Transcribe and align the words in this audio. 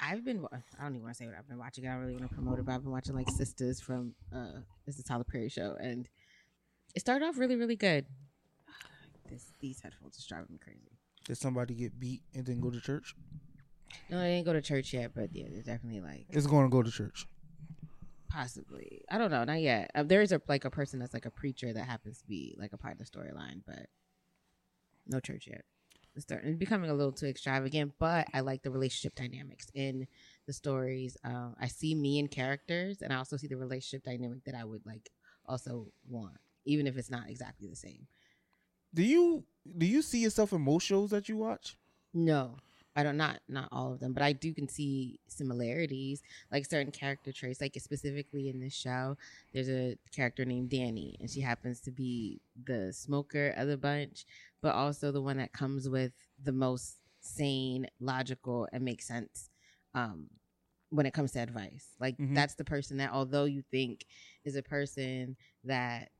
I've 0.00 0.24
been. 0.24 0.44
I 0.52 0.82
don't 0.82 0.94
even 0.94 1.02
want 1.02 1.14
to 1.16 1.18
say 1.22 1.26
what 1.26 1.36
I've 1.36 1.48
been 1.48 1.58
watching. 1.58 1.86
I 1.86 1.92
don't 1.92 2.00
really 2.00 2.14
want 2.16 2.28
to 2.28 2.34
promote 2.34 2.58
it, 2.58 2.64
but 2.64 2.72
I've 2.72 2.82
been 2.82 2.92
watching 2.92 3.14
like 3.14 3.26
Sistas 3.26 3.82
from 3.82 4.14
uh, 4.34 4.60
this 4.86 4.98
is 4.98 5.04
Tyler 5.04 5.24
Perry 5.24 5.48
show, 5.48 5.76
and 5.80 6.08
it 6.94 7.00
started 7.00 7.24
off 7.26 7.38
really, 7.38 7.56
really 7.56 7.76
good. 7.76 8.06
This 9.30 9.52
these 9.60 9.80
headphones 9.80 10.18
are 10.18 10.28
driving 10.28 10.52
me 10.52 10.58
crazy. 10.62 10.92
Did 11.24 11.36
somebody 11.36 11.74
get 11.74 11.98
beat 12.00 12.22
and 12.34 12.46
then 12.46 12.60
go 12.60 12.70
to 12.70 12.80
church? 12.80 13.14
No, 14.08 14.18
they 14.20 14.36
didn't 14.36 14.46
go 14.46 14.52
to 14.54 14.62
church 14.62 14.94
yet, 14.94 15.10
but 15.14 15.34
yeah, 15.34 15.46
they're 15.52 15.62
definitely 15.62 16.00
like 16.00 16.26
It's 16.30 16.46
going 16.46 16.64
to 16.64 16.70
go 16.70 16.82
to 16.82 16.90
church. 16.90 17.26
possibly. 18.28 19.02
I 19.10 19.18
don't 19.18 19.30
know, 19.30 19.44
not 19.44 19.60
yet. 19.60 19.90
Uh, 19.94 20.02
there 20.02 20.22
is 20.22 20.32
a 20.32 20.40
like 20.48 20.64
a 20.64 20.70
person 20.70 20.98
that's 20.98 21.12
like 21.12 21.26
a 21.26 21.30
preacher 21.30 21.72
that 21.72 21.84
happens 21.84 22.18
to 22.18 22.26
be 22.26 22.56
like 22.58 22.72
a 22.72 22.78
part 22.78 22.92
of 22.94 22.98
the 22.98 23.04
storyline, 23.04 23.60
but 23.66 23.86
no 25.06 25.20
church 25.20 25.46
yet. 25.46 25.64
It's 26.18 26.24
starting 26.24 26.50
it's 26.50 26.58
becoming 26.58 26.90
a 26.90 26.94
little 26.94 27.12
too 27.12 27.26
extravagant, 27.26 27.92
but 28.00 28.26
I 28.34 28.40
like 28.40 28.64
the 28.64 28.72
relationship 28.72 29.14
dynamics 29.14 29.68
in 29.72 30.08
the 30.46 30.52
stories. 30.52 31.16
Um, 31.22 31.54
I 31.60 31.68
see 31.68 31.94
me 31.94 32.18
in 32.18 32.26
characters, 32.26 33.02
and 33.02 33.12
I 33.12 33.16
also 33.18 33.36
see 33.36 33.46
the 33.46 33.56
relationship 33.56 34.02
dynamic 34.04 34.44
that 34.44 34.56
I 34.56 34.64
would 34.64 34.84
like 34.84 35.10
also 35.46 35.86
want, 36.08 36.36
even 36.64 36.88
if 36.88 36.96
it's 36.96 37.08
not 37.08 37.30
exactly 37.30 37.68
the 37.68 37.76
same. 37.76 38.08
Do 38.92 39.04
you 39.04 39.44
do 39.76 39.86
you 39.86 40.02
see 40.02 40.18
yourself 40.18 40.52
in 40.52 40.60
most 40.60 40.86
shows 40.86 41.10
that 41.10 41.28
you 41.28 41.36
watch? 41.36 41.76
No, 42.12 42.56
I 42.96 43.04
don't 43.04 43.16
not 43.16 43.38
not 43.48 43.68
all 43.70 43.92
of 43.92 44.00
them, 44.00 44.12
but 44.12 44.24
I 44.24 44.32
do 44.32 44.52
can 44.52 44.66
see 44.66 45.20
similarities, 45.28 46.20
like 46.50 46.66
certain 46.66 46.90
character 46.90 47.30
traits. 47.30 47.60
Like 47.60 47.76
specifically 47.78 48.48
in 48.48 48.58
this 48.58 48.74
show, 48.74 49.16
there's 49.54 49.68
a 49.68 49.96
character 50.10 50.44
named 50.44 50.70
Danni, 50.70 51.14
and 51.20 51.30
she 51.30 51.40
happens 51.40 51.78
to 51.82 51.92
be 51.92 52.40
the 52.64 52.92
smoker 52.92 53.54
of 53.56 53.68
the 53.68 53.76
bunch, 53.76 54.26
but 54.60 54.74
also 54.74 55.12
the 55.12 55.22
one 55.22 55.36
that 55.38 55.52
comes 55.52 55.88
with 55.88 56.12
the 56.42 56.52
most 56.52 56.96
sane, 57.20 57.86
logical, 58.00 58.68
and 58.72 58.84
makes 58.84 59.06
sense 59.06 59.50
um, 59.94 60.28
when 60.90 61.06
it 61.06 61.12
comes 61.14 61.32
to 61.32 61.40
advice. 61.40 61.94
Like 62.00 62.16
Mhm. 62.18 62.34
that's 62.34 62.54
the 62.54 62.64
person 62.64 62.98
that, 62.98 63.12
although 63.12 63.44
you 63.44 63.62
think 63.70 64.06
is 64.44 64.56
a 64.56 64.62
person 64.62 65.36
that 65.64 66.10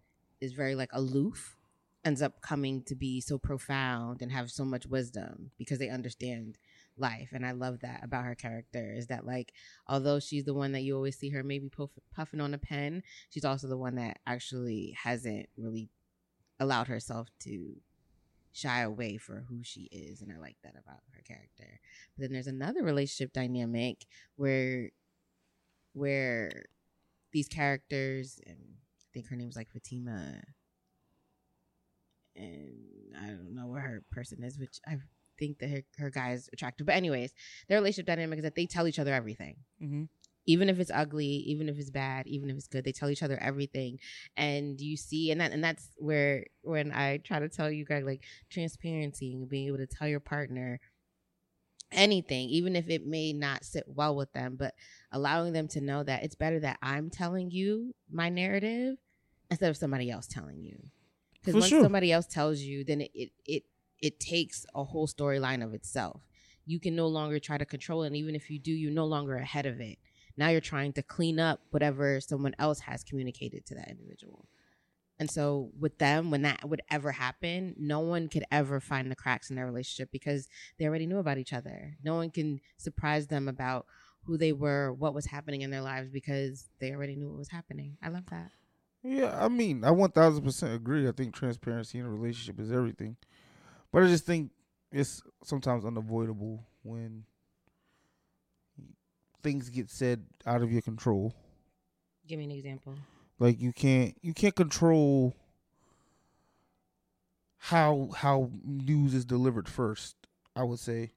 is 0.41 0.53
very 0.53 0.75
like 0.75 0.91
aloof 0.93 1.57
ends 2.05 2.23
up 2.23 2.41
coming 2.41 2.83
to 2.85 2.95
be 2.95 3.21
so 3.21 3.39
profound 3.39 4.23
and 4.23 4.31
have 4.31 4.51
so 4.51 4.65
much 4.65 4.87
wisdom 4.87 5.51
because 5.59 5.79
they 5.79 5.89
understand 5.89 6.57
life 6.97 7.31
and 7.33 7.45
i 7.45 7.51
love 7.51 7.81
that 7.81 8.03
about 8.05 8.25
her 8.25 8.37
character 8.37 8.93
is 8.97 9.09
that 9.09 9.27
like 9.27 9.53
although 9.89 10.21
she's 10.21 10.45
the 10.45 10.55
one 10.55 10.73
that 10.73 10.81
you 10.81 10.95
always 10.95 11.19
see 11.19 11.29
her 11.31 11.43
maybe 11.43 11.69
puff, 11.69 11.91
puffing 12.15 12.41
on 12.41 12.55
a 12.55 12.59
pen 12.59 13.03
she's 13.31 13.45
also 13.45 13.67
the 13.67 13.77
one 13.77 13.97
that 13.97 14.19
actually 14.27 14.97
hasn't 15.03 15.49
really 15.57 15.91
allowed 16.61 16.87
herself 16.87 17.29
to 17.41 17.75
shy 18.53 18.81
away 18.81 19.17
for 19.17 19.45
who 19.49 19.63
she 19.63 19.89
is 19.93 20.21
and 20.21 20.33
i 20.33 20.39
like 20.39 20.57
that 20.63 20.73
about 20.73 21.01
her 21.13 21.23
character 21.23 21.81
but 22.17 22.23
then 22.23 22.33
there's 22.33 22.47
another 22.47 22.83
relationship 22.83 23.33
dynamic 23.33 24.07
where 24.37 24.91
where 25.93 26.65
these 27.33 27.49
characters 27.49 28.41
and 28.47 28.59
i 28.59 29.07
think 29.13 29.27
her 29.27 29.37
name 29.37 29.47
name's 29.47 29.57
like 29.57 29.71
fatima 29.71 30.41
and 32.39 33.15
I 33.21 33.27
don't 33.29 33.55
know 33.55 33.67
where 33.67 33.81
her 33.81 34.03
person 34.11 34.43
is, 34.43 34.59
which 34.59 34.79
I 34.87 34.97
think 35.39 35.59
that 35.59 35.71
her, 35.71 35.83
her 35.99 36.11
guy 36.11 36.33
is 36.33 36.49
attractive. 36.53 36.87
But 36.87 36.97
anyways, 36.97 37.33
their 37.69 37.79
relationship 37.79 38.07
dynamic 38.07 38.39
is 38.39 38.45
that 38.45 38.55
they 38.55 38.67
tell 38.67 38.87
each 38.87 38.99
other 38.99 39.13
everything. 39.13 39.57
Mm-hmm. 39.83 40.05
Even 40.49 40.71
if 40.71 40.81
it's 40.81 40.91
ugly, 40.93 41.27
even 41.27 41.69
if 41.69 41.79
it's 41.79 41.91
bad, 41.91 42.27
even 42.27 42.49
if 42.49 42.57
it's 42.57 42.67
good, 42.67 42.83
they 42.83 42.93
tell 42.93 43.11
each 43.11 43.23
other 43.23 43.39
everything. 43.39 43.99
And 44.35 44.81
you 44.81 44.97
see, 44.97 45.31
and 45.31 45.43
that 45.43 45.53
and 45.53 45.63
that's 45.63 45.91
where 45.99 46.47
when 46.63 46.91
I 46.91 47.19
try 47.19 47.39
to 47.39 47.51
tell 47.51 47.71
you 47.71 47.85
guys 47.85 48.03
like 48.03 48.25
transparency 48.49 49.35
and 49.35 49.47
being 49.47 49.67
able 49.67 49.77
to 49.77 49.87
tell 49.87 50.09
your 50.09 50.21
partner 50.21 50.81
anything, 51.93 52.49
even 52.49 52.77
if 52.77 52.89
it 52.89 53.07
may 53.07 53.35
not 53.35 53.63
sit 53.63 53.85
well 53.87 54.17
with 54.17 54.33
them, 54.33 54.57
but 54.59 54.75
allowing 55.13 55.53
them 55.53 55.69
to 55.69 55.83
know 55.83 56.03
that 56.03 56.23
it's 56.23 56.35
better 56.35 56.61
that 56.61 56.79
I'm 56.81 57.11
telling 57.11 57.51
you 57.51 57.95
my 58.11 58.31
narrative 58.31 58.97
instead 59.51 59.69
of 59.69 59.77
somebody 59.77 60.11
else 60.11 60.27
telling 60.27 60.63
you. 60.63 60.79
Because 61.35 61.55
once 61.55 61.69
sure. 61.69 61.83
somebody 61.83 62.11
else 62.11 62.27
tells 62.27 62.61
you, 62.61 62.85
then 62.85 63.03
it 63.03 63.11
it 63.15 63.33
it, 63.45 63.63
it 64.01 64.21
takes 64.21 64.65
a 64.75 64.83
whole 64.83 65.07
storyline 65.07 65.63
of 65.63 65.75
itself. 65.75 66.23
You 66.65 66.81
can 66.81 66.97
no 66.97 67.07
longer 67.07 67.39
try 67.39 67.59
to 67.59 67.67
control 67.67 68.03
it, 68.03 68.09
and 68.09 68.17
even 68.17 68.35
if 68.35 68.51
you 68.51 68.59
do, 68.59 68.73
you're 68.73 68.93
no 68.93 69.07
longer 69.07 69.37
ahead 69.37 69.67
of 69.67 69.79
it. 69.81 69.99
Now 70.39 70.49
you're 70.49 70.61
trying 70.61 70.93
to 70.95 71.03
clean 71.03 71.39
up 71.41 71.61
whatever 71.71 72.21
someone 72.21 72.55
else 72.59 72.81
has 72.81 73.05
communicated 73.05 73.67
to 73.67 73.75
that 73.75 73.91
individual. 73.91 74.49
And 75.19 75.29
so 75.29 75.73
with 75.79 75.99
them, 75.99 76.31
when 76.31 76.43
that 76.43 76.69
would 76.69 76.81
ever 76.91 77.11
happen, 77.11 77.75
no 77.77 77.99
one 77.99 78.29
could 78.29 78.45
ever 78.53 78.79
find 78.79 79.11
the 79.11 79.17
cracks 79.17 79.51
in 79.51 79.57
their 79.57 79.67
relationship 79.67 80.11
because 80.13 80.49
they 80.79 80.87
already 80.87 81.07
knew 81.07 81.19
about 81.19 81.39
each 81.39 81.53
other. 81.53 81.97
No 82.05 82.15
one 82.15 82.31
can 82.31 82.61
surprise 82.77 83.27
them 83.27 83.49
about 83.49 83.87
who 84.23 84.39
they 84.39 84.53
were, 84.53 84.93
what 84.93 85.15
was 85.15 85.27
happening 85.27 85.63
in 85.63 85.71
their 85.71 85.81
lives 85.81 86.09
because 86.11 86.69
they 86.79 86.93
already 86.93 87.17
knew 87.17 87.29
what 87.29 87.39
was 87.39 87.49
happening. 87.49 87.97
I 88.01 88.11
love 88.11 88.27
that. 88.31 88.53
Yeah, 89.03 89.37
I 89.45 89.49
mean, 89.49 89.85
I 89.85 89.91
one 89.91 90.11
thousand 90.11 90.45
percent 90.45 90.75
agree. 90.75 91.09
I 91.09 91.13
think 91.13 91.35
transparency 91.35 91.99
in 91.99 92.05
a 92.05 92.11
relationship 92.11 92.61
is 92.61 92.71
everything, 92.71 93.17
but 93.93 94.03
I 94.03 94.07
just 94.07 94.27
think 94.27 94.51
it's 94.93 95.23
sometimes 95.43 95.85
unavoidable 95.85 96.65
when 96.83 97.25
things 99.43 99.71
get 99.71 99.91
said 99.91 100.25
out 100.47 100.63
of 100.63 100.73
your 100.73 100.83
control. 100.83 101.35
Give 102.27 102.39
me 102.39 102.45
an 102.47 102.51
example. 102.53 102.95
Like 103.39 103.61
you 103.61 103.73
can't 103.73 104.17
you 104.21 104.35
can't 104.35 104.55
control 104.55 105.35
how 107.59 108.11
how 108.17 108.51
news 108.65 109.15
is 109.15 109.25
delivered 109.25 109.69
first. 109.69 110.17
I 110.57 110.65
would 110.65 110.79
say, 110.81 111.13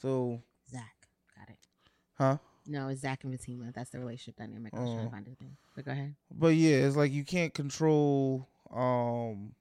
so 0.00 0.42
Zach. 0.70 0.94
Got 1.38 1.50
it. 1.50 1.58
huh? 2.18 2.36
No, 2.66 2.88
it's 2.88 3.00
Zach 3.02 3.24
and 3.24 3.32
Fatima. 3.38 3.72
That's 3.74 3.90
the 3.90 3.98
relationship 3.98 4.36
dynamic. 4.36 4.72
I 4.74 4.80
was 4.80 4.90
trying 4.90 5.00
Oh. 5.00 5.04
to 5.04 5.10
find 5.10 5.28
a 5.28 5.34
thing. 5.34 5.56
But 5.74 5.84
go 5.84 5.92
ahead. 5.92 6.14
But 6.30 6.48
yeah, 6.54 6.76
it's 6.86 6.96
like 6.96 7.12
you 7.12 7.24
can't 7.24 7.52
control. 7.54 8.48
Um, 8.74 9.54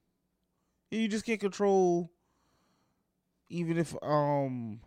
you 0.91 1.07
just 1.07 1.25
can't 1.25 1.39
control. 1.39 2.09
Even 3.49 3.77
if 3.77 3.95
um. 4.03 4.79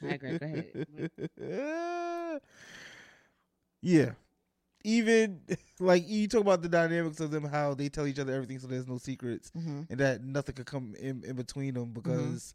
Greg, 0.00 0.20
go 0.20 0.36
ahead. 0.40 1.10
yeah, 3.82 4.10
even 4.84 5.40
like 5.80 6.08
you 6.08 6.28
talk 6.28 6.40
about 6.40 6.62
the 6.62 6.68
dynamics 6.68 7.20
of 7.20 7.30
them, 7.30 7.44
how 7.44 7.74
they 7.74 7.88
tell 7.88 8.06
each 8.06 8.18
other 8.18 8.32
everything, 8.34 8.58
so 8.58 8.66
there's 8.66 8.88
no 8.88 8.98
secrets, 8.98 9.50
Mm-hmm. 9.56 9.82
and 9.90 10.00
that 10.00 10.22
nothing 10.22 10.54
could 10.54 10.66
come 10.66 10.94
in, 10.98 11.22
in 11.26 11.36
between 11.36 11.74
them 11.74 11.92
because 11.92 12.54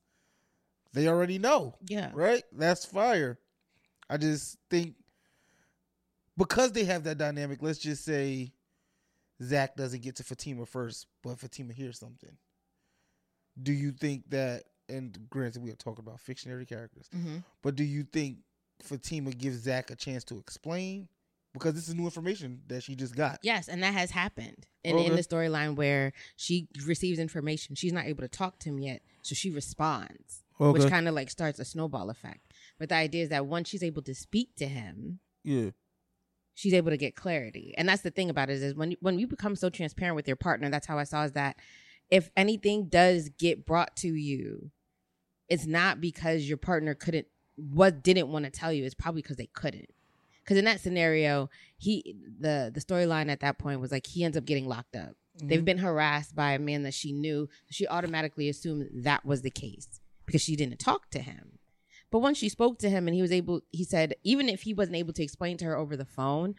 they 0.94 1.08
already 1.08 1.40
know 1.40 1.76
Yeah. 1.88 2.12
right? 2.14 2.44
That's 2.52 2.86
fire. 2.86 3.40
I 4.10 4.18
just 4.18 4.58
think 4.70 4.96
because 6.38 6.72
they 6.74 6.84
have 6.86 7.04
that 7.06 7.18
dynamic, 7.18 7.62
let's 7.62 7.80
just 7.80 8.04
say 8.04 8.52
Zach 9.42 9.76
doesn't 9.76 10.02
get 10.02 10.18
to 10.18 10.24
Fatima 10.24 10.66
first, 10.66 11.08
but 11.24 11.40
Fatima 11.40 11.74
hears 11.74 12.00
something. 12.00 12.36
Do 13.62 13.74
you 13.74 13.92
think 13.92 14.30
that, 14.30 14.64
and 14.92 15.18
granted, 15.30 15.64
we 15.64 15.72
are 15.72 15.76
talking 15.76 16.04
about 16.06 16.20
fictionary 16.20 16.66
characters, 16.66 17.08
Mm-hmm. 17.16 17.38
but 17.64 17.76
do 17.76 17.84
you 17.84 18.04
think 18.04 18.38
Fatima 18.82 19.32
gives 19.32 19.58
Zach 19.64 19.90
a 19.92 19.96
chance 19.96 20.24
to 20.26 20.38
explain? 20.38 21.08
Because 21.54 21.74
this 21.74 21.90
is 21.90 21.96
new 21.96 22.06
information 22.06 22.62
that 22.68 22.82
she 22.84 22.96
just 22.96 23.14
got. 23.16 23.40
Yes, 23.44 23.68
and 23.68 23.84
that 23.84 23.94
has 23.94 24.12
happened 24.12 24.68
in, 24.86 24.98
in 24.98 25.16
the 25.18 25.22
storyline 25.22 25.76
where 25.76 26.14
she 26.38 26.70
receives 26.86 27.20
information. 27.20 27.76
She's 27.76 27.92
not 27.92 28.06
able 28.06 28.22
to 28.22 28.30
talk 28.30 28.60
to 28.60 28.70
him 28.70 28.80
yet, 28.80 29.02
so 29.22 29.36
she 29.36 29.50
responds, 29.50 30.44
Okay. 30.62 30.80
which 30.80 30.90
kind 30.90 31.10
of 31.10 31.14
like 31.14 31.30
starts 31.30 31.60
a 31.60 31.66
snowball 31.66 32.10
effect. 32.10 32.54
But 32.80 32.88
the 32.90 32.96
idea 32.96 33.24
is 33.24 33.30
that 33.30 33.46
once 33.48 33.68
she's 33.68 33.84
able 33.84 34.02
to 34.04 34.16
speak 34.16 34.56
to 34.58 34.66
him, 34.66 35.20
yeah. 35.44 35.72
she's 36.54 36.74
able 36.74 36.92
to 36.92 36.98
get 36.98 37.16
clarity. 37.18 37.74
And 37.78 37.90
that's 37.90 38.02
the 38.04 38.12
thing 38.12 38.30
about 38.30 38.50
it 38.50 38.62
is 38.62 38.74
when 38.74 38.96
when 39.02 39.20
you 39.20 39.28
become 39.28 39.58
so 39.58 39.70
transparent 39.70 40.16
with 40.16 40.28
your 40.28 40.38
partner, 40.38 40.70
that's 40.70 40.88
how 40.88 40.98
I 41.00 41.04
saw 41.04 41.24
is 41.24 41.34
that 41.34 41.58
if 42.10 42.30
anything 42.38 42.86
does 42.88 43.28
get 43.28 43.66
brought 43.66 43.96
to 43.98 44.08
you, 44.08 44.72
it's 45.52 45.66
not 45.66 46.00
because 46.00 46.48
your 46.48 46.58
partner 46.58 46.94
couldn't 46.96 47.28
what 47.56 48.02
didn't 48.02 48.30
want 48.30 48.46
to 48.46 48.52
tell 48.52 48.72
you. 48.74 48.86
It's 48.86 48.96
probably 48.96 49.22
because 49.22 49.38
they 49.38 49.50
couldn't. 49.54 49.90
Because 50.44 50.58
in 50.58 50.66
that 50.66 50.80
scenario, 50.80 51.50
he 51.78 52.16
the 52.40 52.72
the 52.74 52.80
storyline 52.80 53.30
at 53.30 53.42
that 53.42 53.58
point 53.60 53.80
was 53.80 53.92
like 53.92 54.08
he 54.08 54.24
ends 54.24 54.38
up 54.38 54.46
getting 54.46 54.66
locked 54.68 54.96
up. 54.96 55.16
They've 55.42 55.62
Mhm. 55.62 55.66
been 55.66 55.78
harassed 55.80 56.36
by 56.36 56.54
a 56.54 56.60
man 56.60 56.84
that 56.84 56.94
she 56.94 57.12
knew. 57.12 57.48
She 57.70 57.88
automatically 57.88 58.50
assumed 58.50 58.90
that 59.04 59.26
was 59.26 59.42
the 59.44 59.52
case 59.52 60.00
because 60.26 60.42
she 60.42 60.56
didn't 60.56 60.80
talk 60.80 61.10
to 61.12 61.20
him. 61.20 61.60
But 62.12 62.20
once 62.20 62.38
she 62.38 62.50
spoke 62.50 62.80
to 62.80 62.90
him 62.90 63.08
and 63.08 63.16
he 63.16 63.22
was 63.22 63.32
able, 63.32 63.62
he 63.72 63.84
said, 63.86 64.16
even 64.24 64.50
if 64.50 64.64
he 64.64 64.74
wasn't 64.74 64.98
able 64.98 65.14
to 65.14 65.24
explain 65.24 65.56
to 65.58 65.66
her 65.66 65.78
over 65.78 65.96
the 65.96 66.06
phone, 66.06 66.56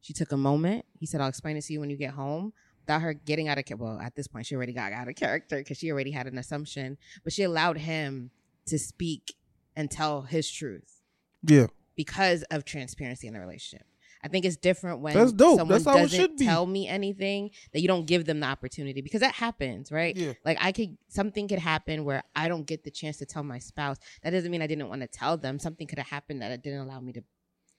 she 0.00 0.12
took 0.12 0.32
a 0.32 0.36
moment. 0.36 0.84
He 0.98 1.06
said, 1.06 1.20
I'll 1.20 1.28
explain 1.28 1.56
it 1.56 1.62
to 1.64 1.72
you 1.72 1.80
when 1.80 1.90
you 1.90 1.96
get 1.96 2.14
home. 2.14 2.52
Without 2.90 3.02
her 3.02 3.14
getting 3.14 3.46
out 3.46 3.56
of 3.56 3.64
character. 3.66 3.84
Well, 3.84 4.00
at 4.00 4.16
this 4.16 4.26
point, 4.26 4.46
she 4.46 4.56
already 4.56 4.72
got 4.72 4.92
out 4.92 5.06
of 5.06 5.14
character 5.14 5.58
because 5.58 5.78
she 5.78 5.92
already 5.92 6.10
had 6.10 6.26
an 6.26 6.36
assumption, 6.38 6.98
but 7.22 7.32
she 7.32 7.44
allowed 7.44 7.78
him 7.78 8.32
to 8.66 8.78
speak 8.80 9.34
and 9.76 9.88
tell 9.88 10.22
his 10.22 10.50
truth 10.50 11.00
Yeah. 11.44 11.68
because 11.94 12.42
of 12.50 12.64
transparency 12.64 13.28
in 13.28 13.34
the 13.34 13.38
relationship. 13.40 13.86
I 14.24 14.28
think 14.28 14.44
it's 14.44 14.56
different 14.56 15.00
when 15.00 15.14
That's 15.14 15.32
dope. 15.32 15.58
someone 15.58 15.78
That's 15.78 15.84
how 15.84 15.96
it 15.98 16.02
doesn't 16.02 16.18
should 16.20 16.36
be. 16.36 16.44
tell 16.44 16.66
me 16.66 16.88
anything 16.88 17.50
that 17.72 17.80
you 17.80 17.86
don't 17.86 18.06
give 18.06 18.24
them 18.26 18.40
the 18.40 18.46
opportunity 18.48 19.00
because 19.02 19.20
that 19.20 19.34
happens, 19.36 19.92
right? 19.92 20.14
Yeah. 20.16 20.32
Like 20.44 20.58
I 20.60 20.72
could 20.72 20.98
something 21.08 21.46
could 21.48 21.60
happen 21.60 22.04
where 22.04 22.24
I 22.36 22.48
don't 22.48 22.66
get 22.66 22.82
the 22.84 22.90
chance 22.90 23.16
to 23.18 23.24
tell 23.24 23.42
my 23.44 23.58
spouse. 23.60 23.96
That 24.22 24.30
doesn't 24.30 24.50
mean 24.50 24.60
I 24.62 24.66
didn't 24.66 24.88
want 24.88 25.00
to 25.02 25.06
tell 25.08 25.36
them. 25.38 25.58
Something 25.60 25.86
could 25.86 25.98
have 25.98 26.08
happened 26.08 26.42
that 26.42 26.50
it 26.50 26.62
didn't 26.62 26.80
allow 26.80 26.98
me 27.00 27.12
to 27.12 27.22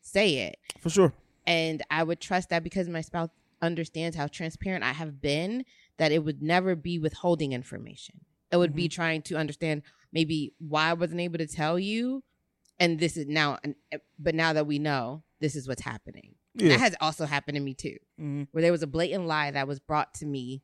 say 0.02 0.38
it. 0.48 0.58
For 0.80 0.90
sure. 0.90 1.14
And 1.46 1.84
I 1.92 2.02
would 2.02 2.20
trust 2.22 2.50
that 2.50 2.64
because 2.64 2.88
my 2.90 3.02
spouse 3.02 3.30
understands 3.62 4.16
how 4.16 4.28
transparent 4.28 4.84
I 4.84 4.92
have 4.94 5.22
been, 5.22 5.66
that 5.98 6.12
it 6.12 6.24
would 6.24 6.42
never 6.42 6.76
be 6.76 6.98
withholding 7.00 7.54
information. 7.54 8.22
It 8.52 8.58
would 8.58 8.76
be 8.76 8.88
trying 8.90 9.22
to 9.24 9.36
understand 9.38 9.84
maybe 10.12 10.54
why 10.60 10.90
I 10.90 10.94
wasn't 10.94 11.22
able 11.22 11.38
to 11.38 11.48
tell 11.48 11.80
you. 11.80 12.24
And 12.80 13.00
this 13.00 13.16
is 13.16 13.28
now, 13.28 13.60
and 13.64 13.76
but 14.20 14.36
now 14.36 14.54
that 14.54 14.68
we 14.68 14.80
know, 14.80 15.24
this 15.40 15.56
is 15.56 15.68
what's 15.68 15.84
happening. 15.84 16.36
Yeah. 16.56 16.70
That 16.70 16.80
has 16.82 16.96
also 17.00 17.26
happened 17.26 17.56
to 17.56 17.62
me 17.62 17.74
too 17.74 17.98
Mhm. 18.20 18.48
where 18.52 18.62
there 18.62 18.72
was 18.74 18.84
a 18.84 18.88
blatant 18.88 19.26
lie 19.26 19.52
that 19.52 19.68
was 19.68 19.80
brought 19.80 20.14
to 20.16 20.26
me 20.26 20.64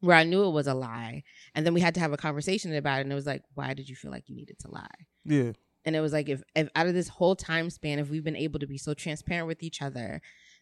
where 0.00 0.16
I 0.16 0.24
knew 0.24 0.44
it 0.44 0.50
was 0.50 0.66
a 0.66 0.74
lie. 0.74 1.22
And 1.54 1.64
then 1.64 1.72
we 1.72 1.80
had 1.80 1.94
to 1.94 2.00
have 2.00 2.12
a 2.12 2.16
conversation 2.16 2.74
about 2.74 2.98
it. 2.98 3.02
And 3.02 3.12
it 3.12 3.14
was 3.14 3.26
like, 3.26 3.42
why 3.54 3.74
did 3.74 3.88
you 3.88 3.94
feel 3.96 4.10
like 4.10 4.28
you 4.28 4.34
needed 4.34 4.58
to 4.60 4.70
lie? 4.70 5.06
Yeah. 5.24 5.52
And 5.84 5.94
it 5.94 6.00
was 6.00 6.12
like, 6.12 6.28
if, 6.28 6.42
if 6.56 6.68
out 6.74 6.86
of 6.88 6.94
this 6.94 7.08
whole 7.08 7.36
time 7.36 7.70
span, 7.70 7.98
if 7.98 8.08
we've 8.10 8.24
been 8.24 8.36
able 8.36 8.58
to 8.58 8.66
be 8.66 8.78
so 8.78 8.92
transparent 8.92 9.46
with 9.46 9.62
each 9.62 9.80
other, 9.80 10.20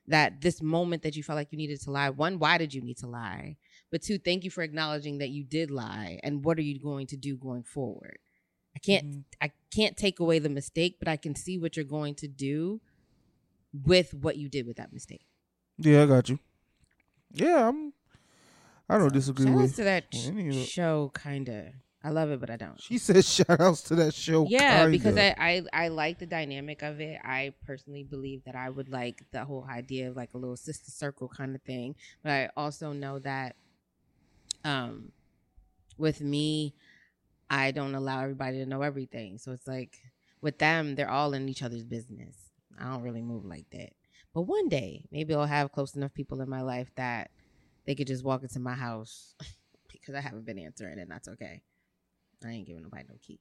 that 0.09 0.41
this 0.41 0.61
moment 0.61 1.03
that 1.03 1.15
you 1.17 1.23
felt 1.23 1.37
like 1.37 1.53
you 1.53 1.59
needed 1.59 1.81
to 1.83 1.91
lie, 1.91 2.11
one, 2.11 2.39
why 2.39 2.59
did 2.59 2.75
you 2.75 2.81
need 2.83 2.97
to 2.99 3.07
lie? 3.07 3.57
But 3.91 4.03
two, 4.03 4.19
thank 4.19 4.43
you 4.45 4.51
for 4.51 4.63
acknowledging 4.63 5.19
that 5.19 5.31
you 5.31 5.45
did 5.45 5.71
lie. 5.71 6.19
And 6.23 6.45
what 6.45 6.59
are 6.59 6.63
you 6.63 6.79
going 6.81 7.07
to 7.09 7.17
do 7.17 7.37
going 7.37 7.63
forward? 7.63 8.19
I 8.75 8.79
can't 8.79 9.05
Mhm. 9.07 9.25
I 9.41 9.53
can't 9.71 9.97
take 9.97 10.19
away 10.19 10.39
the 10.39 10.49
mistake, 10.49 10.97
but 10.99 11.07
I 11.09 11.17
can 11.17 11.35
see 11.35 11.59
what 11.59 11.77
you're 11.77 11.85
going 11.85 12.15
to 12.17 12.29
do 12.29 12.81
with 13.73 14.13
what 14.15 14.37
you 14.37 14.49
did 14.49 14.67
with 14.67 14.77
that 14.79 14.93
mistake. 14.93 15.27
Yeah, 15.79 16.03
I 16.03 16.07
got 16.07 16.29
you. 16.29 16.39
Yeah, 17.33 17.69
I'm. 17.69 17.93
I 18.89 18.99
don't 18.99 19.13
disagree 19.13 19.51
with. 19.51 19.77
to 19.77 19.85
that 19.85 20.07
sh- 20.13 20.27
any 20.29 20.49
of 20.49 20.57
it. 20.57 20.67
show, 20.69 21.11
kind 21.15 21.49
of. 21.49 21.67
I 22.05 22.11
love 22.11 22.31
it, 22.31 22.41
but 22.41 22.51
I 22.51 22.57
don't. 22.57 22.81
She 22.81 22.99
says 22.99 23.29
"Shout 23.33 23.61
outs 23.61 23.83
to 23.83 23.95
that 23.97 24.15
show." 24.15 24.47
yeah, 24.49 24.87
because 24.87 25.15
kinda. 25.15 25.41
I, 25.41 25.63
I 25.73 25.85
I 25.85 25.89
like 25.89 26.19
the 26.19 26.27
dynamic 26.27 26.83
of 26.83 27.01
it. 27.01 27.19
I 27.23 27.55
personally 27.65 28.03
believe 28.03 28.45
that 28.45 28.57
I 28.57 28.71
would 28.71 28.89
like 28.89 29.23
the 29.31 29.45
whole 29.45 29.67
idea 29.71 30.11
of 30.11 30.17
like 30.17 30.35
a 30.35 30.39
little 30.39 30.57
sister 30.57 30.91
circle 30.91 31.29
kind 31.29 31.55
of 31.55 31.63
thing. 31.63 31.95
But 32.23 32.33
I 32.33 32.51
also 32.57 32.93
know 32.93 33.21
that, 33.21 33.55
um, 34.65 35.13
with 35.97 36.21
me, 36.21 36.75
I 37.49 37.71
don't 37.71 37.95
allow 37.95 38.21
everybody 38.23 38.59
to 38.59 38.67
know 38.67 38.83
everything. 38.83 39.39
So 39.39 39.53
it's 39.53 39.69
like 39.69 39.99
with 40.41 40.59
them, 40.59 40.97
they're 40.97 41.11
all 41.11 41.35
in 41.35 41.49
each 41.49 41.63
other's 41.63 41.85
business. 41.85 42.37
I 42.81 42.85
don't 42.85 43.03
really 43.03 43.23
move 43.23 43.45
like 43.45 43.67
that. 43.71 43.93
But 44.35 44.43
one 44.43 44.69
day, 44.69 45.05
maybe 45.13 45.35
I'll 45.35 45.47
have 45.47 45.73
close 45.73 45.95
enough 45.95 46.15
people 46.15 46.41
in 46.41 46.49
my 46.49 46.63
life 46.63 46.91
that 46.97 47.31
they 47.87 47.95
could 47.95 48.07
just 48.07 48.25
walk 48.25 48.43
into 48.43 48.59
my 48.59 48.75
house 48.75 49.35
because 49.93 50.15
I 50.15 50.21
haven't 50.21 50.47
been 50.47 50.59
answering, 50.59 50.99
and 50.99 51.11
that's 51.11 51.29
okay. 51.29 51.63
I 52.45 52.51
ain't 52.51 52.67
giving 52.67 52.83
nobody 52.83 53.05
no 53.09 53.17
key. 53.21 53.39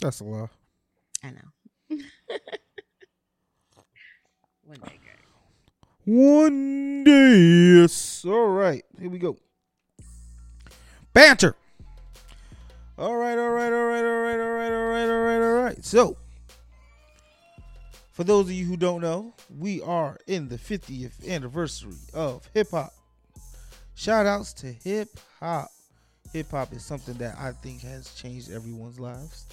That's 0.00 0.20
a 0.20 0.24
lie. 0.24 0.48
I 1.22 1.30
know. 1.30 1.48
One 4.64 4.78
day, 4.80 4.98
girl. 5.04 5.18
One 6.04 7.04
day. 7.04 7.80
Yes. 7.80 8.24
All 8.24 8.48
right. 8.48 8.84
Here 9.00 9.10
we 9.10 9.18
go. 9.18 9.36
Banter. 11.12 11.56
All 12.98 13.16
right, 13.16 13.38
all 13.38 13.50
right, 13.50 13.72
all 13.72 13.86
right, 13.86 14.04
all 14.04 14.20
right, 14.22 14.40
all 14.40 14.50
right, 14.50 14.72
all 14.72 14.88
right, 14.88 15.08
all 15.08 15.22
right, 15.22 15.40
all 15.40 15.62
right. 15.62 15.84
So, 15.84 16.16
for 18.12 18.24
those 18.24 18.46
of 18.46 18.52
you 18.52 18.64
who 18.66 18.76
don't 18.76 19.00
know, 19.00 19.32
we 19.56 19.80
are 19.82 20.18
in 20.26 20.48
the 20.48 20.56
50th 20.56 21.28
anniversary 21.28 21.94
of 22.12 22.48
hip 22.52 22.72
hop. 22.72 22.92
Shout 23.94 24.26
outs 24.26 24.52
to 24.54 24.66
hip 24.72 25.08
hop. 25.38 25.70
Hip 26.32 26.50
hop 26.50 26.72
is 26.72 26.84
something 26.84 27.14
that 27.14 27.36
I 27.38 27.52
think 27.52 27.80
has 27.82 28.14
changed 28.14 28.50
everyone's 28.52 29.00
lives 29.00 29.46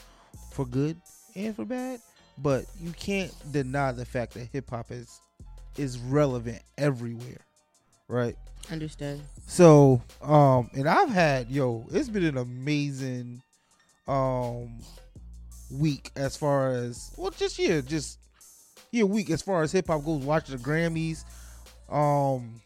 for 0.52 0.66
good 0.66 0.98
and 1.36 1.56
for 1.56 1.66
bad. 1.66 2.00
But 2.38 2.66
you 2.80 2.92
can't 2.92 3.34
deny 3.52 3.92
the 3.92 4.06
fact 4.06 4.34
that 4.34 4.48
hip 4.52 4.70
hop 4.70 4.92
is 4.92 5.22
is 5.78 5.98
relevant 6.00 6.62
everywhere, 6.78 7.42
right? 8.08 8.36
Understood. 8.72 9.22
So, 9.48 10.02
um, 10.22 10.70
and 10.74 10.88
I've 10.88 11.10
had 11.10 11.50
yo, 11.50 11.86
it's 11.92 12.10
been 12.10 12.26
an 12.26 12.38
amazing 12.38 13.42
um 14.08 14.80
week 15.72 16.12
as 16.16 16.36
far 16.38 16.72
as 16.72 17.12
well, 17.18 17.32
just 17.32 17.58
yeah, 17.58 17.82
just 17.82 18.20
yeah, 18.92 19.04
week 19.04 19.30
as 19.30 19.42
far 19.42 19.64
as 19.64 19.72
hip 19.72 19.88
hop 19.88 20.04
goes. 20.04 20.24
Watching 20.24 20.58
the 20.58 20.64
Grammys, 20.64 21.24
um, 21.90 22.62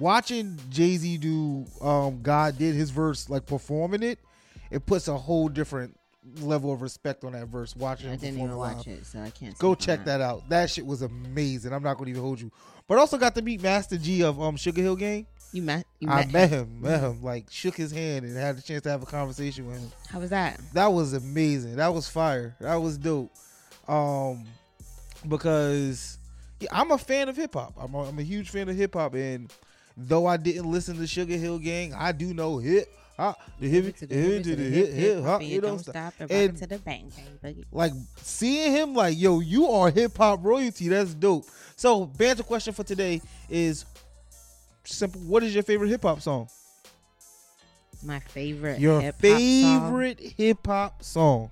watching 0.00 0.58
Jay 0.70 0.96
Z 0.96 1.18
do 1.18 1.64
um 1.80 2.20
God 2.22 2.58
did 2.58 2.74
his 2.74 2.90
verse 2.90 3.28
like 3.30 3.46
performing 3.46 4.02
it, 4.02 4.18
it 4.70 4.86
puts 4.86 5.08
a 5.08 5.16
whole 5.16 5.48
different 5.48 5.96
level 6.40 6.72
of 6.72 6.82
respect 6.82 7.24
on 7.24 7.32
that 7.32 7.48
verse. 7.48 7.74
Watching 7.76 8.08
I 8.10 8.12
him 8.14 8.18
didn't 8.20 8.38
even 8.38 8.58
live. 8.58 8.76
watch 8.76 8.86
it, 8.86 9.06
so 9.06 9.20
I 9.20 9.30
can't. 9.30 9.56
Go 9.58 9.74
check 9.74 10.04
that 10.04 10.20
out. 10.20 10.48
That 10.48 10.70
shit 10.70 10.84
was 10.84 11.02
amazing. 11.02 11.72
I'm 11.72 11.82
not 11.82 11.96
gonna 11.98 12.10
even 12.10 12.22
hold 12.22 12.40
you. 12.40 12.50
But 12.86 12.98
also 12.98 13.18
got 13.18 13.34
to 13.34 13.42
meet 13.42 13.62
Master 13.62 13.96
Gee 13.98 14.22
of 14.22 14.40
um 14.40 14.56
Sugar 14.56 14.82
Hill 14.82 14.96
Gang. 14.96 15.26
You 15.52 15.62
met. 15.62 15.86
You 15.98 16.10
I 16.10 16.24
met. 16.26 16.32
met 16.32 16.50
him, 16.50 16.80
met 16.82 17.00
him, 17.00 17.22
like 17.22 17.46
shook 17.50 17.74
his 17.74 17.90
hand 17.90 18.26
and 18.26 18.36
had 18.36 18.58
a 18.58 18.62
chance 18.62 18.82
to 18.82 18.90
have 18.90 19.02
a 19.02 19.06
conversation 19.06 19.66
with 19.66 19.78
him. 19.80 19.90
How 20.10 20.20
was 20.20 20.28
that? 20.30 20.60
That 20.74 20.92
was 20.92 21.14
amazing. 21.14 21.76
That 21.76 21.94
was 21.94 22.06
fire. 22.08 22.54
That 22.60 22.76
was 22.76 22.98
dope. 22.98 23.32
Um, 23.88 24.44
because 25.26 26.18
yeah, 26.60 26.68
I'm 26.72 26.90
a 26.90 26.98
fan 26.98 27.28
of 27.28 27.36
hip 27.36 27.54
hop. 27.54 27.74
I'm 27.80 27.94
a, 27.94 28.04
I'm 28.08 28.18
a 28.18 28.22
huge 28.22 28.50
fan 28.50 28.68
of 28.68 28.76
hip 28.76 28.94
hop, 28.94 29.14
and 29.14 29.52
though 29.98 30.26
I 30.26 30.36
didn't 30.36 30.70
listen 30.70 30.96
to 30.98 31.06
Sugar 31.06 31.36
Hill 31.36 31.58
Gang, 31.58 31.92
I 31.92 32.12
do 32.12 32.32
know 32.32 32.58
hip 32.58 32.88
hop, 33.16 33.40
the 33.58 33.68
hip, 33.68 33.96
to 33.96 34.06
hip, 34.06 34.10
hip, 34.10 34.42
to 34.44 34.54
the 34.56 34.62
hip, 34.62 34.92
hip 34.92 35.24
hop. 35.24 35.42
You 35.42 35.60
don't 35.60 35.78
stop. 35.80 36.14
and, 36.20 36.30
and- 36.30 36.56
to 36.58 36.66
the 36.68 36.78
bang 36.78 37.10
bang 37.42 37.54
boogie. 37.54 37.64
like 37.72 37.92
seeing 38.16 38.70
him 38.72 38.94
like 38.94 39.18
yo 39.18 39.40
you 39.40 39.66
are 39.68 39.90
hip 39.90 40.16
hop 40.16 40.38
royalty 40.44 40.86
that's 40.88 41.14
dope 41.14 41.44
so 41.74 42.06
banter 42.06 42.44
question 42.44 42.72
for 42.72 42.84
today 42.84 43.20
is 43.50 43.84
simple 44.84 45.20
what 45.22 45.42
is 45.42 45.52
your 45.52 45.64
favorite 45.64 45.88
hip 45.88 46.02
hop 46.02 46.20
song 46.22 46.48
My 48.04 48.20
favorite. 48.20 48.78
your 48.78 49.00
hip-hop 49.00 49.20
favorite 49.20 50.20
hip 50.20 50.64
hop 50.64 51.02
song 51.02 51.50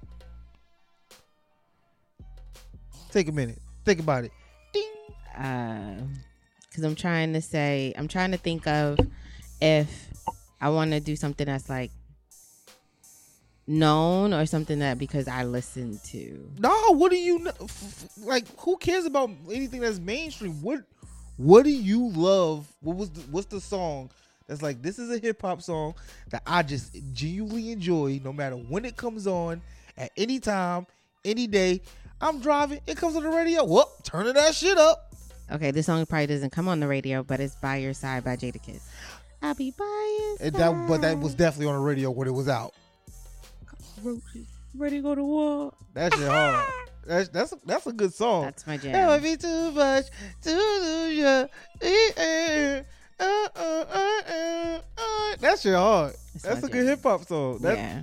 take 3.11 3.29
a 3.29 3.33
minute 3.33 3.59
think 3.85 3.99
about 4.01 4.25
it 4.25 4.33
Ding. 4.73 4.93
Um, 5.37 6.15
because 6.77 6.85
I'm 6.85 6.95
trying 6.95 7.33
to 7.33 7.41
say, 7.41 7.95
I'm 7.97 8.07
trying 8.07 8.33
to 8.33 8.37
think 8.37 8.67
of 8.67 8.99
if 9.63 10.11
I 10.61 10.69
want 10.69 10.91
to 10.91 11.01
do 11.01 11.17
something 11.17 11.47
that's 11.47 11.71
like 11.71 11.91
known 13.67 14.35
or 14.35 14.45
something 14.45 14.81
that 14.81 14.99
because 14.99 15.27
I 15.27 15.45
listen 15.45 15.99
to. 16.09 16.51
no 16.59 16.93
what 16.93 17.11
do 17.11 17.17
you 17.17 17.49
like 18.25 18.45
who 18.59 18.77
cares 18.77 19.07
about 19.07 19.31
anything 19.51 19.81
that's 19.81 19.99
mainstream? 19.99 20.61
What 20.61 20.81
what 21.39 21.65
do 21.65 21.71
you 21.71 22.11
love? 22.11 22.71
What 22.83 22.97
was 22.97 23.09
the, 23.09 23.23
what's 23.31 23.47
the 23.47 23.61
song 23.61 24.11
that's 24.47 24.61
like 24.61 24.83
this 24.83 24.99
is 24.99 25.11
a 25.11 25.17
hip 25.19 25.41
hop 25.41 25.63
song 25.63 25.95
that 26.29 26.43
I 26.47 26.63
just 26.63 26.95
genuinely 27.15 27.73
enjoy 27.73 28.21
no 28.23 28.35
matter 28.35 28.57
when 28.57 28.85
it 28.85 28.99
comes 28.99 29.27
on 29.27 29.63
at 29.97 30.11
any 30.19 30.41
time 30.41 30.87
any 31.25 31.47
day. 31.47 31.81
I'm 32.21 32.39
driving 32.41 32.81
it 32.87 32.99
comes 32.99 33.17
on 33.17 33.23
the 33.23 33.31
radio 33.31 33.65
whoop 33.65 33.89
turning 34.03 34.35
that 34.35 34.55
shit 34.55 34.77
up 34.77 35.06
Okay, 35.51 35.71
this 35.71 35.87
song 35.87 36.05
probably 36.07 36.27
doesn't 36.27 36.51
come 36.51 36.69
on 36.69 36.81
the 36.81 36.89
radio, 36.89 37.23
but 37.23 37.41
it's 37.41 37.55
"By 37.57 37.77
Your 37.77 37.95
Side" 37.95 38.25
by 38.25 38.37
Jadakiss. 38.37 38.81
I'll 39.43 39.55
be 39.55 39.71
by 39.71 40.17
your 40.41 40.49
and 40.49 40.57
that 40.57 40.89
but 40.89 41.03
that 41.03 41.19
was 41.19 41.35
definitely 41.35 41.69
on 41.73 41.75
the 41.79 41.81
radio 41.87 42.11
when 42.11 42.27
it 42.27 42.33
was 42.33 42.49
out 42.49 42.73
Roaches, 44.03 44.47
ready 44.75 44.97
to 44.97 45.03
go 45.03 45.15
to 45.15 45.23
war. 45.25 45.73
that 45.95 46.15
shit 46.15 46.27
hard 46.27 46.65
that's 47.07 47.29
that's 47.29 47.53
a, 47.53 47.59
that's 47.65 47.87
a 47.87 47.93
good 47.93 48.13
song 48.15 48.45
That's 48.45 48.67
my 48.67 48.77
jam. 48.79 48.93
That 48.93 49.09
would 49.09 49.23
be 49.23 49.37
too 49.37 49.71
much 49.73 50.07
to 50.43 50.53
lose 50.53 51.17
you. 51.17 51.49
Eh, 51.83 52.83
uh, 53.21 53.25
uh, 53.25 53.49
uh, 53.57 53.85
uh, 53.95 54.81
uh. 54.99 55.37
That 55.39 55.59
shit 55.61 55.75
hard. 55.75 56.15
That's 56.33 56.43
That's 56.45 56.63
my 56.63 56.69
a 56.69 56.71
good 56.73 56.87
hip 56.87 57.03
hop 57.03 57.25
song. 57.27 57.59
That's 57.61 57.79
yeah, 57.79 58.03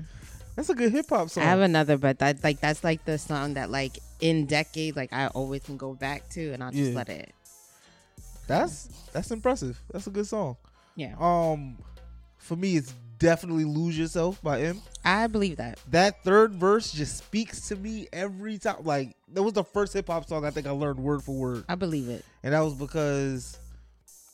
that's 0.56 0.70
a 0.70 0.76
good 0.76 0.92
hip 0.92 1.10
hop 1.10 1.30
song. 1.30 1.44
I 1.44 1.48
have 1.48 1.60
another, 1.62 1.98
but 1.98 2.20
that's 2.20 2.44
like 2.44 2.60
that's 2.60 2.84
like 2.84 3.06
the 3.06 3.18
song 3.18 3.56
that 3.56 3.70
like 3.72 4.00
in 4.20 4.46
decades, 4.46 4.96
like 4.98 5.12
I 5.14 5.28
always 5.28 5.64
can 5.64 5.78
go 5.78 5.94
back 5.94 6.30
to, 6.32 6.52
and 6.54 6.64
I'll 6.64 6.72
just 6.72 6.92
Yeah. 6.92 6.96
let 6.96 7.10
it. 7.10 7.34
that's 8.48 8.90
that's 9.14 9.32
impressive. 9.32 9.80
That's 9.92 10.08
a 10.08 10.12
good 10.12 10.28
song. 10.28 10.58
Yeah, 10.96 11.16
Um, 11.20 11.78
for 12.38 12.56
me, 12.56 12.78
it's 12.78 12.94
definitely 13.18 13.66
"Lose 13.66 13.98
Yourself" 13.98 14.42
by 14.44 14.62
M. 14.62 14.82
I 15.04 15.28
believe 15.28 15.58
that. 15.58 15.80
That 15.90 16.24
third 16.24 16.54
verse 16.54 16.92
just 16.92 17.18
speaks 17.18 17.68
to 17.70 17.76
me 17.76 18.08
every 18.14 18.58
time. 18.60 18.84
Like 18.84 19.16
that 19.34 19.42
was 19.42 19.54
the 19.54 19.64
first 19.64 19.94
hip 19.94 20.08
hop 20.08 20.28
song 20.28 20.46
I 20.46 20.52
think 20.52 20.68
I 20.68 20.72
learned 20.72 21.00
word 21.00 21.24
for 21.24 21.34
word. 21.34 21.66
I 21.68 21.76
believe 21.76 22.10
it. 22.10 22.24
and 22.44 22.54
that 22.54 22.60
was 22.60 22.74
because 22.76 23.58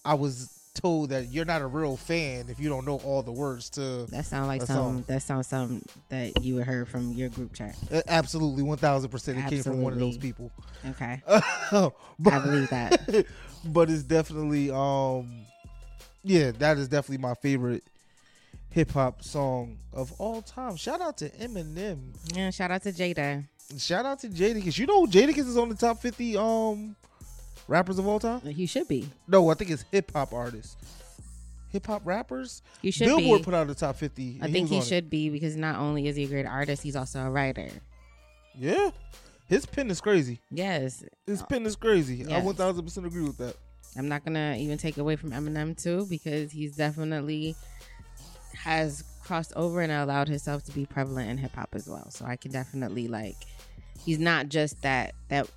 I 0.03 0.15
was 0.15 0.49
told 0.73 1.09
that 1.09 1.27
you're 1.31 1.45
not 1.45 1.61
a 1.61 1.67
real 1.67 1.97
fan 1.97 2.45
if 2.49 2.59
you 2.59 2.69
don't 2.69 2.85
know 2.85 2.97
all 3.03 3.21
the 3.21 3.31
words 3.31 3.69
to 3.71 4.05
That 4.09 4.25
sounds 4.25 4.47
like 4.47 4.61
some. 4.63 5.03
That 5.07 5.21
sounds 5.21 5.47
something 5.47 5.83
that 6.09 6.41
you 6.43 6.55
would 6.55 6.65
heard 6.65 6.87
from 6.87 7.11
your 7.13 7.29
group 7.29 7.53
chat. 7.53 7.75
Uh, 7.91 8.01
absolutely 8.07 8.63
1000% 8.63 9.37
it 9.45 9.49
came 9.49 9.63
from 9.63 9.81
one 9.81 9.93
of 9.93 9.99
those 9.99 10.17
people 10.17 10.51
Okay, 10.87 11.21
but, 11.27 11.93
I 12.33 12.39
believe 12.39 12.69
that. 12.69 13.25
but 13.65 13.89
it's 13.89 14.03
definitely 14.03 14.71
um 14.71 15.29
yeah 16.23 16.51
that 16.51 16.77
is 16.77 16.87
definitely 16.87 17.17
my 17.17 17.33
favorite 17.33 17.83
hip-hop 18.69 19.23
song 19.23 19.77
of 19.93 20.13
all 20.19 20.41
time 20.41 20.75
shout 20.77 21.01
out 21.01 21.17
to 21.17 21.29
eminem 21.31 21.97
Yeah, 22.33 22.51
shout 22.51 22.71
out 22.71 22.83
to 22.83 22.91
Jada. 22.93 23.43
shout 23.77 24.05
out 24.05 24.19
to 24.19 24.27
jadakiss 24.29 24.77
you 24.77 24.85
know 24.85 25.05
jadakiss 25.05 25.47
is 25.47 25.57
on 25.57 25.69
the 25.69 25.75
top 25.75 25.99
50 26.01 26.37
um 26.37 26.95
rappers 27.69 27.99
of 27.99 28.07
all 28.07 28.19
time 28.19 28.41
He 28.41 28.65
should 28.65 28.87
be. 28.87 29.09
no 29.27 29.49
i 29.49 29.53
think 29.53 29.69
it's 29.71 29.85
hip-hop 29.91 30.33
artists 30.33 30.75
hip-hop 31.71 32.01
rappers 32.03 32.61
You 32.81 32.91
should 32.91 33.05
billboard 33.05 33.41
be. 33.41 33.45
put 33.45 33.53
out 33.53 33.67
the 33.67 33.75
top 33.75 33.95
50 33.95 34.39
I 34.41 34.51
think 34.51 34.63
was 34.63 34.69
he 34.71 34.75
on 34.77 34.81
it. 34.81 34.85
should 34.87 35.09
be 35.09 35.29
because 35.29 35.55
not 35.55 35.75
only 35.79 36.07
is 36.07 36.15
he 36.15 36.23
a 36.23 36.27
great 36.27 36.45
artist, 36.47 36.81
he's 36.83 36.95
also 36.95 37.19
a 37.21 37.29
writer. 37.29 37.69
yeah 38.55 38.89
his 39.47 39.65
pen 39.65 39.89
is 39.91 40.01
crazy 40.01 40.39
Yes, 40.51 41.03
his 41.27 41.41
pen 41.43 41.65
is 41.65 41.75
crazy 41.75 42.25
i 42.25 42.41
1000% 42.41 43.05
agree 43.05 43.23
with 43.23 43.37
that 43.37 43.55
I'm 43.97 44.07
not 44.07 44.23
gonna 44.23 44.55
even 44.59 44.77
take 44.77 44.97
away 44.97 45.15
from 45.15 45.31
Eminem 45.31 45.75
too 45.81 46.05
because 46.09 46.51
he's 46.51 46.75
definitely 46.75 47.55
has 48.55 49.03
crossed 49.23 49.53
over 49.55 49.81
and 49.81 49.91
allowed 49.91 50.27
himself 50.27 50.63
to 50.65 50.71
be 50.71 50.85
prevalent 50.85 51.29
in 51.29 51.37
hip 51.37 51.53
hop 51.55 51.69
as 51.73 51.87
well. 51.87 52.09
So 52.11 52.25
I 52.25 52.35
can 52.35 52.51
definitely 52.51 53.07
like 53.07 53.35
he's 54.05 54.19
not 54.19 54.49
just 54.49 54.81
that 54.83 55.13
that 55.29 55.49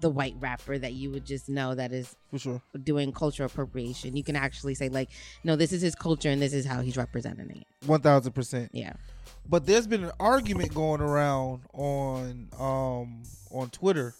the 0.00 0.10
white 0.10 0.34
rapper 0.40 0.78
that 0.78 0.94
you 0.94 1.10
would 1.10 1.24
just 1.26 1.48
know 1.48 1.74
that 1.74 1.92
is 1.92 2.14
for 2.30 2.38
sure 2.38 2.62
doing 2.82 3.12
cultural 3.12 3.46
appropriation. 3.46 4.16
You 4.16 4.24
can 4.24 4.34
actually 4.36 4.74
say 4.74 4.88
like, 4.88 5.10
no, 5.44 5.56
this 5.56 5.72
is 5.72 5.82
his 5.82 5.94
culture 5.94 6.30
and 6.30 6.40
this 6.40 6.52
is 6.54 6.64
how 6.64 6.80
he's 6.80 6.96
representing 6.96 7.50
it. 7.50 7.66
1000% 7.86 8.68
Yeah. 8.72 8.92
but 9.48 9.66
there's 9.66 9.86
been 9.86 10.04
an 10.04 10.12
argument 10.20 10.74
going 10.74 11.00
around 11.00 11.62
on 11.74 12.48
um 12.58 13.22
on 13.50 13.68
Twitter 13.70 14.14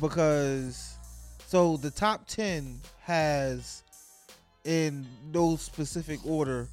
because 0.00 0.96
so 1.46 1.76
the 1.76 1.90
top 1.90 2.26
10 2.26 2.80
has 3.02 3.82
in 4.64 5.06
no 5.32 5.56
specific 5.56 6.18
order 6.24 6.68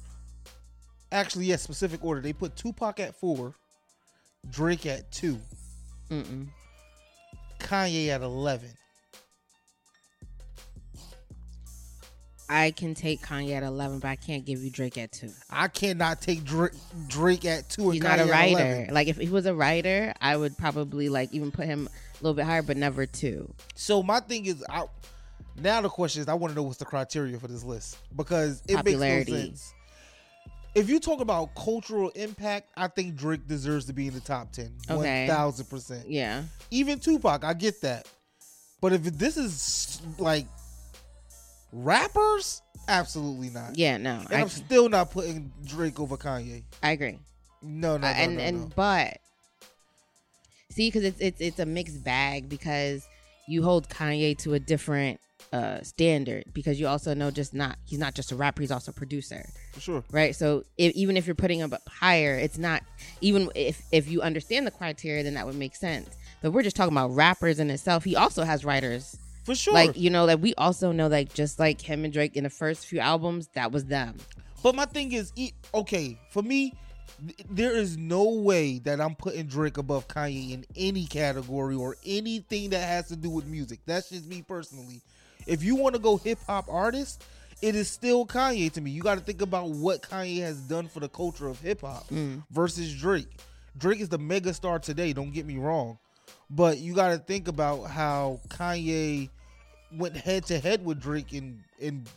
actually 1.10 1.46
yes 1.46 1.62
specific 1.62 2.04
order 2.04 2.20
they 2.20 2.32
put 2.32 2.54
Tupac 2.56 3.00
at 3.00 3.14
4 3.16 3.54
Drake 4.50 4.86
at 4.86 5.10
2 5.12 5.38
Mm-mm. 6.10 6.46
Kanye 7.58 8.08
at 8.08 8.22
11 8.22 8.70
I 12.50 12.70
can 12.70 12.94
take 12.94 13.20
Kanye 13.20 13.52
at 13.52 13.62
11, 13.62 13.98
but 13.98 14.08
I 14.08 14.16
can't 14.16 14.44
give 14.44 14.60
you 14.60 14.70
Drake 14.70 14.96
at 14.96 15.12
two. 15.12 15.30
I 15.50 15.68
cannot 15.68 16.22
take 16.22 16.44
Drake, 16.44 16.72
Drake 17.06 17.44
at 17.44 17.68
2 17.68 17.82
and 17.84 17.92
He's 17.94 18.02
Kanye 18.02 18.08
not 18.08 18.20
a 18.20 18.24
writer. 18.24 18.74
11. 18.74 18.94
Like 18.94 19.08
if 19.08 19.18
he 19.18 19.28
was 19.28 19.44
a 19.44 19.54
writer, 19.54 20.14
I 20.20 20.36
would 20.36 20.56
probably 20.56 21.10
like 21.10 21.32
even 21.34 21.50
put 21.50 21.66
him 21.66 21.88
a 21.88 22.24
little 22.24 22.34
bit 22.34 22.46
higher, 22.46 22.62
but 22.62 22.78
never 22.78 23.04
two. 23.04 23.52
So 23.74 24.02
my 24.02 24.20
thing 24.20 24.46
is, 24.46 24.64
I, 24.68 24.84
now 25.60 25.82
the 25.82 25.90
question 25.90 26.22
is, 26.22 26.28
I 26.28 26.34
want 26.34 26.52
to 26.52 26.56
know 26.56 26.62
what's 26.62 26.78
the 26.78 26.86
criteria 26.86 27.38
for 27.38 27.48
this 27.48 27.64
list 27.64 27.98
because 28.16 28.62
it 28.66 28.82
makes 28.82 28.98
no 28.98 29.24
sense. 29.24 29.74
If 30.74 30.88
you 30.88 31.00
talk 31.00 31.20
about 31.20 31.54
cultural 31.54 32.10
impact, 32.10 32.70
I 32.76 32.88
think 32.88 33.16
Drake 33.16 33.46
deserves 33.48 33.86
to 33.86 33.92
be 33.92 34.06
in 34.08 34.14
the 34.14 34.20
top 34.20 34.52
ten. 34.52 34.72
Okay. 34.90 35.26
One 35.26 35.36
thousand 35.36 35.66
percent. 35.66 36.08
Yeah. 36.08 36.42
Even 36.70 36.98
Tupac, 37.00 37.42
I 37.44 37.54
get 37.54 37.80
that. 37.82 38.06
But 38.80 38.92
if 38.92 39.02
this 39.02 39.36
is 39.36 40.00
like 40.18 40.46
rappers, 41.72 42.62
absolutely 42.86 43.50
not. 43.50 43.76
Yeah, 43.76 43.96
no. 43.96 44.20
And 44.26 44.34
I, 44.34 44.40
I'm 44.40 44.48
still 44.48 44.88
not 44.88 45.10
putting 45.10 45.52
Drake 45.64 45.98
over 45.98 46.16
Kanye. 46.16 46.62
I 46.82 46.92
agree. 46.92 47.18
No, 47.62 47.96
no, 47.96 48.02
no, 48.02 48.06
Uh, 48.06 48.10
and 48.10 48.36
no, 48.36 48.42
and 48.42 48.60
no. 48.60 48.70
but 48.76 49.18
see, 50.70 50.88
because 50.88 51.04
it's 51.04 51.20
it's 51.20 51.40
it's 51.40 51.58
a 51.58 51.66
mixed 51.66 52.04
bag 52.04 52.48
because 52.48 53.06
you 53.48 53.62
hold 53.62 53.88
Kanye 53.88 54.38
to 54.38 54.54
a 54.54 54.60
different 54.60 55.18
uh 55.52 55.82
standard 55.82 56.44
because 56.52 56.78
you 56.78 56.86
also 56.86 57.14
know 57.14 57.30
just 57.30 57.54
not 57.54 57.76
he's 57.86 57.98
not 57.98 58.14
just 58.14 58.32
a 58.32 58.36
rapper 58.36 58.60
he's 58.60 58.70
also 58.70 58.90
a 58.90 58.94
producer 58.94 59.44
for 59.72 59.80
sure. 59.80 60.04
right 60.10 60.36
so 60.36 60.62
if, 60.76 60.92
even 60.94 61.16
if 61.16 61.26
you're 61.26 61.34
putting 61.34 61.58
him 61.60 61.72
up 61.72 61.80
higher 61.88 62.34
it's 62.34 62.58
not 62.58 62.82
even 63.20 63.50
if 63.54 63.82
if 63.92 64.08
you 64.10 64.20
understand 64.20 64.66
the 64.66 64.70
criteria 64.70 65.22
then 65.22 65.34
that 65.34 65.46
would 65.46 65.54
make 65.54 65.74
sense 65.74 66.16
but 66.42 66.50
we're 66.52 66.62
just 66.62 66.76
talking 66.76 66.92
about 66.92 67.08
rappers 67.14 67.58
in 67.60 67.70
itself 67.70 68.04
he 68.04 68.14
also 68.14 68.44
has 68.44 68.64
writers 68.64 69.16
For 69.44 69.54
sure. 69.54 69.72
like 69.72 69.96
you 69.96 70.10
know 70.10 70.24
like 70.26 70.40
we 70.42 70.54
also 70.56 70.92
know 70.92 71.06
like 71.06 71.32
just 71.32 71.58
like 71.58 71.80
him 71.80 72.04
and 72.04 72.12
drake 72.12 72.36
in 72.36 72.44
the 72.44 72.50
first 72.50 72.86
few 72.86 73.00
albums 73.00 73.48
that 73.54 73.72
was 73.72 73.86
them 73.86 74.16
But 74.62 74.74
my 74.74 74.86
thing 74.86 75.12
is, 75.12 75.32
okay, 75.72 76.18
for 76.30 76.42
me, 76.42 76.74
there 77.48 77.72
is 77.76 77.96
no 77.96 78.28
way 78.28 78.80
that 78.80 79.00
I'm 79.00 79.14
putting 79.14 79.46
Drake 79.46 79.78
above 79.78 80.08
Kanye 80.08 80.52
in 80.52 80.64
any 80.76 81.06
category 81.06 81.76
or 81.76 81.96
anything 82.04 82.70
that 82.70 82.82
has 82.86 83.06
to 83.08 83.16
do 83.16 83.30
with 83.30 83.46
music. 83.46 83.78
That's 83.86 84.10
just 84.10 84.26
me 84.26 84.42
personally. 84.42 85.00
If 85.48 85.64
you 85.64 85.74
want 85.74 85.94
to 85.94 86.00
go 86.00 86.16
hip 86.16 86.38
hop 86.46 86.66
artist, 86.68 87.24
it 87.62 87.74
is 87.74 87.90
still 87.90 88.24
Kanye 88.26 88.70
to 88.72 88.80
me. 88.80 88.90
You 88.92 89.02
got 89.02 89.16
to 89.18 89.24
think 89.24 89.42
about 89.42 89.70
what 89.70 90.02
Kanye 90.02 90.40
has 90.40 90.60
done 90.60 90.86
for 90.86 91.00
the 91.00 91.08
culture 91.08 91.48
of 91.48 91.58
hip 91.60 91.80
hop 91.80 92.06
Mm. 92.08 92.44
versus 92.50 92.94
Drake. 92.94 93.28
Drake 93.76 94.00
is 94.00 94.08
the 94.08 94.18
mega 94.18 94.52
star 94.54 94.78
today, 94.78 95.12
don't 95.12 95.32
get 95.32 95.46
me 95.46 95.56
wrong. 95.56 95.98
But 96.50 96.78
you 96.78 96.94
got 96.94 97.08
to 97.10 97.18
think 97.18 97.48
about 97.48 97.84
how 97.84 98.40
Kanye 98.48 99.30
went 99.96 100.16
head 100.16 100.44
to 100.46 100.58
head 100.58 100.84
with 100.84 101.00
Drake 101.00 101.32
and 101.32 101.64
and 101.80 102.08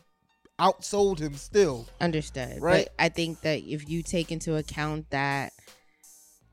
outsold 0.60 1.20
him 1.20 1.36
still. 1.36 1.88
Understood. 2.00 2.62
Right. 2.62 2.86
But 2.98 3.04
I 3.04 3.10
think 3.10 3.42
that 3.42 3.62
if 3.64 3.90
you 3.90 4.04
take 4.04 4.32
into 4.32 4.56
account 4.58 5.10
that 5.10 5.54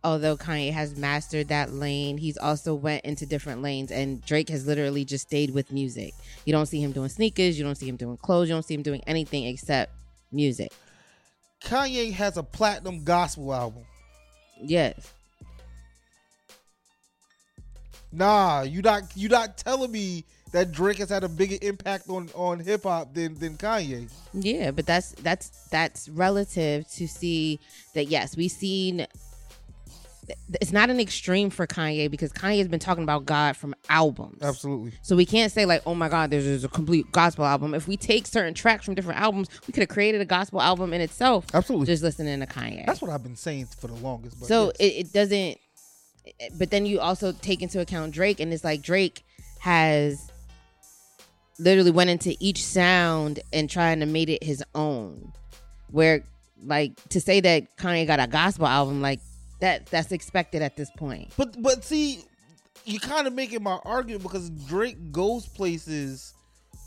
although 0.08 0.36
Kanye 0.36 0.72
has 0.72 0.96
mastered 0.96 1.48
that 1.48 1.72
lane, 1.72 2.16
he's 2.16 2.38
also 2.38 2.74
went 2.74 3.04
into 3.04 3.26
different 3.26 3.62
lanes 3.62 3.90
and 3.90 4.24
Drake 4.24 4.48
has 4.48 4.66
literally 4.66 5.04
just 5.04 5.26
stayed 5.26 5.50
with 5.50 5.70
music. 5.70 6.14
You 6.44 6.52
don't 6.52 6.66
see 6.66 6.80
him 6.80 6.92
doing 6.92 7.10
sneakers, 7.10 7.58
you 7.58 7.64
don't 7.64 7.74
see 7.74 7.88
him 7.88 7.96
doing 7.96 8.16
clothes, 8.16 8.48
you 8.48 8.54
don't 8.54 8.64
see 8.64 8.74
him 8.74 8.82
doing 8.82 9.02
anything 9.06 9.44
except 9.44 9.92
music. 10.32 10.72
Kanye 11.62 12.12
has 12.12 12.36
a 12.36 12.42
platinum 12.42 13.04
gospel 13.04 13.52
album. 13.52 13.84
Yes. 14.60 15.12
Nah, 18.10 18.62
you 18.62 18.80
not 18.80 19.02
you 19.14 19.28
not 19.28 19.58
telling 19.58 19.92
me 19.92 20.24
that 20.52 20.72
Drake 20.72 20.96
has 20.96 21.10
had 21.10 21.24
a 21.24 21.28
bigger 21.28 21.58
impact 21.60 22.08
on 22.08 22.30
on 22.34 22.60
hip 22.60 22.84
hop 22.84 23.12
than 23.12 23.34
than 23.34 23.58
Kanye. 23.58 24.10
Yeah, 24.32 24.70
but 24.70 24.86
that's 24.86 25.12
that's 25.12 25.50
that's 25.70 26.08
relative 26.08 26.88
to 26.92 27.06
see 27.06 27.60
that 27.94 28.06
yes, 28.06 28.36
we've 28.36 28.50
seen 28.50 29.06
it's 30.61 30.73
not 30.73 30.90
an 30.90 31.00
extreme 31.00 31.50
for 31.50 31.66
Kanye 31.66 32.11
because 32.11 32.32
Kanye 32.32 32.58
has 32.58 32.68
been 32.68 32.80
talking 32.80 33.02
about 33.02 33.25
God 33.25 33.56
from 33.56 33.75
albums. 33.88 34.42
Absolutely. 34.42 34.92
So 35.02 35.16
we 35.16 35.25
can't 35.25 35.50
say 35.52 35.64
like, 35.64 35.82
oh 35.87 35.94
my 35.94 36.08
God, 36.08 36.30
there's, 36.30 36.44
there's 36.44 36.64
a 36.64 36.68
complete 36.68 37.11
gospel 37.12 37.44
album. 37.44 37.75
If 37.75 37.88
we 37.88 37.97
take 37.97 38.26
certain 38.26 38.54
tracks 38.54 38.85
from 38.85 38.94
different 38.94 39.20
albums, 39.20 39.49
we 39.66 39.73
could 39.73 39.82
have 39.82 39.88
created 39.88 40.20
a 40.20 40.25
gospel 40.25 40.61
album 40.61 40.92
in 40.92 41.00
itself. 41.00 41.47
Absolutely. 41.54 41.87
Just 41.87 42.02
listening 42.02 42.40
to 42.40 42.47
Kanye. 42.47 42.85
That's 42.87 43.00
what 43.00 43.11
I've 43.11 43.23
been 43.23 43.37
saying 43.37 43.66
for 43.66 43.87
the 43.87 43.94
longest. 43.94 44.38
But 44.40 44.49
so 44.49 44.66
yes. 44.66 44.76
it, 44.78 44.85
it 44.85 45.12
doesn't. 45.12 45.58
But 46.58 46.70
then 46.70 46.85
you 46.85 47.00
also 47.00 47.32
take 47.32 47.62
into 47.62 47.80
account 47.80 48.12
Drake, 48.12 48.38
and 48.38 48.52
it's 48.52 48.64
like 48.64 48.82
Drake 48.82 49.25
has 49.61 50.30
literally 51.58 51.90
went 51.90 52.11
into 52.11 52.37
each 52.38 52.62
sound 52.62 53.40
and 53.52 53.68
trying 53.68 54.00
to 54.00 54.06
made 54.06 54.28
it 54.28 54.44
his 54.44 54.62
own. 54.75 55.32
Where 55.90 56.23
like 56.62 56.92
to 57.11 57.20
say 57.20 57.40
that 57.40 57.76
Kanye 57.76 58.06
got 58.06 58.20
a 58.20 58.26
gospel 58.26 58.66
album, 58.66 59.00
like 59.00 59.20
that 59.60 59.86
that's 59.86 60.12
expected 60.12 60.62
at 60.62 60.76
this 60.76 60.90
point. 60.96 61.32
But 61.36 61.60
but 61.60 61.84
see, 61.84 62.24
you 62.84 63.00
kind 63.00 63.26
of 63.26 63.32
making 63.32 63.62
my 63.62 63.78
argument 63.84 64.22
because 64.22 64.50
Drake 64.50 65.12
goes 65.12 65.46
places 65.46 66.34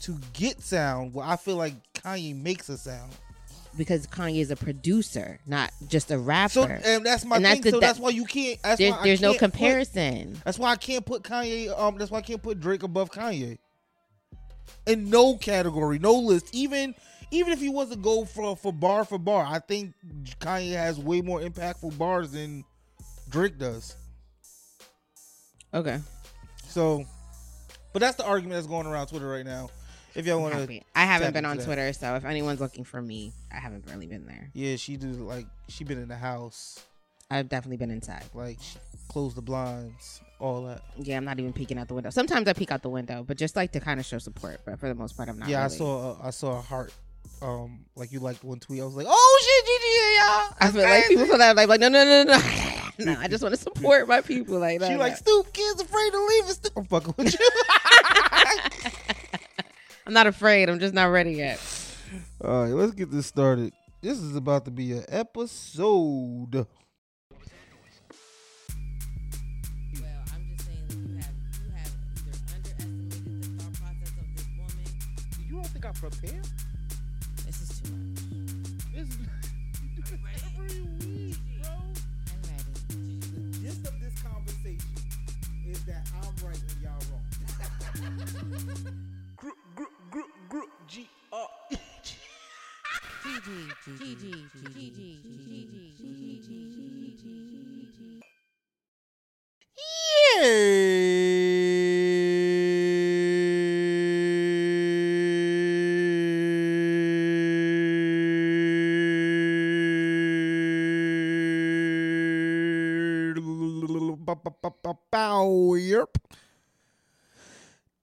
to 0.01 0.17
get 0.33 0.61
sound 0.61 1.13
where 1.13 1.25
I 1.25 1.35
feel 1.35 1.55
like 1.57 1.75
Kanye 1.93 2.35
makes 2.35 2.69
a 2.69 2.77
sound. 2.77 3.11
Because 3.77 4.05
Kanye 4.05 4.41
is 4.41 4.51
a 4.51 4.57
producer, 4.57 5.39
not 5.47 5.71
just 5.87 6.11
a 6.11 6.17
rapper. 6.17 6.51
So 6.51 6.63
and 6.65 7.05
that's 7.05 7.23
my 7.23 7.37
And 7.37 7.45
that's 7.45 7.53
thing. 7.55 7.61
the- 7.61 7.69
so 7.71 7.79
that- 7.79 7.87
that's 7.87 7.99
why 7.99 8.09
you 8.09 8.25
can't. 8.25 8.61
That's 8.61 8.77
there's 8.79 8.91
why 8.91 9.03
there's 9.03 9.21
no 9.21 9.29
can't 9.29 9.39
put- 9.39 9.51
comparison. 9.53 10.41
that's 10.43 10.59
why 10.59 10.71
I 10.71 10.75
can't 10.75 11.05
put 11.05 11.23
Kanye. 11.23 11.79
Um, 11.79 11.97
that's 11.97 12.11
why 12.11 12.17
I 12.17 12.21
can't 12.21 12.43
put 12.43 12.59
Drake 12.59 12.83
above 12.83 13.11
Kanye. 13.11 13.57
In 14.87 15.09
no 15.09 15.35
category, 15.37 15.99
no 15.99 16.13
list. 16.15 16.47
Even 16.53 16.95
even 17.31 17.53
if 17.53 17.59
he 17.59 17.69
was 17.69 17.89
to 17.89 17.95
go 17.95 18.25
for 18.25 18.55
for 18.55 18.71
bar 18.73 19.05
for 19.05 19.17
bar, 19.17 19.45
I 19.47 19.59
think 19.59 19.93
Kanye 20.39 20.73
has 20.73 20.99
way 20.99 21.21
more 21.21 21.41
impactful 21.41 21.97
bars 21.97 22.31
than 22.31 22.63
Drake 23.29 23.57
does. 23.57 23.95
Okay. 25.73 25.99
So, 26.67 27.05
but 27.93 27.99
that's 27.99 28.17
the 28.17 28.25
argument 28.25 28.55
that's 28.57 28.67
going 28.67 28.85
around 28.87 29.07
Twitter 29.07 29.27
right 29.27 29.45
now. 29.45 29.69
If 30.13 30.25
y'all 30.25 30.41
want 30.41 30.53
to, 30.53 30.81
I 30.93 31.05
haven't 31.05 31.33
been 31.33 31.45
on 31.45 31.57
that. 31.57 31.65
Twitter, 31.65 31.93
so 31.93 32.15
if 32.15 32.25
anyone's 32.25 32.59
looking 32.59 32.83
for 32.83 33.01
me, 33.01 33.31
I 33.49 33.59
haven't 33.59 33.85
really 33.89 34.07
been 34.07 34.25
there. 34.25 34.49
yeah, 34.53 34.75
she 34.75 34.97
do 34.97 35.07
like 35.07 35.45
she 35.69 35.85
been 35.85 36.01
in 36.01 36.09
the 36.09 36.17
house. 36.17 36.83
I've 37.29 37.47
definitely 37.47 37.77
been 37.77 37.91
inside. 37.91 38.25
Like 38.33 38.59
close 39.07 39.33
the 39.33 39.41
blinds, 39.41 40.19
all 40.39 40.63
that. 40.65 40.81
Yeah, 40.97 41.15
I'm 41.15 41.23
not 41.23 41.39
even 41.39 41.53
peeking 41.53 41.77
out 41.77 41.87
the 41.87 41.93
window. 41.93 42.09
Sometimes 42.09 42.45
I 42.49 42.53
peek 42.53 42.71
out 42.73 42.81
the 42.81 42.89
window, 42.89 43.23
but 43.25 43.37
just 43.37 43.55
like 43.55 43.71
to 43.71 43.79
kind 43.79 44.01
of 44.01 44.05
show 44.05 44.17
support. 44.17 44.59
But 44.65 44.79
for 44.81 44.89
the 44.89 44.95
most 44.95 45.15
part, 45.15 45.29
I'm 45.29 45.39
not. 45.39 45.47
yeah, 45.47 45.63
really. 45.63 45.75
I 45.75 45.77
saw. 45.77 46.17
A, 46.21 46.27
I 46.27 46.29
saw 46.31 46.57
a 46.57 46.61
heart. 46.61 46.93
Um, 47.41 47.85
like 47.95 48.11
you 48.11 48.19
liked 48.19 48.43
one 48.43 48.59
tweet. 48.59 48.81
I 48.81 48.85
was 48.85 48.93
like, 48.93 49.07
oh 49.09 49.39
shit, 49.41 49.65
GG, 49.65 50.17
y'all. 50.19 50.57
I 50.59 50.71
feel 50.71 50.83
like 50.83 51.07
people 51.07 51.25
feel 51.25 51.37
that 51.39 51.55
like, 51.55 51.67
like 51.67 51.79
no, 51.79 51.89
no, 51.89 52.03
no, 52.03 52.23
no, 52.23 52.37
no. 53.05 53.19
I 53.19 53.27
just 53.27 53.41
want 53.41 53.55
to 53.55 53.61
support 53.61 54.07
my 54.07 54.21
people. 54.21 54.59
Like 54.59 54.79
that. 54.79 54.87
She 54.87 54.93
no, 54.93 54.99
like 54.99 55.13
no. 55.13 55.17
stoop 55.17 55.51
kids 55.51 55.81
afraid 55.81 56.11
to 56.11 56.19
leave. 56.25 56.49
Stu-" 56.49 56.69
I'm 56.77 56.85
fucking 56.85 57.15
with 57.17 57.33
you. 57.33 57.49
I'm 60.05 60.13
not 60.13 60.27
afraid. 60.27 60.69
I'm 60.69 60.79
just 60.79 60.93
not 60.93 61.05
ready 61.05 61.33
yet. 61.33 61.59
All 62.43 62.63
right, 62.63 62.73
let's 62.73 62.93
get 62.93 63.09
this 63.09 63.25
started. 63.25 63.73
This 64.01 64.19
is 64.19 64.35
about 64.35 64.65
to 64.65 64.71
be 64.71 64.91
an 64.93 65.05
episode. 65.09 66.67
Well, 76.01 76.50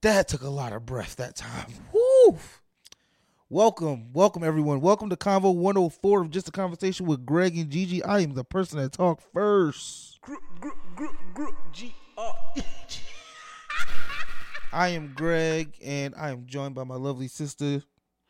That 0.01 0.29
took 0.29 0.43
a 0.43 0.49
lot 0.49 0.73
of 0.73 0.87
breath 0.87 1.17
that 1.17 1.37
time. 1.37 1.73
Welcome, 3.51 4.13
welcome 4.13 4.45
everyone. 4.45 4.83
Welcome 4.83 5.09
to 5.09 5.17
Convo 5.17 5.55
104 5.55 6.21
of 6.21 6.31
Just 6.31 6.49
a 6.49 6.51
Conversation 6.51 7.07
with 7.07 7.25
Greg 7.25 7.57
and 7.57 7.71
Gigi. 7.71 8.05
I 8.05 8.19
am 8.19 8.35
the 8.35 8.45
person 8.45 8.79
that 8.79 8.93
talk 8.93 9.23
first. 9.33 10.21
I 14.71 14.89
am 14.89 15.15
Greg 15.17 15.73
and 15.83 16.15
I 16.15 16.29
am 16.29 16.45
joined 16.45 16.75
by 16.75 16.85
my 16.85 16.97
lovely 16.97 17.27
sister. 17.29 17.83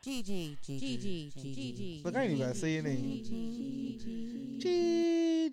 Gigi, 0.04 0.56
Gigi, 0.64 1.32
Gigi, 1.34 2.02
Look, 2.04 2.14
I 2.14 2.22
ain't 2.22 2.34
even 2.34 2.46
gotta 2.46 2.56
say 2.56 2.74
your 2.74 2.84
name. 2.84 3.24
Gigi. 4.60 5.50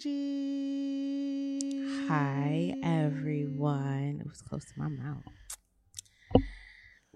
Hi 2.08 2.76
everyone. 2.84 4.22
It 4.22 4.28
was 4.30 4.44
close 4.44 4.66
to 4.66 4.74
my 4.78 4.90
mouth. 4.90 5.24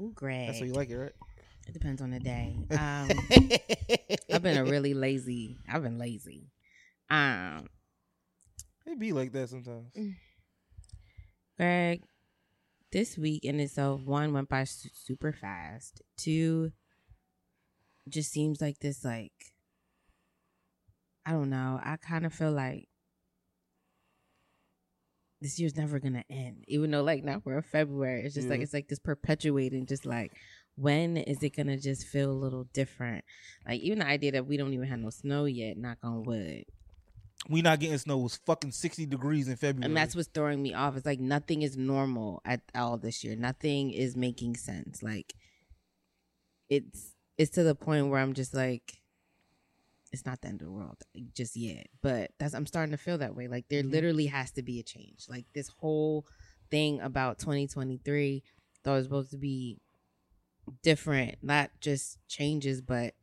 Ooh, 0.01 0.11
Greg. 0.15 0.47
That's 0.47 0.57
how 0.57 0.65
you 0.65 0.73
like 0.73 0.89
it, 0.89 0.97
right? 0.97 1.13
It 1.69 1.73
depends 1.73 2.01
on 2.01 2.09
the 2.09 2.19
day. 2.19 2.55
Um, 2.71 3.09
I've 4.31 4.41
been 4.41 4.57
a 4.57 4.63
really 4.65 4.93
lazy. 4.95 5.57
I've 5.71 5.83
been 5.83 5.99
lazy. 5.99 6.47
Um, 7.09 7.67
It 8.87 8.97
be 8.99 9.11
like 9.13 9.31
that 9.33 9.49
sometimes. 9.49 9.91
Greg, 11.57 12.01
this 12.91 13.17
week 13.17 13.45
in 13.45 13.59
itself, 13.59 14.01
one 14.01 14.33
went 14.33 14.49
by 14.49 14.63
su- 14.63 14.89
super 14.93 15.31
fast. 15.31 16.01
Two, 16.17 16.71
just 18.07 18.31
seems 18.31 18.61
like 18.61 18.79
this, 18.79 19.05
like 19.05 19.31
I 21.25 21.31
don't 21.31 21.51
know. 21.51 21.79
I 21.83 21.97
kind 21.97 22.25
of 22.25 22.33
feel 22.33 22.51
like 22.51 22.87
this 25.41 25.59
year's 25.59 25.75
never 25.77 25.99
gonna 25.99 26.23
end, 26.29 26.65
even 26.67 26.89
though 26.91 27.03
like 27.03 27.23
now 27.23 27.41
we're 27.45 27.57
in 27.57 27.61
February. 27.63 28.23
It's 28.25 28.33
just 28.35 28.49
like 28.49 28.61
it's 28.61 28.73
like 28.73 28.87
this 28.87 28.99
perpetuating, 28.99 29.85
just 29.85 30.05
like 30.05 30.31
when 30.79 31.17
is 31.17 31.43
it 31.43 31.55
gonna 31.55 31.77
just 31.77 32.07
feel 32.07 32.31
a 32.31 32.33
little 32.33 32.63
different? 32.73 33.25
Like 33.67 33.81
even 33.81 33.99
the 33.99 34.07
idea 34.07 34.31
that 34.33 34.45
we 34.47 34.57
don't 34.57 34.73
even 34.73 34.87
have 34.87 34.99
no 34.99 35.09
snow 35.09 35.45
yet. 35.45 35.77
Knock 35.77 35.97
on 36.03 36.23
wood. 36.23 36.65
We 37.47 37.61
not 37.61 37.79
getting 37.79 37.97
snow. 37.97 38.19
It 38.19 38.23
was 38.23 38.35
fucking 38.45 38.71
60 38.73 39.05
degrees 39.05 39.47
in 39.47 39.55
February. 39.55 39.85
And 39.85 39.95
that's 39.95 40.15
what's 40.15 40.27
throwing 40.27 40.61
me 40.61 40.73
off. 40.73 40.97
It's 40.97 41.05
like 41.05 41.19
nothing 41.21 41.61
is 41.61 41.77
normal 41.77 42.41
at 42.45 42.61
all 42.75 42.97
this 42.97 43.23
year. 43.23 43.35
Nothing 43.35 43.91
is 43.91 44.15
making 44.15 44.55
sense. 44.57 45.01
Like 45.01 45.33
it's 46.69 47.15
it's 47.37 47.51
to 47.51 47.63
the 47.63 47.75
point 47.75 48.09
where 48.09 48.19
I'm 48.21 48.33
just 48.33 48.53
like 48.53 48.97
it's 50.11 50.25
not 50.25 50.41
the 50.41 50.47
end 50.47 50.61
of 50.61 50.67
the 50.67 50.73
world 50.73 50.97
just 51.35 51.55
yet. 51.55 51.87
But 52.01 52.31
that's 52.39 52.53
I'm 52.53 52.65
starting 52.65 52.91
to 52.91 52.97
feel 52.97 53.17
that 53.19 53.35
way. 53.35 53.47
Like 53.47 53.67
there 53.69 53.83
Mhm. 53.83 53.91
literally 53.91 54.25
has 54.27 54.51
to 54.53 54.63
be 54.63 54.79
a 54.79 54.83
change. 54.83 55.25
Like 55.29 55.45
this 55.53 55.69
whole 55.69 56.25
thing 56.71 56.99
about 56.99 57.39
2023 57.39 58.43
thought 58.83 58.93
it 58.93 58.95
was 58.97 59.05
supposed 59.05 59.31
to 59.31 59.37
be 59.37 59.79
different, 60.83 61.35
not 61.41 61.71
just 61.81 62.17
changes, 62.27 62.81
but 62.81 63.13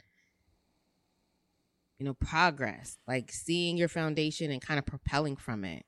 you 1.98 2.04
know, 2.04 2.14
progress, 2.14 2.98
like 3.08 3.32
seeing 3.32 3.76
your 3.76 3.88
foundation 3.88 4.50
and 4.50 4.60
kind 4.60 4.78
of 4.78 4.86
propelling 4.86 5.36
from 5.36 5.64
it. 5.64 5.84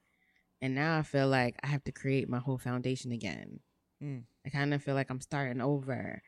And 0.60 0.74
now 0.74 0.98
I 0.98 1.02
feel 1.02 1.28
like 1.28 1.56
I 1.62 1.68
have 1.68 1.84
to 1.84 1.92
create 1.92 2.28
my 2.28 2.38
whole 2.38 2.58
foundation 2.58 3.12
again. 3.12 3.60
Mm. 4.02 4.24
I 4.46 4.48
kind 4.50 4.72
of 4.72 4.82
feel 4.82 4.94
like 4.94 5.10
I'm 5.10 5.20
starting 5.20 5.60
over. 5.60 6.22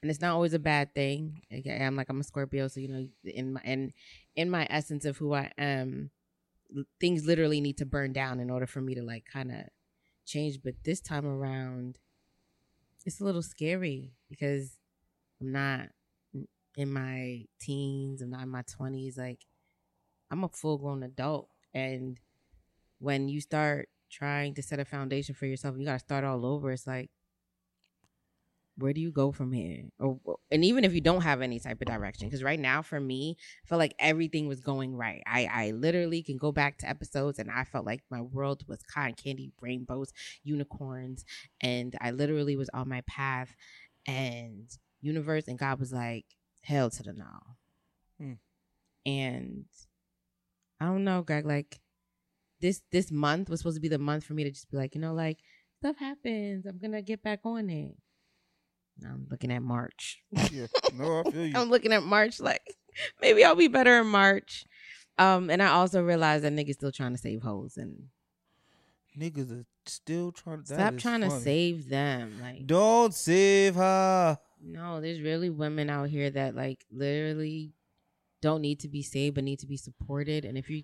And 0.00 0.10
it's 0.10 0.20
not 0.20 0.34
always 0.34 0.54
a 0.54 0.58
bad 0.58 0.94
thing. 0.94 1.40
I'm 1.68 1.96
like 1.96 2.08
I'm 2.10 2.20
a 2.20 2.24
Scorpio, 2.24 2.68
so 2.68 2.78
you 2.78 2.88
know, 2.88 3.08
in 3.24 3.54
my 3.54 3.60
in 3.64 3.92
in 4.36 4.50
my 4.50 4.66
essence 4.68 5.06
of 5.06 5.16
who 5.16 5.32
I 5.32 5.50
am, 5.56 6.10
things 7.00 7.26
literally 7.26 7.60
need 7.60 7.78
to 7.78 7.86
burn 7.86 8.12
down 8.12 8.38
in 8.38 8.50
order 8.50 8.66
for 8.66 8.82
me 8.82 8.94
to 8.96 9.02
like 9.02 9.24
kind 9.24 9.50
of 9.50 9.62
change. 10.26 10.58
But 10.62 10.74
this 10.84 11.00
time 11.00 11.26
around, 11.26 11.98
it's 13.04 13.20
a 13.20 13.24
little 13.24 13.42
scary 13.42 14.12
because 14.28 14.78
I'm 15.40 15.52
not 15.52 15.88
in 16.76 16.92
my 16.92 17.44
teens. 17.60 18.22
I'm 18.22 18.30
not 18.30 18.42
in 18.42 18.48
my 18.48 18.62
twenties. 18.62 19.16
Like 19.16 19.40
I'm 20.30 20.44
a 20.44 20.48
full 20.48 20.78
grown 20.78 21.02
adult, 21.02 21.48
and 21.72 22.18
when 22.98 23.28
you 23.28 23.40
start 23.40 23.88
trying 24.10 24.54
to 24.54 24.62
set 24.62 24.80
a 24.80 24.84
foundation 24.84 25.34
for 25.34 25.46
yourself, 25.46 25.76
you 25.78 25.84
got 25.84 25.94
to 25.94 25.98
start 25.98 26.24
all 26.24 26.46
over. 26.46 26.70
It's 26.70 26.86
like, 26.86 27.10
where 28.76 28.92
do 28.92 29.00
you 29.00 29.12
go 29.12 29.32
from 29.32 29.52
here? 29.52 29.84
Or 29.98 30.18
and 30.50 30.64
even 30.64 30.84
if 30.84 30.94
you 30.94 31.00
don't 31.00 31.22
have 31.22 31.42
any 31.42 31.60
type 31.60 31.80
of 31.80 31.86
direction, 31.86 32.28
because 32.28 32.42
right 32.42 32.58
now 32.58 32.82
for 32.82 33.00
me, 33.00 33.36
I 33.64 33.68
felt 33.68 33.78
like 33.78 33.94
everything 33.98 34.48
was 34.48 34.60
going 34.60 34.96
right. 34.96 35.22
I 35.26 35.46
I 35.46 35.70
literally 35.72 36.22
can 36.22 36.36
go 36.36 36.52
back 36.52 36.78
to 36.78 36.88
episodes, 36.88 37.38
and 37.38 37.50
I 37.50 37.64
felt 37.64 37.86
like 37.86 38.02
my 38.10 38.20
world 38.20 38.64
was 38.68 38.82
cotton 38.82 39.14
candy, 39.14 39.52
rainbows, 39.60 40.12
unicorns, 40.42 41.24
and 41.60 41.94
I 42.00 42.10
literally 42.10 42.56
was 42.56 42.70
on 42.74 42.88
my 42.88 43.02
path, 43.02 43.54
and 44.06 44.68
universe 45.04 45.46
and 45.48 45.58
God 45.58 45.78
was 45.78 45.92
like, 45.92 46.24
hell 46.62 46.90
to 46.90 47.02
the 47.02 47.12
no. 47.12 47.24
Hmm. 48.18 48.32
And 49.06 49.66
I 50.80 50.86
don't 50.86 51.04
know, 51.04 51.22
Greg, 51.22 51.46
like 51.46 51.78
this 52.60 52.82
this 52.90 53.10
month 53.10 53.50
was 53.50 53.60
supposed 53.60 53.76
to 53.76 53.80
be 53.80 53.88
the 53.88 53.98
month 53.98 54.24
for 54.24 54.34
me 54.34 54.44
to 54.44 54.50
just 54.50 54.70
be 54.70 54.76
like, 54.76 54.94
you 54.94 55.00
know, 55.00 55.14
like 55.14 55.38
stuff 55.80 55.98
happens. 55.98 56.66
I'm 56.66 56.78
gonna 56.78 57.02
get 57.02 57.22
back 57.22 57.40
on 57.44 57.70
it. 57.70 57.96
I'm 59.02 59.26
looking 59.30 59.52
at 59.52 59.62
March. 59.62 60.18
yeah. 60.52 60.66
No, 60.94 61.20
I 61.20 61.30
feel 61.30 61.46
you. 61.46 61.52
I'm 61.56 61.70
looking 61.70 61.92
at 61.92 62.02
March 62.02 62.40
like 62.40 62.62
maybe 63.20 63.44
I'll 63.44 63.54
be 63.54 63.68
better 63.68 64.00
in 64.00 64.06
March. 64.06 64.64
Um, 65.16 65.48
and 65.50 65.62
I 65.62 65.68
also 65.68 66.02
realized 66.02 66.44
that 66.44 66.52
niggas 66.52 66.74
still 66.74 66.92
trying 66.92 67.12
to 67.12 67.18
save 67.18 67.42
hoes 67.42 67.76
and 67.76 68.08
Niggas 69.18 69.52
are 69.52 69.64
still 69.86 70.32
trying 70.32 70.64
to 70.64 70.74
stop 70.74 70.96
trying 70.96 71.20
to 71.20 71.30
save 71.30 71.88
them. 71.88 72.40
Like 72.42 72.66
Don't 72.66 73.14
save 73.14 73.76
her. 73.76 74.38
No, 74.60 75.00
there's 75.00 75.20
really 75.20 75.50
women 75.50 75.88
out 75.88 76.08
here 76.08 76.30
that 76.30 76.56
like 76.56 76.84
literally 76.90 77.74
don't 78.42 78.60
need 78.60 78.80
to 78.80 78.88
be 78.88 79.02
saved 79.02 79.36
but 79.36 79.44
need 79.44 79.60
to 79.60 79.66
be 79.66 79.76
supported. 79.76 80.44
And 80.44 80.58
if 80.58 80.68
you 80.68 80.82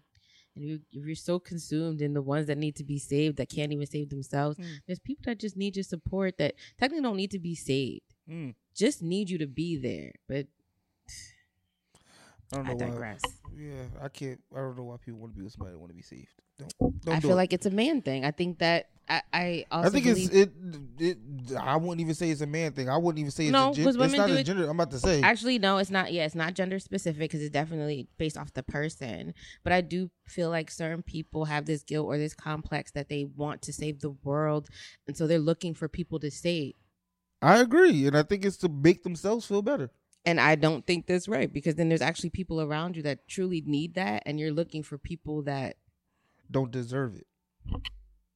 and 0.56 0.64
you 0.64 0.80
if 0.92 1.04
you're 1.06 1.14
so 1.14 1.38
consumed 1.38 2.00
in 2.02 2.12
the 2.14 2.22
ones 2.22 2.46
that 2.48 2.58
need 2.58 2.76
to 2.76 2.84
be 2.84 2.98
saved 2.98 3.36
that 3.38 3.48
can't 3.48 3.72
even 3.72 3.86
save 3.86 4.08
themselves, 4.10 4.56
Mm. 4.58 4.66
there's 4.86 4.98
people 4.98 5.22
that 5.26 5.38
just 5.38 5.56
need 5.56 5.76
your 5.76 5.84
support 5.84 6.38
that 6.38 6.54
technically 6.78 7.02
don't 7.02 7.16
need 7.16 7.30
to 7.30 7.38
be 7.38 7.54
saved. 7.54 8.14
Mm. 8.28 8.54
Just 8.74 9.02
need 9.02 9.30
you 9.30 9.38
to 9.38 9.46
be 9.46 9.76
there. 9.76 10.12
But 10.28 10.46
I 12.52 12.56
don't 12.56 12.78
know 12.80 12.86
I 12.86 12.90
why. 12.90 13.16
Yeah, 13.56 13.82
I 14.02 14.08
can't. 14.08 14.40
I 14.52 14.58
don't 14.58 14.76
know 14.76 14.84
why 14.84 14.96
people 15.04 15.20
want 15.20 15.32
to 15.34 15.38
be 15.38 15.44
with 15.44 15.52
somebody 15.52 15.72
that 15.74 15.78
want 15.78 15.90
to 15.90 15.96
be 15.96 16.02
saved. 16.02 16.34
Don't. 16.58 16.74
don't 17.04 17.14
I 17.14 17.20
do 17.20 17.28
feel 17.28 17.32
it. 17.32 17.36
like 17.36 17.52
it's 17.52 17.66
a 17.66 17.70
man 17.70 18.02
thing. 18.02 18.24
I 18.24 18.30
think 18.32 18.58
that 18.58 18.88
I, 19.10 19.22
I 19.32 19.64
also 19.72 19.88
I 19.88 19.90
think 19.90 20.06
it's 20.06 20.28
it, 20.28 20.52
it. 21.00 21.18
I 21.58 21.76
wouldn't 21.76 22.00
even 22.00 22.14
say 22.14 22.30
it's 22.30 22.42
a 22.42 22.46
man 22.46 22.70
thing. 22.72 22.88
I 22.88 22.96
wouldn't 22.96 23.18
even 23.18 23.32
say 23.32 23.46
it's 23.46 23.52
No, 23.52 23.70
a 23.70 23.74
gen- 23.74 23.84
'cause 23.84 23.96
It's 23.96 24.00
women 24.00 24.18
not 24.18 24.28
do 24.28 24.34
a 24.34 24.36
it- 24.36 24.44
gender. 24.44 24.64
I'm 24.64 24.70
about 24.78 24.92
to 24.92 25.00
say. 25.00 25.20
Actually, 25.20 25.58
no, 25.58 25.78
it's 25.78 25.90
not. 25.90 26.12
Yeah, 26.12 26.24
it's 26.26 26.36
not 26.36 26.54
gender 26.54 26.78
specific 26.78 27.18
because 27.20 27.42
it's 27.42 27.52
definitely 27.52 28.06
based 28.18 28.38
off 28.38 28.52
the 28.52 28.62
person. 28.62 29.34
But 29.64 29.72
I 29.72 29.80
do 29.80 30.10
feel 30.28 30.48
like 30.48 30.70
certain 30.70 31.02
people 31.02 31.46
have 31.46 31.66
this 31.66 31.82
guilt 31.82 32.06
or 32.06 32.18
this 32.18 32.34
complex 32.34 32.92
that 32.92 33.08
they 33.08 33.24
want 33.24 33.62
to 33.62 33.72
save 33.72 33.98
the 33.98 34.10
world, 34.10 34.68
and 35.08 35.16
so 35.16 35.26
they're 35.26 35.40
looking 35.40 35.74
for 35.74 35.88
people 35.88 36.20
to 36.20 36.30
save. 36.30 36.74
I 37.42 37.58
agree, 37.60 38.06
and 38.06 38.16
I 38.16 38.22
think 38.22 38.44
it's 38.44 38.58
to 38.58 38.68
make 38.68 39.02
themselves 39.02 39.44
feel 39.44 39.62
better. 39.62 39.90
And 40.24 40.38
I 40.38 40.54
don't 40.54 40.86
think 40.86 41.06
that's 41.06 41.26
right 41.26 41.52
because 41.52 41.74
then 41.76 41.88
there's 41.88 42.02
actually 42.02 42.30
people 42.30 42.60
around 42.60 42.94
you 42.96 43.02
that 43.04 43.26
truly 43.26 43.62
need 43.66 43.94
that, 43.94 44.22
and 44.26 44.38
you're 44.38 44.52
looking 44.52 44.82
for 44.84 44.98
people 44.98 45.42
that 45.42 45.78
Don't 46.50 46.70
deserve 46.70 47.16
it. 47.16 47.26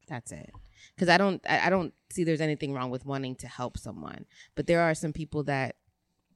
That's 0.07 0.33
it. 0.33 0.51
Because 0.95 1.09
I 1.09 1.19
don't, 1.19 1.41
I 1.49 1.67
I 1.67 1.71
don't 1.71 1.95
see 2.11 2.25
there's 2.25 2.41
anything 2.41 2.73
wrong 2.73 2.91
with 2.91 3.07
wanting 3.07 3.37
to 3.37 3.49
help 3.49 3.79
someone, 3.79 4.27
but 4.55 4.67
there 4.67 4.81
are 4.81 4.95
some 4.95 5.13
people 5.13 5.45
that 5.45 5.77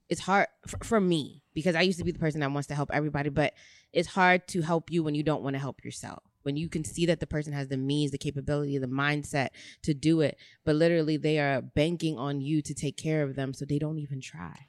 it's 0.09 0.22
hard 0.22 0.46
for, 0.66 0.78
for 0.83 1.00
me 1.00 1.42
because 1.54 1.74
I 1.74 1.83
used 1.83 1.98
to 1.98 2.04
be 2.04 2.12
the 2.12 2.18
person 2.18 2.40
that 2.40 2.50
wants 2.50 2.68
to 2.68 2.74
help 2.74 2.90
everybody, 2.92 3.28
but 3.28 3.52
it's 3.92 4.09
hard 4.09 4.48
to 4.48 4.62
help 4.62 4.90
you 4.90 5.02
when 5.02 5.14
you 5.14 5.22
don't 5.22 5.42
want 5.42 5.54
to 5.54 5.61
help 5.61 5.85
yourself. 5.85 6.22
When 6.42 6.57
you 6.57 6.68
can 6.68 6.83
see 6.85 7.04
that 7.07 7.20
the 7.20 7.26
person 7.26 7.52
has 7.52 7.68
the 7.68 7.76
means, 7.76 8.11
the 8.11 8.18
capability, 8.18 8.78
the 8.78 8.87
mindset 8.87 9.48
to 9.83 9.92
do 9.92 10.22
it, 10.22 10.38
but 10.64 10.76
literally 10.76 11.18
they 11.18 11.38
are 11.38 11.61
banking 11.61 12.16
on 12.18 12.40
you 12.40 12.62
to 12.62 12.74
take 12.74 12.96
care 12.96 13.22
of 13.22 13.35
them, 13.35 13.52
so 13.52 13.64
they 13.66 13.78
don't 13.78 13.98
even 13.98 14.20
try. 14.20 14.68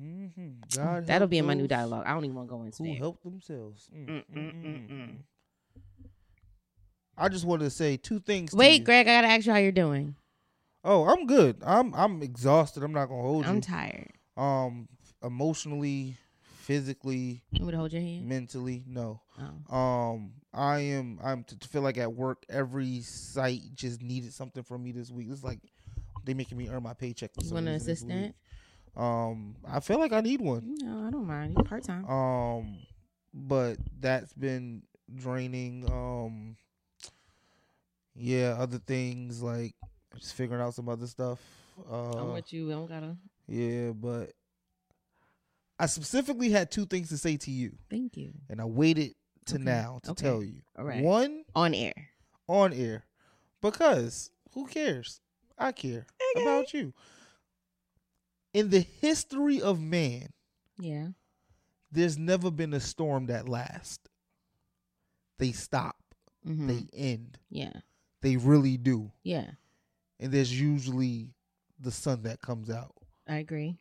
Mm-hmm. 0.00 0.48
God 0.76 1.06
That'll 1.06 1.28
be 1.28 1.38
in 1.38 1.46
my 1.46 1.54
new 1.54 1.68
dialogue. 1.68 2.04
I 2.06 2.14
don't 2.14 2.24
even 2.24 2.34
want 2.34 2.48
to 2.48 2.54
go 2.56 2.62
into 2.64 2.82
Who 2.82 2.92
it. 2.92 2.98
help 2.98 3.22
themselves? 3.22 3.88
Mm, 3.94 4.06
Mm, 4.08 4.10
mm, 4.10 4.34
mm, 4.34 4.34
mm, 4.34 4.64
mm, 4.64 4.90
mm. 4.90 4.90
mm. 4.90 5.16
I 7.16 7.28
just 7.28 7.44
wanted 7.44 7.64
to 7.64 7.70
say 7.70 7.96
two 7.96 8.18
things. 8.20 8.52
Wait. 8.52 8.84
Greg, 8.84 9.06
I 9.08 9.20
gotta 9.22 9.28
ask 9.28 9.46
you 9.46 9.52
how 9.52 9.58
you're 9.58 9.72
doing. 9.72 10.14
Oh, 10.82 11.04
I'm 11.04 11.26
good. 11.26 11.62
I'm 11.64 11.94
I'm 11.94 12.22
exhausted. 12.22 12.82
I'm 12.82 12.92
not 12.92 13.06
gonna 13.06 13.22
hold 13.22 13.44
you. 13.44 13.50
I'm 13.50 13.60
tired. 13.60 14.10
um, 14.36 14.88
emotionally, 15.22 16.16
physically, 16.42 17.42
You 17.52 17.70
to 17.70 17.76
hold 17.76 17.92
your 17.92 18.02
hand? 18.02 18.26
mentally, 18.28 18.82
no. 18.86 19.20
Oh. 19.70 19.74
Um, 19.76 20.32
I 20.52 20.80
am. 20.80 21.18
I'm 21.22 21.44
to, 21.44 21.58
to 21.58 21.68
feel 21.68 21.82
like 21.82 21.98
at 21.98 22.12
work, 22.12 22.44
every 22.48 23.00
site 23.00 23.62
just 23.74 24.02
needed 24.02 24.32
something 24.34 24.62
from 24.62 24.82
me 24.82 24.92
this 24.92 25.10
week. 25.10 25.28
It's 25.30 25.42
like 25.44 25.60
they 26.24 26.34
making 26.34 26.58
me 26.58 26.68
earn 26.68 26.82
my 26.82 26.94
paycheck. 26.94 27.30
You 27.40 27.54
want 27.54 27.68
an 27.68 27.74
assistant? 27.74 28.34
Um, 28.96 29.56
I 29.66 29.80
feel 29.80 29.98
like 29.98 30.12
I 30.12 30.20
need 30.20 30.40
one. 30.40 30.76
No, 30.80 31.06
I 31.06 31.10
don't 31.10 31.26
mind. 31.26 31.56
Part 31.64 31.82
time. 31.84 32.08
Um, 32.08 32.78
but 33.32 33.76
that's 34.00 34.32
been 34.34 34.82
draining. 35.14 35.84
Um, 35.90 36.56
yeah, 38.14 38.56
other 38.58 38.78
things 38.78 39.42
like 39.42 39.74
just 40.18 40.34
figuring 40.34 40.62
out 40.62 40.74
some 40.74 40.88
other 40.88 41.06
stuff. 41.06 41.40
Uh, 41.90 42.12
I'm 42.18 42.32
with 42.32 42.52
you. 42.52 42.70
I 42.70 42.74
don't 42.74 42.86
gotta. 42.88 43.16
yeah, 43.48 43.90
but 43.90 44.32
I 45.78 45.86
specifically 45.86 46.50
had 46.50 46.70
two 46.70 46.86
things 46.86 47.08
to 47.08 47.18
say 47.18 47.36
to 47.38 47.50
you, 47.50 47.72
Thank 47.90 48.16
you. 48.16 48.32
and 48.48 48.60
I 48.60 48.64
waited 48.64 49.14
to 49.46 49.56
Okay, 49.56 49.64
now 49.64 49.98
to 50.04 50.12
okay, 50.12 50.22
tell 50.24 50.42
you. 50.42 50.62
all 50.78 50.84
right. 50.84 51.02
One 51.02 51.44
On 51.54 51.74
air. 51.74 51.94
on 52.48 52.72
air 52.72 53.04
because 53.60 54.30
who 54.52 54.66
cares? 54.66 55.20
I 55.58 55.72
care 55.72 56.06
about 56.40 56.72
you. 56.72 56.92
In 58.52 58.70
the 58.70 58.80
history 59.00 59.60
of 59.60 59.80
man, 59.80 60.28
Yeah. 60.78 61.08
there's 61.90 62.16
never 62.18 62.50
been 62.52 62.72
a 62.72 62.80
storm 62.80 63.26
that 63.26 63.48
lasts. 63.48 64.08
They 65.38 65.50
stop. 65.52 65.96
Mm-hmm. 66.46 66.66
They 66.68 66.86
end. 66.92 67.38
yeah. 67.50 67.72
They 68.24 68.36
really 68.36 68.76
do. 68.78 69.12
Yeah. 69.22 69.50
And 70.18 70.32
there's 70.32 70.58
usually 70.58 71.28
the 71.78 71.90
sun 71.90 72.22
that 72.22 72.40
comes 72.40 72.70
out. 72.70 72.94
I 73.28 73.36
agree. 73.36 73.76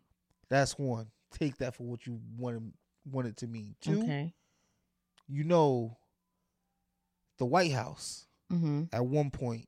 That's 0.49 0.77
one. 0.77 1.07
Take 1.31 1.57
that 1.57 1.75
for 1.75 1.83
what 1.83 2.05
you 2.05 2.19
want 2.37 2.73
want 3.11 3.27
it 3.27 3.37
to 3.37 3.47
mean. 3.47 3.75
Two, 3.81 4.01
Okay. 4.01 4.33
you 5.27 5.43
know, 5.43 5.97
the 7.37 7.45
White 7.45 7.71
House 7.71 8.27
Mm-hmm. 8.51 8.83
at 8.93 9.03
one 9.05 9.31
point 9.31 9.67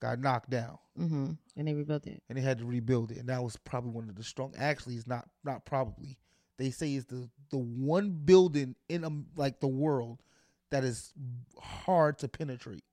got 0.00 0.20
knocked 0.20 0.50
down, 0.50 0.78
Mm-hmm. 0.98 1.32
And 1.56 1.68
they 1.68 1.74
rebuilt 1.74 2.06
it. 2.06 2.22
and 2.28 2.38
they 2.38 2.42
had 2.42 2.58
to 2.58 2.64
rebuild 2.64 3.10
it, 3.10 3.18
and 3.18 3.28
that 3.28 3.42
was 3.42 3.56
probably 3.56 3.90
one 3.90 4.08
of 4.08 4.14
the 4.14 4.22
strong. 4.22 4.54
Actually, 4.56 4.94
it's 4.96 5.06
not 5.06 5.28
not 5.44 5.64
probably. 5.64 6.16
They 6.58 6.70
say 6.70 6.94
it's 6.94 7.06
the 7.06 7.28
the 7.50 7.58
one 7.58 8.10
building 8.10 8.76
in 8.88 9.04
um, 9.04 9.26
like 9.36 9.60
the 9.60 9.66
world 9.68 10.22
that 10.70 10.84
is 10.84 11.12
hard 11.58 12.18
to 12.20 12.28
penetrate. 12.28 12.84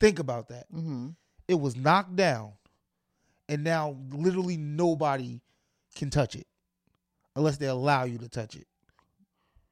Think 0.00 0.18
about 0.18 0.48
that. 0.48 0.72
Mm-hmm. 0.72 1.08
It 1.48 1.60
was 1.60 1.76
knocked 1.76 2.16
down, 2.16 2.52
and 3.48 3.64
now 3.64 3.96
literally 4.10 4.56
nobody 4.56 5.40
can 5.94 6.10
touch 6.10 6.36
it 6.36 6.46
unless 7.34 7.56
they 7.56 7.66
allow 7.66 8.04
you 8.04 8.18
to 8.18 8.28
touch 8.28 8.54
it. 8.54 8.66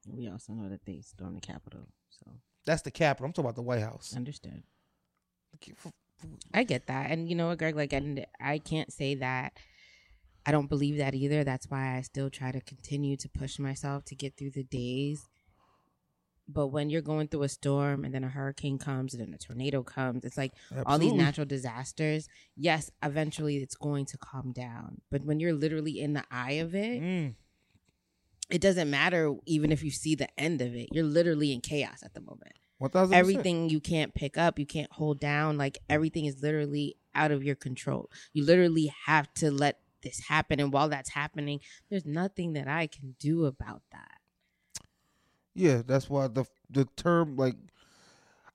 We 0.08 0.28
also 0.28 0.52
know 0.52 0.68
that 0.68 0.84
they 0.84 1.00
stormed 1.00 1.36
the 1.36 1.40
Capitol. 1.40 1.88
So 2.10 2.30
That's 2.64 2.82
the 2.82 2.90
Capitol. 2.90 3.26
I'm 3.26 3.32
talking 3.32 3.44
about 3.46 3.56
the 3.56 3.62
White 3.62 3.82
House. 3.82 4.14
understood. 4.16 4.62
I 6.54 6.64
get 6.64 6.86
that. 6.86 7.10
And 7.10 7.28
you 7.28 7.34
know 7.34 7.48
what, 7.48 7.58
Greg, 7.58 7.76
like 7.76 7.92
and 7.92 8.26
I 8.40 8.58
can't 8.58 8.92
say 8.92 9.14
that 9.16 9.52
I 10.44 10.52
don't 10.52 10.68
believe 10.68 10.98
that 10.98 11.14
either. 11.14 11.44
That's 11.44 11.68
why 11.68 11.96
I 11.96 12.02
still 12.02 12.30
try 12.30 12.52
to 12.52 12.60
continue 12.60 13.16
to 13.16 13.28
push 13.28 13.58
myself 13.58 14.04
to 14.06 14.14
get 14.14 14.36
through 14.36 14.50
the 14.50 14.62
days. 14.62 15.28
But 16.48 16.68
when 16.68 16.90
you're 16.90 17.02
going 17.02 17.26
through 17.28 17.42
a 17.42 17.48
storm 17.48 18.04
and 18.04 18.14
then 18.14 18.22
a 18.22 18.28
hurricane 18.28 18.78
comes 18.78 19.14
and 19.14 19.20
then 19.22 19.34
a 19.34 19.38
tornado 19.38 19.82
comes, 19.82 20.24
it's 20.24 20.36
like 20.36 20.52
all 20.86 20.98
these 20.98 21.12
natural 21.12 21.44
disasters. 21.46 22.28
Yes, 22.56 22.90
eventually 23.02 23.56
it's 23.56 23.74
going 23.74 24.06
to 24.06 24.18
calm 24.18 24.52
down. 24.52 25.00
But 25.10 25.24
when 25.24 25.40
you're 25.40 25.52
literally 25.54 25.98
in 26.00 26.12
the 26.12 26.24
eye 26.30 26.52
of 26.52 26.74
it, 26.74 27.02
Mm. 27.02 27.34
it 28.48 28.60
doesn't 28.60 28.88
matter 28.88 29.34
even 29.44 29.72
if 29.72 29.82
you 29.82 29.90
see 29.90 30.14
the 30.14 30.28
end 30.38 30.60
of 30.60 30.74
it. 30.74 30.88
You're 30.92 31.04
literally 31.04 31.52
in 31.52 31.60
chaos 31.60 32.02
at 32.04 32.14
the 32.14 32.20
moment. 32.20 32.52
1000%. 32.78 33.12
Everything 33.12 33.68
you 33.70 33.80
can't 33.80 34.14
pick 34.14 34.36
up, 34.38 34.58
you 34.58 34.66
can't 34.66 34.92
hold 34.92 35.18
down. 35.18 35.56
Like 35.58 35.78
everything 35.88 36.26
is 36.26 36.42
literally 36.42 36.96
out 37.14 37.32
of 37.32 37.42
your 37.42 37.56
control. 37.56 38.10
You 38.32 38.44
literally 38.44 38.92
have 39.06 39.32
to 39.34 39.50
let 39.50 39.80
this 40.02 40.20
happen. 40.28 40.60
And 40.60 40.72
while 40.72 40.88
that's 40.88 41.10
happening, 41.10 41.60
there's 41.90 42.04
nothing 42.06 42.52
that 42.52 42.68
I 42.68 42.86
can 42.86 43.16
do 43.18 43.46
about 43.46 43.82
that. 43.90 44.15
Yeah, 45.56 45.82
that's 45.84 46.08
why 46.10 46.28
the 46.28 46.44
the 46.70 46.84
term 46.96 47.36
like 47.36 47.56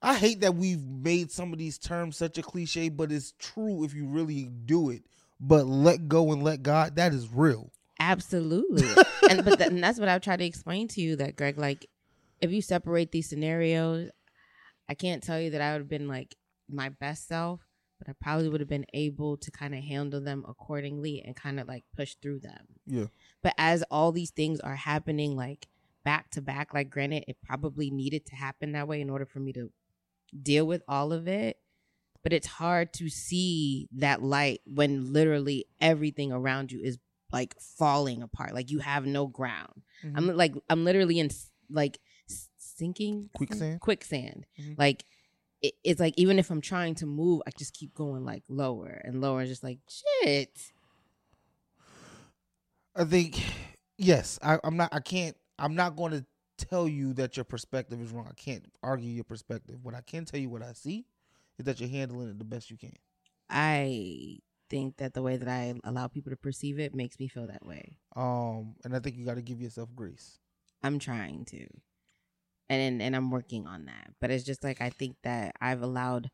I 0.00 0.14
hate 0.14 0.40
that 0.40 0.54
we've 0.54 0.84
made 0.84 1.30
some 1.30 1.52
of 1.52 1.58
these 1.58 1.78
terms 1.78 2.16
such 2.16 2.38
a 2.38 2.42
cliche, 2.42 2.88
but 2.88 3.12
it's 3.12 3.34
true 3.38 3.84
if 3.84 3.92
you 3.94 4.06
really 4.06 4.44
do 4.44 4.90
it. 4.90 5.02
But 5.40 5.66
let 5.66 6.08
go 6.08 6.32
and 6.32 6.42
let 6.42 6.62
God, 6.62 6.96
that 6.96 7.12
is 7.12 7.28
real. 7.28 7.72
Absolutely. 7.98 8.86
and 9.30 9.44
but 9.44 9.60
and 9.60 9.82
that's 9.82 9.98
what 9.98 10.08
I've 10.08 10.20
tried 10.20 10.38
to 10.38 10.44
explain 10.44 10.88
to 10.88 11.00
you 11.00 11.16
that 11.16 11.36
Greg, 11.36 11.58
like, 11.58 11.86
if 12.40 12.52
you 12.52 12.62
separate 12.62 13.10
these 13.10 13.28
scenarios, 13.28 14.10
I 14.88 14.94
can't 14.94 15.22
tell 15.22 15.40
you 15.40 15.50
that 15.50 15.60
I 15.60 15.72
would 15.72 15.82
have 15.82 15.88
been 15.88 16.08
like 16.08 16.36
my 16.68 16.88
best 16.88 17.26
self, 17.26 17.60
but 17.98 18.08
I 18.08 18.14
probably 18.20 18.48
would 18.48 18.60
have 18.60 18.68
been 18.68 18.86
able 18.92 19.36
to 19.38 19.50
kind 19.50 19.74
of 19.74 19.82
handle 19.82 20.20
them 20.20 20.44
accordingly 20.48 21.22
and 21.24 21.34
kind 21.34 21.58
of 21.58 21.68
like 21.68 21.84
push 21.96 22.14
through 22.20 22.40
them. 22.40 22.66
Yeah. 22.86 23.06
But 23.42 23.54
as 23.58 23.82
all 23.90 24.12
these 24.12 24.30
things 24.30 24.60
are 24.60 24.76
happening 24.76 25.36
like 25.36 25.68
back 26.04 26.30
to 26.32 26.42
back, 26.42 26.74
like 26.74 26.90
granted, 26.90 27.24
it 27.28 27.36
probably 27.44 27.90
needed 27.90 28.26
to 28.26 28.34
happen 28.36 28.72
that 28.72 28.88
way 28.88 29.00
in 29.00 29.10
order 29.10 29.26
for 29.26 29.40
me 29.40 29.52
to 29.52 29.70
deal 30.42 30.66
with 30.66 30.82
all 30.88 31.12
of 31.12 31.28
it. 31.28 31.58
But 32.22 32.32
it's 32.32 32.46
hard 32.46 32.92
to 32.94 33.08
see 33.08 33.88
that 33.96 34.22
light 34.22 34.60
when 34.64 35.12
literally 35.12 35.66
everything 35.80 36.30
around 36.30 36.70
you 36.70 36.80
is 36.80 36.98
like 37.32 37.54
falling 37.60 38.22
apart. 38.22 38.54
Like 38.54 38.70
you 38.70 38.78
have 38.78 39.06
no 39.06 39.26
ground. 39.26 39.82
Mm-hmm. 40.04 40.16
I'm 40.16 40.36
like 40.36 40.54
I'm 40.70 40.84
literally 40.84 41.18
in 41.18 41.30
like 41.68 41.98
sinking 42.58 43.30
Quicksand? 43.34 43.80
Quicksand. 43.80 44.46
Mhm. 44.60 44.78
Like 44.78 45.04
it, 45.62 45.74
it's 45.82 46.00
like 46.00 46.14
even 46.16 46.38
if 46.38 46.50
I'm 46.50 46.60
trying 46.60 46.94
to 46.96 47.06
move, 47.06 47.42
I 47.46 47.50
just 47.56 47.74
keep 47.74 47.94
going 47.94 48.24
like 48.24 48.44
lower 48.48 49.00
and 49.04 49.20
lower. 49.20 49.40
And 49.40 49.48
just 49.48 49.64
like 49.64 49.78
shit. 49.88 50.72
I 52.94 53.04
think 53.04 53.42
yes, 53.96 54.38
I, 54.42 54.58
I'm 54.62 54.76
not 54.76 54.90
I 54.92 55.00
can't 55.00 55.36
I'm 55.58 55.74
not 55.74 55.96
going 55.96 56.12
to 56.12 56.24
tell 56.58 56.88
you 56.88 57.12
that 57.14 57.36
your 57.36 57.44
perspective 57.44 58.00
is 58.00 58.10
wrong. 58.10 58.26
I 58.28 58.34
can't 58.34 58.64
argue 58.82 59.10
your 59.10 59.24
perspective. 59.24 59.78
What 59.82 59.94
I 59.94 60.00
can 60.00 60.24
tell 60.24 60.40
you 60.40 60.50
what 60.50 60.62
I 60.62 60.72
see 60.72 61.06
is 61.58 61.64
that 61.64 61.80
you're 61.80 61.88
handling 61.88 62.30
it 62.30 62.38
the 62.38 62.44
best 62.44 62.70
you 62.70 62.76
can. 62.76 62.94
I 63.48 64.38
think 64.70 64.96
that 64.96 65.12
the 65.12 65.22
way 65.22 65.36
that 65.36 65.48
I 65.48 65.74
allow 65.84 66.06
people 66.08 66.30
to 66.30 66.36
perceive 66.36 66.78
it 66.78 66.94
makes 66.94 67.18
me 67.18 67.28
feel 67.28 67.46
that 67.46 67.66
way. 67.66 67.98
Um 68.16 68.74
and 68.84 68.96
I 68.96 69.00
think 69.00 69.16
you 69.16 69.26
gotta 69.26 69.42
give 69.42 69.60
yourself 69.60 69.90
grace. 69.94 70.38
I'm 70.82 70.98
trying 70.98 71.44
to. 71.46 71.66
And 72.70 73.02
and 73.02 73.14
I'm 73.14 73.30
working 73.30 73.66
on 73.66 73.84
that. 73.84 74.12
But 74.20 74.30
it's 74.30 74.44
just 74.44 74.64
like 74.64 74.80
I 74.80 74.88
think 74.88 75.16
that 75.24 75.54
I've 75.60 75.82
allowed 75.82 76.30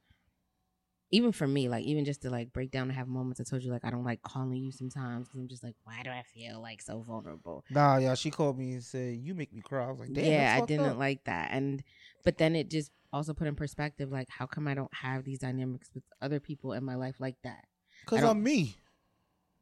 even 1.10 1.32
for 1.32 1.46
me, 1.46 1.68
like 1.68 1.84
even 1.84 2.04
just 2.04 2.22
to 2.22 2.30
like 2.30 2.52
break 2.52 2.70
down 2.70 2.88
and 2.88 2.92
have 2.92 3.08
moments. 3.08 3.40
I 3.40 3.44
told 3.44 3.62
you 3.62 3.70
like 3.70 3.84
I 3.84 3.90
don't 3.90 4.04
like 4.04 4.22
calling 4.22 4.62
you 4.62 4.72
sometimes 4.72 5.28
because 5.28 5.40
I'm 5.40 5.48
just 5.48 5.64
like, 5.64 5.74
why 5.84 6.02
do 6.04 6.10
I 6.10 6.22
feel 6.34 6.60
like 6.60 6.82
so 6.82 7.00
vulnerable? 7.00 7.64
Nah, 7.70 7.96
yeah, 7.96 8.14
she 8.14 8.30
called 8.30 8.58
me 8.58 8.72
and 8.72 8.82
said 8.82 9.16
you 9.16 9.34
make 9.34 9.52
me 9.52 9.60
cry. 9.60 9.86
I 9.86 9.90
was 9.90 10.00
like, 10.00 10.12
damn, 10.12 10.24
yeah, 10.24 10.58
I 10.60 10.66
didn't 10.66 10.86
up. 10.86 10.98
like 10.98 11.24
that, 11.24 11.50
and 11.52 11.82
but 12.24 12.38
then 12.38 12.54
it 12.54 12.70
just 12.70 12.90
also 13.12 13.32
put 13.32 13.46
in 13.46 13.54
perspective 13.54 14.10
like 14.12 14.28
how 14.28 14.44
come 14.44 14.68
I 14.68 14.74
don't 14.74 14.92
have 14.92 15.24
these 15.24 15.38
dynamics 15.38 15.88
with 15.94 16.04
other 16.20 16.40
people 16.40 16.74
in 16.74 16.84
my 16.84 16.94
life 16.94 17.16
like 17.18 17.36
that? 17.42 17.64
because 18.04 18.22
I'm 18.22 18.42
me. 18.42 18.76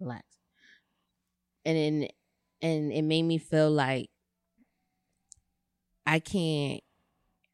Relax. 0.01 0.25
And 1.65 1.77
then 1.77 2.09
and 2.63 2.93
it 2.93 3.03
made 3.03 3.23
me 3.23 3.39
feel 3.39 3.71
like 3.71 4.09
I 6.07 6.19
can't. 6.19 6.81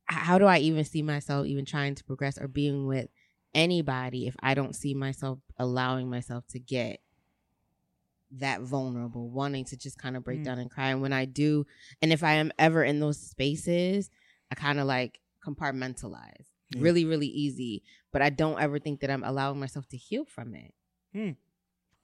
How 0.07 0.39
do 0.39 0.45
I 0.45 0.59
even 0.59 0.85
see 0.85 1.03
myself 1.03 1.47
even 1.47 1.65
trying 1.65 1.95
to 1.95 2.05
progress 2.05 2.39
or 2.39 2.49
being 2.49 2.87
with 2.87 3.09
anybody 3.55 4.27
if 4.27 4.37
I 4.41 4.55
don't 4.55 4.75
see 4.75 4.95
myself 4.95 5.39
allowing 5.59 6.09
myself 6.11 6.47
to 6.49 6.59
get 6.59 7.01
that 8.39 8.63
vulnerable, 8.63 9.29
wanting 9.29 9.65
to 9.67 9.77
just 9.77 9.99
kind 9.99 10.17
of 10.17 10.25
break 10.25 10.41
Mm. 10.41 10.45
down 10.45 10.59
and 10.59 10.71
cry. 10.71 10.89
And 10.91 11.03
when 11.03 11.13
I 11.13 11.27
do, 11.27 11.67
and 12.01 12.13
if 12.13 12.23
I 12.25 12.35
am 12.35 12.51
ever 12.59 12.83
in 12.83 12.99
those 12.99 13.19
spaces, 13.21 14.11
I 14.51 14.55
kind 14.55 14.79
of 14.81 14.87
like 14.87 15.21
compartmentalize 15.45 16.47
Yeah. 16.71 16.81
really, 16.81 17.05
really 17.05 17.27
easy. 17.27 17.83
But 18.11 18.23
I 18.23 18.31
don't 18.31 18.59
ever 18.61 18.79
think 18.79 19.01
that 19.01 19.11
I'm 19.11 19.25
allowing 19.25 19.61
myself 19.61 19.87
to 19.89 19.97
heal 19.97 20.25
from 20.25 20.55
it. 20.55 20.75
Hmm. 21.13 21.31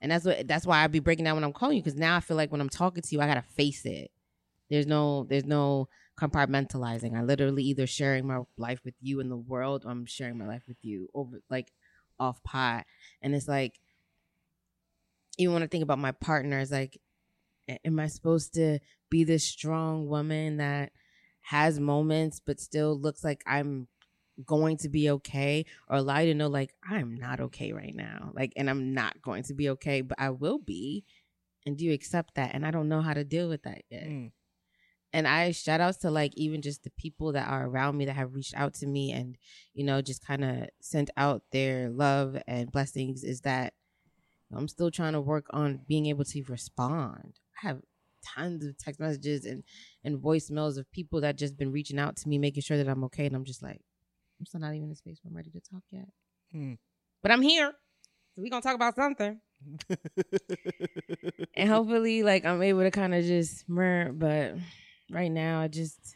And 0.01 0.13
that's 0.13 0.25
what 0.25 0.47
that's 0.47 0.67
why 0.67 0.85
I'd 0.85 0.93
be 0.93 1.01
breaking 1.01 1.25
down 1.25 1.35
when 1.37 1.45
I'm 1.45 1.53
calling 1.53 1.77
you 1.77 1.83
because 1.83 1.99
now 1.99 2.17
I 2.17 2.21
feel 2.21 2.37
like 2.37 2.53
when 2.53 2.61
I'm 2.61 2.69
talking 2.69 3.03
to 3.03 3.09
you, 3.15 3.21
I 3.21 3.27
gotta 3.27 3.43
face 3.43 3.85
it. 3.87 4.11
There's 4.69 4.87
no 4.87 5.25
there's 5.25 5.47
no 5.47 5.89
compartmentalizing. 6.19 7.17
I 7.17 7.23
literally 7.23 7.63
either 7.65 7.87
sharing 7.87 8.27
my 8.27 8.41
life 8.57 8.81
with 8.85 8.95
you 9.01 9.21
in 9.21 9.29
the 9.29 9.37
world 9.37 9.85
or 9.85 9.91
I'm 9.91 10.07
sharing 10.07 10.39
my 10.39 10.47
life 10.47 10.65
with 10.67 10.79
you 10.83 11.09
over 11.15 11.41
like 11.49 11.73
off 12.19 12.43
pot. 12.43 12.87
And 13.23 13.35
it's 13.35 13.49
like 13.49 13.79
even 15.39 15.55
when 15.55 15.63
I 15.63 15.69
think 15.69 15.83
about 15.83 15.99
my 15.99 16.13
partner, 16.13 16.59
it's 16.59 16.73
like, 16.73 17.01
am 17.85 18.01
I 18.01 18.09
supposed 18.09 18.55
to 18.55 18.81
be 19.11 19.25
this 19.25 19.45
strong 19.45 20.09
woman 20.09 20.57
that 20.57 20.93
has 21.41 21.81
moments 21.81 22.41
but 22.45 22.61
still 22.61 22.99
looks 22.99 23.25
like 23.25 23.43
I'm 23.47 23.89
going 24.45 24.77
to 24.77 24.89
be 24.89 25.11
okay 25.11 25.65
or 25.89 25.99
you 25.99 26.05
to 26.05 26.35
know 26.35 26.49
like 26.49 26.75
I'm 26.89 27.17
not 27.17 27.41
okay 27.41 27.73
right 27.73 27.95
now. 27.95 28.33
Like 28.35 28.53
and 28.57 28.69
I'm 28.69 28.93
not 28.95 29.23
going 29.23 29.45
to 29.45 29.55
be 29.55 29.71
okay, 29.71 30.01
but 30.01 30.19
I 30.21 30.31
will 30.31 30.59
be. 30.59 31.05
And 31.67 31.77
do 31.77 31.85
you 31.85 31.93
accept 31.93 32.35
that? 32.35 32.55
And 32.55 32.67
I 32.67 32.71
don't 32.71 32.89
know 32.89 33.03
how 33.03 33.15
to 33.15 33.25
deal 33.25 33.49
with 33.49 33.63
that 33.63 33.83
yet. 33.91 34.07
Mm. 34.07 34.33
And 35.13 35.27
I 35.27 35.53
shout 35.53 35.81
outs 35.81 35.99
to 35.99 36.11
like 36.11 36.33
even 36.37 36.61
just 36.61 36.85
the 36.85 36.91
people 36.91 37.33
that 37.33 37.49
are 37.49 37.67
around 37.67 37.97
me 37.97 38.05
that 38.07 38.17
have 38.17 38.35
reached 38.35 38.55
out 38.55 38.75
to 38.75 38.87
me 38.87 39.11
and, 39.13 39.37
you 39.73 39.85
know, 39.85 40.03
just 40.03 40.25
kind 40.25 40.45
of 40.45 40.69
sent 40.81 41.11
out 41.17 41.43
their 41.51 41.89
love 41.89 42.37
and 42.47 42.71
blessings 42.71 43.25
is 43.25 43.41
that 43.43 43.73
I'm 44.55 44.69
still 44.69 44.91
trying 44.91 45.15
to 45.15 45.21
work 45.21 45.47
on 45.51 45.81
being 45.89 46.07
able 46.07 46.25
to 46.25 46.43
respond. 46.49 47.41
I 47.63 47.69
have 47.69 47.81
tons 48.25 48.65
of 48.65 48.77
text 48.77 49.01
messages 49.01 49.45
and 49.45 49.63
and 50.05 50.19
voicemails 50.19 50.79
of 50.79 50.91
people 50.93 51.21
that 51.23 51.37
just 51.37 51.57
been 51.57 51.73
reaching 51.73 51.99
out 51.99 52.17
to 52.17 52.29
me, 52.29 52.39
making 52.39 52.63
sure 52.63 52.77
that 52.77 52.89
I'm 52.89 53.05
okay. 53.05 53.27
And 53.27 53.37
I'm 53.37 53.45
just 53.45 53.63
like, 53.63 53.81
I'm 54.39 54.47
still 54.47 54.61
not 54.61 54.75
even 54.75 54.89
in 54.89 54.93
a 54.93 54.97
space 54.97 55.21
where 55.23 55.31
I'm 55.31 55.37
ready 55.37 55.51
to 55.51 55.61
talk 55.61 55.83
yet. 55.91 56.09
Hmm. 56.53 56.75
But 57.23 57.33
I'm 57.33 57.43
here. 57.43 57.73
So 58.35 58.43
we 58.43 58.51
gonna 58.51 58.63
talk 58.63 58.75
about 58.75 58.97
something. 58.97 59.41
And 61.57 61.69
hopefully 61.69 62.23
like 62.23 62.45
I'm 62.45 62.63
able 62.63 62.83
to 62.83 62.93
kind 62.93 63.13
of 63.13 63.25
just 63.25 63.69
mer 63.69 64.13
but 64.13 64.55
right 65.11 65.31
now 65.31 65.61
I 65.61 65.69
just 65.69 66.15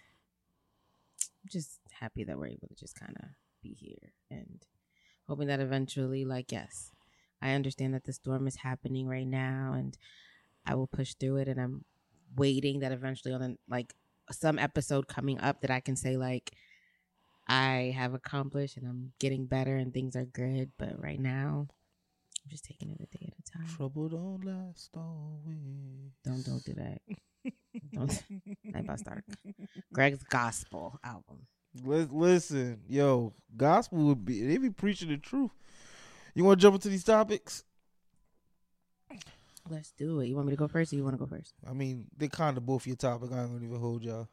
I'm 1.43 1.49
just 1.51 1.81
happy 1.93 2.25
that 2.25 2.39
we're 2.39 2.49
able 2.49 2.69
to 2.69 2.75
just 2.75 2.99
kind 2.99 3.17
of 3.23 3.29
be 3.63 3.75
here 3.75 4.13
and 4.31 4.65
hoping 5.29 5.49
that 5.49 5.61
eventually 5.61 6.25
like 6.25 6.53
yes 6.53 6.91
I 7.41 7.53
understand 7.53 7.95
that 7.95 8.05
the 8.05 8.13
storm 8.13 8.47
is 8.47 8.57
happening 8.57 9.09
right 9.09 9.27
now 9.27 9.75
and 9.77 9.97
I 10.65 10.75
will 10.75 10.87
push 10.87 11.15
through 11.15 11.39
it 11.39 11.49
and 11.49 11.61
I'm 11.61 11.85
waiting 12.37 12.81
that 12.81 12.93
eventually 12.93 13.35
on 13.35 13.59
like 13.69 13.95
some 14.31 14.59
episode 14.59 15.09
coming 15.09 15.41
up 15.41 15.61
that 15.61 15.71
I 15.71 15.81
can 15.81 15.97
say 15.97 16.17
like 16.17 16.53
I 17.49 17.93
have 17.97 18.15
accomplished 18.15 18.77
and 18.77 18.87
I'm 18.87 19.13
getting 19.19 19.47
better 19.47 19.77
and 19.77 19.93
things 19.93 20.15
are 20.15 20.25
good 20.25 20.71
but 20.79 21.03
right 21.03 21.21
now 21.21 21.67
I'm 22.45 22.51
just 22.51 22.65
taking 22.65 22.91
it 22.91 23.01
a 23.01 23.17
day 23.17 23.29
at 23.29 23.39
a 23.39 23.59
time. 23.59 23.77
Trouble 23.77 24.09
don't 24.09 24.45
last 24.45 24.91
always. 24.97 26.13
Don't 26.25 26.45
don't 26.45 26.65
do 26.65 26.75
that. 26.75 27.01
Don't. 27.93 28.23
I 28.75 28.79
about 28.81 28.93
to 28.93 28.99
start 28.99 29.25
Greg's 29.93 30.23
Gospel 30.25 30.99
album. 31.05 31.47
Lis- 31.83 32.11
Listen, 32.11 32.81
yo, 32.89 33.33
gospel 33.57 33.99
would 33.99 34.25
be 34.25 34.43
they 34.47 34.59
be 34.59 34.71
preaching 34.71 35.09
the 35.09 35.17
truth. 35.17 35.51
You 36.35 36.45
want 36.45 36.61
to 36.61 36.63
jump 36.63 36.75
into 36.75 36.89
these 36.89 37.05
topics? 37.05 37.65
Let's 39.71 39.93
do 39.93 40.21
it. 40.21 40.27
You 40.27 40.35
want 40.35 40.49
me 40.49 40.53
to 40.53 40.57
go 40.57 40.69
first, 40.69 40.93
or 40.93 40.97
you 40.97 41.05
want 41.05 41.15
to 41.15 41.19
go 41.19 41.27
first? 41.27 41.55
I 41.69 41.73
mean, 41.73 42.07
they 42.17 42.29
kind 42.29 42.57
of 42.57 42.67
both 42.67 42.87
your 42.87 42.97
topic. 42.97 43.31
I 43.33 43.43
ain't 43.43 43.53
gonna 43.53 43.65
even 43.65 43.79
hold 43.81 44.03
y'all. 44.03 44.29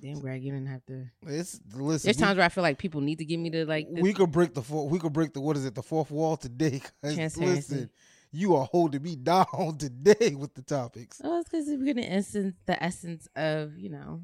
Damn, 0.00 0.18
Greg, 0.20 0.42
you 0.42 0.52
didn't 0.52 0.66
have 0.68 0.84
to. 0.86 1.06
It's 1.26 1.58
listen. 1.74 2.06
There's 2.08 2.16
we- 2.16 2.22
times 2.22 2.36
where 2.36 2.44
I 2.44 2.50
feel 2.50 2.62
like 2.62 2.76
people 2.76 3.00
need 3.00 3.18
to 3.18 3.24
give 3.24 3.40
me 3.40 3.48
the 3.50 3.64
like. 3.64 3.86
The, 3.90 4.02
we 4.02 4.12
could 4.12 4.30
break 4.30 4.52
the 4.52 4.62
four, 4.62 4.88
we 4.88 4.98
could 4.98 5.12
break 5.12 5.32
the 5.32 5.40
what 5.40 5.56
is 5.56 5.64
it 5.64 5.74
the 5.74 5.82
fourth 5.82 6.10
wall 6.10 6.36
today. 6.36 6.82
Transparency. 7.02 7.44
listen 7.44 7.90
you 8.32 8.54
are 8.54 8.66
holding 8.66 9.02
me 9.02 9.16
down 9.22 9.76
today 9.78 10.34
with 10.34 10.54
the 10.54 10.62
topics 10.62 11.20
oh, 11.24 11.40
it's 11.40 11.48
because 11.48 11.66
we're 11.68 11.94
gonna 11.94 12.06
essence 12.06 12.54
the 12.66 12.82
essence 12.82 13.28
of 13.36 13.78
you 13.78 13.90
know 13.90 14.20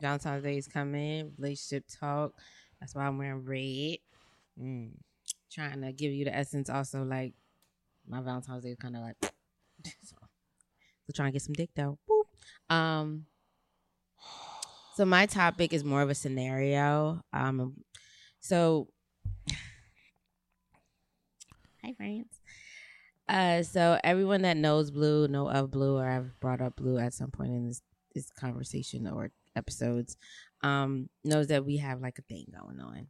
Valentine's 0.00 0.42
Day 0.42 0.56
is 0.56 0.68
coming, 0.68 1.32
relationship 1.38 1.84
talk. 1.88 2.32
That's 2.80 2.94
why 2.94 3.06
I'm 3.06 3.18
wearing 3.18 3.44
red. 3.44 3.98
mm. 4.60 4.90
Trying 5.50 5.82
to 5.82 5.92
give 5.92 6.12
you 6.12 6.24
the 6.24 6.34
essence. 6.34 6.68
Also, 6.68 7.04
like 7.04 7.34
my 8.06 8.20
Valentine's 8.20 8.64
Day 8.64 8.70
is 8.70 8.76
kind 8.76 8.96
of 8.96 9.02
like. 9.02 9.16
so, 10.02 10.16
so 10.18 11.12
trying 11.14 11.28
to 11.28 11.32
get 11.32 11.42
some 11.42 11.54
dick 11.54 11.70
though. 11.74 11.98
Boop. 12.08 12.74
Um. 12.74 13.26
So 14.96 15.04
my 15.04 15.26
topic 15.26 15.72
is 15.72 15.84
more 15.84 16.02
of 16.02 16.10
a 16.10 16.14
scenario. 16.14 17.22
Um. 17.32 17.76
So. 18.40 18.88
Hi, 21.84 21.92
friends. 21.96 22.40
Uh, 23.28 23.62
so 23.62 23.98
everyone 24.04 24.42
that 24.42 24.56
knows 24.56 24.90
Blue, 24.90 25.28
know 25.28 25.48
of 25.48 25.70
Blue, 25.70 25.96
or 25.96 26.06
I've 26.06 26.38
brought 26.40 26.60
up 26.60 26.76
Blue 26.76 26.98
at 26.98 27.14
some 27.14 27.30
point 27.30 27.50
in 27.50 27.66
this 27.68 27.82
this 28.14 28.30
conversation 28.30 29.08
or 29.08 29.32
episodes, 29.56 30.16
um, 30.62 31.08
knows 31.24 31.48
that 31.48 31.64
we 31.64 31.78
have 31.78 32.00
like 32.00 32.18
a 32.18 32.22
thing 32.22 32.46
going 32.52 32.78
on. 32.78 33.08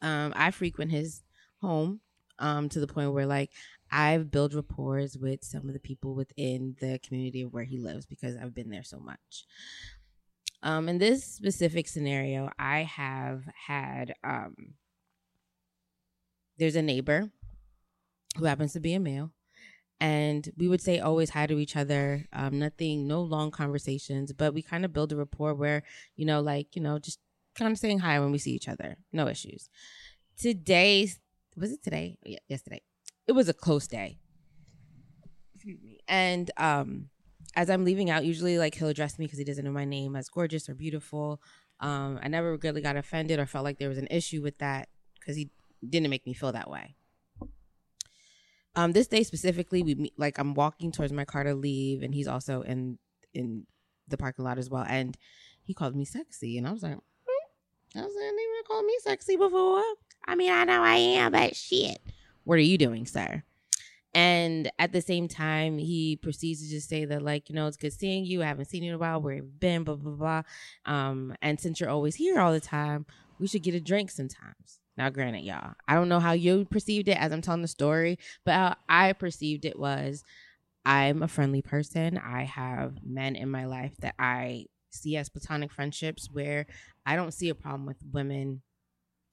Um, 0.00 0.32
I 0.34 0.50
frequent 0.52 0.90
his 0.90 1.22
home, 1.60 2.00
um, 2.38 2.68
to 2.70 2.80
the 2.80 2.86
point 2.86 3.12
where 3.12 3.26
like 3.26 3.50
I've 3.90 4.30
built 4.30 4.54
rapport 4.54 5.04
with 5.20 5.44
some 5.44 5.68
of 5.68 5.74
the 5.74 5.80
people 5.80 6.14
within 6.14 6.76
the 6.80 6.98
community 7.06 7.42
of 7.42 7.52
where 7.52 7.64
he 7.64 7.78
lives 7.78 8.06
because 8.06 8.36
I've 8.36 8.54
been 8.54 8.70
there 8.70 8.84
so 8.84 8.98
much. 8.98 9.44
Um, 10.62 10.88
in 10.88 10.98
this 10.98 11.24
specific 11.24 11.88
scenario, 11.88 12.50
I 12.58 12.82
have 12.82 13.44
had 13.66 14.14
um, 14.22 14.74
there's 16.58 16.76
a 16.76 16.82
neighbor 16.82 17.30
who 18.40 18.46
happens 18.46 18.72
to 18.72 18.80
be 18.80 18.94
a 18.94 19.00
male. 19.00 19.30
And 20.00 20.50
we 20.56 20.66
would 20.66 20.80
say 20.80 20.98
always 20.98 21.30
hi 21.30 21.46
to 21.46 21.58
each 21.58 21.76
other. 21.76 22.26
Um, 22.32 22.58
nothing, 22.58 23.06
no 23.06 23.20
long 23.20 23.50
conversations, 23.50 24.32
but 24.32 24.54
we 24.54 24.62
kind 24.62 24.84
of 24.84 24.92
build 24.92 25.12
a 25.12 25.16
rapport 25.16 25.54
where, 25.54 25.82
you 26.16 26.24
know, 26.24 26.40
like, 26.40 26.74
you 26.74 26.82
know, 26.82 26.98
just 26.98 27.18
kind 27.54 27.70
of 27.70 27.78
saying 27.78 27.98
hi 27.98 28.18
when 28.18 28.32
we 28.32 28.38
see 28.38 28.52
each 28.52 28.68
other. 28.68 28.96
No 29.12 29.28
issues. 29.28 29.68
Today, 30.38 31.08
was 31.54 31.72
it 31.72 31.82
today? 31.82 32.16
Yeah, 32.24 32.38
yesterday. 32.48 32.80
It 33.26 33.32
was 33.32 33.48
a 33.50 33.54
close 33.54 33.86
day. 33.86 34.18
Excuse 35.54 35.82
me. 35.82 36.00
And 36.08 36.50
um, 36.56 37.10
as 37.54 37.68
I'm 37.68 37.84
leaving 37.84 38.08
out, 38.08 38.24
usually 38.24 38.56
like 38.56 38.74
he'll 38.74 38.88
address 38.88 39.18
me 39.18 39.26
because 39.26 39.38
he 39.38 39.44
doesn't 39.44 39.64
know 39.64 39.70
my 39.70 39.84
name 39.84 40.16
as 40.16 40.30
gorgeous 40.30 40.68
or 40.68 40.74
beautiful. 40.74 41.42
Um, 41.80 42.18
I 42.22 42.28
never 42.28 42.56
really 42.56 42.80
got 42.80 42.96
offended 42.96 43.38
or 43.38 43.44
felt 43.44 43.64
like 43.64 43.78
there 43.78 43.90
was 43.90 43.98
an 43.98 44.08
issue 44.10 44.40
with 44.42 44.56
that 44.58 44.88
because 45.18 45.36
he 45.36 45.50
didn't 45.86 46.10
make 46.10 46.24
me 46.24 46.32
feel 46.32 46.52
that 46.52 46.70
way. 46.70 46.96
Um, 48.80 48.92
this 48.92 49.08
day 49.08 49.22
specifically, 49.24 49.82
we 49.82 49.94
meet, 49.94 50.14
like 50.16 50.38
I'm 50.38 50.54
walking 50.54 50.90
towards 50.90 51.12
my 51.12 51.26
car 51.26 51.44
to 51.44 51.54
leave, 51.54 52.02
and 52.02 52.14
he's 52.14 52.26
also 52.26 52.62
in 52.62 52.98
in 53.34 53.66
the 54.08 54.16
parking 54.16 54.42
lot 54.42 54.56
as 54.56 54.70
well. 54.70 54.86
And 54.88 55.18
he 55.62 55.74
called 55.74 55.94
me 55.94 56.06
sexy, 56.06 56.56
and 56.56 56.66
I 56.66 56.72
was 56.72 56.82
like, 56.82 56.94
hmm, 56.94 57.98
I 57.98 58.02
was 58.02 58.14
like, 58.16 58.24
even 58.24 58.64
called 58.66 58.86
me 58.86 58.96
sexy 59.02 59.36
before. 59.36 59.82
I 60.26 60.34
mean, 60.34 60.50
I 60.50 60.64
know 60.64 60.82
I 60.82 60.96
am, 60.96 61.32
but 61.32 61.54
shit, 61.54 62.00
what 62.44 62.54
are 62.54 62.62
you 62.62 62.78
doing, 62.78 63.04
sir? 63.04 63.42
And 64.14 64.72
at 64.78 64.92
the 64.92 65.02
same 65.02 65.28
time, 65.28 65.76
he 65.76 66.16
proceeds 66.16 66.62
to 66.62 66.70
just 66.70 66.88
say 66.88 67.04
that, 67.04 67.20
like, 67.20 67.50
you 67.50 67.54
know, 67.54 67.66
it's 67.66 67.76
good 67.76 67.92
seeing 67.92 68.24
you. 68.24 68.42
I 68.42 68.46
haven't 68.46 68.70
seen 68.70 68.82
you 68.82 68.92
in 68.92 68.94
a 68.94 68.98
while. 68.98 69.20
Where 69.20 69.34
you've 69.34 69.60
been, 69.60 69.84
blah 69.84 69.96
blah 69.96 70.12
blah. 70.12 70.42
Um, 70.86 71.34
and 71.42 71.60
since 71.60 71.80
you're 71.80 71.90
always 71.90 72.14
here 72.14 72.40
all 72.40 72.52
the 72.52 72.60
time, 72.60 73.04
we 73.38 73.46
should 73.46 73.62
get 73.62 73.74
a 73.74 73.80
drink 73.80 74.10
sometimes. 74.10 74.80
Now, 75.00 75.08
granted, 75.08 75.44
y'all, 75.44 75.72
I 75.88 75.94
don't 75.94 76.10
know 76.10 76.20
how 76.20 76.32
you 76.32 76.66
perceived 76.66 77.08
it 77.08 77.16
as 77.16 77.32
I'm 77.32 77.40
telling 77.40 77.62
the 77.62 77.68
story, 77.68 78.18
but 78.44 78.52
how 78.52 78.76
I 78.86 79.14
perceived 79.14 79.64
it 79.64 79.78
was 79.78 80.22
I'm 80.84 81.22
a 81.22 81.28
friendly 81.28 81.62
person. 81.62 82.18
I 82.18 82.42
have 82.42 82.96
men 83.02 83.34
in 83.34 83.48
my 83.48 83.64
life 83.64 83.96
that 84.00 84.14
I 84.18 84.66
see 84.90 85.16
as 85.16 85.30
platonic 85.30 85.72
friendships 85.72 86.28
where 86.30 86.66
I 87.06 87.16
don't 87.16 87.32
see 87.32 87.48
a 87.48 87.54
problem 87.54 87.86
with 87.86 87.96
women 88.12 88.60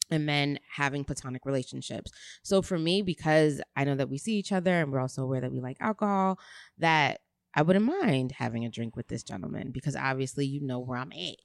and 0.09 0.25
men 0.25 0.57
having 0.73 1.03
platonic 1.03 1.45
relationships. 1.45 2.13
So 2.43 2.61
for 2.61 2.79
me, 2.79 3.01
because 3.01 3.59
I 3.75 3.83
know 3.83 3.95
that 3.95 4.09
we 4.09 4.17
see 4.17 4.35
each 4.37 4.53
other 4.53 4.71
and 4.71 4.89
we're 4.89 5.01
also 5.01 5.21
aware 5.23 5.41
that 5.41 5.51
we 5.51 5.59
like 5.59 5.75
alcohol, 5.81 6.39
that 6.77 7.19
I 7.55 7.63
wouldn't 7.63 7.83
mind 7.83 8.31
having 8.31 8.63
a 8.63 8.69
drink 8.69 8.95
with 8.95 9.09
this 9.09 9.21
gentleman 9.21 9.71
because 9.71 9.97
obviously 9.97 10.45
you 10.45 10.61
know 10.61 10.79
where 10.79 10.97
I'm 10.97 11.11
at. 11.11 11.35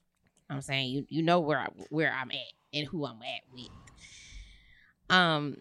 I'm 0.49 0.61
saying 0.61 0.91
you 0.91 1.05
you 1.09 1.23
know 1.23 1.41
where 1.41 1.59
I, 1.59 1.67
where 1.89 2.13
I'm 2.13 2.31
at 2.31 2.53
and 2.73 2.87
who 2.87 3.05
I'm 3.05 3.21
at 3.21 3.41
with. 3.51 3.67
Um, 5.13 5.57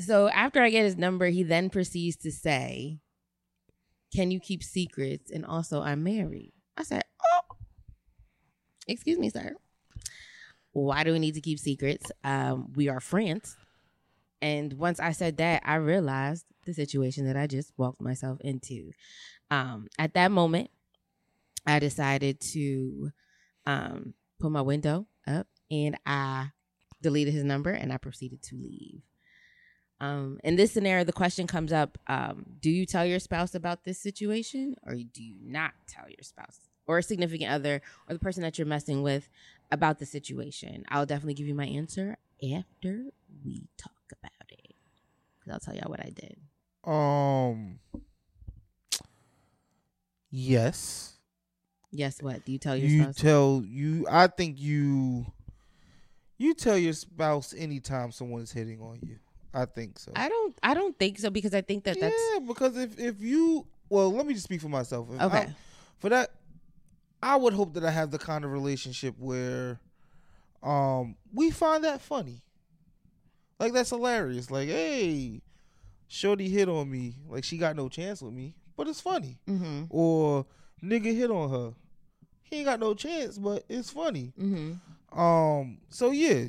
so 0.00 0.28
after 0.28 0.62
I 0.62 0.70
get 0.70 0.84
his 0.84 0.96
number, 0.96 1.26
he 1.26 1.42
then 1.42 1.68
proceeds 1.68 2.16
to 2.18 2.32
say, 2.32 3.00
"Can 4.14 4.30
you 4.30 4.40
keep 4.40 4.62
secrets?" 4.62 5.30
And 5.30 5.44
also, 5.44 5.82
I'm 5.82 6.02
married. 6.02 6.52
I 6.76 6.84
said, 6.84 7.04
"Oh, 7.32 7.56
excuse 8.86 9.18
me, 9.18 9.28
sir. 9.28 9.56
Why 10.72 11.04
do 11.04 11.12
we 11.12 11.18
need 11.18 11.34
to 11.34 11.40
keep 11.40 11.58
secrets? 11.58 12.10
Um, 12.24 12.72
we 12.74 12.88
are 12.88 13.00
friends." 13.00 13.56
And 14.40 14.72
once 14.74 15.00
I 15.00 15.12
said 15.12 15.36
that, 15.38 15.62
I 15.64 15.74
realized 15.74 16.46
the 16.64 16.72
situation 16.72 17.26
that 17.26 17.36
I 17.36 17.46
just 17.46 17.72
walked 17.76 18.00
myself 18.00 18.40
into. 18.40 18.92
Um, 19.50 19.88
at 19.98 20.14
that 20.14 20.30
moment, 20.30 20.70
I 21.66 21.80
decided 21.80 22.40
to 22.52 23.10
um, 23.66 24.14
put 24.38 24.52
my 24.52 24.62
window 24.62 25.06
up 25.26 25.48
and 25.70 25.98
I 26.06 26.50
deleted 27.02 27.34
his 27.34 27.44
number 27.44 27.70
and 27.70 27.92
I 27.92 27.96
proceeded 27.98 28.42
to 28.44 28.56
leave. 28.56 29.02
Um, 30.00 30.38
in 30.44 30.54
this 30.56 30.70
scenario, 30.72 31.02
the 31.04 31.12
question 31.12 31.46
comes 31.48 31.72
up 31.72 31.98
um, 32.06 32.46
Do 32.60 32.70
you 32.70 32.86
tell 32.86 33.04
your 33.04 33.18
spouse 33.18 33.54
about 33.54 33.84
this 33.84 33.98
situation 34.00 34.76
or 34.86 34.94
do 34.94 35.22
you 35.24 35.36
not 35.42 35.72
tell 35.88 36.08
your 36.08 36.22
spouse 36.22 36.60
or 36.86 36.98
a 36.98 37.02
significant 37.02 37.50
other 37.50 37.82
or 38.08 38.12
the 38.14 38.20
person 38.20 38.42
that 38.44 38.58
you're 38.58 38.66
messing 38.66 39.02
with 39.02 39.28
about 39.72 39.98
the 39.98 40.06
situation? 40.06 40.84
I'll 40.88 41.06
definitely 41.06 41.34
give 41.34 41.46
you 41.48 41.54
my 41.54 41.66
answer 41.66 42.16
after 42.54 43.06
we 43.44 43.66
talk 43.76 43.92
about 44.12 44.30
it 44.50 44.74
because 45.40 45.52
I'll 45.52 45.60
tell 45.60 45.74
y'all 45.74 45.90
what 45.90 46.00
I 46.00 46.10
did. 46.10 46.36
Um. 46.84 47.80
Yes. 50.30 51.14
Yes, 51.90 52.22
what? 52.22 52.44
Do 52.44 52.52
you 52.52 52.58
tell 52.58 52.76
your 52.76 52.88
You 52.88 53.02
spouse? 53.02 53.16
tell 53.16 53.62
you. 53.66 54.06
I 54.10 54.26
think 54.26 54.60
you. 54.60 55.26
You 56.38 56.54
tell 56.54 56.78
your 56.78 56.92
spouse 56.92 57.52
anytime 57.56 58.12
someone's 58.12 58.52
hitting 58.52 58.80
on 58.80 59.00
you. 59.02 59.18
I 59.52 59.64
think 59.64 59.98
so. 59.98 60.12
I 60.14 60.28
don't 60.28 60.56
I 60.62 60.74
don't 60.74 60.96
think 60.98 61.18
so 61.18 61.30
because 61.30 61.54
I 61.54 61.62
think 61.62 61.84
that 61.84 61.98
that's 61.98 62.14
yeah, 62.32 62.38
because 62.40 62.76
if 62.76 62.98
if 62.98 63.20
you 63.20 63.66
well, 63.88 64.12
let 64.12 64.26
me 64.26 64.34
just 64.34 64.44
speak 64.44 64.60
for 64.60 64.68
myself. 64.68 65.08
If 65.12 65.20
okay. 65.20 65.38
I- 65.38 65.54
for 65.98 66.10
that, 66.10 66.30
I 67.22 67.36
would 67.36 67.52
hope 67.52 67.74
that 67.74 67.84
I 67.84 67.90
have 67.90 68.10
the 68.12 68.18
kind 68.18 68.44
of 68.44 68.52
relationship 68.52 69.16
where, 69.18 69.80
um, 70.62 71.16
we 71.34 71.50
find 71.50 71.82
that 71.82 72.00
funny. 72.00 72.42
Like 73.58 73.72
that's 73.72 73.90
hilarious. 73.90 74.50
Like, 74.50 74.68
hey, 74.68 75.42
Shorty 76.06 76.48
hit 76.48 76.68
on 76.68 76.88
me. 76.88 77.16
Like 77.28 77.42
she 77.42 77.58
got 77.58 77.74
no 77.74 77.88
chance 77.88 78.22
with 78.22 78.32
me, 78.32 78.54
but 78.76 78.86
it's 78.86 79.00
funny. 79.00 79.38
mm-hmm. 79.48 79.84
Or 79.90 80.46
nigga 80.82 81.16
hit 81.16 81.30
on 81.30 81.50
her. 81.50 81.74
He 82.44 82.58
ain't 82.58 82.66
got 82.66 82.78
no 82.80 82.94
chance, 82.94 83.36
but 83.38 83.64
it's 83.68 83.90
funny. 83.90 84.32
Mm-hmm. 84.40 84.74
Um. 85.12 85.78
So 85.88 86.10
yeah, 86.10 86.46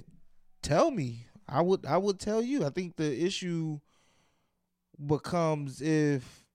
tell 0.62 0.92
me. 0.92 1.26
I 1.48 1.62
would. 1.62 1.86
I 1.86 1.98
would 1.98 2.20
tell 2.20 2.42
you. 2.42 2.66
I 2.66 2.70
think 2.70 2.96
the 2.96 3.26
issue 3.26 3.80
becomes 5.06 5.82
if 5.82 6.46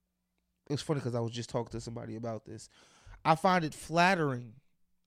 it's 0.68 0.82
funny 0.82 1.00
because 1.00 1.14
I 1.14 1.20
was 1.20 1.32
just 1.32 1.50
talking 1.50 1.72
to 1.72 1.80
somebody 1.80 2.16
about 2.16 2.44
this. 2.44 2.68
I 3.24 3.34
find 3.34 3.64
it 3.64 3.74
flattering 3.74 4.54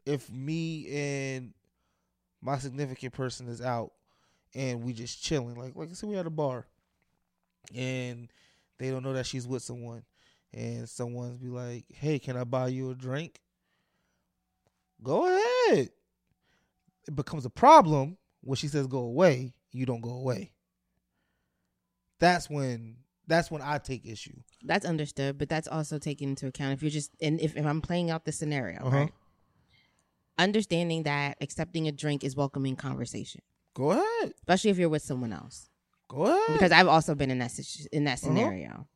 if 0.06 0.30
me 0.32 0.88
and 0.92 1.54
my 2.42 2.58
significant 2.58 3.14
person 3.14 3.48
is 3.48 3.62
out 3.62 3.92
and 4.56 4.84
we 4.84 4.94
just 4.94 5.22
chilling. 5.24 5.56
Like 5.56 5.76
like 5.76 5.90
I 5.90 5.94
said, 5.94 6.10
we 6.10 6.18
at 6.18 6.26
a 6.26 6.32
bar 6.32 6.66
and 7.76 8.30
they 8.78 8.90
don't 8.90 9.04
know 9.04 9.14
that 9.14 9.26
she's 9.26 9.48
with 9.48 9.64
someone, 9.64 10.04
and 10.54 10.88
someone's 10.88 11.38
be 11.38 11.50
like, 11.50 11.86
"Hey, 11.90 12.20
can 12.20 12.38
I 12.38 12.44
buy 12.44 12.68
you 12.68 12.92
a 12.92 12.96
drink?" 12.96 13.42
Go 15.04 15.26
ahead. 15.26 15.90
It 17.08 17.16
becomes 17.16 17.46
a 17.46 17.50
problem 17.50 18.18
when 18.42 18.56
she 18.58 18.68
says 18.68 18.88
go 18.88 19.00
away. 19.00 19.54
You 19.72 19.86
don't 19.86 20.02
go 20.02 20.12
away. 20.12 20.52
That's 22.20 22.50
when 22.50 22.98
that's 23.28 23.52
when 23.52 23.62
I 23.62 23.78
take 23.78 24.06
issue. 24.06 24.34
That's 24.64 24.86
understood, 24.86 25.38
but 25.38 25.50
that's 25.50 25.68
also 25.68 26.00
taken 26.00 26.30
into 26.30 26.48
account 26.48 26.74
if 26.74 26.82
you're 26.82 26.90
just 26.92 27.12
and 27.22 27.40
if, 27.40 27.56
if 27.56 27.66
I'm 27.66 27.82
playing 27.82 28.10
out 28.10 28.26
the 28.26 28.32
scenario, 28.32 28.80
Uh-huh. 28.80 28.96
right? 28.98 29.14
Understanding 30.40 31.04
that 31.04 31.38
accepting 31.42 31.88
a 31.88 31.92
drink 31.92 32.24
is 32.24 32.36
welcoming 32.36 32.76
conversation, 32.76 33.42
Go 33.74 33.92
ahead. 33.92 34.34
especially 34.38 34.70
if 34.70 34.78
you're 34.78 34.88
with 34.90 35.02
someone 35.02 35.34
else. 35.34 35.70
Go 36.10 36.26
ahead. 36.28 36.54
Because 36.54 36.72
I've 36.72 36.88
also 36.88 37.16
been 37.16 37.32
in 37.32 37.40
that 37.40 37.52
in 37.92 38.04
that 38.04 38.20
Uh-huh. 38.20 38.28
scenario, 38.28 38.88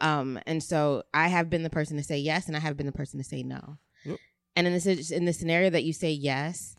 um, 0.00 0.38
and 0.46 0.62
so 0.62 1.02
I 1.12 1.28
have 1.28 1.50
been 1.50 1.62
the 1.62 1.70
person 1.70 1.96
to 1.98 2.02
say 2.02 2.18
yes, 2.18 2.46
and 2.46 2.56
I 2.56 2.60
have 2.60 2.76
been 2.78 2.86
the 2.86 2.92
person 2.92 3.18
to 3.18 3.24
say 3.24 3.42
no. 3.42 3.76
Yep. 4.04 4.18
And 4.56 4.66
in 4.66 4.72
this 4.72 5.10
in 5.10 5.26
the 5.26 5.32
scenario 5.34 5.68
that 5.70 5.84
you 5.84 5.92
say 5.92 6.10
yes, 6.12 6.75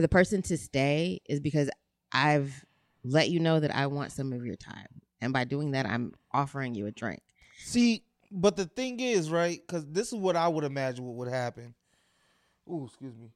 for 0.00 0.02
the 0.02 0.08
person 0.08 0.40
to 0.40 0.56
stay 0.56 1.20
is 1.28 1.40
because 1.40 1.68
I've 2.10 2.64
let 3.04 3.28
you 3.28 3.38
know 3.38 3.60
that 3.60 3.74
I 3.74 3.86
want 3.86 4.12
some 4.12 4.32
of 4.32 4.46
your 4.46 4.56
time, 4.56 4.86
and 5.20 5.30
by 5.30 5.44
doing 5.44 5.72
that, 5.72 5.84
I'm 5.84 6.14
offering 6.32 6.74
you 6.74 6.86
a 6.86 6.90
drink. 6.90 7.20
See, 7.58 8.02
but 8.30 8.56
the 8.56 8.64
thing 8.64 8.98
is, 8.98 9.30
right? 9.30 9.60
Because 9.66 9.84
this 9.86 10.08
is 10.10 10.14
what 10.18 10.36
I 10.36 10.48
would 10.48 10.64
imagine 10.64 11.04
what 11.04 11.16
would 11.16 11.28
happen. 11.28 11.74
Ooh, 12.66 12.86
excuse 12.86 13.14
me. 13.14 13.28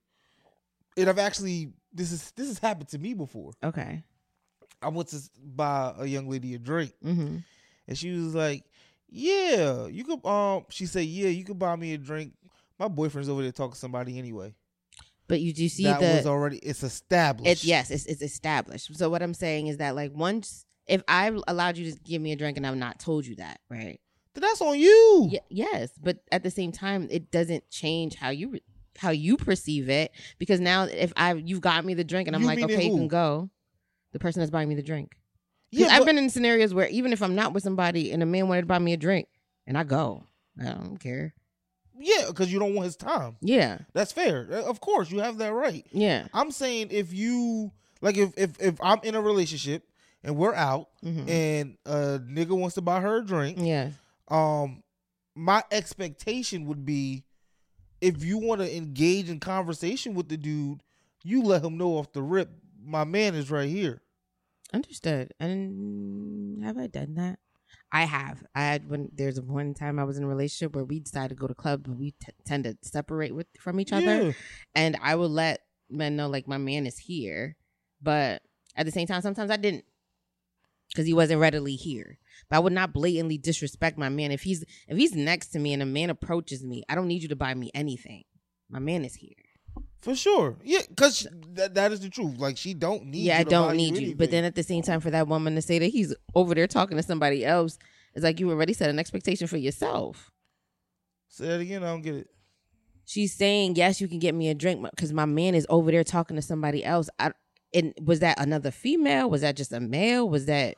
And 0.96 1.10
I've 1.10 1.18
actually 1.18 1.74
this 1.92 2.12
is 2.12 2.30
this 2.30 2.48
has 2.48 2.58
happened 2.58 2.88
to 2.88 2.98
me 2.98 3.12
before. 3.12 3.52
Okay. 3.62 4.02
I 4.80 4.88
went 4.88 5.08
to 5.08 5.18
buy 5.44 5.94
a 5.98 6.06
young 6.06 6.30
lady 6.30 6.54
a 6.54 6.58
drink, 6.58 6.94
Mm-hmm. 7.04 7.36
and 7.88 7.98
she 7.98 8.10
was 8.12 8.34
like, 8.34 8.64
"Yeah, 9.10 9.86
you 9.86 10.04
could." 10.04 10.24
Um, 10.24 10.64
she 10.70 10.86
said, 10.86 11.04
"Yeah, 11.04 11.28
you 11.28 11.44
could 11.44 11.58
buy 11.58 11.76
me 11.76 11.92
a 11.92 11.98
drink." 11.98 12.32
My 12.78 12.88
boyfriend's 12.88 13.28
over 13.28 13.42
there 13.42 13.52
talking 13.52 13.74
to 13.74 13.78
somebody 13.78 14.18
anyway. 14.18 14.54
But 15.26 15.40
you 15.40 15.52
do 15.54 15.68
see 15.68 15.84
that 15.84 16.00
the 16.00 16.06
was 16.16 16.26
already 16.26 16.58
it's 16.58 16.82
established. 16.82 17.50
it's 17.50 17.64
yes, 17.64 17.90
it's 17.90 18.04
it's 18.06 18.22
established. 18.22 18.94
So 18.96 19.08
what 19.08 19.22
I'm 19.22 19.34
saying 19.34 19.68
is 19.68 19.78
that 19.78 19.94
like 19.94 20.12
once 20.14 20.66
if 20.86 21.02
I 21.08 21.34
allowed 21.48 21.78
you 21.78 21.90
to 21.90 21.98
give 22.00 22.20
me 22.20 22.32
a 22.32 22.36
drink 22.36 22.56
and 22.58 22.66
I've 22.66 22.76
not 22.76 22.98
told 22.98 23.24
you 23.26 23.36
that, 23.36 23.60
right? 23.70 24.00
Then 24.34 24.42
that's 24.42 24.60
on 24.60 24.78
you. 24.78 25.30
Y- 25.32 25.38
yes, 25.48 25.90
but 26.02 26.18
at 26.30 26.42
the 26.42 26.50
same 26.50 26.72
time, 26.72 27.08
it 27.10 27.30
doesn't 27.30 27.70
change 27.70 28.16
how 28.16 28.30
you 28.30 28.50
re- 28.50 28.62
how 28.98 29.10
you 29.10 29.36
perceive 29.36 29.88
it 29.88 30.12
because 30.38 30.60
now 30.60 30.84
if 30.84 31.12
I 31.16 31.32
you've 31.34 31.60
got 31.60 31.84
me 31.84 31.94
the 31.94 32.04
drink 32.04 32.28
and 32.28 32.36
I'm 32.36 32.42
You 32.42 32.48
like, 32.48 32.62
okay, 32.62 32.84
you 32.84 32.94
can 32.94 33.08
go. 33.08 33.50
The 34.12 34.18
person 34.18 34.40
that's 34.40 34.50
buying 34.50 34.68
me 34.68 34.74
the 34.74 34.82
drink. 34.82 35.16
Yeah, 35.70 35.88
I've 35.88 36.00
but- 36.00 36.06
been 36.06 36.18
in 36.18 36.30
scenarios 36.30 36.72
where 36.74 36.86
even 36.88 37.12
if 37.12 37.22
I'm 37.22 37.34
not 37.34 37.52
with 37.54 37.62
somebody 37.64 38.12
and 38.12 38.22
a 38.22 38.26
man 38.26 38.46
wanted 38.48 38.62
to 38.62 38.66
buy 38.66 38.78
me 38.78 38.92
a 38.92 38.96
drink 38.96 39.28
and 39.66 39.76
I 39.78 39.82
go, 39.84 40.24
I 40.60 40.64
don't 40.66 40.98
care. 40.98 41.34
Yeah, 41.98 42.26
because 42.28 42.52
you 42.52 42.58
don't 42.58 42.74
want 42.74 42.86
his 42.86 42.96
time. 42.96 43.36
Yeah, 43.40 43.78
That's 43.92 44.12
fair. 44.12 44.46
Uh, 44.50 44.62
Of 44.64 44.80
course, 44.80 45.10
you 45.10 45.20
have 45.20 45.38
that 45.38 45.52
right. 45.52 45.86
yeah. 45.92 46.26
I'm 46.32 46.50
saying 46.50 46.88
if 46.90 47.12
you 47.12 47.72
like 48.00 48.16
if 48.16 48.32
if 48.36 48.60
if 48.60 48.78
I'm 48.82 49.00
in 49.02 49.14
a 49.14 49.20
relationship 49.20 49.84
and 50.22 50.36
we're 50.36 50.54
out 50.54 50.88
hmm 51.02 51.28
and 51.28 51.76
a 51.86 52.18
nigga 52.20 52.58
wants 52.58 52.74
to 52.76 52.80
buy 52.82 53.00
her 53.00 53.18
a 53.18 53.24
drink, 53.24 53.58
Yeah, 53.60 53.90
um 54.28 54.82
my 55.34 55.62
expectation 55.70 56.66
would 56.66 56.84
be 56.84 57.24
if 58.00 58.22
you 58.22 58.38
want 58.38 58.60
to 58.60 58.76
engage 58.76 59.28
in 59.30 59.40
conversation 59.40 60.14
with 60.14 60.28
the 60.28 60.36
dude, 60.36 60.82
you 61.22 61.42
let 61.42 61.64
him 61.64 61.76
know 61.78 61.92
off 61.98 62.12
the 62.12 62.22
rip, 62.22 62.50
my 62.84 63.04
man 63.04 63.34
is 63.34 63.50
right 63.50 63.68
here. 63.68 64.02
understood. 64.72 65.32
And 65.40 66.62
have 66.64 66.76
I 66.78 66.86
done 66.86 67.14
that? 67.14 67.38
I 67.94 68.06
have. 68.06 68.44
I 68.56 68.62
had 68.62 68.90
when 68.90 69.08
there's 69.14 69.40
one 69.40 69.72
time 69.72 70.00
I 70.00 70.04
was 70.04 70.18
in 70.18 70.24
a 70.24 70.26
relationship 70.26 70.74
where 70.74 70.84
we 70.84 70.98
decided 70.98 71.28
to 71.28 71.40
go 71.40 71.46
to 71.46 71.54
club, 71.54 71.84
but 71.86 71.96
we 71.96 72.10
t- 72.10 72.32
tend 72.44 72.64
to 72.64 72.76
separate 72.82 73.32
with 73.32 73.46
from 73.60 73.78
each 73.78 73.92
other. 73.92 74.22
Yeah. 74.22 74.32
and 74.74 74.98
I 75.00 75.14
would 75.14 75.30
let 75.30 75.60
men 75.88 76.16
know 76.16 76.28
like 76.28 76.48
my 76.48 76.58
man 76.58 76.88
is 76.88 76.98
here, 76.98 77.54
but 78.02 78.42
at 78.74 78.84
the 78.84 78.90
same 78.90 79.06
time, 79.06 79.22
sometimes 79.22 79.48
I 79.48 79.56
didn't 79.56 79.84
because 80.88 81.06
he 81.06 81.14
wasn't 81.14 81.40
readily 81.40 81.76
here. 81.76 82.18
But 82.50 82.56
I 82.56 82.58
would 82.58 82.72
not 82.72 82.92
blatantly 82.92 83.38
disrespect 83.38 83.96
my 83.96 84.08
man 84.08 84.32
if 84.32 84.42
he's 84.42 84.64
if 84.88 84.96
he's 84.96 85.14
next 85.14 85.50
to 85.50 85.60
me 85.60 85.72
and 85.72 85.80
a 85.80 85.86
man 85.86 86.10
approaches 86.10 86.64
me. 86.64 86.82
I 86.88 86.96
don't 86.96 87.06
need 87.06 87.22
you 87.22 87.28
to 87.28 87.36
buy 87.36 87.54
me 87.54 87.70
anything. 87.74 88.24
My 88.68 88.80
man 88.80 89.04
is 89.04 89.14
here. 89.14 89.43
For 90.00 90.14
sure. 90.14 90.56
Yeah, 90.62 90.80
cuz 90.96 91.26
that, 91.54 91.74
that 91.74 91.92
is 91.92 92.00
the 92.00 92.10
truth. 92.10 92.38
Like 92.38 92.56
she 92.58 92.74
don't 92.74 93.06
need 93.06 93.24
yeah, 93.24 93.38
I 93.38 93.44
don't 93.44 93.76
need 93.76 93.96
you. 93.96 93.96
anything. 93.96 94.16
But 94.16 94.30
then 94.30 94.44
at 94.44 94.54
the 94.54 94.62
same 94.62 94.82
time, 94.82 95.00
for 95.00 95.10
that 95.10 95.28
woman 95.28 95.54
to 95.54 95.62
say 95.62 95.78
that 95.78 95.86
he's 95.86 96.14
over 96.34 96.54
there 96.54 96.66
talking 96.66 96.96
to 96.98 97.02
somebody 97.02 97.44
else, 97.44 97.78
it's 98.14 98.22
like 98.24 98.38
you 98.38 98.50
already 98.50 98.74
set 98.74 98.90
an 98.90 98.98
expectation 98.98 99.46
for 99.46 99.56
yourself. 99.56 100.30
Say 101.28 101.46
that 101.48 101.60
again, 101.60 101.82
I 101.82 101.86
don't 101.86 102.02
get 102.02 102.14
it. 102.16 102.28
she's 103.06 103.32
saying 103.34 103.76
yes 103.76 104.00
you 104.00 104.08
can 104.08 104.18
get 104.18 104.34
me 104.34 104.48
a 104.48 104.54
drink 104.54 104.86
because 104.90 105.12
my 105.12 105.24
man 105.26 105.54
is 105.54 105.66
over 105.68 105.90
there 105.90 106.04
talking 106.04 106.36
to 106.36 106.42
somebody 106.42 106.84
else 106.84 107.08
I, 107.18 107.32
and 107.74 107.92
was 108.02 108.20
that 108.20 108.38
another 108.40 108.70
female 108.70 109.28
was 109.28 109.40
that 109.42 109.56
just 109.56 109.72
a 109.72 109.80
male 109.80 110.28
was 110.28 110.46
that 110.46 110.76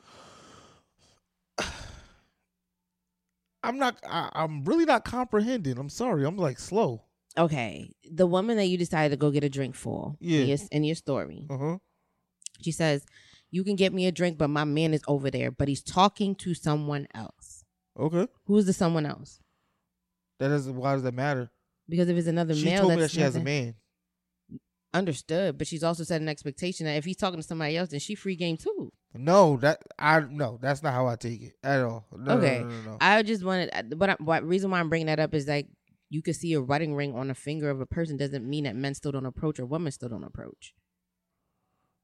I'm 3.63 3.77
not 3.77 3.97
I, 4.07 4.29
I'm 4.33 4.63
really 4.63 4.85
not 4.85 5.03
comprehending. 5.05 5.77
I'm 5.77 5.89
sorry. 5.89 6.25
I'm 6.25 6.37
like 6.37 6.59
slow. 6.59 7.03
Okay 7.37 7.93
the 8.09 8.25
woman 8.27 8.57
that 8.57 8.65
you 8.65 8.77
decided 8.77 9.11
to 9.11 9.17
go 9.17 9.29
get 9.31 9.43
a 9.43 9.49
drink 9.49 9.75
for 9.75 10.15
Yeah. 10.19 10.41
in 10.41 10.47
your, 10.47 10.57
in 10.71 10.83
your 10.83 10.95
story 10.95 11.45
Uh-huh. 11.49 11.77
She 12.61 12.71
says, 12.71 13.05
"You 13.51 13.63
can 13.63 13.75
get 13.75 13.93
me 13.93 14.07
a 14.07 14.11
drink, 14.11 14.39
but 14.39 14.47
my 14.49 14.63
man 14.63 14.93
is 14.95 15.03
over 15.07 15.29
there, 15.29 15.51
but 15.51 15.67
he's 15.67 15.83
talking 15.83 16.33
to 16.37 16.55
someone 16.55 17.07
else. 17.13 17.63
Okay. 17.99 18.27
Who 18.45 18.57
is 18.57 18.65
the 18.65 18.73
someone 18.73 19.05
else? 19.05 19.39
That 20.39 20.47
doesn't. 20.49 20.75
Why 20.75 20.93
does 20.93 21.03
that 21.03 21.13
matter? 21.13 21.51
Because 21.87 22.09
if 22.09 22.17
it's 22.17 22.27
another 22.27 22.55
She 22.55 22.65
male, 22.65 22.81
told 22.81 22.95
me 22.95 23.01
that 23.01 23.11
she 23.11 23.21
has 23.21 23.35
a 23.35 23.39
man. 23.43 23.75
understood. 24.93 25.57
But 25.57 25.67
she's 25.67 25.83
also 25.83 26.03
set 26.03 26.21
an 26.21 26.29
expectation 26.29 26.85
that 26.85 26.95
if 26.97 27.05
he's 27.05 27.15
talking 27.17 27.39
to 27.39 27.43
somebody 27.47 27.77
else, 27.77 27.89
then 27.89 27.99
she 27.99 28.15
free 28.15 28.35
game 28.35 28.57
too. 28.57 28.91
No, 29.13 29.57
that 29.57 29.81
I 29.99 30.21
no. 30.21 30.57
That's 30.61 30.83
not 30.83 30.93
how 30.93 31.07
I 31.07 31.15
take 31.15 31.41
it 31.41 31.53
at 31.63 31.81
all. 31.81 32.05
No, 32.15 32.33
Okay. 32.37 32.59
No, 32.61 32.69
no. 32.91 32.97
I 33.01 33.21
just 33.23 33.43
wanted, 33.43 33.93
but 33.97 34.09
I, 34.11 34.15
what 34.19 34.43
reason 34.43 34.71
why 34.71 34.79
I'm 34.79 34.89
bringing 34.89 35.07
that 35.07 35.19
up 35.19 35.33
is 35.33 35.47
like 35.47 35.67
you 36.09 36.21
could 36.21 36.35
see 36.35 36.53
a 36.53 36.61
wedding 36.61 36.95
ring 36.95 37.15
on 37.15 37.29
a 37.29 37.35
finger 37.35 37.69
of 37.69 37.81
a 37.81 37.85
person 37.85 38.17
doesn't 38.17 38.47
mean 38.47 38.63
that 38.63 38.75
men 38.75 38.93
still 38.93 39.11
don't 39.11 39.25
approach 39.25 39.59
or 39.59 39.65
women 39.65 39.91
still 39.91 40.09
don't 40.09 40.23
approach. 40.23 40.73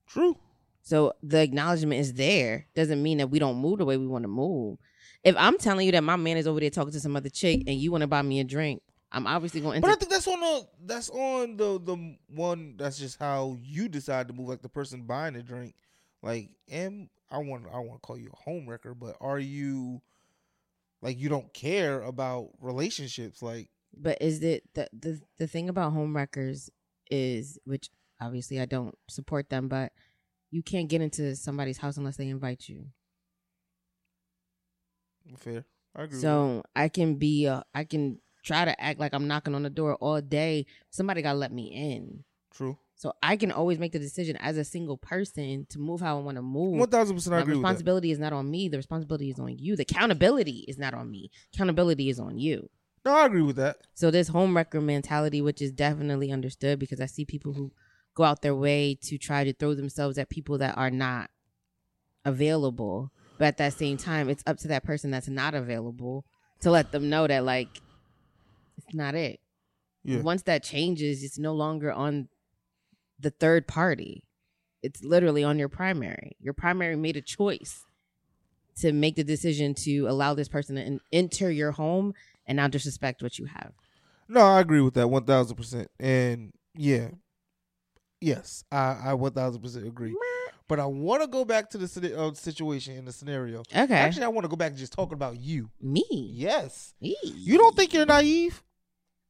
True. 0.08 0.38
So 0.82 1.14
the 1.24 1.42
acknowledgement 1.42 2.02
is 2.02 2.14
there. 2.14 2.68
Doesn't 2.76 3.02
mean 3.02 3.20
that 3.20 3.30
we 3.30 3.40
don't 3.40 3.58
move 3.58 3.80
the 3.80 3.86
way 3.86 3.98
we 3.98 4.08
want 4.08 4.24
to 4.24 4.30
move. 4.30 4.78
If 5.24 5.36
I'm 5.38 5.58
telling 5.58 5.86
you 5.86 5.94
that 5.94 6.04
my 6.04 6.18
man 6.18 6.36
is 6.36 6.48
over 6.48 6.60
there 6.60 6.70
talking 6.70 6.92
to 6.92 7.00
some 7.00 7.16
other 7.16 7.30
chick 7.30 7.64
and 7.66 7.78
you 7.78 7.92
want 7.92 8.02
to 8.02 8.08
buy 8.08 8.22
me 8.22 8.42
a 8.42 8.44
drink, 8.44 8.82
I'm 9.14 9.28
obviously 9.28 9.62
going 9.62 9.80
But 9.80 9.92
I 9.92 9.96
think 9.96 10.12
that's 10.12 10.28
on 10.28 10.40
the 10.40 10.68
that's 10.86 11.10
on 11.10 11.56
the 11.56 11.80
the 11.80 12.18
one 12.28 12.76
that's 12.78 12.98
just 12.98 13.20
how 13.20 13.58
you 13.62 13.88
decide 13.88 14.28
to 14.28 14.34
move, 14.34 14.50
like 14.50 14.62
the 14.62 14.70
person 14.70 15.04
buying 15.04 15.36
the 15.36 15.44
drink. 15.44 15.76
Like, 16.22 16.50
am 16.70 17.10
I 17.30 17.38
want 17.38 17.66
I 17.72 17.78
want 17.78 18.02
to 18.02 18.06
call 18.06 18.18
you 18.18 18.32
a 18.34 18.50
homewrecker, 18.50 18.98
but 19.00 19.16
are 19.22 19.40
you 19.40 20.02
like 21.02 21.20
you 21.20 21.30
don't 21.30 21.54
care 21.54 22.02
about 22.02 22.50
relationships? 22.60 23.42
Like, 23.42 23.70
But 23.96 24.22
is 24.22 24.42
it 24.44 24.64
the 24.74 24.88
the 24.92 25.22
the 25.38 25.48
thing 25.48 25.70
about 25.70 25.94
home 25.94 26.16
wreckers 26.16 26.70
is 27.12 27.60
which 27.66 27.90
obviously 28.20 28.60
I 28.60 28.66
don't 28.66 28.98
support 29.10 29.50
them, 29.50 29.68
but 29.68 29.92
you 30.52 30.64
can't 30.64 30.90
get 30.90 31.02
into 31.02 31.36
somebody's 31.36 31.78
house 31.78 31.98
unless 31.98 32.18
they 32.18 32.28
invite 32.28 32.68
you. 32.70 32.88
fair. 35.38 35.66
I 35.96 36.04
agree. 36.04 36.20
So 36.20 36.64
I 36.76 36.90
can 36.90 37.16
be, 37.16 37.48
uh, 37.48 37.62
I 37.74 37.84
can 37.84 38.20
try 38.44 38.66
to 38.66 38.80
act 38.82 39.00
like 39.00 39.14
I'm 39.14 39.28
knocking 39.28 39.56
on 39.56 39.64
the 39.64 39.70
door 39.70 39.96
all 39.96 40.22
day. 40.22 40.66
Somebody 40.90 41.22
gotta 41.22 41.38
let 41.38 41.52
me 41.52 41.66
in. 41.94 42.24
True. 42.52 42.78
So 42.96 43.14
I 43.22 43.36
can 43.36 43.52
always 43.52 43.80
make 43.80 43.92
the 43.92 44.00
decision 44.00 44.38
as 44.38 44.58
a 44.58 44.64
single 44.64 44.98
person 44.98 45.66
to 45.70 45.80
move 45.80 46.02
how 46.02 46.18
I 46.18 46.22
want 46.22 46.38
to 46.38 46.42
move. 46.42 46.80
One 46.80 46.90
thousand 46.90 47.16
percent, 47.16 47.34
I 47.34 47.38
The 47.38 47.42
agree 47.44 47.54
with 47.56 47.62
that. 47.64 47.68
responsibility 47.68 48.12
is 48.12 48.20
not 48.20 48.34
on 48.34 48.50
me. 48.50 48.70
The 48.70 48.78
responsibility 48.78 49.30
is 49.30 49.40
on 49.40 49.58
you. 49.58 49.76
The 49.76 49.84
accountability 49.84 50.66
is 50.68 50.78
not 50.78 50.94
on 50.94 51.10
me. 51.10 51.32
Accountability 51.54 52.10
is 52.10 52.20
on 52.20 52.38
you. 52.38 52.70
No, 53.06 53.14
I 53.14 53.26
agree 53.26 53.42
with 53.42 53.58
that. 53.58 53.78
So 53.94 54.12
this 54.12 54.30
home 54.30 54.56
wrecker 54.56 54.80
mentality, 54.80 55.42
which 55.42 55.62
is 55.62 55.72
definitely 55.72 56.32
understood 56.32 56.80
because 56.80 57.02
I 57.02 57.06
see 57.06 57.26
people 57.26 57.54
who 57.54 57.72
go 58.16 58.24
out 58.24 58.42
their 58.42 58.56
way 58.56 58.98
to 59.04 59.18
try 59.18 59.44
to 59.44 59.54
throw 59.54 59.74
themselves 59.74 60.18
at 60.18 60.30
people 60.30 60.58
that 60.60 60.78
are 60.78 60.92
not 60.92 61.30
available. 62.24 63.12
But 63.38 63.46
at 63.46 63.58
that 63.58 63.74
same 63.74 63.98
time, 63.98 64.30
it's 64.30 64.44
up 64.48 64.58
to 64.60 64.68
that 64.70 64.84
person 64.84 65.12
that's 65.12 65.28
not 65.28 65.54
available 65.54 66.26
to 66.62 66.72
let 66.72 66.92
them 66.92 67.10
know 67.10 67.28
that 67.28 67.44
like 67.44 67.82
it's 68.78 68.96
not 68.96 69.16
it. 69.16 69.40
Yeah. 70.04 70.22
Once 70.22 70.44
that 70.44 70.64
changes, 70.64 71.24
it's 71.24 71.40
no 71.40 71.54
longer 71.54 71.92
on 71.92 72.30
the 73.20 73.32
third 73.32 73.68
party. 73.68 74.24
It's 74.82 75.04
literally 75.04 75.44
on 75.44 75.60
your 75.60 75.70
primary. 75.70 76.36
Your 76.40 76.54
primary 76.54 76.96
made 76.96 77.18
a 77.18 77.22
choice 77.22 77.86
to 78.80 78.92
make 78.92 79.16
the 79.16 79.24
decision 79.24 79.74
to 79.74 80.08
allow 80.08 80.34
this 80.34 80.48
person 80.48 80.76
to 80.76 81.00
enter 81.12 81.50
your 81.52 81.72
home 81.72 82.14
and 82.46 82.56
now 82.58 82.68
disrespect 82.68 83.22
what 83.22 83.40
you 83.40 83.46
have. 83.46 83.72
No, 84.28 84.42
I 84.42 84.60
agree 84.62 84.82
with 84.82 84.94
that 84.96 85.08
one 85.08 85.26
thousand 85.26 85.56
percent. 85.56 85.90
And 86.00 86.54
yeah, 86.76 87.10
yes, 88.22 88.64
I 88.72 88.98
I 89.06 89.14
one 89.14 89.32
thousand 89.34 89.62
percent 89.62 89.86
agree. 89.86 90.16
But 90.68 90.80
I 90.80 90.86
want 90.86 91.22
to 91.22 91.28
go 91.28 91.44
back 91.44 91.70
to 91.72 91.78
the 91.78 92.18
uh, 92.20 92.34
situation 92.34 92.96
in 92.96 93.06
the 93.06 93.12
scenario. 93.12 93.64
Okay. 93.76 93.94
Actually, 93.94 94.24
I 94.24 94.30
want 94.30 94.46
to 94.46 94.50
go 94.50 94.56
back 94.56 94.70
and 94.70 94.78
just 94.78 94.94
talking 94.94 95.14
about 95.14 95.38
you. 95.38 95.70
Me. 95.82 96.04
Yes. 96.10 96.94
Me. 97.02 97.18
You 97.24 97.58
don't 97.58 97.76
think 97.76 97.94
you're 97.94 98.06
naive? 98.06 98.64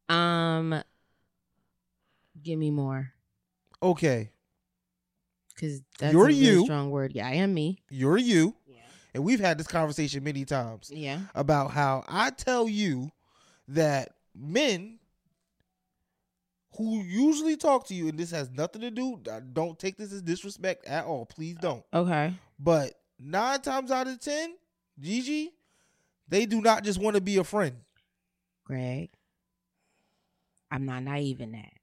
Um 0.10 0.84
give 2.42 2.60
me 2.60 2.72
more. 2.72 3.14
Okay, 3.82 4.32
Cause 5.60 5.82
that's 6.00 6.14
You're 6.14 6.30
a 6.30 6.34
you. 6.34 6.64
strong 6.64 6.90
word. 6.90 7.12
Yeah, 7.14 7.28
I 7.28 7.34
am 7.34 7.54
me. 7.54 7.80
you're 7.90 8.18
you. 8.18 8.56
And 9.14 9.24
we've 9.24 9.40
had 9.40 9.58
this 9.58 9.68
conversation 9.68 10.24
many 10.24 10.46
times 10.46 10.90
Yeah. 10.94 11.22
about 11.36 11.72
how 11.72 12.04
I 12.08 12.30
tell 12.32 12.68
you 12.68 13.12
that 13.70 14.10
men 14.36 15.00
who 16.78 17.02
usually 17.04 17.56
talk 17.56 17.86
to 17.88 17.94
you, 17.94 18.08
and 18.08 18.18
this 18.18 18.32
has 18.32 18.50
nothing 18.50 18.82
to 18.82 18.90
do. 18.92 19.20
Don't 19.54 19.78
take 19.78 19.96
this 19.98 20.12
as 20.12 20.22
disrespect 20.24 20.86
at 20.86 21.06
all. 21.06 21.26
Please 21.26 21.56
don't. 21.62 21.84
Okay. 21.94 22.34
But 22.58 22.94
nine 23.20 23.62
times 23.62 23.92
out 23.92 24.08
of 24.08 24.20
ten, 24.20 24.56
Gigi, 25.00 25.52
they 26.28 26.46
do 26.48 26.62
not 26.62 26.84
just 26.84 27.00
want 27.00 27.16
to 27.16 27.22
be 27.22 27.38
a 27.38 27.44
friend. 27.44 27.76
Greg. 28.64 29.10
I'm 30.72 30.86
not 30.86 31.04
naive 31.04 31.42
in 31.42 31.52
that. 31.52 31.74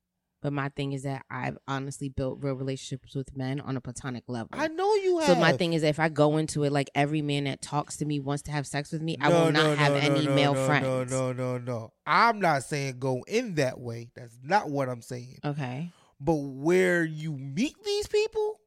But 0.42 0.54
my 0.54 0.70
thing 0.70 0.92
is 0.92 1.02
that 1.02 1.24
I've 1.30 1.58
honestly 1.68 2.08
built 2.08 2.38
real 2.40 2.54
relationships 2.54 3.14
with 3.14 3.36
men 3.36 3.60
on 3.60 3.76
a 3.76 3.80
platonic 3.80 4.24
level. 4.26 4.48
I 4.52 4.68
know 4.68 4.94
you 4.94 5.18
have. 5.18 5.26
So 5.26 5.34
my 5.34 5.52
thing 5.52 5.74
is, 5.74 5.82
if 5.82 6.00
I 6.00 6.08
go 6.08 6.38
into 6.38 6.64
it 6.64 6.72
like 6.72 6.88
every 6.94 7.20
man 7.20 7.44
that 7.44 7.60
talks 7.60 7.98
to 7.98 8.06
me 8.06 8.20
wants 8.20 8.42
to 8.44 8.50
have 8.50 8.66
sex 8.66 8.90
with 8.90 9.02
me, 9.02 9.18
I 9.20 9.28
No, 9.28 9.44
will 9.44 9.52
not 9.52 9.64
no, 9.64 9.74
have 9.76 9.92
no, 9.92 9.98
any 9.98 10.26
no, 10.26 10.34
male 10.34 10.54
no, 10.54 10.66
friends. 10.66 10.84
No, 10.84 11.04
no, 11.04 11.32
no, 11.32 11.58
no. 11.58 11.92
I'm 12.06 12.40
not 12.40 12.62
saying 12.62 12.98
go 12.98 13.22
in 13.28 13.56
that 13.56 13.78
way. 13.78 14.10
That's 14.14 14.38
not 14.42 14.70
what 14.70 14.88
I'm 14.88 15.02
saying. 15.02 15.38
Okay. 15.44 15.90
But 16.18 16.36
where 16.36 17.04
you 17.04 17.36
meet 17.36 17.76
these 17.84 18.06
people 18.06 18.60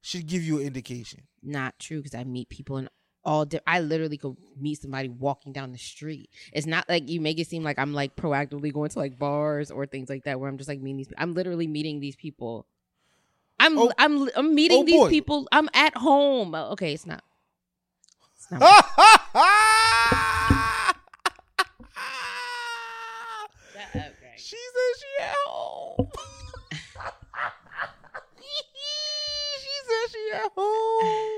should 0.00 0.26
give 0.26 0.42
you 0.42 0.60
an 0.60 0.66
indication. 0.66 1.24
Not 1.42 1.78
true 1.78 1.98
because 1.98 2.14
I 2.14 2.24
meet 2.24 2.48
people 2.48 2.78
in 2.78 2.88
all. 3.24 3.44
Di- 3.44 3.60
I 3.66 3.80
literally 3.80 4.16
could 4.16 4.36
meet 4.58 4.80
somebody 4.82 5.08
walking 5.08 5.52
down 5.52 5.72
the 5.72 5.78
street. 5.78 6.30
It's 6.52 6.66
not 6.66 6.88
like 6.88 7.08
you 7.08 7.20
make 7.20 7.38
it 7.38 7.46
seem 7.46 7.62
like 7.62 7.78
I'm 7.78 7.92
like 7.94 8.16
proactively 8.16 8.72
going 8.72 8.90
to 8.90 8.98
like 8.98 9.18
bars 9.18 9.70
or 9.70 9.86
things 9.86 10.08
like 10.08 10.24
that 10.24 10.40
where 10.40 10.48
I'm 10.48 10.58
just 10.58 10.68
like 10.68 10.80
meeting 10.80 10.98
these. 10.98 11.12
I'm 11.18 11.34
literally 11.34 11.66
meeting 11.66 12.00
these 12.00 12.16
people. 12.16 12.66
I'm 13.60 13.78
Oh. 13.78 13.92
I'm 13.98 14.28
I'm 14.36 14.54
meeting 14.54 14.80
Oh, 14.80 14.84
these 14.84 15.00
boy. 15.00 15.08
people. 15.10 15.48
I'm 15.52 15.68
at 15.74 15.96
home. 15.96 16.54
Okay, 16.54 16.92
it's 16.94 17.06
not. 17.06 17.22
It's 18.36 18.50
not. 18.50 18.62
She 24.36 24.56
says 24.56 25.00
she 25.00 25.22
at 25.24 25.34
home. 25.46 26.08
she 29.60 29.74
said 29.86 30.10
she 30.10 30.30
at 30.34 30.50
home. 30.56 31.31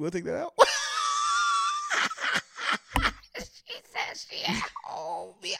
You 0.00 0.04
want 0.04 0.14
to 0.14 0.18
take 0.18 0.24
that 0.24 0.40
out? 0.40 0.54
she 3.36 3.74
said 3.84 4.16
she 4.16 4.42
at 4.46 4.70
home. 4.82 5.34
Yeah. 5.42 5.56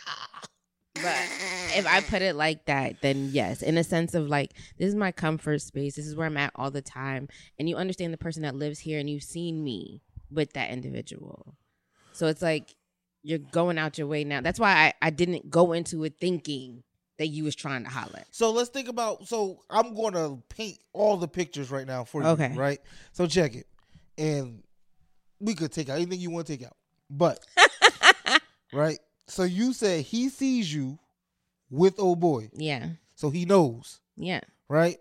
But 0.94 1.28
if 1.76 1.86
I 1.86 2.00
put 2.00 2.22
it 2.22 2.34
like 2.34 2.64
that, 2.64 3.02
then 3.02 3.28
yes, 3.32 3.60
in 3.60 3.76
a 3.76 3.84
sense 3.84 4.14
of 4.14 4.28
like, 4.28 4.54
this 4.78 4.88
is 4.88 4.94
my 4.94 5.12
comfort 5.12 5.60
space. 5.60 5.96
This 5.96 6.06
is 6.06 6.16
where 6.16 6.26
I'm 6.26 6.38
at 6.38 6.52
all 6.54 6.70
the 6.70 6.80
time. 6.80 7.28
And 7.58 7.68
you 7.68 7.76
understand 7.76 8.14
the 8.14 8.18
person 8.18 8.40
that 8.44 8.54
lives 8.54 8.78
here 8.78 8.98
and 8.98 9.10
you've 9.10 9.24
seen 9.24 9.62
me 9.62 10.00
with 10.30 10.54
that 10.54 10.70
individual. 10.70 11.58
So 12.12 12.26
it's 12.28 12.40
like 12.40 12.74
you're 13.22 13.38
going 13.38 13.76
out 13.76 13.98
your 13.98 14.06
way 14.06 14.24
now. 14.24 14.40
That's 14.40 14.58
why 14.58 14.72
I, 14.72 14.94
I 15.02 15.10
didn't 15.10 15.50
go 15.50 15.74
into 15.74 16.02
it 16.04 16.14
thinking 16.18 16.82
that 17.20 17.28
you 17.28 17.44
was 17.44 17.54
trying 17.54 17.84
to 17.84 17.90
holler. 17.90 18.22
So 18.30 18.50
let's 18.50 18.70
think 18.70 18.88
about. 18.88 19.28
So 19.28 19.60
I'm 19.68 19.94
going 19.94 20.14
to 20.14 20.42
paint 20.48 20.78
all 20.94 21.18
the 21.18 21.28
pictures 21.28 21.70
right 21.70 21.86
now 21.86 22.04
for 22.04 22.22
you. 22.22 22.28
Okay. 22.28 22.54
Right. 22.56 22.80
So 23.12 23.26
check 23.26 23.54
it, 23.54 23.66
and 24.20 24.62
we 25.40 25.54
could 25.54 25.72
take 25.72 25.88
out 25.88 25.96
anything 25.96 26.20
you 26.20 26.30
want 26.30 26.46
to 26.46 26.56
take 26.56 26.66
out, 26.66 26.76
but 27.08 27.40
right. 28.72 28.98
So 29.26 29.44
you 29.44 29.72
said 29.72 30.04
he 30.04 30.28
sees 30.28 30.72
you 30.72 30.98
with 31.70 31.98
old 31.98 32.20
boy, 32.20 32.50
Yeah. 32.52 32.90
so 33.14 33.30
he 33.30 33.44
knows, 33.46 34.00
Yeah. 34.16 34.40
right? 34.68 34.98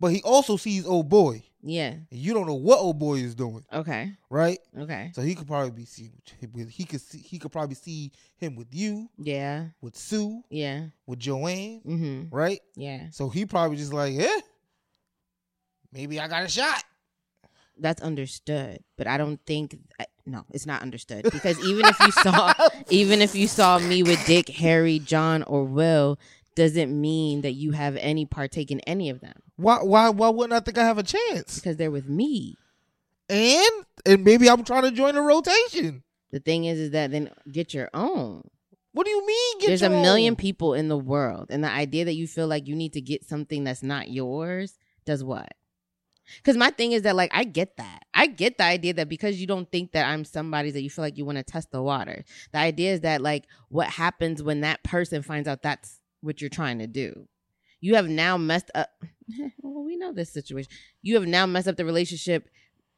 But 0.00 0.08
he 0.12 0.22
also 0.22 0.56
sees 0.56 0.86
old 0.86 1.08
boy, 1.08 1.42
Yeah. 1.62 1.88
and 1.88 2.06
you 2.10 2.32
don't 2.34 2.46
know 2.46 2.54
what 2.54 2.78
old 2.78 2.98
boy 2.98 3.14
is 3.16 3.34
doing, 3.34 3.64
Okay. 3.72 4.12
right? 4.30 4.58
Okay. 4.78 5.10
So 5.14 5.22
he 5.22 5.34
could 5.34 5.46
probably 5.48 5.70
be 5.70 5.86
with 6.52 6.68
he 6.70 6.84
could 6.84 7.00
see 7.00 7.18
he 7.18 7.38
could 7.38 7.50
probably 7.52 7.74
see 7.74 8.12
him 8.36 8.54
with 8.56 8.68
you, 8.74 9.08
Yeah. 9.18 9.68
with 9.80 9.96
Sue, 9.96 10.42
Yeah. 10.50 10.86
with 11.06 11.18
Joanne, 11.18 11.80
Mm-hmm. 11.84 12.34
right? 12.34 12.60
Yeah. 12.76 13.10
So 13.10 13.28
he 13.28 13.44
probably 13.44 13.76
just 13.76 13.92
like, 13.92 14.14
yeah, 14.14 14.38
maybe 15.92 16.20
I 16.20 16.28
got 16.28 16.44
a 16.44 16.48
shot. 16.48 16.84
That's 17.78 18.00
understood. 18.02 18.80
But 18.96 19.06
I 19.06 19.18
don't 19.18 19.40
think, 19.46 19.76
I, 20.00 20.06
no, 20.24 20.44
it's 20.50 20.66
not 20.66 20.82
understood. 20.82 21.24
Because 21.24 21.58
even 21.64 21.86
if 21.86 21.98
you 22.00 22.10
saw, 22.12 22.52
even 22.90 23.22
if 23.22 23.34
you 23.34 23.46
saw 23.46 23.78
me 23.78 24.02
with 24.02 24.24
Dick, 24.26 24.48
Harry, 24.48 24.98
John, 24.98 25.42
or 25.42 25.64
Will, 25.64 26.18
doesn't 26.54 26.98
mean 26.98 27.42
that 27.42 27.52
you 27.52 27.72
have 27.72 27.96
any 27.96 28.24
partake 28.24 28.70
in 28.70 28.80
any 28.80 29.10
of 29.10 29.20
them 29.20 29.34
Why 29.56 29.76
why 29.82 30.08
why 30.08 30.30
wouldn't 30.30 30.54
I 30.54 30.60
think 30.60 30.78
I 30.78 30.84
have 30.84 30.96
a 30.96 31.02
chance? 31.02 31.56
because 31.56 31.76
they're 31.76 31.90
with 31.90 32.08
me. 32.08 32.56
And 33.28 33.84
and 34.06 34.24
maybe 34.24 34.48
I'm 34.48 34.64
trying 34.64 34.84
to 34.84 34.90
join 34.90 35.16
a 35.16 35.22
rotation. 35.22 36.02
The 36.30 36.40
thing 36.40 36.64
is, 36.64 36.78
is 36.78 36.90
that 36.92 37.10
then 37.10 37.30
get 37.52 37.74
your 37.74 37.90
own. 37.92 38.48
What 38.92 39.04
do 39.04 39.10
you 39.10 39.26
mean? 39.26 39.60
Get 39.60 39.66
There's 39.66 39.82
a 39.82 39.90
your 39.90 40.00
million 40.00 40.32
own? 40.32 40.36
people 40.36 40.72
in 40.72 40.88
the 40.88 40.96
world, 40.96 41.48
and 41.50 41.62
the 41.62 41.70
idea 41.70 42.06
that 42.06 42.14
you 42.14 42.26
feel 42.26 42.46
like 42.46 42.66
you 42.66 42.74
need 42.74 42.94
to 42.94 43.00
get 43.02 43.28
something 43.28 43.62
that's 43.64 43.82
not 43.82 44.08
yours 44.10 44.78
does 45.04 45.22
what? 45.22 45.52
Because 46.36 46.56
my 46.56 46.70
thing 46.70 46.92
is 46.92 47.02
that, 47.02 47.16
like, 47.16 47.30
I 47.34 47.44
get 47.44 47.76
that. 47.76 48.02
I 48.14 48.26
get 48.26 48.58
the 48.58 48.64
idea 48.64 48.94
that 48.94 49.08
because 49.08 49.40
you 49.40 49.46
don't 49.46 49.70
think 49.70 49.92
that 49.92 50.06
I'm 50.06 50.24
somebody's 50.24 50.72
that 50.74 50.82
you 50.82 50.90
feel 50.90 51.04
like 51.04 51.16
you 51.18 51.24
want 51.24 51.38
to 51.38 51.44
test 51.44 51.70
the 51.70 51.82
water. 51.82 52.24
The 52.52 52.58
idea 52.58 52.92
is 52.94 53.00
that, 53.02 53.20
like, 53.20 53.44
what 53.68 53.88
happens 53.88 54.42
when 54.42 54.60
that 54.62 54.82
person 54.82 55.22
finds 55.22 55.48
out 55.48 55.62
that's 55.62 56.00
what 56.20 56.40
you're 56.40 56.50
trying 56.50 56.78
to 56.80 56.86
do? 56.86 57.28
You 57.80 57.94
have 57.96 58.08
now 58.08 58.36
messed 58.36 58.70
up. 58.74 58.90
well, 59.62 59.84
we 59.84 59.96
know 59.96 60.12
this 60.12 60.32
situation. 60.32 60.70
You 61.02 61.14
have 61.16 61.26
now 61.26 61.46
messed 61.46 61.68
up 61.68 61.76
the 61.76 61.84
relationship 61.84 62.48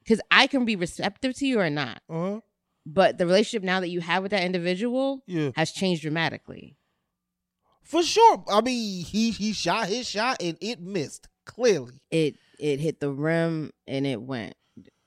because 0.05 0.21
I 0.31 0.47
can 0.47 0.65
be 0.65 0.77
receptive 0.77 1.35
to 1.37 1.47
you 1.47 1.61
or 1.61 1.69
not, 1.69 2.01
Uh-huh. 2.09 2.41
but 2.87 3.19
the 3.19 3.27
relationship 3.27 3.63
now 3.63 3.81
that 3.81 3.89
you 3.89 4.01
have 4.01 4.23
with 4.23 4.31
that 4.31 4.45
individual 4.45 5.23
Yeah. 5.27 5.51
has 5.57 5.73
changed 5.73 6.03
dramatically. 6.03 6.77
For 7.83 8.03
sure. 8.03 8.45
I 8.51 8.61
mean, 8.61 9.05
he 9.05 9.31
he 9.31 9.53
shot 9.53 9.89
his 9.89 10.09
shot 10.09 10.43
and 10.43 10.57
it 10.61 10.81
missed 10.81 11.29
clearly. 11.45 12.01
It 12.11 12.37
it 12.59 12.81
hit 12.81 13.01
the 13.01 13.11
rim 13.11 13.73
and 13.87 14.07
it 14.07 14.21
went. 14.21 14.55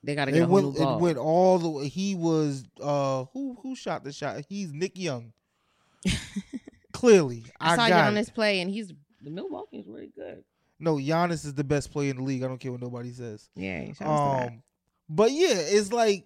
They 0.04 0.14
got 0.14 0.24
to 0.24 0.32
get 0.32 0.42
It 0.42 0.44
a 0.44 0.48
went 0.48 0.66
new 0.66 0.72
ball. 0.84 0.96
it 0.96 1.00
went 1.00 1.18
all 1.18 1.58
the 1.58 1.68
way. 1.70 1.88
He 1.88 2.14
was 2.14 2.64
uh 2.80 3.26
who 3.32 3.56
who 3.62 3.76
shot 3.76 4.04
the 4.04 4.12
shot? 4.12 4.44
He's 4.48 4.72
Nick 4.72 4.98
Young. 4.98 5.32
clearly, 6.92 7.44
I, 7.60 7.72
I, 7.72 7.76
saw 7.76 7.88
got 7.88 8.12
it. 8.12 8.16
Giannis 8.16 8.34
play, 8.34 8.60
and 8.60 8.70
he's 8.70 8.92
the 9.20 9.30
Milwaukee 9.30 9.78
is 9.78 9.86
really 9.86 10.12
good. 10.14 10.42
No, 10.80 10.96
Giannis 10.96 11.44
is 11.44 11.54
the 11.54 11.64
best 11.64 11.92
player 11.92 12.10
in 12.10 12.16
the 12.16 12.22
league. 12.22 12.42
I 12.42 12.48
don't 12.48 12.58
care 12.58 12.72
what 12.72 12.80
nobody 12.80 13.12
says. 13.12 13.48
Yeah, 13.54 13.92
shout 13.92 14.08
out 14.08 14.34
to 14.34 14.40
that. 14.40 14.52
Um, 14.52 14.62
but 15.08 15.30
yeah, 15.30 15.54
it's 15.54 15.92
like 15.92 16.24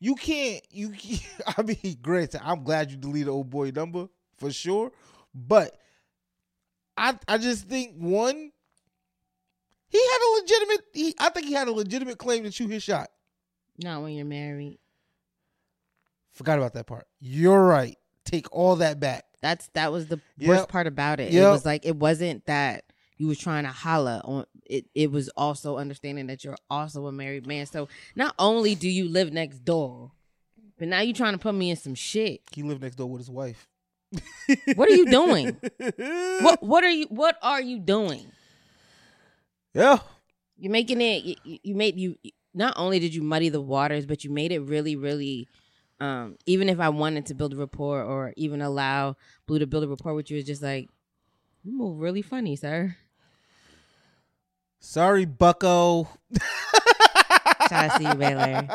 you 0.00 0.14
can't. 0.14 0.62
You, 0.70 0.90
can't, 0.90 1.22
I 1.58 1.62
mean, 1.62 1.98
granted, 2.02 2.42
I'm 2.44 2.62
glad 2.64 2.90
you 2.90 2.96
deleted 2.98 3.28
old 3.28 3.48
boy 3.48 3.72
number 3.74 4.08
for 4.36 4.52
sure, 4.52 4.92
but 5.34 5.78
I, 6.96 7.18
I 7.26 7.38
just 7.38 7.66
think 7.68 7.94
one, 7.96 8.49
he 9.90 9.98
had 9.98 10.18
a 10.18 10.30
legitimate. 10.40 10.80
He, 10.94 11.14
I 11.18 11.28
think 11.30 11.46
he 11.46 11.52
had 11.52 11.68
a 11.68 11.72
legitimate 11.72 12.18
claim 12.18 12.44
to 12.44 12.50
shoot 12.50 12.70
his 12.70 12.82
shot. 12.82 13.10
Not 13.82 14.02
when 14.02 14.12
you're 14.14 14.24
married. 14.24 14.78
Forgot 16.32 16.58
about 16.58 16.74
that 16.74 16.86
part. 16.86 17.06
You're 17.20 17.64
right. 17.64 17.96
Take 18.24 18.46
all 18.54 18.76
that 18.76 19.00
back. 19.00 19.24
That's 19.42 19.68
that 19.74 19.90
was 19.92 20.06
the 20.06 20.20
Yep. 20.38 20.48
worst 20.48 20.68
part 20.68 20.86
about 20.86 21.18
it. 21.20 21.34
It 21.34 21.40
was 21.42 21.64
like 21.64 21.84
it 21.86 21.96
wasn't 21.96 22.46
that 22.46 22.84
you 23.16 23.26
was 23.26 23.38
trying 23.38 23.64
to 23.64 23.70
holla 23.70 24.20
on 24.24 24.44
it. 24.66 24.86
It 24.94 25.10
was 25.10 25.28
also 25.30 25.76
understanding 25.78 26.26
that 26.28 26.44
you're 26.44 26.56
also 26.68 27.06
a 27.06 27.12
married 27.12 27.46
man. 27.46 27.66
So 27.66 27.88
not 28.14 28.34
only 28.38 28.74
do 28.74 28.88
you 28.88 29.08
live 29.08 29.32
next 29.32 29.64
door, 29.64 30.12
but 30.78 30.88
now 30.88 31.00
you're 31.00 31.14
trying 31.14 31.32
to 31.34 31.38
put 31.38 31.54
me 31.54 31.70
in 31.70 31.76
some 31.76 31.94
shit. 31.94 32.42
He 32.52 32.62
lived 32.62 32.82
next 32.82 32.96
door 32.96 33.08
with 33.10 33.20
his 33.20 33.30
wife. 33.30 33.66
What 34.74 34.88
are 34.88 34.94
you 34.94 35.06
doing? 35.10 35.56
What 36.42 36.62
what 36.62 36.84
are 36.84 36.90
you 36.90 37.06
what 37.10 37.36
are 37.42 37.60
you 37.60 37.78
doing? 37.78 38.30
Yeah. 39.74 39.98
You're 40.58 40.72
making 40.72 41.00
it. 41.00 41.24
You, 41.24 41.58
you- 41.62 41.74
made 41.74 41.96
you. 41.96 42.16
Not 42.52 42.74
only 42.76 42.98
did 42.98 43.14
you 43.14 43.22
muddy 43.22 43.48
the 43.48 43.60
waters, 43.60 44.06
but 44.06 44.24
you 44.24 44.30
made 44.30 44.50
it 44.52 44.58
really, 44.60 44.96
really. 44.96 45.46
Um, 46.00 46.36
even 46.46 46.68
if 46.68 46.80
I 46.80 46.88
wanted 46.88 47.26
to 47.26 47.34
build 47.34 47.52
a 47.52 47.56
rapport 47.56 48.02
or 48.02 48.32
even 48.36 48.60
allow 48.62 49.16
Blue 49.46 49.58
to 49.58 49.66
build 49.66 49.84
a 49.84 49.88
rapport 49.88 50.14
with 50.14 50.30
you, 50.30 50.38
it's 50.38 50.46
just 50.46 50.62
like 50.62 50.88
you 51.62 51.72
move 51.76 52.00
really 52.00 52.22
funny, 52.22 52.56
sir. 52.56 52.96
Sorry, 54.80 55.26
Bucko. 55.26 56.08
Shout 57.68 57.90
out 57.90 57.96
to 58.00 58.08
you, 58.08 58.14
Baylor. 58.14 58.66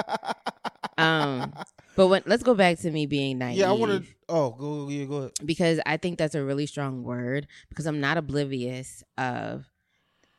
Um, 0.97 1.53
but 1.97 2.07
when 2.07 2.21
let's 2.25 2.43
go 2.43 2.53
back 2.53 2.77
to 2.79 2.91
me 2.91 3.05
being 3.07 3.39
naive. 3.39 3.57
Yeah, 3.57 3.69
I 3.69 3.73
want 3.73 4.05
to. 4.05 4.11
Oh, 4.29 4.51
go. 4.51 4.87
Yeah, 4.89 5.05
go 5.05 5.15
ahead. 5.17 5.31
because 5.43 5.79
I 5.85 5.97
think 5.97 6.17
that's 6.17 6.35
a 6.35 6.43
really 6.43 6.65
strong 6.67 7.03
word 7.03 7.47
because 7.69 7.85
I'm 7.87 7.99
not 7.99 8.17
oblivious 8.17 9.03
of 9.17 9.65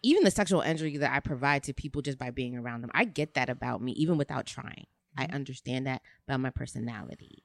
even 0.06 0.22
the 0.22 0.30
sexual 0.30 0.62
energy 0.62 0.98
that 0.98 1.12
I 1.12 1.18
provide 1.18 1.64
to 1.64 1.74
people 1.74 2.00
just 2.00 2.18
by 2.18 2.30
being 2.30 2.56
around 2.56 2.82
them. 2.82 2.90
I 2.94 3.04
get 3.04 3.34
that 3.34 3.48
about 3.48 3.82
me 3.82 3.92
even 3.92 4.16
without 4.16 4.46
trying. 4.46 4.86
I 5.18 5.24
mm-hmm. 5.24 5.34
understand 5.34 5.86
that 5.86 6.02
about 6.28 6.40
my 6.40 6.50
personality. 6.50 7.42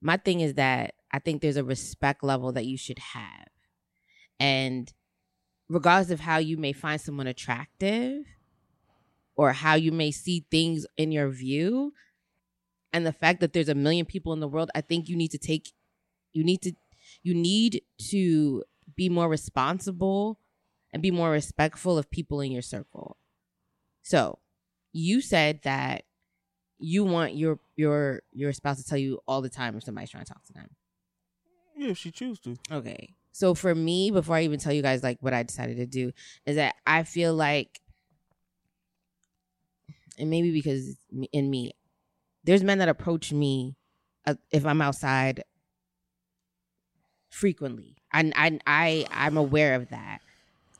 My 0.00 0.16
thing 0.16 0.40
is 0.40 0.54
that 0.54 0.94
I 1.12 1.18
think 1.18 1.42
there's 1.42 1.56
a 1.56 1.64
respect 1.64 2.22
level 2.22 2.52
that 2.52 2.66
you 2.66 2.76
should 2.76 3.00
have. 3.00 3.48
And 4.38 4.92
regardless 5.68 6.10
of 6.10 6.20
how 6.20 6.38
you 6.38 6.56
may 6.56 6.72
find 6.72 7.00
someone 7.00 7.26
attractive 7.26 8.24
or 9.34 9.52
how 9.52 9.74
you 9.74 9.90
may 9.90 10.12
see 10.12 10.46
things 10.50 10.86
in 10.96 11.10
your 11.10 11.28
view, 11.30 11.92
and 12.92 13.04
the 13.04 13.12
fact 13.12 13.40
that 13.40 13.52
there's 13.52 13.68
a 13.68 13.74
million 13.74 14.06
people 14.06 14.32
in 14.32 14.38
the 14.38 14.46
world, 14.46 14.70
I 14.76 14.80
think 14.80 15.08
you 15.08 15.16
need 15.16 15.32
to 15.32 15.38
take 15.38 15.72
you 16.32 16.44
need 16.44 16.62
to 16.62 16.72
you 17.24 17.34
need 17.34 17.82
to 18.10 18.62
be 18.94 19.08
more 19.08 19.28
responsible 19.28 20.38
and 20.94 21.02
be 21.02 21.10
more 21.10 21.30
respectful 21.30 21.98
of 21.98 22.08
people 22.10 22.40
in 22.40 22.52
your 22.52 22.62
circle. 22.62 23.18
So, 24.02 24.38
you 24.92 25.20
said 25.20 25.60
that 25.64 26.04
you 26.78 27.04
want 27.04 27.34
your 27.34 27.58
your 27.76 28.22
your 28.32 28.52
spouse 28.52 28.80
to 28.80 28.88
tell 28.88 28.98
you 28.98 29.18
all 29.26 29.42
the 29.42 29.48
time 29.48 29.76
if 29.76 29.82
somebody's 29.82 30.10
trying 30.10 30.24
to 30.24 30.32
talk 30.32 30.44
to 30.44 30.52
them. 30.52 30.70
Yeah, 31.76 31.88
if 31.88 31.98
she 31.98 32.12
choose 32.12 32.38
to. 32.40 32.56
Okay. 32.70 33.14
So 33.32 33.54
for 33.54 33.74
me, 33.74 34.12
before 34.12 34.36
I 34.36 34.44
even 34.44 34.60
tell 34.60 34.72
you 34.72 34.82
guys 34.82 35.02
like 35.02 35.18
what 35.20 35.34
I 35.34 35.42
decided 35.42 35.78
to 35.78 35.86
do, 35.86 36.12
is 36.46 36.54
that 36.54 36.76
I 36.86 37.02
feel 37.02 37.34
like, 37.34 37.80
and 40.16 40.30
maybe 40.30 40.52
because 40.52 40.96
in 41.32 41.50
me, 41.50 41.72
there's 42.44 42.62
men 42.62 42.78
that 42.78 42.88
approach 42.88 43.32
me 43.32 43.74
uh, 44.26 44.34
if 44.52 44.64
I'm 44.64 44.80
outside 44.80 45.42
frequently. 47.30 47.96
I 48.12 48.30
I 48.36 48.60
I 48.64 49.06
I'm 49.10 49.36
aware 49.36 49.74
of 49.74 49.88
that. 49.88 50.20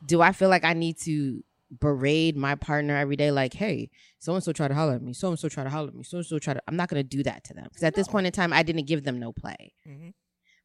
Do 0.05 0.21
I 0.21 0.33
feel 0.33 0.49
like 0.49 0.65
I 0.65 0.73
need 0.75 0.99
to 1.01 1.43
berate 1.81 2.37
my 2.37 2.55
partner 2.55 2.97
every 2.97 3.17
day? 3.17 3.31
Like, 3.31 3.55
hey, 3.55 3.91
so 4.19 4.35
and 4.35 4.43
so 4.43 4.53
try 4.53 4.69
to 4.69 4.75
holler 4.75 4.95
at 4.95 5.03
me. 5.03 5.13
So 5.13 5.29
and 5.29 5.39
so 5.39 5.49
try 5.49 5.65
to 5.65 5.71
holler 5.71 5.89
at 5.89 5.95
me. 5.95 6.05
So 6.05 6.19
and 6.19 6.27
so 6.27 6.39
try 6.39 6.55
to. 6.55 6.63
I'm 6.69 6.77
not 6.77 6.89
gonna 6.89 7.03
do 7.03 7.23
that 7.23 7.45
to 7.45 7.55
them 7.55 7.65
because 7.69 7.85
at 7.85 7.95
this 7.95 8.09
point 8.09 8.27
in 8.27 8.33
time, 8.33 8.53
I 8.53 8.63
didn't 8.63 8.87
give 8.87 9.05
them 9.05 9.19
no 9.19 9.33
play. 9.33 9.73
Mm-hmm. 9.89 10.11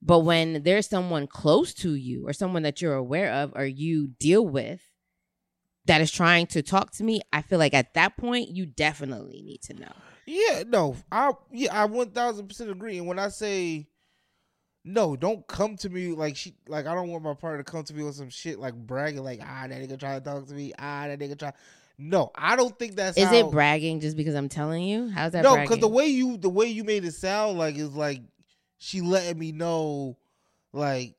But 0.01 0.19
when 0.19 0.63
there's 0.63 0.87
someone 0.87 1.27
close 1.27 1.73
to 1.75 1.93
you 1.93 2.27
or 2.27 2.33
someone 2.33 2.63
that 2.63 2.81
you're 2.81 2.93
aware 2.93 3.31
of 3.33 3.51
or 3.55 3.65
you 3.65 4.07
deal 4.19 4.47
with 4.47 4.81
that 5.85 5.99
is 5.99 6.11
trying 6.11 6.47
to 6.47 6.61
talk 6.61 6.91
to 6.91 7.03
me, 7.03 7.21
I 7.33 7.41
feel 7.41 7.59
like 7.59 7.73
at 7.73 7.93
that 7.95 8.15
point 8.15 8.49
you 8.49 8.65
definitely 8.65 9.41
need 9.41 9.61
to 9.63 9.73
know. 9.73 9.91
Yeah, 10.25 10.63
no, 10.67 10.95
I 11.11 11.33
yeah, 11.51 11.81
I 11.81 11.85
one 11.85 12.11
thousand 12.11 12.47
percent 12.47 12.69
agree. 12.69 12.97
And 12.97 13.07
when 13.07 13.19
I 13.19 13.29
say 13.29 13.88
no, 14.85 15.15
don't 15.15 15.45
come 15.47 15.75
to 15.77 15.89
me 15.89 16.09
like 16.09 16.35
she 16.35 16.53
like 16.67 16.85
I 16.85 16.93
don't 16.93 17.09
want 17.09 17.23
my 17.23 17.33
partner 17.33 17.63
to 17.63 17.69
come 17.69 17.83
to 17.83 17.93
me 17.93 18.03
with 18.03 18.15
some 18.15 18.29
shit 18.29 18.59
like 18.59 18.73
bragging 18.73 19.23
like 19.23 19.39
ah 19.43 19.65
that 19.67 19.81
nigga 19.81 19.99
try 19.99 20.15
to 20.15 20.21
talk 20.21 20.47
to 20.47 20.53
me 20.53 20.73
ah 20.79 21.07
that 21.07 21.19
nigga 21.19 21.37
try. 21.37 21.53
No, 22.01 22.31
I 22.33 22.55
don't 22.55 22.77
think 22.79 22.95
that's 22.95 23.17
Is 23.17 23.27
how, 23.27 23.35
it 23.35 23.51
bragging 23.51 23.99
just 23.99 24.15
because 24.15 24.33
I'm 24.33 24.47
telling 24.47 24.83
you? 24.83 25.09
How's 25.09 25.33
that 25.33 25.43
No, 25.43 25.57
because 25.57 25.79
the 25.79 25.87
way 25.87 26.07
you 26.07 26.37
the 26.37 26.49
way 26.49 26.67
you 26.67 26.85
made 26.85 27.03
it 27.03 27.13
sound 27.13 27.57
like 27.57 27.75
is 27.75 27.93
like 27.93 28.21
she 28.77 29.01
letting 29.01 29.37
me 29.37 29.51
know 29.51 30.17
like 30.71 31.15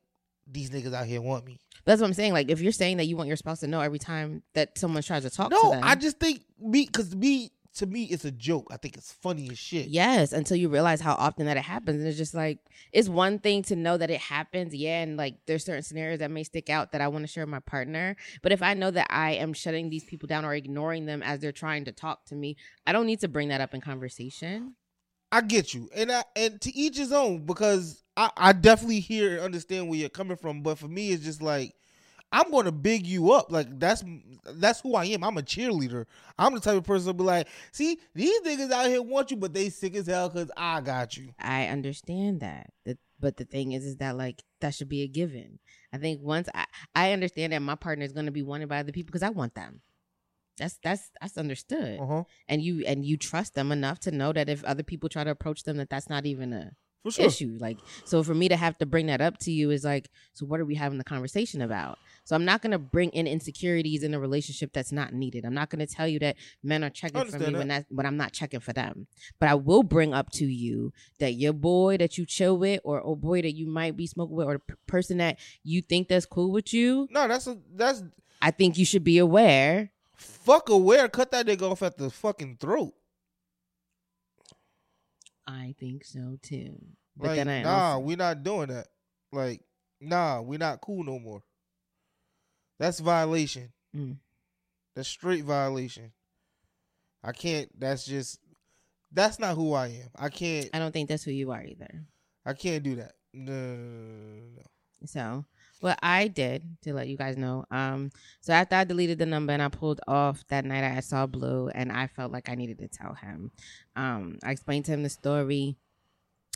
these 0.47 0.71
niggas 0.71 0.93
out 0.93 1.05
here 1.05 1.21
want 1.21 1.45
me. 1.45 1.59
That's 1.85 2.01
what 2.01 2.07
I'm 2.07 2.13
saying. 2.13 2.33
Like 2.33 2.49
if 2.49 2.61
you're 2.61 2.71
saying 2.71 2.97
that 2.97 3.05
you 3.05 3.15
want 3.15 3.27
your 3.27 3.37
spouse 3.37 3.59
to 3.59 3.67
know 3.67 3.79
every 3.79 3.99
time 3.99 4.41
that 4.53 4.77
someone 4.77 5.03
tries 5.03 5.21
to 5.21 5.29
talk 5.29 5.49
to 5.49 5.55
No, 5.55 5.69
them. 5.69 5.83
I 5.83 5.95
just 5.95 6.19
think 6.19 6.43
me 6.59 6.85
because 6.85 7.15
me 7.15 7.51
to 7.75 7.85
me 7.85 8.03
it's 8.03 8.25
a 8.25 8.31
joke. 8.31 8.67
I 8.71 8.77
think 8.77 8.97
it's 8.97 9.11
funny 9.11 9.49
as 9.49 9.57
shit. 9.57 9.87
Yes, 9.87 10.33
until 10.33 10.57
you 10.57 10.69
realize 10.69 11.01
how 11.01 11.13
often 11.13 11.45
that 11.45 11.57
it 11.57 11.63
happens. 11.63 11.99
And 11.99 12.07
it's 12.07 12.17
just 12.17 12.33
like, 12.33 12.59
it's 12.91 13.07
one 13.07 13.39
thing 13.39 13.63
to 13.63 13.75
know 13.75 13.97
that 13.97 14.09
it 14.09 14.19
happens. 14.19 14.75
Yeah. 14.75 15.01
And 15.01 15.17
like, 15.17 15.35
there's 15.45 15.63
certain 15.63 15.83
scenarios 15.83 16.19
that 16.19 16.31
may 16.31 16.43
stick 16.43 16.69
out 16.69 16.91
that 16.91 17.01
I 17.01 17.07
want 17.07 17.23
to 17.23 17.27
share 17.27 17.43
with 17.43 17.51
my 17.51 17.59
partner. 17.59 18.15
But 18.41 18.51
if 18.51 18.61
I 18.61 18.73
know 18.73 18.91
that 18.91 19.07
I 19.09 19.31
am 19.31 19.53
shutting 19.53 19.89
these 19.89 20.03
people 20.03 20.27
down 20.27 20.45
or 20.45 20.53
ignoring 20.53 21.05
them 21.05 21.23
as 21.23 21.39
they're 21.39 21.51
trying 21.51 21.85
to 21.85 21.91
talk 21.91 22.25
to 22.25 22.35
me, 22.35 22.57
I 22.85 22.91
don't 22.91 23.05
need 23.05 23.21
to 23.21 23.27
bring 23.27 23.49
that 23.49 23.61
up 23.61 23.73
in 23.73 23.81
conversation. 23.81 24.75
I 25.31 25.39
get 25.39 25.73
you, 25.73 25.89
and 25.95 26.11
I 26.11 26.25
and 26.35 26.59
to 26.59 26.75
each 26.75 26.97
his 26.97 27.13
own 27.13 27.45
because 27.45 28.03
I 28.17 28.31
I 28.35 28.51
definitely 28.51 28.99
hear 28.99 29.35
and 29.35 29.39
understand 29.39 29.87
where 29.87 29.97
you're 29.97 30.09
coming 30.09 30.35
from. 30.35 30.61
But 30.61 30.77
for 30.77 30.89
me, 30.89 31.11
it's 31.11 31.23
just 31.23 31.41
like 31.41 31.73
I'm 32.31 32.49
going 32.49 32.65
to 32.65 32.71
big 32.71 33.05
you 33.05 33.31
up. 33.33 33.51
Like 33.51 33.79
that's 33.79 34.03
that's 34.53 34.81
who 34.81 34.95
I 34.95 35.05
am. 35.05 35.23
I'm 35.23 35.37
a 35.37 35.41
cheerleader. 35.41 36.05
I'm 36.37 36.53
the 36.53 36.59
type 36.59 36.77
of 36.77 36.83
person 36.83 37.07
to 37.07 37.13
be 37.13 37.23
like, 37.23 37.47
see, 37.71 37.99
these 38.15 38.41
niggas 38.41 38.71
out 38.71 38.87
here 38.87 39.01
want 39.01 39.31
you, 39.31 39.37
but 39.37 39.53
they 39.53 39.69
sick 39.69 39.95
as 39.95 40.07
hell 40.07 40.29
because 40.29 40.49
I 40.55 40.81
got 40.81 41.17
you. 41.17 41.33
I 41.39 41.67
understand 41.67 42.39
that. 42.41 42.71
But 43.19 43.37
the 43.37 43.45
thing 43.45 43.73
is, 43.73 43.85
is 43.85 43.97
that 43.97 44.17
like, 44.17 44.41
that 44.61 44.73
should 44.73 44.89
be 44.89 45.03
a 45.03 45.07
given. 45.07 45.59
I 45.93 45.97
think 45.97 46.21
once 46.21 46.49
I, 46.55 46.65
I 46.95 47.11
understand 47.11 47.53
that 47.53 47.61
my 47.61 47.75
partner 47.75 48.03
is 48.03 48.13
going 48.13 48.25
to 48.25 48.31
be 48.31 48.41
wanted 48.41 48.69
by 48.69 48.79
other 48.79 48.91
people 48.91 49.11
because 49.11 49.23
I 49.23 49.29
want 49.29 49.53
them. 49.53 49.81
That's 50.57 50.79
that's 50.83 51.11
that's 51.19 51.37
understood. 51.37 51.99
Uh 51.99 52.05
huh. 52.05 52.23
and 52.47 52.61
you 52.61 52.83
and 52.85 53.05
you 53.05 53.17
trust 53.17 53.55
them 53.55 53.71
enough 53.71 53.99
to 54.01 54.11
know 54.11 54.33
that 54.33 54.49
if 54.49 54.63
other 54.63 54.83
people 54.83 55.09
try 55.09 55.23
to 55.23 55.31
approach 55.31 55.63
them 55.63 55.77
that 55.77 55.89
that's 55.89 56.09
not 56.09 56.25
even 56.25 56.53
a 56.53 56.71
sure. 57.09 57.25
issue. 57.25 57.57
Like, 57.59 57.77
so 58.05 58.21
for 58.23 58.33
me 58.33 58.49
to 58.49 58.55
have 58.55 58.77
to 58.77 58.85
bring 58.85 59.07
that 59.07 59.21
up 59.21 59.37
to 59.39 59.51
you 59.51 59.71
is 59.71 59.83
like, 59.83 60.09
so 60.33 60.45
what 60.45 60.59
are 60.59 60.65
we 60.65 60.75
having 60.75 60.97
the 60.97 61.03
conversation 61.03 61.61
about? 61.61 61.97
So 62.23 62.35
I'm 62.35 62.45
not 62.45 62.61
gonna 62.61 62.77
bring 62.77 63.09
in 63.09 63.27
insecurities 63.27 64.03
in 64.03 64.13
a 64.13 64.19
relationship 64.19 64.71
that's 64.73 64.91
not 64.91 65.13
needed. 65.13 65.43
I'm 65.45 65.53
not 65.53 65.69
gonna 65.69 65.87
tell 65.87 66.07
you 66.07 66.19
that 66.19 66.35
men 66.63 66.83
are 66.83 66.89
checking 66.89 67.19
for 67.19 67.25
me 67.25 67.33
Understand 67.33 67.57
when 67.57 67.67
that 67.69 67.85
when 67.89 68.05
I'm 68.05 68.17
not 68.17 68.33
checking 68.33 68.59
for 68.59 68.73
them. 68.73 69.07
But 69.39 69.49
I 69.49 69.55
will 69.55 69.83
bring 69.83 70.13
up 70.13 70.29
to 70.33 70.45
you 70.45 70.93
that 71.19 71.33
your 71.33 71.53
boy 71.53 71.97
that 71.97 72.17
you 72.17 72.25
chill 72.25 72.57
with, 72.57 72.81
or 72.83 73.01
oh 73.03 73.15
boy 73.15 73.41
that 73.41 73.53
you 73.53 73.67
might 73.67 73.97
be 73.97 74.05
smoking 74.07 74.35
with, 74.35 74.47
or 74.47 74.53
the 74.53 74.59
p- 74.59 74.73
person 74.87 75.17
that 75.17 75.39
you 75.63 75.81
think 75.81 76.07
that's 76.07 76.25
cool 76.25 76.51
with 76.51 76.73
you. 76.73 77.07
No, 77.09 77.27
that's 77.27 77.47
a 77.47 77.57
that's 77.73 78.03
I 78.41 78.51
think 78.51 78.77
you 78.77 78.85
should 78.85 79.03
be 79.03 79.17
aware. 79.17 79.91
fuck 80.15 80.69
aware. 80.69 81.07
Cut 81.09 81.31
that 81.31 81.47
nigga 81.47 81.71
off 81.71 81.81
at 81.81 81.97
the 81.97 82.09
fucking 82.09 82.57
throat. 82.59 82.93
I 85.51 85.75
think 85.79 86.05
so 86.05 86.37
too. 86.41 86.77
But 87.17 87.27
Like, 87.27 87.35
then 87.37 87.49
I 87.49 87.61
nah, 87.63 87.93
also- 87.93 88.05
we 88.05 88.15
not 88.15 88.43
doing 88.43 88.67
that. 88.69 88.87
Like, 89.33 89.61
nah, 89.99 90.41
we're 90.41 90.57
not 90.59 90.81
cool 90.81 91.03
no 91.03 91.19
more. 91.19 91.43
That's 92.79 92.99
violation. 92.99 93.71
Mm. 93.95 94.17
That's 94.95 95.09
straight 95.09 95.43
violation. 95.43 96.11
I 97.23 97.31
can't. 97.33 97.69
That's 97.79 98.05
just. 98.05 98.39
That's 99.11 99.39
not 99.39 99.55
who 99.55 99.73
I 99.73 99.87
am. 99.87 100.09
I 100.15 100.29
can't. 100.29 100.69
I 100.73 100.79
don't 100.79 100.91
think 100.91 101.09
that's 101.09 101.23
who 101.23 101.31
you 101.31 101.51
are 101.51 101.63
either. 101.63 102.05
I 102.45 102.53
can't 102.53 102.81
do 102.83 102.95
that. 102.95 103.13
No, 103.33 103.51
no, 103.51 103.75
no, 103.75 104.35
no, 104.35 104.45
no. 104.57 104.61
So 105.05 105.45
what 105.81 105.99
I 106.01 106.27
did 106.27 106.77
to 106.83 106.93
let 106.93 107.07
you 107.07 107.17
guys 107.17 107.37
know, 107.37 107.65
um, 107.71 108.11
so 108.39 108.53
after 108.53 108.75
I 108.75 108.83
deleted 108.83 109.19
the 109.19 109.25
number 109.25 109.53
and 109.53 109.61
I 109.61 109.67
pulled 109.67 110.01
off 110.07 110.43
that 110.47 110.65
night 110.65 110.83
I 110.83 110.99
saw 111.01 111.25
Blue 111.27 111.69
and 111.69 111.91
I 111.91 112.07
felt 112.07 112.31
like 112.31 112.49
I 112.49 112.55
needed 112.55 112.79
to 112.79 112.87
tell 112.87 113.13
him. 113.13 113.51
Um, 113.95 114.39
I 114.43 114.51
explained 114.51 114.85
to 114.85 114.93
him 114.93 115.03
the 115.03 115.09
story 115.09 115.75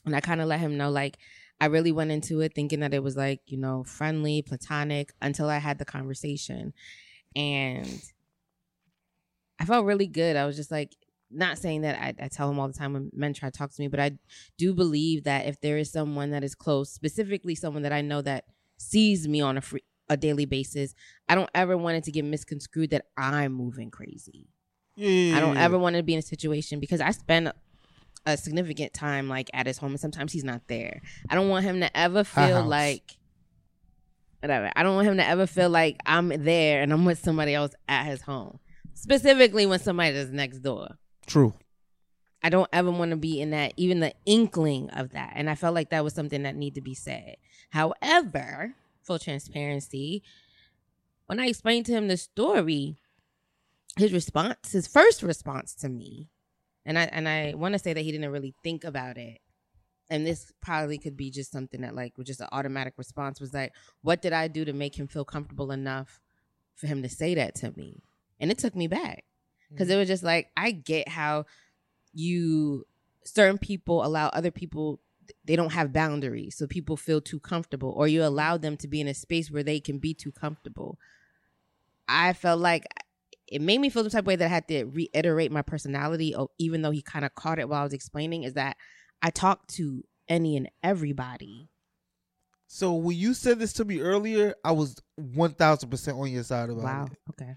and 0.05 0.15
I 0.15 0.21
kind 0.21 0.41
of 0.41 0.47
let 0.47 0.59
him 0.59 0.77
know 0.77 0.89
like 0.89 1.17
I 1.59 1.67
really 1.67 1.91
went 1.91 2.11
into 2.11 2.41
it 2.41 2.53
thinking 2.53 2.81
that 2.81 2.93
it 2.93 3.03
was 3.03 3.15
like, 3.15 3.41
you 3.47 3.57
know, 3.57 3.83
friendly, 3.83 4.41
platonic 4.41 5.13
until 5.21 5.49
I 5.49 5.57
had 5.57 5.77
the 5.77 5.85
conversation. 5.85 6.73
And 7.35 8.01
I 9.59 9.65
felt 9.65 9.85
really 9.85 10.07
good. 10.07 10.35
I 10.35 10.45
was 10.45 10.55
just 10.55 10.71
like, 10.71 10.95
not 11.31 11.57
saying 11.57 11.81
that 11.81 11.99
I, 11.99 12.13
I 12.23 12.27
tell 12.27 12.49
him 12.49 12.59
all 12.59 12.67
the 12.67 12.73
time 12.73 12.93
when 12.93 13.09
men 13.13 13.33
try 13.33 13.49
to 13.49 13.57
talk 13.57 13.71
to 13.71 13.81
me, 13.81 13.87
but 13.87 13.99
I 13.99 14.11
do 14.57 14.73
believe 14.73 15.23
that 15.23 15.47
if 15.47 15.59
there 15.59 15.77
is 15.77 15.91
someone 15.91 16.31
that 16.31 16.43
is 16.43 16.55
close, 16.55 16.91
specifically 16.91 17.55
someone 17.55 17.83
that 17.83 17.93
I 17.93 18.01
know 18.01 18.21
that 18.21 18.45
sees 18.77 19.27
me 19.27 19.41
on 19.41 19.57
a 19.57 19.61
free, 19.61 19.83
a 20.09 20.17
daily 20.17 20.45
basis, 20.45 20.93
I 21.27 21.35
don't 21.35 21.49
ever 21.53 21.77
want 21.77 21.97
it 21.97 22.03
to 22.05 22.11
get 22.11 22.25
misconstrued 22.25 22.91
that 22.91 23.05
I'm 23.17 23.53
moving 23.53 23.91
crazy. 23.91 24.49
Yeah, 24.95 25.37
I 25.37 25.39
don't 25.39 25.57
ever 25.57 25.77
want 25.77 25.95
to 25.95 26.03
be 26.03 26.13
in 26.13 26.19
a 26.19 26.23
situation 26.23 26.79
because 26.79 27.01
I 27.01 27.11
spend 27.11 27.51
a 28.25 28.37
significant 28.37 28.93
time 28.93 29.27
like 29.27 29.49
at 29.53 29.67
his 29.67 29.77
home 29.77 29.91
and 29.91 29.99
sometimes 29.99 30.31
he's 30.31 30.43
not 30.43 30.61
there. 30.67 31.01
I 31.29 31.35
don't 31.35 31.49
want 31.49 31.65
him 31.65 31.79
to 31.81 31.97
ever 31.97 32.23
feel 32.23 32.63
like 32.63 33.17
whatever. 34.41 34.71
I 34.75 34.83
don't 34.83 34.95
want 34.95 35.07
him 35.07 35.17
to 35.17 35.27
ever 35.27 35.47
feel 35.47 35.69
like 35.69 35.97
I'm 36.05 36.29
there 36.29 36.81
and 36.81 36.93
I'm 36.93 37.05
with 37.05 37.19
somebody 37.19 37.53
else 37.53 37.73
at 37.87 38.05
his 38.05 38.21
home. 38.21 38.59
Specifically 38.93 39.65
when 39.65 39.79
somebody 39.79 40.15
is 40.15 40.31
next 40.31 40.59
door. 40.59 40.97
True. 41.25 41.53
I 42.41 42.49
don't 42.49 42.69
ever 42.71 42.91
want 42.91 43.11
to 43.11 43.17
be 43.17 43.41
in 43.41 43.49
that, 43.51 43.73
even 43.75 43.99
the 43.99 44.13
inkling 44.25 44.89
of 44.91 45.11
that. 45.11 45.33
And 45.35 45.49
I 45.49 45.55
felt 45.55 45.73
like 45.73 45.89
that 45.89 46.03
was 46.03 46.13
something 46.13 46.43
that 46.43 46.55
needed 46.55 46.75
to 46.75 46.81
be 46.81 46.93
said. 46.93 47.37
However, 47.69 48.75
full 49.03 49.19
transparency, 49.19 50.23
when 51.27 51.39
I 51.39 51.47
explained 51.47 51.85
to 51.87 51.93
him 51.93 52.07
the 52.07 52.17
story, 52.17 52.97
his 53.97 54.13
response, 54.13 54.71
his 54.71 54.87
first 54.87 55.23
response 55.23 55.73
to 55.75 55.89
me, 55.89 56.29
and 56.85 56.97
I 56.99 57.03
and 57.03 57.27
I 57.27 57.53
want 57.55 57.73
to 57.73 57.79
say 57.79 57.93
that 57.93 58.01
he 58.01 58.11
didn't 58.11 58.31
really 58.31 58.53
think 58.63 58.83
about 58.83 59.17
it. 59.17 59.39
And 60.07 60.25
this 60.25 60.51
probably 60.61 60.99
could 60.99 61.17
be 61.17 61.31
just 61.31 61.51
something 61.51 61.81
that 61.81 61.95
like 61.95 62.15
was 62.17 62.27
just 62.27 62.41
an 62.41 62.47
automatic 62.51 62.93
response 62.97 63.41
was 63.41 63.53
like, 63.53 63.73
what 64.03 64.21
did 64.21 64.33
I 64.33 64.47
do 64.47 64.63
to 64.65 64.73
make 64.73 64.95
him 64.95 65.07
feel 65.07 65.25
comfortable 65.25 65.71
enough 65.71 66.21
for 66.75 66.85
him 66.85 67.01
to 67.01 67.09
say 67.09 67.33
that 67.35 67.55
to 67.55 67.73
me? 67.75 68.03
And 68.39 68.51
it 68.51 68.59
took 68.59 68.75
me 68.75 68.87
back 68.87 69.23
because 69.71 69.89
it 69.89 69.95
mm. 69.95 69.99
was 69.99 70.07
just 70.07 70.23
like 70.23 70.51
I 70.55 70.71
get 70.71 71.07
how 71.09 71.45
you 72.13 72.85
certain 73.23 73.57
people 73.57 74.05
allow 74.05 74.27
other 74.27 74.51
people 74.51 74.99
they 75.45 75.55
don't 75.55 75.71
have 75.73 75.91
boundaries 75.93 76.55
so 76.57 76.67
people 76.67 76.97
feel 76.97 77.21
too 77.21 77.39
comfortable 77.39 77.91
or 77.95 78.07
you 78.07 78.23
allow 78.23 78.57
them 78.57 78.77
to 78.77 78.87
be 78.87 78.99
in 79.01 79.07
a 79.07 79.13
space 79.13 79.49
where 79.51 79.63
they 79.63 79.79
can 79.79 79.97
be 79.99 80.13
too 80.13 80.31
comfortable 80.31 80.97
i 82.07 82.33
felt 82.33 82.59
like 82.59 82.85
it 83.47 83.61
made 83.61 83.79
me 83.79 83.89
feel 83.89 84.03
the 84.03 84.09
type 84.09 84.23
of 84.23 84.27
way 84.27 84.35
that 84.35 84.45
i 84.45 84.49
had 84.49 84.67
to 84.67 84.83
reiterate 84.85 85.51
my 85.51 85.61
personality 85.61 86.35
even 86.57 86.81
though 86.81 86.91
he 86.91 87.01
kind 87.01 87.25
of 87.25 87.33
caught 87.35 87.59
it 87.59 87.67
while 87.69 87.81
i 87.81 87.83
was 87.83 87.93
explaining 87.93 88.43
is 88.43 88.53
that 88.53 88.77
i 89.21 89.29
talk 89.29 89.65
to 89.67 90.03
any 90.27 90.57
and 90.57 90.69
everybody 90.83 91.69
So 92.67 92.93
when 92.93 93.15
you 93.15 93.33
said 93.33 93.59
this 93.59 93.73
to 93.73 93.85
me 93.85 94.01
earlier, 94.01 94.55
I 94.63 94.71
was 94.71 94.99
one 95.15 95.53
thousand 95.53 95.89
percent 95.89 96.17
on 96.17 96.31
your 96.31 96.43
side 96.43 96.69
about 96.69 96.83
wow 96.83 97.07
it. 97.11 97.19
okay 97.29 97.53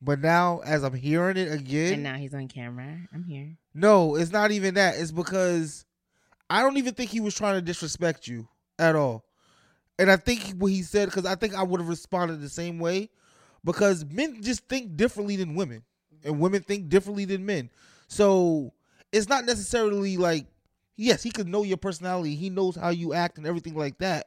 But 0.00 0.20
now, 0.20 0.60
as 0.64 0.84
I'm 0.84 0.94
hearing 0.94 1.36
it 1.36 1.50
again, 1.52 1.94
and 1.94 2.02
now 2.04 2.14
he's 2.16 2.34
on 2.34 2.46
camera 2.48 2.98
i'm 3.12 3.24
here 3.24 3.56
no, 3.76 4.14
it's 4.14 4.30
not 4.30 4.52
even 4.52 4.74
that. 4.74 4.94
It's 4.96 5.10
because 5.10 5.84
I 6.50 6.62
don't 6.62 6.76
even 6.76 6.94
think 6.94 7.10
he 7.10 7.20
was 7.20 7.34
trying 7.34 7.54
to 7.54 7.62
disrespect 7.62 8.26
you 8.28 8.48
at 8.78 8.96
all. 8.96 9.24
And 9.98 10.10
I 10.10 10.16
think 10.16 10.54
what 10.58 10.72
he 10.72 10.82
said, 10.82 11.06
because 11.08 11.26
I 11.26 11.34
think 11.34 11.54
I 11.54 11.62
would 11.62 11.80
have 11.80 11.88
responded 11.88 12.40
the 12.40 12.48
same 12.48 12.78
way, 12.78 13.10
because 13.64 14.04
men 14.04 14.42
just 14.42 14.68
think 14.68 14.96
differently 14.96 15.36
than 15.36 15.54
women, 15.54 15.84
and 16.24 16.40
women 16.40 16.62
think 16.62 16.88
differently 16.88 17.24
than 17.24 17.46
men. 17.46 17.70
So 18.08 18.72
it's 19.12 19.28
not 19.28 19.44
necessarily 19.44 20.16
like, 20.16 20.46
yes, 20.96 21.22
he 21.22 21.30
could 21.30 21.48
know 21.48 21.62
your 21.62 21.76
personality, 21.76 22.34
he 22.34 22.50
knows 22.50 22.76
how 22.76 22.90
you 22.90 23.14
act 23.14 23.38
and 23.38 23.46
everything 23.46 23.74
like 23.74 23.98
that. 23.98 24.26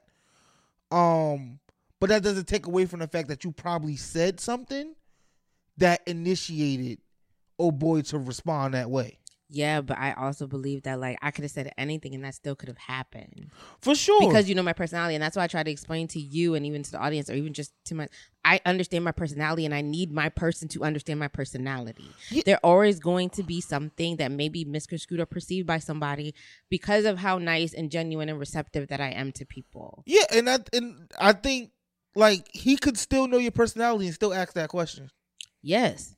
Um, 0.89 1.59
but 1.99 2.09
that 2.09 2.24
doesn't 2.24 2.47
take 2.47 2.65
away 2.65 2.86
from 2.86 2.99
the 2.99 3.07
fact 3.07 3.28
that 3.28 3.43
you 3.43 3.51
probably 3.51 3.97
said 3.97 4.39
something 4.39 4.95
that 5.78 6.01
initiated 6.07 6.99
oh 7.59 7.72
boy 7.72 8.01
to 8.03 8.20
respond 8.20 8.74
that 8.74 8.89
way. 8.89 9.18
Yeah 9.50 9.80
but 9.82 9.98
i 9.98 10.12
also 10.14 10.45
believe 10.45 10.84
that 10.84 11.00
like 11.00 11.18
i 11.22 11.32
could 11.32 11.43
have 11.43 11.52
said 11.52 11.72
anything 11.78 12.14
and 12.14 12.24
that 12.24 12.36
still 12.36 12.56
could 12.56 12.68
have 12.68 12.78
happened 12.78 13.50
For 13.80 13.95
sure. 13.95 14.20
because 14.28 14.50
you 14.50 14.56
know 14.56 14.64
my 14.64 14.74
personality 14.74 15.16
and 15.16 15.24
that's 15.24 15.38
why 15.38 15.43
i 15.43 15.48
try 15.48 15.64
to 15.64 15.72
explain 15.72 16.08
to 16.10 16.20
you 16.20 16.56
and 16.56 16.66
even 16.66 16.84
to 16.84 16.91
the 16.91 16.98
audience 17.00 17.30
or 17.30 17.34
even 17.34 17.54
just 17.54 17.72
to 17.86 17.95
my 17.95 18.08
i 18.43 18.60
understand 18.66 19.06
my 19.06 19.14
personality 19.14 19.66
and 19.66 19.74
i 19.74 19.82
need 19.82 20.12
my 20.12 20.28
person 20.30 20.68
to 20.68 20.84
understand 20.84 21.20
my 21.20 21.30
personality 21.30 22.12
Yeah. 22.30 22.41
there 22.45 22.60
always 22.64 23.00
going 23.00 23.30
to 23.32 23.43
be 23.43 23.62
something 23.62 24.18
that 24.18 24.32
may 24.32 24.50
be 24.50 24.66
misconstrued 24.66 25.22
or 25.22 25.26
perceived 25.26 25.66
by 25.66 25.80
somebody 25.80 26.34
because 26.70 27.06
of 27.06 27.18
how 27.20 27.38
nice 27.38 27.74
and 27.74 27.89
genuine 27.89 28.28
and 28.28 28.39
receptive 28.39 28.89
that 28.89 29.00
i 29.00 29.10
am 29.12 29.32
to 29.34 29.45
people 29.45 30.04
Yeah, 30.06 30.24
and 30.34 30.50
I 30.50 30.60
and 30.74 31.10
I 31.18 31.32
think 31.34 31.72
like 32.16 32.50
he 32.54 32.76
could 32.76 32.98
still 32.98 33.28
know 33.28 33.38
your 33.38 33.52
personality 33.52 34.08
and 34.08 34.16
still 34.16 34.34
ask 34.34 34.54
that 34.54 34.70
question. 34.70 35.10
yes 35.62 36.16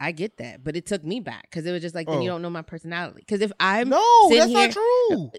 i 0.00 0.10
get 0.12 0.36
that 0.38 0.62
but 0.64 0.76
it 0.76 0.86
took 0.86 1.04
me 1.04 1.20
back 1.20 1.42
because 1.50 1.64
it 1.66 1.72
was 1.72 1.80
just 1.82 1.94
like 1.94 2.08
then 2.08 2.20
you 2.22 2.30
Oh. 2.30 2.34
don't 2.34 2.42
know 2.42 2.50
my 2.50 2.62
personality 2.62 3.20
because 3.20 3.40
if 3.40 3.52
i'm 3.60 3.88
no, 3.88 4.28
that's 4.30 4.52
not 4.52 4.70
true. 4.72 5.30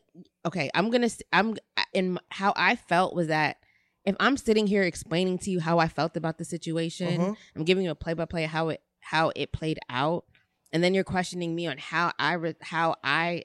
okay 0.45 0.69
i'm 0.73 0.89
gonna 0.89 1.09
I'm 1.33 1.55
in 1.93 2.19
how 2.29 2.53
i 2.55 2.75
felt 2.75 3.15
was 3.15 3.27
that 3.27 3.57
if 4.05 4.15
i'm 4.19 4.37
sitting 4.37 4.67
here 4.67 4.83
explaining 4.83 5.37
to 5.39 5.51
you 5.51 5.59
how 5.59 5.79
i 5.79 5.87
felt 5.87 6.15
about 6.17 6.37
the 6.37 6.45
situation 6.45 7.21
Uh-huh. 7.21 7.35
i'm 7.55 7.63
giving 7.65 7.83
you 7.83 7.91
a 7.91 7.95
play-by-play 7.95 8.45
how 8.45 8.69
it 8.69 8.81
how 9.01 9.31
it 9.35 9.51
played 9.51 9.79
out 9.89 10.25
and 10.73 10.83
then 10.83 10.93
you're 10.93 11.03
questioning 11.03 11.53
me 11.55 11.67
on 11.67 11.77
how 11.77 12.11
i 12.17 12.33
re- 12.33 12.55
how 12.61 12.95
i 13.03 13.43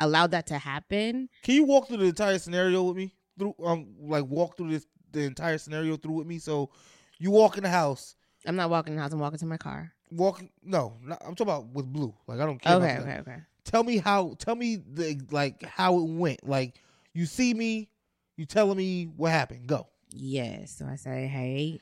allowed 0.00 0.30
that 0.30 0.46
to 0.46 0.58
happen 0.58 1.28
Can 1.42 1.54
you 1.54 1.64
walk 1.64 1.88
through 1.88 1.96
the 1.98 2.04
entire 2.06 2.38
scenario 2.38 2.82
with 2.84 2.96
me? 2.96 3.14
Through 3.38 3.54
um 3.64 3.94
like 4.00 4.24
walk 4.26 4.56
through 4.56 4.70
this 4.70 4.86
the 5.12 5.20
entire 5.22 5.58
scenario 5.58 5.96
through 5.96 6.12
with 6.14 6.26
me. 6.26 6.38
So 6.38 6.70
you 7.18 7.30
walk 7.30 7.56
in 7.56 7.62
the 7.64 7.68
house, 7.70 8.14
i'm 8.46 8.56
not 8.56 8.70
walking 8.70 8.92
in 8.92 8.96
the 8.96 9.02
house 9.02 9.12
i'm 9.12 9.18
walking 9.18 9.38
to 9.38 9.46
my 9.46 9.56
car 9.56 9.92
walking 10.10 10.50
no, 10.62 10.94
not, 11.02 11.18
I'm 11.20 11.34
talking 11.34 11.52
about 11.52 11.66
with 11.66 11.86
blue. 11.92 12.14
Like 12.26 12.40
I 12.40 12.46
don't 12.46 12.58
care. 12.58 12.74
okay 12.76 12.84
about 12.96 13.04
that. 13.04 13.20
okay 13.20 13.30
okay 13.32 13.40
Tell 13.64 13.84
me 13.84 13.98
how 13.98 14.34
tell 14.38 14.54
me 14.54 14.76
the 14.76 15.20
like 15.30 15.62
how 15.62 15.98
it 15.98 16.04
went. 16.08 16.48
Like 16.48 16.80
you 17.12 17.26
see 17.26 17.52
me, 17.52 17.90
you 18.38 18.46
telling 18.46 18.78
me 18.78 19.04
what 19.04 19.30
happened. 19.32 19.66
Go. 19.66 19.86
yes 20.10 20.74
so 20.78 20.86
i 20.86 20.96
say 20.96 21.26
hey 21.26 21.78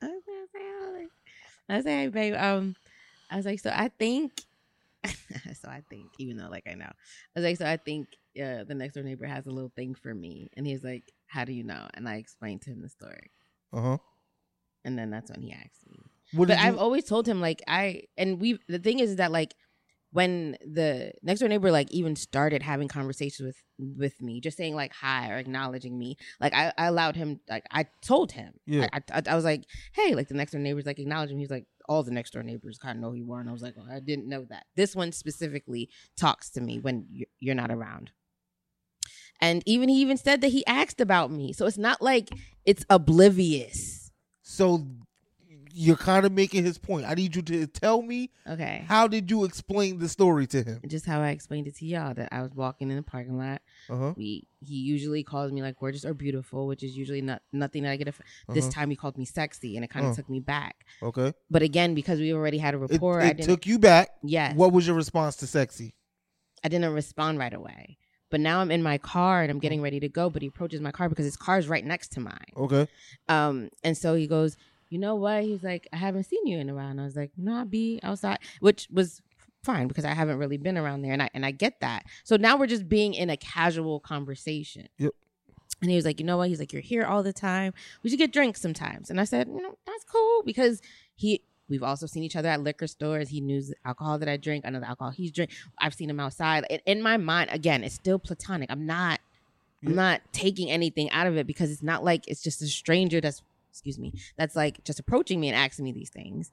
I 0.00 0.06
was 0.06 0.22
say, 0.24 0.58
I 0.60 0.92
like- 0.98 1.10
I 1.68 1.80
say 1.82 1.90
hey 2.02 2.08
babe 2.08 2.34
um 2.34 2.74
i 3.30 3.36
was 3.36 3.44
like 3.44 3.60
so 3.60 3.70
i 3.74 3.88
think 3.98 4.32
so 5.60 5.68
I 5.68 5.82
think, 5.88 6.06
even 6.18 6.36
though 6.36 6.48
like 6.48 6.66
I 6.68 6.74
know, 6.74 6.86
I 6.86 6.92
was 7.36 7.44
like, 7.44 7.56
so 7.58 7.66
I 7.66 7.76
think 7.76 8.08
uh, 8.40 8.64
the 8.64 8.74
next 8.74 8.94
door 8.94 9.04
neighbor 9.04 9.26
has 9.26 9.46
a 9.46 9.50
little 9.50 9.70
thing 9.76 9.94
for 9.94 10.12
me, 10.12 10.50
and 10.56 10.66
he's 10.66 10.82
like, 10.82 11.12
how 11.28 11.44
do 11.44 11.52
you 11.52 11.62
know? 11.62 11.86
And 11.94 12.08
I 12.08 12.16
explained 12.16 12.62
to 12.62 12.70
him 12.70 12.82
the 12.82 12.88
story, 12.88 13.30
Uh 13.72 13.80
huh. 13.80 13.98
And 14.86 14.98
then 14.98 15.10
that's 15.10 15.30
when 15.30 15.42
he 15.42 15.52
asked 15.52 15.86
me. 15.90 15.98
What 16.32 16.48
But? 16.48 16.58
I've 16.58 16.78
always 16.78 17.04
told 17.04 17.26
him 17.26 17.40
like 17.40 17.62
I 17.68 18.04
and 18.16 18.40
we. 18.40 18.58
The 18.68 18.78
thing 18.78 19.00
is 19.00 19.16
that 19.16 19.32
like 19.32 19.54
when 20.12 20.56
the 20.64 21.12
next 21.22 21.40
door 21.40 21.48
neighbor 21.48 21.70
like 21.70 21.90
even 21.90 22.16
started 22.16 22.62
having 22.62 22.88
conversations 22.88 23.44
with 23.46 23.62
with 23.98 24.22
me, 24.22 24.40
just 24.40 24.56
saying 24.56 24.74
like 24.74 24.92
hi 24.92 25.30
or 25.30 25.36
acknowledging 25.36 25.98
me, 25.98 26.16
like 26.40 26.54
I, 26.54 26.72
I 26.78 26.86
allowed 26.86 27.16
him. 27.16 27.40
Like 27.48 27.64
I 27.70 27.86
told 28.00 28.32
him, 28.32 28.54
Yeah. 28.64 28.88
I, 28.92 29.02
I, 29.12 29.22
I 29.28 29.34
was 29.34 29.44
like, 29.44 29.64
hey, 29.92 30.14
like 30.14 30.28
the 30.28 30.34
next 30.34 30.52
door 30.52 30.60
neighbor's 30.60 30.86
like 30.86 30.98
acknowledging 30.98 31.36
me. 31.36 31.42
He's 31.42 31.50
like, 31.50 31.66
all 31.88 32.02
the 32.02 32.12
next 32.12 32.32
door 32.32 32.42
neighbors 32.42 32.78
kind 32.78 32.96
of 32.96 33.02
know 33.02 33.10
who 33.10 33.16
you 33.16 33.32
are, 33.32 33.40
and 33.40 33.48
I 33.48 33.52
was 33.52 33.62
like, 33.62 33.74
oh, 33.78 33.86
I 33.92 34.00
didn't 34.00 34.28
know 34.28 34.46
that. 34.50 34.66
This 34.76 34.96
one 34.96 35.12
specifically 35.12 35.90
talks 36.16 36.50
to 36.50 36.60
me 36.60 36.78
when 36.78 37.06
you're 37.38 37.54
not 37.54 37.70
around. 37.70 38.10
And 39.40 39.62
even 39.66 39.88
he 39.88 40.00
even 40.00 40.16
said 40.16 40.40
that 40.40 40.48
he 40.48 40.64
asked 40.66 41.00
about 41.00 41.30
me, 41.30 41.52
so 41.52 41.66
it's 41.66 41.78
not 41.78 42.00
like 42.00 42.30
it's 42.64 42.84
oblivious. 42.88 43.95
So 44.48 44.86
you're 45.72 45.96
kind 45.96 46.24
of 46.24 46.30
making 46.30 46.64
his 46.64 46.78
point. 46.78 47.04
I 47.04 47.14
need 47.14 47.34
you 47.34 47.42
to 47.42 47.66
tell 47.66 48.00
me 48.00 48.30
Okay. 48.48 48.84
how 48.88 49.08
did 49.08 49.28
you 49.28 49.42
explain 49.44 49.98
the 49.98 50.08
story 50.08 50.46
to 50.46 50.62
him? 50.62 50.80
Just 50.86 51.04
how 51.04 51.20
I 51.20 51.30
explained 51.30 51.66
it 51.66 51.74
to 51.78 51.84
y'all 51.84 52.14
that 52.14 52.28
I 52.32 52.42
was 52.42 52.54
walking 52.54 52.88
in 52.88 52.96
the 52.96 53.02
parking 53.02 53.36
lot. 53.36 53.60
Uh 53.90 53.96
huh. 53.96 54.14
We 54.16 54.46
he 54.64 54.76
usually 54.76 55.24
calls 55.24 55.50
me 55.50 55.62
like 55.62 55.76
gorgeous 55.80 56.04
or 56.04 56.14
beautiful, 56.14 56.68
which 56.68 56.84
is 56.84 56.96
usually 56.96 57.20
not 57.22 57.42
nothing 57.52 57.82
that 57.82 57.90
I 57.90 57.96
get. 57.96 58.06
Aff- 58.08 58.20
This 58.48 58.66
Uh-huh. 58.66 58.72
time 58.72 58.90
he 58.90 58.96
called 58.96 59.18
me 59.18 59.24
sexy, 59.24 59.74
and 59.76 59.84
it 59.84 59.88
kind 59.90 60.06
of 60.06 60.12
Uh. 60.12 60.14
took 60.16 60.30
me 60.30 60.38
back. 60.38 60.86
Okay. 61.02 61.34
But 61.50 61.62
again, 61.62 61.94
because 61.94 62.20
we 62.20 62.32
already 62.32 62.58
had 62.58 62.74
a 62.74 62.78
It, 62.84 62.92
rapport, 62.92 63.20
I 63.20 63.26
it 63.26 63.36
didn't. 63.38 63.48
took 63.48 63.66
you 63.66 63.80
back. 63.80 64.10
yes, 64.22 64.54
What 64.54 64.72
was 64.72 64.86
your 64.86 64.94
response 64.96 65.34
to 65.38 65.46
sexy? 65.48 65.94
I 66.64 66.68
didn't 66.68 66.92
respond 66.94 67.38
right 67.38 67.52
away. 67.52 67.98
But 68.30 68.40
now 68.40 68.60
I'm 68.60 68.70
in 68.70 68.82
my 68.82 68.98
car 68.98 69.42
and 69.42 69.50
I'm 69.50 69.60
getting 69.60 69.80
ready 69.82 70.00
to 70.00 70.08
go. 70.08 70.30
But 70.30 70.42
he 70.42 70.48
approaches 70.48 70.80
my 70.80 70.90
car 70.90 71.08
because 71.08 71.24
his 71.24 71.36
car 71.36 71.58
is 71.58 71.68
right 71.68 71.84
next 71.84 72.12
to 72.12 72.20
mine. 72.20 72.52
Okay. 72.56 72.88
Um, 73.28 73.70
and 73.84 73.96
so 73.96 74.14
he 74.14 74.26
goes, 74.26 74.56
you 74.88 74.98
know 74.98 75.14
what? 75.14 75.42
He's 75.42 75.62
like, 75.62 75.88
I 75.92 75.96
haven't 75.96 76.24
seen 76.24 76.46
you 76.46 76.58
in 76.58 76.68
a 76.70 76.74
while. 76.74 76.88
And 76.88 77.00
I 77.00 77.04
was 77.04 77.16
like, 77.16 77.32
no, 77.36 77.58
I'll 77.58 77.64
be 77.64 78.00
outside, 78.02 78.38
which 78.60 78.88
was 78.92 79.22
fine 79.66 79.88
because 79.88 80.04
I 80.04 80.14
haven't 80.14 80.38
really 80.38 80.56
been 80.56 80.78
around 80.78 81.02
there, 81.02 81.12
and 81.12 81.22
I 81.22 81.28
and 81.34 81.44
I 81.44 81.50
get 81.50 81.80
that. 81.80 82.04
So 82.24 82.36
now 82.36 82.56
we're 82.56 82.68
just 82.68 82.88
being 82.88 83.12
in 83.12 83.28
a 83.28 83.36
casual 83.36 84.00
conversation. 84.00 84.88
Yep. 84.98 85.12
And 85.82 85.90
he 85.90 85.96
was 85.96 86.06
like, 86.06 86.18
you 86.20 86.24
know 86.24 86.38
what? 86.38 86.48
He's 86.48 86.58
like, 86.58 86.72
you're 86.72 86.80
here 86.80 87.04
all 87.04 87.22
the 87.22 87.34
time. 87.34 87.74
We 88.02 88.08
should 88.08 88.18
get 88.18 88.32
drinks 88.32 88.62
sometimes. 88.62 89.10
And 89.10 89.20
I 89.20 89.24
said, 89.24 89.48
you 89.48 89.60
know, 89.60 89.76
that's 89.84 90.04
cool 90.04 90.42
because 90.44 90.80
he. 91.14 91.42
We've 91.68 91.82
also 91.82 92.06
seen 92.06 92.22
each 92.22 92.36
other 92.36 92.48
at 92.48 92.60
liquor 92.62 92.86
stores. 92.86 93.28
He 93.28 93.40
knew 93.40 93.60
the 93.62 93.74
alcohol 93.84 94.18
that 94.20 94.28
I 94.28 94.36
drink. 94.36 94.64
I 94.64 94.70
know 94.70 94.80
the 94.80 94.88
alcohol 94.88 95.10
he's 95.10 95.32
drink. 95.32 95.50
I've 95.78 95.94
seen 95.94 96.08
him 96.10 96.20
outside. 96.20 96.64
In, 96.70 96.80
in 96.86 97.02
my 97.02 97.16
mind, 97.16 97.50
again, 97.52 97.82
it's 97.82 97.94
still 97.94 98.18
platonic. 98.18 98.70
I'm 98.70 98.86
not. 98.86 99.20
Yeah. 99.82 99.90
I'm 99.90 99.96
not 99.96 100.20
taking 100.32 100.70
anything 100.70 101.10
out 101.10 101.26
of 101.26 101.36
it 101.36 101.46
because 101.46 101.70
it's 101.70 101.82
not 101.82 102.04
like 102.04 102.26
it's 102.28 102.42
just 102.42 102.62
a 102.62 102.66
stranger 102.66 103.20
that's 103.20 103.42
excuse 103.70 103.98
me 103.98 104.14
that's 104.38 104.56
like 104.56 104.82
just 104.84 104.98
approaching 104.98 105.38
me 105.38 105.48
and 105.48 105.56
asking 105.56 105.84
me 105.84 105.92
these 105.92 106.10
things. 106.10 106.50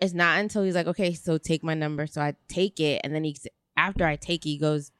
It's 0.00 0.12
not 0.14 0.38
until 0.38 0.62
he's 0.64 0.74
like, 0.74 0.86
okay, 0.86 1.12
so 1.14 1.38
take 1.38 1.64
my 1.64 1.74
number. 1.74 2.06
So 2.06 2.20
I 2.20 2.34
take 2.48 2.78
it, 2.78 3.00
and 3.04 3.14
then 3.14 3.24
he 3.24 3.36
after 3.76 4.04
I 4.04 4.16
take 4.16 4.44
it, 4.44 4.50
he 4.50 4.58
goes, 4.58 4.92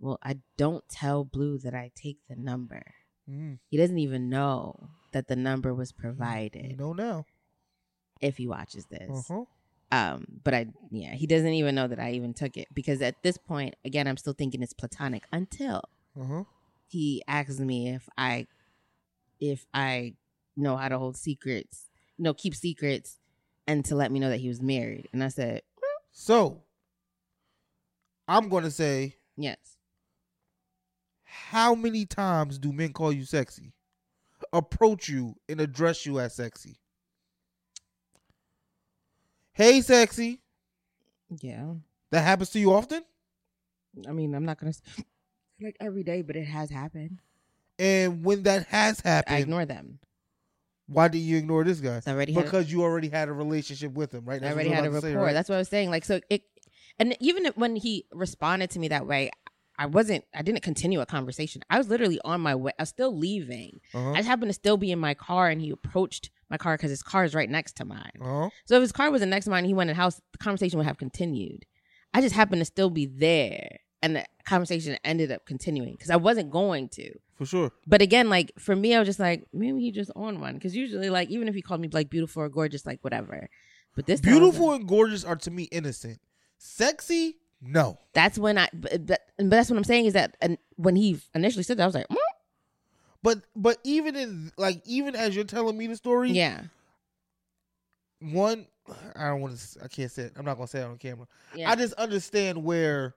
well, 0.00 0.18
I 0.22 0.38
don't 0.56 0.84
tell 0.88 1.24
Blue 1.24 1.58
that 1.58 1.74
I 1.74 1.90
take 1.94 2.18
the 2.28 2.36
number. 2.36 2.82
Mm, 3.28 3.58
He 3.68 3.76
doesn't 3.76 3.98
even 3.98 4.28
know 4.28 4.88
that 5.12 5.28
the 5.28 5.36
number 5.36 5.72
was 5.74 5.92
provided. 5.92 6.70
you 6.72 6.76
know 6.76 6.92
now. 6.92 7.24
If 8.22 8.36
he 8.38 8.46
watches 8.46 8.86
this. 8.86 9.30
Uh-huh. 9.30 9.44
Um, 9.90 10.24
but 10.42 10.54
I 10.54 10.66
yeah, 10.90 11.12
he 11.12 11.26
doesn't 11.26 11.52
even 11.52 11.74
know 11.74 11.86
that 11.86 12.00
I 12.00 12.12
even 12.12 12.32
took 12.32 12.56
it 12.56 12.68
because 12.72 13.02
at 13.02 13.22
this 13.22 13.36
point, 13.36 13.76
again, 13.84 14.08
I'm 14.08 14.16
still 14.16 14.32
thinking 14.32 14.62
it's 14.62 14.72
platonic 14.72 15.24
until 15.32 15.82
Uh-huh. 16.18 16.44
he 16.88 17.22
asks 17.28 17.58
me 17.60 17.90
if 17.90 18.08
I 18.16 18.46
if 19.40 19.66
I 19.74 20.14
know 20.56 20.76
how 20.78 20.88
to 20.88 20.98
hold 20.98 21.16
secrets, 21.16 21.90
you 22.16 22.22
know, 22.24 22.32
keep 22.32 22.54
secrets 22.54 23.18
and 23.66 23.84
to 23.86 23.94
let 23.96 24.10
me 24.12 24.18
know 24.20 24.30
that 24.30 24.40
he 24.40 24.48
was 24.48 24.62
married. 24.62 25.08
And 25.12 25.22
I 25.22 25.28
said, 25.28 25.62
So 26.12 26.62
I'm 28.28 28.48
gonna 28.48 28.70
say, 28.70 29.16
Yes. 29.36 29.76
how 31.24 31.74
many 31.74 32.06
times 32.06 32.58
do 32.58 32.72
men 32.72 32.92
call 32.92 33.12
you 33.12 33.24
sexy? 33.24 33.72
Approach 34.52 35.08
you 35.08 35.34
and 35.48 35.60
address 35.60 36.04
you 36.06 36.18
as 36.20 36.34
sexy. 36.34 36.78
Hey 39.52 39.80
sexy. 39.80 40.40
Yeah. 41.40 41.74
That 42.10 42.22
happens 42.22 42.50
to 42.50 42.58
you 42.60 42.72
often? 42.72 43.02
I 44.08 44.12
mean, 44.12 44.34
I'm 44.34 44.44
not 44.44 44.58
gonna 44.58 44.72
like 45.60 45.76
every 45.80 46.02
day, 46.02 46.22
but 46.22 46.36
it 46.36 46.44
has 46.44 46.70
happened. 46.70 47.18
And 47.78 48.24
when 48.24 48.42
that 48.44 48.66
has 48.68 49.00
happened, 49.00 49.36
I 49.36 49.40
ignore 49.40 49.64
them. 49.64 49.98
why 50.86 51.08
did 51.08 51.18
you 51.18 51.36
ignore 51.36 51.64
this 51.64 51.80
guy? 51.80 52.00
I 52.06 52.10
already 52.10 52.34
Because 52.34 52.70
you 52.70 52.82
already 52.82 53.08
had 53.08 53.28
a 53.28 53.32
relationship 53.32 53.92
with 53.92 54.12
him, 54.12 54.24
right? 54.24 54.36
I 54.36 54.38
That's 54.38 54.56
what 54.56 54.64
already 54.66 54.70
had 54.70 54.84
a 54.86 54.90
rapport. 54.90 55.08
say, 55.08 55.14
right? 55.14 55.32
That's 55.32 55.48
what 55.48 55.56
I 55.56 55.58
was 55.58 55.68
saying. 55.68 55.90
Like 55.90 56.04
so 56.04 56.20
it 56.30 56.42
and 56.98 57.16
even 57.20 57.46
when 57.54 57.76
he 57.76 58.06
responded 58.12 58.70
to 58.70 58.78
me 58.78 58.88
that 58.88 59.06
way, 59.06 59.30
I 59.78 59.86
wasn't 59.86 60.24
I 60.34 60.42
didn't 60.42 60.62
continue 60.62 61.00
a 61.00 61.06
conversation. 61.06 61.62
I 61.70 61.78
was 61.78 61.88
literally 61.88 62.20
on 62.24 62.40
my 62.40 62.54
way. 62.54 62.72
I 62.78 62.82
was 62.82 62.90
still 62.90 63.16
leaving. 63.16 63.80
Uh-huh. 63.94 64.12
I 64.12 64.16
just 64.16 64.28
happened 64.28 64.50
to 64.50 64.54
still 64.54 64.76
be 64.76 64.92
in 64.92 64.98
my 64.98 65.14
car 65.14 65.48
and 65.48 65.60
he 65.60 65.70
approached 65.70 66.30
my 66.52 66.58
car 66.58 66.76
because 66.76 66.90
his 66.90 67.02
car 67.02 67.24
is 67.24 67.34
right 67.34 67.50
next 67.50 67.76
to 67.78 67.84
mine. 67.84 68.12
Uh-huh. 68.20 68.50
So 68.66 68.76
if 68.76 68.82
his 68.82 68.92
car 68.92 69.10
wasn't 69.10 69.30
next 69.30 69.46
to 69.46 69.50
mine 69.50 69.60
and 69.60 69.66
he 69.66 69.74
went 69.74 69.90
in 69.90 69.96
the 69.96 70.00
house, 70.00 70.20
the 70.32 70.38
conversation 70.38 70.78
would 70.78 70.86
have 70.86 70.98
continued. 70.98 71.64
I 72.14 72.20
just 72.20 72.34
happened 72.34 72.60
to 72.60 72.64
still 72.66 72.90
be 72.90 73.06
there. 73.06 73.78
And 74.04 74.16
the 74.16 74.24
conversation 74.44 74.96
ended 75.04 75.30
up 75.32 75.46
continuing 75.46 75.92
because 75.92 76.10
I 76.10 76.16
wasn't 76.16 76.50
going 76.50 76.88
to. 76.90 77.14
For 77.36 77.46
sure. 77.46 77.70
But 77.86 78.02
again, 78.02 78.28
like 78.28 78.52
for 78.58 78.74
me, 78.76 78.94
I 78.94 78.98
was 78.98 79.06
just 79.08 79.20
like, 79.20 79.46
maybe 79.52 79.80
he 79.80 79.92
just 79.92 80.10
on 80.16 80.40
one. 80.40 80.54
Because 80.54 80.74
usually, 80.76 81.08
like, 81.08 81.30
even 81.30 81.46
if 81.48 81.54
he 81.54 81.62
called 81.62 81.80
me 81.80 81.88
like 81.90 82.10
beautiful 82.10 82.42
or 82.42 82.48
gorgeous, 82.48 82.84
like 82.84 82.98
whatever. 83.02 83.48
But 83.94 84.06
this 84.06 84.18
was 84.20 84.22
Beautiful 84.22 84.66
like- 84.68 84.80
and 84.80 84.88
gorgeous 84.88 85.24
are 85.24 85.36
to 85.36 85.50
me 85.50 85.64
innocent. 85.64 86.18
Sexy? 86.58 87.36
No. 87.64 87.98
that's 88.12 88.38
when 88.38 88.58
I, 88.58 88.68
but, 88.74 89.06
but, 89.06 89.20
but 89.36 89.50
that's 89.50 89.70
what 89.70 89.76
I'm 89.76 89.84
saying 89.84 90.06
is 90.06 90.14
that 90.14 90.36
and 90.40 90.58
when 90.74 90.96
he 90.96 91.20
initially 91.32 91.62
said 91.62 91.76
that, 91.76 91.84
I 91.84 91.86
was 91.86 91.94
like, 91.94 92.08
mm, 92.08 92.16
But 93.22 93.40
but 93.54 93.78
even 93.84 94.16
in 94.16 94.52
like 94.56 94.82
even 94.86 95.14
as 95.14 95.34
you're 95.34 95.44
telling 95.44 95.76
me 95.78 95.86
the 95.86 95.96
story, 95.96 96.30
yeah, 96.32 96.62
one 98.20 98.66
I 99.16 99.28
don't 99.28 99.40
want 99.40 99.56
to 99.56 99.84
I 99.84 99.88
can't 99.88 100.10
say 100.10 100.24
it. 100.24 100.32
I'm 100.36 100.44
not 100.44 100.54
gonna 100.56 100.66
say 100.66 100.80
it 100.80 100.84
on 100.84 100.98
camera. 100.98 101.26
yeah. 101.54 101.70
I 101.70 101.76
just 101.76 101.94
understand 101.94 102.62
where 102.64 103.14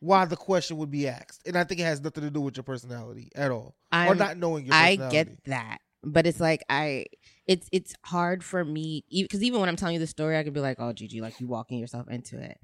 why 0.00 0.24
the 0.26 0.36
question 0.36 0.76
would 0.78 0.90
be 0.90 1.08
asked. 1.08 1.46
And 1.46 1.56
I 1.56 1.64
think 1.64 1.80
it 1.80 1.84
has 1.84 2.00
nothing 2.00 2.24
to 2.24 2.30
do 2.30 2.40
with 2.40 2.56
your 2.56 2.64
personality 2.64 3.30
at 3.34 3.50
all. 3.50 3.74
or 3.92 3.96
I'm- 3.98 4.18
not 4.18 4.36
knowing 4.36 4.66
your 4.66 4.74
I 4.74 4.96
get 4.96 5.44
that, 5.44 5.78
but 6.02 6.26
it's 6.26 6.40
like 6.40 6.62
I, 6.68 7.06
it's 7.46 7.68
it's 7.72 7.94
hard 8.04 8.44
for 8.44 8.64
me 8.64 9.04
because 9.10 9.42
even 9.42 9.60
when 9.60 9.68
I'm 9.70 9.76
telling 9.76 9.94
you 9.94 10.00
the 10.00 10.06
story, 10.06 10.36
I 10.36 10.44
could 10.44 10.52
be 10.54 10.60
like, 10.60 10.76
"Oh, 10.78 10.92
Gigi, 10.92 11.20
like 11.22 11.40
you 11.40 11.46
walking 11.46 11.78
yourself 11.78 12.08
into 12.08 12.38
it," 12.38 12.58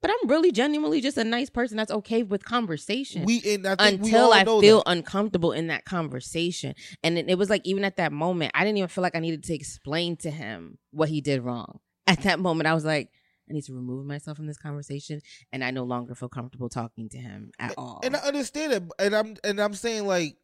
but 0.00 0.10
I'm 0.10 0.28
really 0.28 0.50
genuinely 0.52 1.00
just 1.00 1.16
a 1.18 1.24
nice 1.24 1.50
person 1.50 1.76
that's 1.76 1.90
okay 1.90 2.22
with 2.22 2.44
conversation. 2.44 3.24
We 3.24 3.42
I 3.64 3.88
until 3.88 4.32
I 4.32 4.44
feel 4.44 4.78
that. 4.78 4.90
uncomfortable 4.90 5.52
in 5.52 5.66
that 5.68 5.84
conversation, 5.84 6.74
and 7.02 7.18
it, 7.18 7.28
it 7.28 7.38
was 7.38 7.50
like 7.50 7.62
even 7.64 7.84
at 7.84 7.96
that 7.96 8.12
moment, 8.12 8.52
I 8.54 8.64
didn't 8.64 8.78
even 8.78 8.88
feel 8.88 9.02
like 9.02 9.14
I 9.14 9.20
needed 9.20 9.44
to 9.44 9.54
explain 9.54 10.16
to 10.18 10.30
him 10.30 10.78
what 10.90 11.08
he 11.08 11.20
did 11.20 11.42
wrong. 11.42 11.80
At 12.06 12.22
that 12.22 12.40
moment, 12.40 12.66
I 12.66 12.74
was 12.74 12.84
like. 12.84 13.10
I 13.48 13.52
need 13.52 13.64
to 13.64 13.74
remove 13.74 14.06
myself 14.06 14.36
from 14.36 14.46
this 14.46 14.58
conversation, 14.58 15.20
and 15.52 15.64
I 15.64 15.72
no 15.72 15.82
longer 15.82 16.14
feel 16.14 16.28
comfortable 16.28 16.68
talking 16.68 17.08
to 17.08 17.18
him 17.18 17.50
at 17.58 17.74
all. 17.76 17.98
And 18.04 18.14
I 18.14 18.20
understand 18.20 18.72
it, 18.72 18.84
and 19.00 19.12
I'm 19.12 19.34
and 19.42 19.60
I'm 19.60 19.74
saying 19.74 20.06
like, 20.06 20.36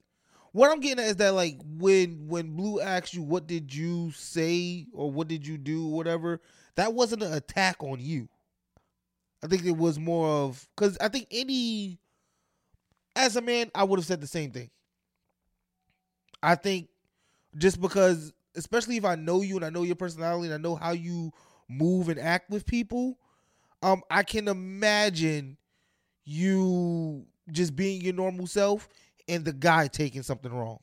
what 0.51 0.73
I'm 0.73 0.81
getting 0.81 1.05
at 1.05 1.11
is 1.11 1.17
that 1.17 1.35
like 1.35 1.61
when 1.65 2.27
when 2.27 2.57
Blue 2.57 2.81
asks 2.81 3.15
you 3.15 3.23
what 3.23 3.47
did 3.47 3.73
you 3.73 4.11
say 4.11 4.87
or 4.93 5.09
what 5.09 5.29
did 5.29 5.47
you 5.47 5.57
do, 5.57 5.87
whatever, 5.87 6.41
that 6.75 6.95
wasn't 6.95 7.23
an 7.23 7.33
attack 7.33 7.77
on 7.81 8.01
you. 8.01 8.29
I 9.43 9.47
think 9.49 9.65
it 9.65 9.77
was 9.77 9.99
more 9.99 10.29
of 10.29 10.67
because 10.77 10.97
I 10.99 11.09
think 11.09 11.29
any, 11.31 12.01
as 13.15 13.37
a 13.37 13.41
man, 13.41 13.71
I 13.75 13.85
would 13.85 13.99
have 13.99 14.07
said 14.07 14.21
the 14.21 14.27
same 14.27 14.51
thing. 14.53 14.71
I 16.43 16.55
think 16.55 16.89
just 17.57 17.81
because, 17.81 18.33
especially 18.57 18.97
if 18.97 19.05
I 19.05 19.15
know 19.15 19.43
you 19.43 19.57
and 19.57 19.65
I 19.65 19.71
know 19.71 19.83
your 19.83 19.97
personality 19.97 20.47
and 20.47 20.55
I 20.55 20.59
know 20.69 20.77
how 20.77 20.93
you 20.93 21.33
move 21.69 22.09
and 22.09 22.19
act 22.19 22.51
with 22.51 22.67
people, 22.67 23.19
um, 23.83 24.03
I 24.11 24.23
can 24.23 24.49
imagine 24.49 25.59
you 26.25 27.27
just 27.51 27.77
being 27.77 28.01
your 28.03 28.15
normal 28.15 28.47
self 28.47 28.89
and 29.29 29.45
the 29.45 29.53
guy 29.53 29.89
taking 29.89 30.23
something 30.23 30.53
wrong. 30.53 30.81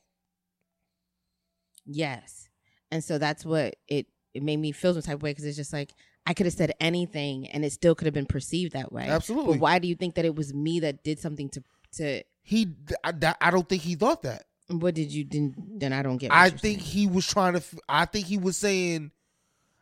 Yes. 1.86 2.48
And 2.90 3.02
so 3.02 3.18
that's 3.18 3.44
what 3.44 3.76
it 3.88 4.06
it 4.34 4.42
made 4.42 4.56
me 4.58 4.72
feel 4.72 4.92
some 4.94 5.02
type 5.02 5.14
of 5.16 5.22
way 5.22 5.30
because 5.30 5.44
it's 5.44 5.56
just 5.56 5.72
like 5.72 5.92
I 6.26 6.34
could 6.34 6.46
have 6.46 6.54
said 6.54 6.72
anything 6.80 7.48
and 7.48 7.64
it 7.64 7.72
still 7.72 7.94
could 7.94 8.06
have 8.06 8.14
been 8.14 8.26
perceived 8.26 8.72
that 8.72 8.92
way. 8.92 9.06
Absolutely. 9.08 9.54
But 9.54 9.60
why 9.60 9.78
do 9.78 9.86
you 9.88 9.94
think 9.94 10.14
that 10.14 10.24
it 10.24 10.34
was 10.34 10.54
me 10.54 10.80
that 10.80 11.04
did 11.04 11.18
something 11.20 11.48
to 11.50 11.62
to 11.96 12.22
He, 12.42 12.68
I, 13.04 13.12
I 13.40 13.50
don't 13.50 13.68
think 13.68 13.82
he 13.82 13.94
thought 13.94 14.22
that. 14.22 14.44
what 14.68 14.94
did 14.94 15.12
you 15.12 15.24
didn't 15.24 15.78
then 15.78 15.92
I 15.92 16.02
don't 16.02 16.16
get 16.16 16.32
I 16.32 16.48
think 16.50 16.60
saying. 16.60 16.78
he 16.78 17.06
was 17.06 17.26
trying 17.26 17.54
to. 17.54 17.62
I 17.88 18.06
think 18.06 18.26
he 18.26 18.38
was 18.38 18.56
saying, 18.56 19.10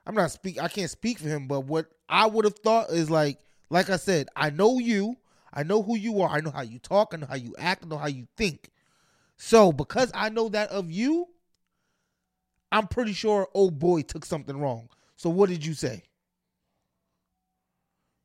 I'm 0.07 0.15
not 0.15 0.31
speak. 0.33 0.61
I 0.61 0.69
can't 0.69 0.91
speak 0.91 1.19
for 1.21 1.29
him, 1.29 1.47
but 1.47 1.61
what 1.61 1.87
I 2.09 2.27
would 2.27 2.45
have 2.45 2.59
thought 2.59 2.91
is 2.91 3.09
like, 3.09 3.39
like 3.71 3.89
I 3.89 3.97
said, 3.97 4.29
I 4.35 4.51
know 4.51 4.79
you. 4.79 5.17
I 5.55 5.63
know 5.63 5.83
who 5.83 5.97
you 5.97 6.23
are. 6.23 6.29
I 6.31 6.41
know 6.41 6.51
how 6.51 6.63
you 6.63 6.79
talk. 6.79 7.13
I 7.15 7.19
know 7.19 7.27
how 7.27 7.37
you 7.37 7.55
act. 7.59 7.85
I 7.85 7.89
know 7.89 7.99
how 7.99 8.09
you 8.09 8.27
think. 8.37 8.71
So 9.37 9.71
because 9.71 10.11
I 10.15 10.29
know 10.29 10.49
that 10.49 10.71
of 10.71 10.91
you, 10.91 11.29
I'm 12.71 12.87
pretty 12.89 13.13
sure 13.13 13.49
old 13.55 13.79
boy 13.79 14.03
took 14.03 14.25
something 14.25 14.57
wrong. 14.59 14.89
So 15.17 15.31
what 15.31 15.49
did 15.51 15.65
you 15.65 15.75
say? 15.75 16.03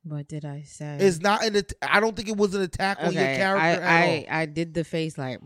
What 0.08 0.28
did 0.28 0.44
I 0.44 0.62
say? 0.62 0.98
It's 1.00 1.20
not 1.20 1.44
an. 1.44 1.56
at- 1.56 1.72
I 1.82 2.00
don't 2.00 2.16
think 2.16 2.28
it 2.28 2.36
was 2.36 2.54
an 2.54 2.62
attack 2.62 2.98
on 3.00 3.12
your 3.12 3.22
character 3.22 3.62
I, 3.62 3.70
at 3.70 3.82
all. 3.82 3.86
I 3.86 4.26
I 4.30 4.46
did 4.46 4.74
the 4.74 4.84
face 4.84 5.18
like? 5.18 5.40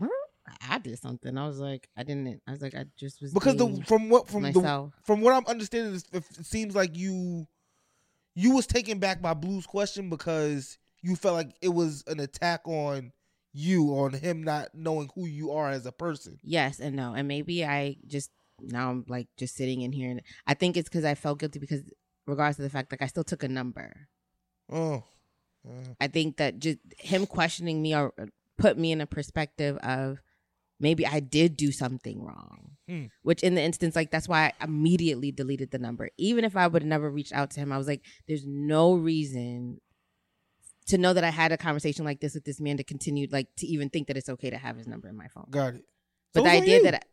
I 0.69 0.77
did 0.79 0.99
something. 0.99 1.37
I 1.37 1.47
was 1.47 1.59
like, 1.59 1.89
I 1.97 2.03
didn't. 2.03 2.41
I 2.47 2.51
was 2.51 2.61
like, 2.61 2.75
I 2.75 2.85
just 2.97 3.21
was 3.21 3.33
because 3.33 3.57
the 3.57 3.83
from 3.85 4.09
what 4.09 4.27
from 4.27 4.43
the 4.43 4.91
from 5.03 5.21
what 5.21 5.33
I'm 5.33 5.45
understanding, 5.47 6.01
it 6.11 6.23
seems 6.45 6.75
like 6.75 6.95
you 6.97 7.47
you 8.35 8.51
was 8.51 8.67
taken 8.67 8.99
back 8.99 9.21
by 9.21 9.33
Blue's 9.33 9.65
question 9.65 10.09
because 10.09 10.77
you 11.01 11.15
felt 11.15 11.35
like 11.35 11.55
it 11.61 11.69
was 11.69 12.03
an 12.07 12.19
attack 12.19 12.61
on 12.65 13.11
you, 13.53 13.89
on 13.95 14.13
him 14.13 14.43
not 14.43 14.69
knowing 14.73 15.09
who 15.15 15.25
you 15.27 15.51
are 15.51 15.69
as 15.69 15.85
a 15.85 15.91
person. 15.91 16.39
Yes 16.43 16.79
and 16.79 16.95
no, 16.95 17.13
and 17.13 17.27
maybe 17.27 17.65
I 17.65 17.97
just 18.07 18.31
now 18.59 18.89
I'm 18.89 19.05
like 19.07 19.27
just 19.37 19.55
sitting 19.55 19.81
in 19.81 19.91
here, 19.91 20.09
and 20.09 20.21
I 20.47 20.53
think 20.53 20.77
it's 20.77 20.89
because 20.89 21.05
I 21.05 21.15
felt 21.15 21.39
guilty 21.39 21.59
because 21.59 21.81
regards 22.25 22.57
to 22.57 22.63
the 22.63 22.69
fact 22.69 22.91
like 22.91 23.01
I 23.01 23.07
still 23.07 23.23
took 23.23 23.43
a 23.43 23.47
number. 23.47 24.07
Oh, 24.71 25.03
I 25.99 26.07
think 26.07 26.37
that 26.37 26.59
just 26.59 26.79
him 26.99 27.25
questioning 27.25 27.81
me 27.81 27.95
or 27.95 28.13
put 28.57 28.77
me 28.77 28.91
in 28.91 29.01
a 29.01 29.05
perspective 29.05 29.77
of 29.77 30.21
maybe 30.79 31.05
I 31.07 31.19
did 31.21 31.55
do 31.55 31.71
something 31.71 32.21
wrong. 32.23 32.71
Hmm. 32.87 33.05
Which 33.21 33.43
in 33.43 33.55
the 33.55 33.61
instance, 33.61 33.95
like 33.95 34.11
that's 34.11 34.27
why 34.27 34.51
I 34.59 34.63
immediately 34.65 35.31
deleted 35.31 35.71
the 35.71 35.79
number. 35.79 36.09
Even 36.17 36.43
if 36.43 36.57
I 36.57 36.67
would 36.67 36.81
have 36.81 36.89
never 36.89 37.09
reached 37.09 37.31
out 37.33 37.51
to 37.51 37.61
him, 37.61 37.71
I 37.71 37.77
was 37.77 37.87
like, 37.87 38.03
there's 38.27 38.45
no 38.45 38.95
reason 38.95 39.79
to 40.87 40.97
know 40.97 41.13
that 41.13 41.23
I 41.23 41.29
had 41.29 41.53
a 41.53 41.57
conversation 41.57 42.03
like 42.03 42.19
this 42.19 42.33
with 42.33 42.43
this 42.43 42.59
man 42.59 42.75
to 42.75 42.83
continue 42.83 43.27
like 43.31 43.47
to 43.57 43.67
even 43.67 43.89
think 43.89 44.07
that 44.07 44.17
it's 44.17 44.27
okay 44.27 44.49
to 44.49 44.57
have 44.57 44.75
his 44.75 44.85
number 44.87 45.07
in 45.07 45.15
my 45.15 45.27
phone. 45.29 45.47
got 45.49 45.75
it. 45.75 45.83
But 46.33 46.41
So 46.41 46.43
the 46.43 46.49
idea 46.49 46.77
you. 46.77 46.83
that 46.83 47.05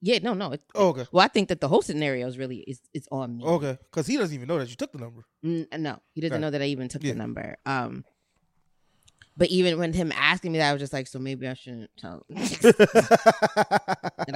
yeah, 0.00 0.18
no, 0.22 0.34
no. 0.34 0.52
It, 0.52 0.62
Oh, 0.74 0.88
okay, 0.88 1.04
well, 1.12 1.24
I 1.24 1.28
think 1.28 1.48
that 1.48 1.60
the 1.60 1.68
whole 1.68 1.82
scenario 1.82 2.26
is 2.26 2.38
really 2.38 2.58
is 2.58 2.80
it's 2.94 3.08
on 3.10 3.36
me. 3.36 3.44
okay, 3.44 3.78
because 3.90 4.06
he 4.06 4.16
doesn't 4.16 4.34
even 4.34 4.48
know 4.48 4.58
that 4.58 4.68
you 4.70 4.76
took 4.76 4.92
the 4.92 4.98
number. 4.98 5.24
Mm, 5.44 5.78
no, 5.78 5.98
he 6.12 6.20
doesn't 6.20 6.34
Right. 6.34 6.40
know 6.40 6.50
that 6.50 6.62
I 6.62 6.66
even 6.66 6.88
took 6.88 7.02
Yeah. 7.02 7.12
the 7.12 7.18
number. 7.18 7.56
Um, 7.66 8.04
but 9.38 9.48
even 9.50 9.78
when 9.78 9.92
him 9.92 10.12
asking 10.16 10.52
me 10.52 10.58
that, 10.58 10.70
I 10.70 10.72
was 10.72 10.80
just 10.80 10.94
like, 10.94 11.06
so 11.06 11.18
maybe 11.18 11.46
I 11.46 11.52
shouldn't 11.52 11.90
tell. 11.98 12.24
and 12.30 12.40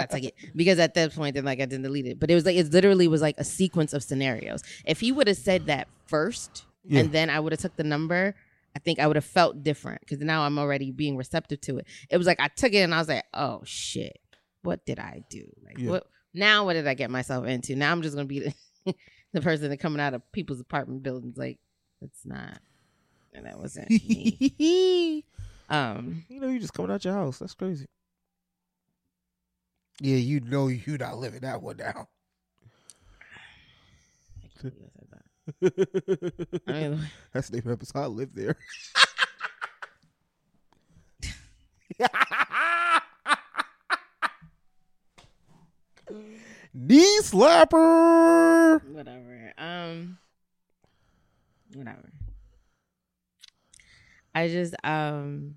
I 0.01 0.07
took 0.07 0.22
it 0.24 0.34
because 0.55 0.78
at 0.78 0.95
that 0.95 1.14
point, 1.14 1.34
then 1.34 1.45
like 1.45 1.61
I 1.61 1.64
didn't 1.64 1.82
delete 1.84 2.07
it. 2.07 2.20
But 2.20 2.30
it 2.30 2.34
was 2.34 2.45
like 2.45 2.57
it 2.57 2.72
literally 2.72 3.09
was 3.09 3.22
like 3.22 3.36
a 3.38 3.45
sequence 3.45 3.93
of 3.93 4.03
scenarios. 4.03 4.62
If 4.84 5.01
he 5.01 5.12
would 5.12 5.26
have 5.26 5.36
said 5.38 5.66
that 5.66 5.88
first, 6.07 6.66
Yeah. 6.84 7.01
and 7.01 7.12
then 7.12 7.30
I 7.30 7.41
would 7.41 7.53
have 7.53 7.61
took 7.61 7.76
the 7.76 7.84
number, 7.84 8.34
I 8.76 8.78
think 8.78 8.99
I 8.99 9.07
would 9.07 9.16
have 9.16 9.24
felt 9.24 9.62
different 9.64 10.01
because 10.01 10.18
now 10.20 10.43
I'm 10.43 10.59
already 10.59 10.91
being 10.93 11.16
receptive 11.16 11.61
to 11.62 11.78
it. 11.78 11.86
It 12.11 12.16
was 12.18 12.26
like 12.26 12.41
I 12.41 12.49
took 12.49 12.72
it 12.72 12.78
and 12.80 12.95
I 12.95 12.99
was 12.99 13.09
like, 13.09 13.24
oh 13.34 13.62
shit, 13.64 14.18
what 14.63 14.85
did 14.87 14.99
I 14.99 15.23
do? 15.31 15.45
Like 15.65 15.79
Yeah. 15.79 15.91
what? 15.91 16.07
Now 16.35 16.65
what 16.65 16.75
did 16.75 16.87
I 16.87 16.95
get 16.95 17.11
myself 17.11 17.47
into? 17.47 17.75
Now 17.77 17.91
I'm 17.93 18.03
just 18.03 18.15
gonna 18.15 18.27
be 18.27 18.41
the, 18.85 18.95
the 19.33 19.41
person 19.41 19.71
that 19.71 19.79
coming 19.79 20.01
out 20.01 20.15
of 20.15 20.23
people's 20.33 20.61
apartment 20.61 21.03
buildings 21.03 21.37
like 21.37 21.59
that's 22.01 22.25
not. 22.25 22.59
And 23.33 23.47
that 23.47 23.59
wasn't 23.59 23.91
me. 23.91 24.37
you 24.59 25.23
Um, 25.69 26.25
know, 26.31 26.49
you 26.49 26.59
just 26.59 26.73
coming 26.75 26.91
out 26.91 27.05
your 27.05 27.15
house. 27.15 27.39
That's 27.39 27.55
crazy. 27.55 27.87
Yeah, 30.01 30.17
you 30.17 30.41
know 30.41 30.69
you 30.69 30.99
not 30.99 31.19
living 31.19 31.41
that 31.41 31.63
one 31.63 31.77
down. 31.77 32.07
I 34.43 34.49
can't 34.61 34.75
believe 34.77 34.91
I 34.97 34.99
said 34.99 35.09
that. 35.13 36.63
I 36.67 36.73
mean, 36.73 37.01
That's 37.33 37.49
the 37.51 37.57
name 37.59 37.61
of 37.71 37.79
the 37.79 37.85
episode. 37.85 37.99
I 38.01 38.07
live 38.07 38.35
there. 38.35 38.57
Knee 46.73 47.21
slapper. 47.23 48.83
whatever. 48.93 49.53
Um, 49.59 50.18
whatever. 51.75 52.11
I 54.35 54.49
just 54.49 54.75
um. 54.85 55.57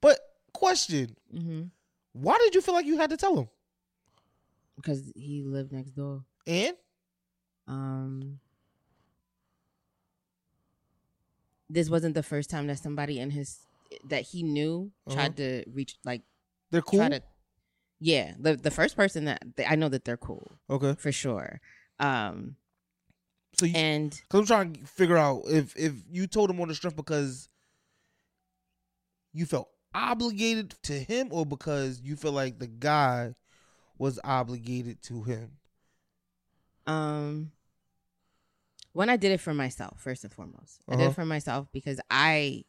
But 0.00 0.18
question: 0.52 1.16
hmm 1.30 1.62
Why 2.12 2.38
did 2.38 2.54
you 2.54 2.60
feel 2.60 2.74
like 2.74 2.86
you 2.86 2.98
had 2.98 3.10
to 3.10 3.16
tell 3.16 3.36
him? 3.36 3.48
because 4.76 5.10
he 5.16 5.42
lived 5.42 5.72
next 5.72 5.90
door. 5.90 6.22
And 6.46 6.76
Um, 7.66 8.38
this 11.68 11.90
wasn't 11.90 12.14
the 12.14 12.22
first 12.22 12.48
time 12.48 12.68
that 12.68 12.78
somebody 12.78 13.18
in 13.18 13.30
his 13.30 13.58
that 14.08 14.22
he 14.22 14.42
knew 14.44 14.92
tried 15.10 15.36
to 15.38 15.64
reach 15.66 15.96
like 16.04 16.22
they're 16.70 16.80
Uh-huh. 16.80 16.90
cool. 16.90 17.00
try 17.00 17.08
to. 17.18 17.22
Yeah, 18.00 18.34
the 18.38 18.56
the 18.56 18.70
first 18.70 18.96
person 18.96 19.24
that 19.24 19.42
I 19.66 19.74
know 19.74 19.88
that 19.88 20.04
they're 20.04 20.16
cool 20.16 20.52
okay, 20.70 20.94
for 20.98 21.10
sure. 21.12 21.60
Um, 21.98 22.56
so 23.54 23.66
you, 23.66 23.74
and 23.74 24.22
Cause 24.28 24.40
I'm 24.40 24.46
trying 24.46 24.72
to 24.74 24.86
figure 24.86 25.16
out 25.16 25.42
if 25.46 25.76
if 25.76 25.94
you 26.10 26.26
told 26.26 26.50
him 26.50 26.60
on 26.60 26.68
the 26.68 26.74
strength 26.74 26.96
because 26.96 27.48
you 29.32 29.46
felt 29.46 29.68
obligated 29.94 30.74
to 30.84 30.92
him 30.92 31.28
or 31.32 31.44
because 31.44 32.00
you 32.00 32.14
feel 32.16 32.32
like 32.32 32.58
the 32.58 32.66
guy 32.66 33.34
was 33.98 34.20
obligated 34.22 35.02
to 35.02 35.22
him. 35.24 35.52
Um, 36.86 37.52
when 38.92 39.10
I 39.10 39.16
did 39.16 39.32
it 39.32 39.40
for 39.40 39.54
myself, 39.54 40.00
first 40.00 40.24
and 40.24 40.32
foremost, 40.32 40.80
I 40.88 40.96
did 40.96 41.02
Uh-huh. 41.02 41.10
it 41.10 41.14
for 41.14 41.24
myself 41.24 41.68
because 41.72 42.00
I 42.10 42.64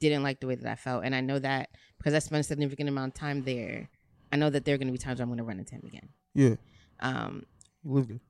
didn't 0.00 0.22
like 0.22 0.40
the 0.40 0.46
way 0.46 0.54
that 0.54 0.70
I 0.70 0.76
felt, 0.76 1.04
and 1.04 1.14
I 1.14 1.20
know 1.20 1.38
that 1.38 1.70
because 1.98 2.14
I 2.14 2.20
spent 2.20 2.40
a 2.40 2.44
significant 2.44 2.88
amount 2.88 3.14
of 3.14 3.20
time 3.20 3.42
there. 3.42 3.88
I 4.32 4.36
know 4.36 4.50
that 4.50 4.64
there 4.64 4.74
are 4.74 4.78
going 4.78 4.88
to 4.88 4.92
be 4.92 4.98
times 4.98 5.18
where 5.18 5.24
I'm 5.24 5.28
going 5.30 5.38
to 5.38 5.44
run 5.44 5.58
into 5.58 5.74
him 5.74 5.82
again. 5.86 6.08
Yeah, 6.34 6.54
Um, 7.00 7.44
lived 7.84 8.10
there. 8.10 8.20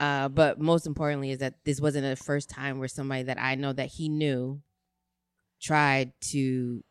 uh, 0.00 0.28
but 0.28 0.60
most 0.60 0.86
importantly 0.86 1.30
is 1.30 1.38
that 1.38 1.64
this 1.64 1.80
wasn't 1.80 2.04
the 2.04 2.16
first 2.22 2.48
time 2.50 2.78
where 2.78 2.88
somebody 2.88 3.22
that 3.24 3.38
I 3.40 3.54
know 3.54 3.72
that 3.72 3.86
he 3.88 4.08
knew 4.08 4.60
tried 5.60 6.12
to 6.32 6.82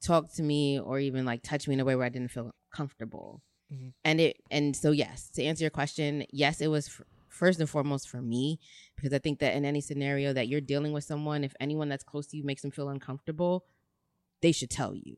talk 0.00 0.32
to 0.34 0.42
me 0.42 0.78
or 0.78 0.98
even 0.98 1.24
like 1.24 1.42
touch 1.42 1.66
me 1.66 1.74
in 1.74 1.80
a 1.80 1.84
way 1.84 1.94
where 1.96 2.06
I 2.06 2.10
didn't 2.10 2.30
feel 2.30 2.54
comfortable. 2.70 3.42
Mhm. 3.72 3.92
And 4.04 4.20
it 4.20 4.36
and 4.50 4.76
so 4.76 4.90
yes, 4.90 5.30
to 5.30 5.42
answer 5.42 5.64
your 5.64 5.70
question, 5.70 6.26
yes, 6.30 6.60
it 6.60 6.68
was 6.68 6.88
f- 6.88 7.02
first 7.28 7.58
and 7.60 7.68
foremost 7.68 8.08
for 8.08 8.20
me 8.20 8.60
because 8.96 9.12
I 9.12 9.18
think 9.18 9.38
that 9.40 9.54
in 9.54 9.64
any 9.64 9.80
scenario 9.80 10.32
that 10.32 10.46
you're 10.48 10.60
dealing 10.60 10.92
with 10.92 11.04
someone, 11.04 11.42
if 11.44 11.54
anyone 11.58 11.88
that's 11.88 12.04
close 12.04 12.26
to 12.28 12.36
you 12.36 12.44
makes 12.44 12.62
them 12.62 12.70
feel 12.70 12.88
uncomfortable, 12.90 13.64
they 14.42 14.52
should 14.52 14.70
tell 14.70 14.94
you. 14.94 15.16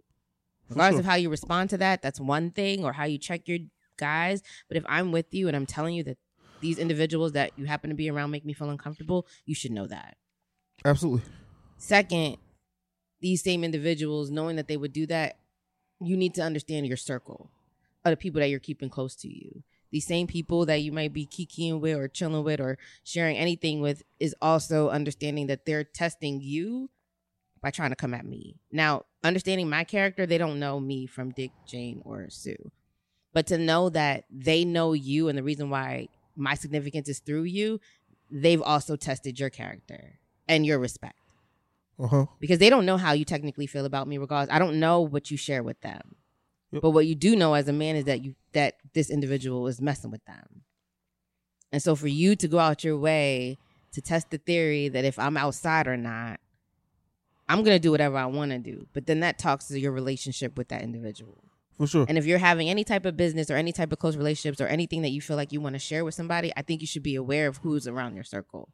Regardless 0.68 0.94
sure. 0.94 1.00
of 1.00 1.06
how 1.06 1.14
you 1.14 1.30
respond 1.30 1.70
to 1.70 1.78
that, 1.78 2.02
that's 2.02 2.20
one 2.20 2.50
thing, 2.50 2.84
or 2.84 2.92
how 2.92 3.04
you 3.04 3.18
check 3.18 3.46
your 3.46 3.58
guys. 3.96 4.42
But 4.68 4.76
if 4.76 4.84
I'm 4.88 5.12
with 5.12 5.32
you 5.32 5.48
and 5.48 5.56
I'm 5.56 5.66
telling 5.66 5.94
you 5.94 6.02
that 6.04 6.18
these 6.60 6.78
individuals 6.78 7.32
that 7.32 7.52
you 7.56 7.66
happen 7.66 7.90
to 7.90 7.96
be 7.96 8.10
around 8.10 8.30
make 8.30 8.44
me 8.44 8.52
feel 8.52 8.70
uncomfortable, 8.70 9.26
you 9.44 9.54
should 9.54 9.72
know 9.72 9.86
that. 9.86 10.16
Absolutely. 10.84 11.22
Second, 11.76 12.36
these 13.20 13.42
same 13.42 13.64
individuals, 13.64 14.30
knowing 14.30 14.56
that 14.56 14.68
they 14.68 14.76
would 14.76 14.92
do 14.92 15.06
that, 15.06 15.38
you 16.00 16.16
need 16.16 16.34
to 16.34 16.42
understand 16.42 16.86
your 16.86 16.96
circle 16.96 17.50
of 18.04 18.10
the 18.10 18.16
people 18.16 18.40
that 18.40 18.48
you're 18.48 18.60
keeping 18.60 18.90
close 18.90 19.14
to 19.16 19.28
you. 19.28 19.62
These 19.90 20.06
same 20.06 20.26
people 20.26 20.66
that 20.66 20.82
you 20.82 20.92
might 20.92 21.12
be 21.12 21.26
kikiing 21.26 21.80
with 21.80 21.96
or 21.96 22.08
chilling 22.08 22.44
with 22.44 22.60
or 22.60 22.76
sharing 23.04 23.36
anything 23.36 23.80
with 23.80 24.02
is 24.18 24.34
also 24.42 24.90
understanding 24.90 25.46
that 25.46 25.64
they're 25.64 25.84
testing 25.84 26.40
you 26.40 26.90
by 27.66 27.72
trying 27.72 27.90
to 27.90 27.96
come 27.96 28.14
at 28.14 28.24
me. 28.24 28.54
Now, 28.70 29.06
understanding 29.24 29.68
my 29.68 29.82
character, 29.82 30.24
they 30.24 30.38
don't 30.38 30.60
know 30.60 30.78
me 30.78 31.06
from 31.06 31.32
Dick, 31.32 31.50
Jane, 31.66 32.00
or 32.04 32.30
Sue. 32.30 32.70
But 33.32 33.48
to 33.48 33.58
know 33.58 33.88
that 33.90 34.22
they 34.30 34.64
know 34.64 34.92
you 34.92 35.26
and 35.28 35.36
the 35.36 35.42
reason 35.42 35.68
why 35.68 36.06
my 36.36 36.54
significance 36.54 37.08
is 37.08 37.18
through 37.18 37.42
you, 37.42 37.80
they've 38.30 38.62
also 38.62 38.94
tested 38.94 39.40
your 39.40 39.50
character 39.50 40.20
and 40.46 40.64
your 40.64 40.78
respect 40.78 41.18
Uh 41.98 42.06
huh. 42.06 42.26
because 42.38 42.60
they 42.60 42.70
don't 42.70 42.86
know 42.86 42.98
how 42.98 43.10
you 43.14 43.24
technically 43.24 43.66
feel 43.66 43.84
about 43.84 44.06
me 44.06 44.16
regardless 44.16 44.54
i 44.54 44.58
don't 44.60 44.78
know 44.78 45.00
what 45.00 45.28
you 45.32 45.36
share 45.36 45.62
with 45.64 45.80
them 45.80 46.14
Yep. 46.72 46.82
but 46.82 46.90
what 46.90 47.06
you 47.06 47.14
do 47.16 47.34
know 47.34 47.54
as 47.54 47.66
a 47.68 47.72
man 47.72 47.96
is 47.96 48.04
that 48.04 48.24
you 48.24 48.34
that 48.52 48.74
this 48.94 49.10
individual 49.10 49.66
is 49.66 49.80
messing 49.80 50.10
with 50.12 50.24
them 50.24 50.62
and 51.72 51.82
so 51.82 51.96
for 51.96 52.06
you 52.08 52.36
to 52.36 52.46
go 52.48 52.58
out 52.60 52.84
your 52.84 52.96
way 52.96 53.58
to 53.92 54.00
test 54.00 54.30
the 54.30 54.38
theory 54.38 54.88
that 54.88 55.04
if 55.04 55.18
i'm 55.18 55.36
outside 55.36 55.86
or 55.88 55.96
not 55.96 56.38
i'm 57.48 57.62
gonna 57.62 57.78
do 57.78 57.90
whatever 57.90 58.16
i 58.16 58.26
want 58.26 58.50
to 58.50 58.58
do 58.58 58.86
but 58.92 59.06
then 59.06 59.20
that 59.20 59.38
talks 59.38 59.66
to 59.66 59.78
your 59.78 59.92
relationship 59.92 60.56
with 60.56 60.68
that 60.68 60.82
individual 60.82 61.42
For 61.78 61.86
sure. 61.86 62.06
and 62.08 62.18
if 62.18 62.26
you're 62.26 62.38
having 62.38 62.68
any 62.68 62.84
type 62.84 63.04
of 63.06 63.16
business 63.16 63.50
or 63.50 63.56
any 63.56 63.72
type 63.72 63.92
of 63.92 63.98
close 63.98 64.16
relationships 64.16 64.60
or 64.60 64.66
anything 64.66 65.02
that 65.02 65.10
you 65.10 65.20
feel 65.20 65.36
like 65.36 65.52
you 65.52 65.60
want 65.60 65.74
to 65.74 65.78
share 65.78 66.04
with 66.04 66.14
somebody, 66.14 66.52
I 66.56 66.62
think 66.62 66.80
you 66.80 66.86
should 66.86 67.02
be 67.02 67.14
aware 67.14 67.46
of 67.46 67.58
who's 67.58 67.86
around 67.86 68.14
your 68.14 68.24
circle. 68.24 68.68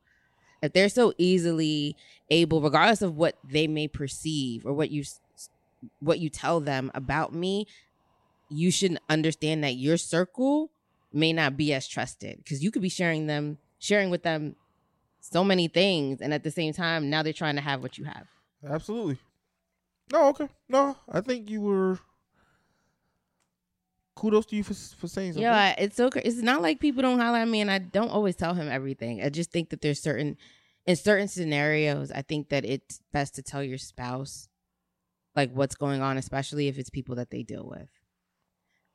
If 0.62 0.73
they're 0.73 0.89
so 0.89 1.12
easily 1.18 1.97
able, 2.31 2.62
regardless 2.62 3.03
of 3.03 3.16
what 3.16 3.37
they 3.43 3.66
may 3.66 3.89
perceive 3.89 4.64
or 4.64 4.73
what 4.73 4.91
you 4.93 5.03
what 5.99 6.20
you 6.20 6.31
tell 6.31 6.61
them 6.61 6.93
about 6.95 7.35
me, 7.35 7.66
you 8.49 8.70
should 8.70 8.99
understand 9.09 9.64
that 9.64 9.75
your 9.75 9.97
circle 9.97 10.70
may 11.12 11.33
not 11.33 11.57
be 11.57 11.75
as 11.75 11.89
trusted 11.89 12.39
because 12.39 12.62
you 12.62 12.70
could 12.70 12.83
be 12.83 12.89
sharing 12.89 13.27
them 13.27 13.59
sharing 13.81 14.09
with 14.09 14.23
them 14.23 14.55
so 15.20 15.43
many 15.43 15.66
things 15.66 16.20
and 16.20 16.33
at 16.33 16.45
the 16.45 16.51
same 16.51 16.73
time 16.73 17.11
now 17.11 17.23
they're 17.25 17.33
trying 17.33 17.57
to 17.57 17.61
have 17.61 17.83
what 17.83 17.99
you 17.99 18.05
have. 18.05 18.29
Absolutely. 18.69 19.19
No, 20.13 20.29
okay. 20.29 20.49
No, 20.69 20.97
I 21.11 21.21
think 21.21 21.51
you 21.51 21.61
were. 21.61 21.99
Kudos 24.15 24.47
to 24.47 24.57
you 24.57 24.63
for 24.63 24.75
for 24.75 25.09
saying 25.09 25.33
something. 25.33 25.43
Yeah, 25.43 25.75
it's 25.79 25.97
so. 25.97 26.11
It's 26.15 26.37
not 26.37 26.61
like 26.63 26.81
people 26.81 27.03
don't 27.03 27.19
holler 27.19 27.39
at 27.39 27.49
me, 27.49 27.61
and 27.61 27.71
I 27.71 27.79
don't 27.79 28.11
always 28.11 28.37
tell 28.37 28.55
him 28.55 28.69
everything. 28.69 29.23
I 29.23 29.31
just 29.31 29.51
think 29.51 29.71
that 29.71 29.81
there's 29.81 30.01
certain, 30.01 30.37
in 30.87 30.97
certain 30.97 31.29
scenarios, 31.29 32.13
I 32.13 32.23
think 32.23 32.51
that 32.51 32.65
it's 32.65 33.01
best 33.13 33.35
to 33.37 33.43
tell 33.43 33.63
your 33.63 33.79
spouse 33.79 34.49
like 35.35 35.51
what's 35.53 35.75
going 35.75 36.03
on, 36.03 36.19
especially 36.19 36.69
if 36.69 36.79
it's 36.79 36.91
people 36.91 37.15
that 37.17 37.31
they 37.31 37.43
deal 37.43 37.67
with. 37.67 37.89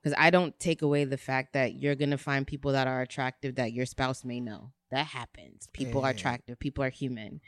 Because 0.04 0.16
I 0.20 0.30
don't 0.30 0.58
take 0.60 0.84
away 0.84 1.04
the 1.04 1.18
fact 1.18 1.54
that 1.54 1.74
you're 1.74 1.96
gonna 1.96 2.20
find 2.20 2.46
people 2.46 2.74
that 2.74 2.88
are 2.88 3.02
attractive 3.02 3.56
that 3.56 3.74
your 3.74 3.88
spouse 3.88 4.24
may 4.24 4.40
know. 4.40 4.72
That 4.92 5.08
happens. 5.08 5.68
People 5.74 6.06
are 6.06 6.12
attractive. 6.12 6.60
People 6.60 6.84
are 6.84 6.90
human. 6.90 7.42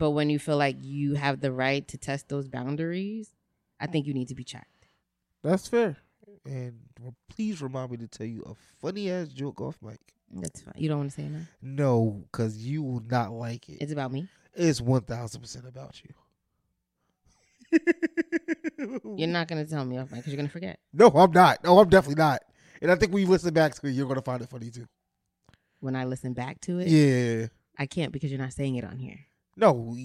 But 0.00 0.12
when 0.12 0.30
you 0.30 0.38
feel 0.38 0.56
like 0.56 0.78
you 0.80 1.12
have 1.16 1.42
the 1.42 1.52
right 1.52 1.86
to 1.88 1.98
test 1.98 2.30
those 2.30 2.48
boundaries, 2.48 3.34
I 3.78 3.86
think 3.86 4.06
you 4.06 4.14
need 4.14 4.28
to 4.28 4.34
be 4.34 4.44
checked. 4.44 4.86
That's 5.44 5.68
fair. 5.68 5.98
And 6.46 6.80
please 7.28 7.60
remind 7.60 7.90
me 7.90 7.98
to 7.98 8.08
tell 8.08 8.26
you 8.26 8.42
a 8.46 8.54
funny 8.80 9.10
ass 9.10 9.28
joke 9.28 9.60
off 9.60 9.76
mic. 9.82 10.00
That's 10.32 10.62
fine. 10.62 10.72
You 10.78 10.88
don't 10.88 11.00
want 11.00 11.10
to 11.10 11.16
say 11.16 11.24
it 11.24 11.32
now? 11.32 11.42
No, 11.60 12.22
because 12.32 12.56
you 12.56 12.82
will 12.82 13.02
not 13.10 13.32
like 13.32 13.68
it. 13.68 13.76
It's 13.82 13.92
about 13.92 14.10
me. 14.10 14.26
It's 14.54 14.80
one 14.80 15.02
thousand 15.02 15.42
percent 15.42 15.66
about 15.68 16.00
you. 17.70 17.78
You're 19.18 19.28
not 19.28 19.48
gonna 19.48 19.66
tell 19.66 19.84
me 19.84 19.98
off 19.98 20.10
mic 20.10 20.20
because 20.20 20.32
you're 20.32 20.38
gonna 20.38 20.48
forget. 20.48 20.78
No, 20.94 21.08
I'm 21.08 21.30
not. 21.30 21.62
No, 21.62 21.78
I'm 21.78 21.90
definitely 21.90 22.22
not. 22.22 22.40
And 22.80 22.90
I 22.90 22.94
think 22.94 23.12
when 23.12 23.22
you 23.22 23.28
listen 23.28 23.52
back 23.52 23.74
to 23.74 23.86
it, 23.86 23.90
you're 23.90 24.08
gonna 24.08 24.22
find 24.22 24.40
it 24.40 24.48
funny 24.48 24.70
too. 24.70 24.86
When 25.80 25.94
I 25.94 26.06
listen 26.06 26.32
back 26.32 26.58
to 26.62 26.78
it, 26.78 26.88
Yeah. 26.88 27.48
I 27.78 27.84
can't 27.84 28.12
because 28.12 28.30
you're 28.30 28.40
not 28.40 28.54
saying 28.54 28.76
it 28.76 28.84
on 28.84 28.98
here. 28.98 29.26
No, 29.56 29.96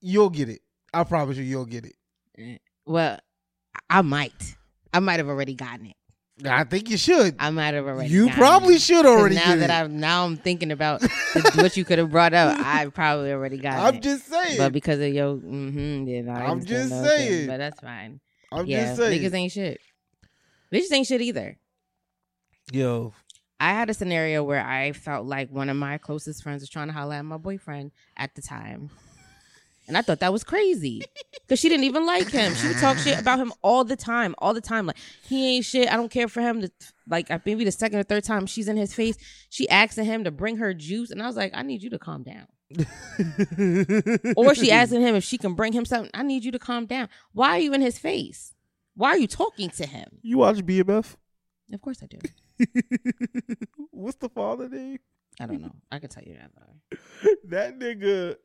you'll 0.00 0.30
get 0.30 0.48
it. 0.48 0.60
I 0.92 1.04
promise 1.04 1.36
you, 1.36 1.44
you'll 1.44 1.66
get 1.66 1.84
it. 1.86 2.60
Well, 2.86 3.18
I 3.88 4.02
might. 4.02 4.56
I 4.92 5.00
might 5.00 5.18
have 5.18 5.28
already 5.28 5.54
gotten 5.54 5.86
it. 5.86 5.96
I 6.46 6.64
think 6.64 6.90
you 6.90 6.96
should. 6.96 7.36
I 7.38 7.50
might 7.50 7.74
have 7.74 7.86
already. 7.86 8.10
You 8.10 8.26
gotten 8.26 8.38
probably 8.38 8.74
it. 8.74 8.82
should 8.82 9.04
'Cause 9.04 9.16
already 9.16 9.36
Now 9.36 9.50
get 9.54 9.58
that 9.60 9.70
it. 9.70 9.84
I'm 9.84 10.00
now 10.00 10.24
I'm 10.24 10.36
thinking 10.36 10.72
about 10.72 11.02
what 11.54 11.76
you 11.76 11.84
could 11.84 11.98
have 11.98 12.10
brought 12.10 12.34
up, 12.34 12.58
I 12.60 12.86
probably 12.86 13.32
already 13.32 13.58
got 13.58 13.78
it. 13.78 13.96
I'm 13.96 14.00
just 14.00 14.26
saying. 14.28 14.58
but 14.58 14.72
because 14.72 14.98
of 15.00 15.12
your, 15.14 15.36
mm-hmm, 15.36 16.06
yeah, 16.08 16.36
I 16.36 16.46
I'm 16.46 16.64
just 16.64 16.90
those 16.90 17.14
things, 17.14 17.16
saying. 17.16 17.46
But 17.46 17.58
that's 17.58 17.80
fine. 17.80 18.20
I'm 18.50 18.66
yeah, 18.66 18.84
just 18.86 18.96
saying. 18.96 19.22
niggas 19.22 19.34
ain't 19.34 19.52
shit. 19.52 19.80
Bitches 20.72 20.92
ain't 20.92 21.06
shit 21.06 21.20
either. 21.20 21.56
Yo, 22.72 23.12
I 23.60 23.70
had 23.70 23.88
a 23.88 23.94
scenario 23.94 24.42
where 24.42 24.64
I 24.64 24.92
felt 24.92 25.26
like 25.26 25.50
one 25.50 25.68
of 25.68 25.76
my 25.76 25.98
closest 25.98 26.42
friends 26.42 26.60
was 26.62 26.68
trying 26.68 26.88
to 26.88 26.92
holler 26.92 27.14
at 27.14 27.24
my 27.24 27.36
boyfriend 27.36 27.92
at 28.16 28.34
the 28.34 28.42
time. 28.42 28.90
And 29.86 29.98
I 29.98 30.02
thought 30.02 30.20
that 30.20 30.32
was 30.32 30.44
crazy 30.44 31.02
because 31.42 31.58
she 31.60 31.68
didn't 31.68 31.84
even 31.84 32.06
like 32.06 32.28
him. 32.30 32.54
She 32.54 32.68
would 32.68 32.78
talk 32.78 32.96
shit 32.96 33.20
about 33.20 33.38
him 33.38 33.52
all 33.60 33.84
the 33.84 33.96
time, 33.96 34.34
all 34.38 34.54
the 34.54 34.60
time. 34.62 34.86
Like, 34.86 34.96
he 35.24 35.56
ain't 35.56 35.66
shit. 35.66 35.92
I 35.92 35.96
don't 35.96 36.10
care 36.10 36.26
for 36.26 36.40
him. 36.40 36.62
To, 36.62 36.70
like, 37.06 37.28
maybe 37.44 37.64
the 37.64 37.70
second 37.70 37.98
or 37.98 38.02
third 38.02 38.24
time 38.24 38.46
she's 38.46 38.66
in 38.66 38.78
his 38.78 38.94
face, 38.94 39.16
she 39.50 39.68
asking 39.68 40.06
him 40.06 40.24
to 40.24 40.30
bring 40.30 40.56
her 40.56 40.72
juice. 40.72 41.10
And 41.10 41.22
I 41.22 41.26
was 41.26 41.36
like, 41.36 41.52
I 41.54 41.62
need 41.62 41.82
you 41.82 41.90
to 41.90 41.98
calm 41.98 42.22
down. 42.22 42.46
Or 44.36 44.54
she 44.54 44.70
asking 44.72 45.02
him 45.02 45.14
if 45.14 45.22
she 45.24 45.36
can 45.36 45.54
bring 45.54 45.74
him 45.74 45.84
something. 45.84 46.10
I 46.14 46.22
need 46.22 46.44
you 46.44 46.52
to 46.52 46.58
calm 46.58 46.86
down. 46.86 47.08
Why 47.32 47.50
are 47.50 47.60
you 47.60 47.74
in 47.74 47.82
his 47.82 47.98
face? 47.98 48.54
Why 48.94 49.10
are 49.10 49.18
you 49.18 49.26
talking 49.26 49.68
to 49.70 49.86
him? 49.86 50.18
You 50.22 50.38
watch 50.38 50.56
BMF? 50.58 51.14
Of 51.72 51.80
course 51.82 52.02
I 52.02 52.06
do. 52.06 52.18
What's 53.90 54.16
the 54.18 54.28
father 54.28 54.68
name? 54.68 54.98
I 55.40 55.46
don't 55.46 55.60
know. 55.62 55.72
I 55.90 55.98
can 55.98 56.08
tell 56.08 56.22
you 56.22 56.34
that. 56.34 56.50
Though. 56.56 56.98
That 57.48 57.78
nigga. 57.78 58.36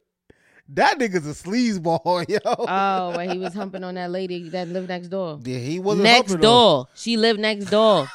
That 0.70 1.00
nigga's 1.00 1.26
a 1.28 1.32
sleazeball, 1.34 2.30
yo. 2.30 2.38
Oh, 2.46 3.18
when 3.18 3.30
he 3.32 3.38
was 3.40 3.54
humping 3.54 3.84
on 3.84 3.96
that 3.96 4.12
lady 4.12 4.50
that 4.50 4.68
lived 4.68 4.88
next 4.90 5.08
door. 5.08 5.40
yeah, 5.44 5.58
he 5.58 5.80
wasn't 5.80 6.04
Next 6.04 6.18
humping 6.32 6.36
her. 6.38 6.42
door. 6.42 6.88
She 6.94 7.18
lived 7.18 7.40
next 7.40 7.66
door. 7.72 8.08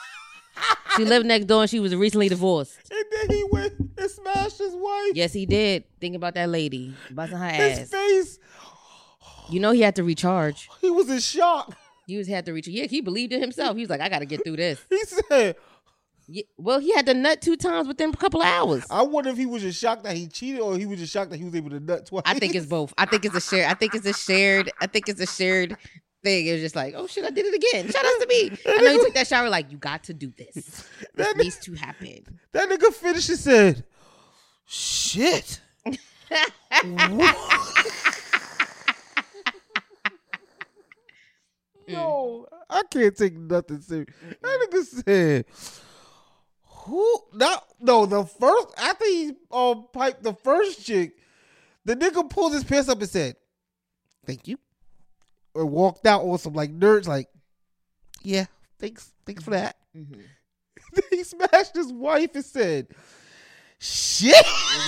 she 0.97 1.05
lived 1.05 1.27
next 1.27 1.47
door 1.47 1.63
and 1.63 1.71
she 1.71 1.81
was 1.81 1.95
recently 1.97 2.29
divorced. 2.29 2.79
And 2.93 3.05
then 3.13 3.37
he 3.37 3.45
went 3.51 3.73
and 3.99 4.11
smashed 4.11 4.59
his 4.59 4.73
wife. 4.75 5.13
Yes, 5.15 5.33
he 5.33 5.47
did. 5.47 5.85
Think 6.01 6.15
about 6.15 6.35
that 6.35 6.49
lady 6.49 6.95
busting 7.11 7.39
her 7.39 7.49
his 7.49 7.79
ass. 7.81 7.89
face. 7.91 8.39
You 9.51 9.59
know 9.61 9.73
he 9.73 9.81
had 9.81 9.97
to 9.97 10.05
recharge. 10.05 10.69
He 10.81 10.91
was 10.91 11.11
in 11.11 11.19
shock. 11.19 11.77
He 12.07 12.17
was 12.17 12.29
had 12.29 12.47
to 12.47 12.53
recharge. 12.53 12.75
Yeah, 12.75 12.87
he 12.87 13.01
believed 13.01 13.33
in 13.33 13.41
himself. 13.41 13.77
He 13.77 13.83
was 13.83 13.91
like, 13.91 14.01
I 14.01 14.09
got 14.09 14.21
to 14.21 14.27
get 14.27 14.45
through 14.45 14.57
this. 14.57 14.81
He 14.89 15.03
said, 15.05 15.57
Yeah, 16.27 16.43
well, 16.57 16.79
he 16.79 16.95
had 16.95 17.07
to 17.07 17.15
nut 17.15 17.43
two 17.43 17.57
times 17.57 17.87
within 17.87 18.11
a 18.11 18.17
couple 18.17 18.41
of 18.41 18.47
hours. 18.47 18.87
I 18.91 19.03
wonder 19.03 19.31
if 19.31 19.37
he 19.37 19.47
was 19.47 19.63
just 19.63 19.79
shocked 19.81 20.05
that 20.05 20.17
he 20.17 20.27
cheated 20.27 20.61
or 20.61 20.77
he 20.79 20.87
was 20.87 20.99
just 20.99 21.13
shocked 21.13 21.31
that 21.31 21.37
he 21.37 21.45
was 21.45 21.55
able 21.55 21.71
to 21.71 21.81
nut 21.81 22.07
twice. 22.07 22.23
I 22.25 22.39
think 22.39 22.55
it's 22.55 22.67
both. 22.67 22.95
I 22.97 23.05
think 23.05 23.25
it's 23.25 23.35
a 23.37 23.41
shared. 23.41 23.67
I 23.71 23.75
think 23.75 23.95
it's 23.95 24.07
a 24.07 24.15
shared. 24.15 24.73
I 24.81 24.87
think 24.87 25.09
it's 25.09 25.21
a 25.21 25.27
shared 25.27 25.77
thing. 26.23 26.47
It 26.47 26.53
was 26.53 26.63
just 26.63 26.77
like, 26.77 26.95
oh 26.97 27.07
shit, 27.07 27.25
I 27.25 27.31
did 27.31 27.47
it 27.47 27.55
again. 27.55 27.91
Shout 27.91 28.05
out 28.05 28.21
to 28.21 28.27
me. 28.29 28.59
I 28.67 28.79
know 28.79 28.91
you 28.93 29.05
took 29.05 29.15
that 29.15 29.27
shower. 29.27 29.51
Like, 29.51 29.71
you 29.71 29.79
got 29.79 30.05
to 30.05 30.15
do 30.15 30.33
this. 30.37 30.89
That, 31.15 31.37
needs 31.37 31.59
to 31.59 31.75
happen. 31.75 32.25
that 32.51 32.69
nigga 32.69 32.93
finished 32.93 33.29
and 33.29 33.39
said, 33.39 33.85
shit. 34.67 35.61
Yo, 41.87 42.47
I 42.69 42.83
can't 42.91 43.17
take 43.17 43.37
nothing 43.37 43.81
serious. 43.81 44.09
That 44.43 44.69
nigga 44.73 44.85
said, 44.85 45.45
"Who? 46.85 47.21
Not 47.33 47.65
no. 47.81 48.07
The 48.07 48.25
first 48.25 48.69
after 48.77 49.05
he 49.05 49.33
um 49.51 49.87
piped 49.93 50.23
the 50.23 50.35
first 50.35 50.85
chick, 50.85 51.17
the 51.85 51.97
nigga 51.97 52.29
pulled 52.29 52.53
his 52.55 52.65
pants 52.65 52.89
up 52.89 53.01
and 53.01 53.09
said, 53.09 53.37
"Thank 54.27 54.47
you," 54.49 54.59
or 55.55 55.67
walked 55.67 56.07
out 56.07 56.23
on 56.23 56.39
some 56.39 56.53
like 56.55 56.73
nerds 56.73 57.07
like, 57.07 57.29
"Yeah, 58.23 58.47
thanks, 58.79 59.13
thanks 59.27 59.45
for 59.45 59.51
that." 59.51 59.77
Mhm. 59.97 60.21
He 61.11 61.25
smashed 61.25 61.75
his 61.75 61.93
wife 61.93 62.35
and 62.35 62.45
said, 62.45 62.89
"Shit." 63.79 64.35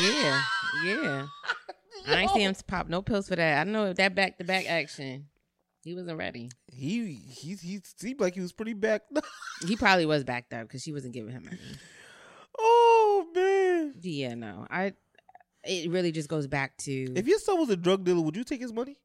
Yeah, 0.03 0.43
yeah. 0.85 1.27
I 2.07 2.21
ain't 2.21 2.31
see 2.31 2.43
him 2.43 2.55
pop 2.67 2.89
no 2.89 3.03
pills 3.03 3.29
for 3.29 3.37
that. 3.37 3.67
I 3.67 3.71
know 3.71 3.93
that 3.93 4.15
back 4.15 4.39
to 4.39 4.45
back 4.45 4.67
action. 4.69 5.27
He 5.87 5.95
wasn't 5.95 6.19
ready. 6.19 6.51
He 6.67 7.15
he 7.15 7.55
he 7.55 7.81
seemed 7.97 8.19
like 8.19 8.35
he 8.35 8.41
was 8.41 8.53
pretty 8.53 8.73
backed 8.73 9.17
up. 9.17 9.25
He 9.69 9.77
probably 9.77 10.05
was 10.05 10.25
backed 10.25 10.53
up 10.53 10.63
because 10.63 10.83
she 10.83 10.93
wasn't 10.93 11.15
giving 11.15 11.31
him 11.31 11.45
money. 11.45 11.59
Oh 12.59 13.27
man. 13.33 13.95
Yeah, 14.03 14.35
no. 14.35 14.67
I. 14.69 14.95
It 15.63 15.89
really 15.91 16.11
just 16.11 16.29
goes 16.29 16.49
back 16.49 16.77
to 16.79 17.13
If 17.15 17.29
your 17.29 17.39
son 17.39 17.59
was 17.61 17.71
a 17.71 17.77
drug 17.77 18.03
dealer, 18.03 18.21
would 18.21 18.35
you 18.35 18.43
take 18.43 18.61
his 18.61 18.73
money? 18.73 18.97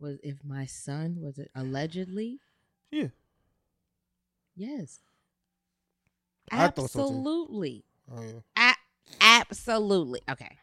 was 0.00 0.18
if 0.24 0.42
my 0.42 0.66
son 0.66 1.18
was 1.20 1.38
it 1.38 1.52
allegedly 1.54 2.40
Yeah. 2.90 3.08
yes 4.56 4.98
I 6.50 6.66
thought 6.68 6.90
so, 6.90 7.00
absolutely 7.02 7.84
Oh 8.10 8.22
yeah. 8.22 8.72
A- 8.72 9.20
absolutely 9.20 10.20
okay 10.28 10.58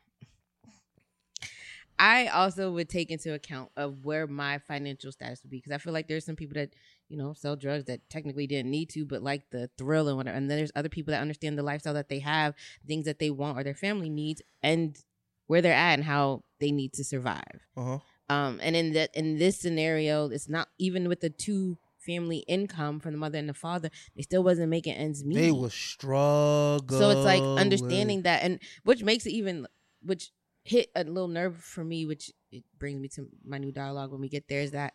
i 1.99 2.27
also 2.27 2.71
would 2.71 2.89
take 2.89 3.11
into 3.11 3.33
account 3.33 3.69
of 3.77 4.05
where 4.05 4.25
my 4.25 4.57
financial 4.57 5.11
status 5.11 5.41
would 5.43 5.49
be 5.51 5.57
because 5.57 5.71
i 5.71 5.77
feel 5.77 5.93
like 5.93 6.07
there's 6.07 6.25
some 6.25 6.35
people 6.35 6.55
that 6.55 6.73
you 7.09 7.17
know 7.17 7.33
sell 7.33 7.55
drugs 7.55 7.85
that 7.85 7.99
technically 8.09 8.47
didn't 8.47 8.71
need 8.71 8.89
to 8.89 9.05
but 9.05 9.21
like 9.21 9.43
the 9.51 9.69
thrill 9.77 10.07
and 10.07 10.17
whatever 10.17 10.35
and 10.37 10.49
then 10.49 10.57
there's 10.57 10.71
other 10.75 10.89
people 10.89 11.11
that 11.11 11.21
understand 11.21 11.57
the 11.57 11.63
lifestyle 11.63 11.93
that 11.93 12.09
they 12.09 12.19
have 12.19 12.53
things 12.87 13.05
that 13.05 13.19
they 13.19 13.29
want 13.29 13.57
or 13.57 13.63
their 13.63 13.75
family 13.75 14.09
needs 14.09 14.41
and 14.63 15.03
where 15.47 15.61
they're 15.61 15.73
at 15.73 15.93
and 15.95 16.03
how 16.05 16.43
they 16.59 16.71
need 16.71 16.93
to 16.93 17.03
survive 17.03 17.59
Uh 17.75 17.83
huh. 17.83 17.99
um 18.29 18.59
and 18.63 18.75
in 18.75 18.93
that 18.93 19.09
in 19.15 19.37
this 19.37 19.59
scenario 19.59 20.29
it's 20.29 20.47
not 20.49 20.69
even 20.77 21.07
with 21.09 21.19
the 21.21 21.29
two 21.29 21.77
family 21.97 22.39
income 22.47 22.99
from 22.99 23.11
the 23.11 23.17
mother 23.17 23.37
and 23.37 23.49
the 23.49 23.53
father 23.53 23.89
they 24.15 24.21
still 24.21 24.41
wasn't 24.43 24.69
making 24.69 24.93
ends 24.93 25.23
meet 25.25 25.35
They 25.35 25.51
were 25.51 25.69
struggling. 25.69 26.99
so 26.99 27.09
it's 27.09 27.25
like 27.25 27.43
understanding 27.57 28.21
that 28.23 28.41
and 28.43 28.59
which 28.83 29.03
makes 29.03 29.25
it 29.25 29.31
even 29.31 29.67
which 30.01 30.31
hit 30.69 30.89
a 30.95 31.03
little 31.03 31.27
nerve 31.27 31.57
for 31.57 31.83
me 31.83 32.05
which 32.05 32.31
it 32.51 32.63
brings 32.77 32.99
me 32.99 33.07
to 33.07 33.27
my 33.43 33.57
new 33.57 33.71
dialogue 33.71 34.11
when 34.11 34.21
we 34.21 34.29
get 34.29 34.47
there 34.47 34.61
is 34.61 34.71
that 34.71 34.93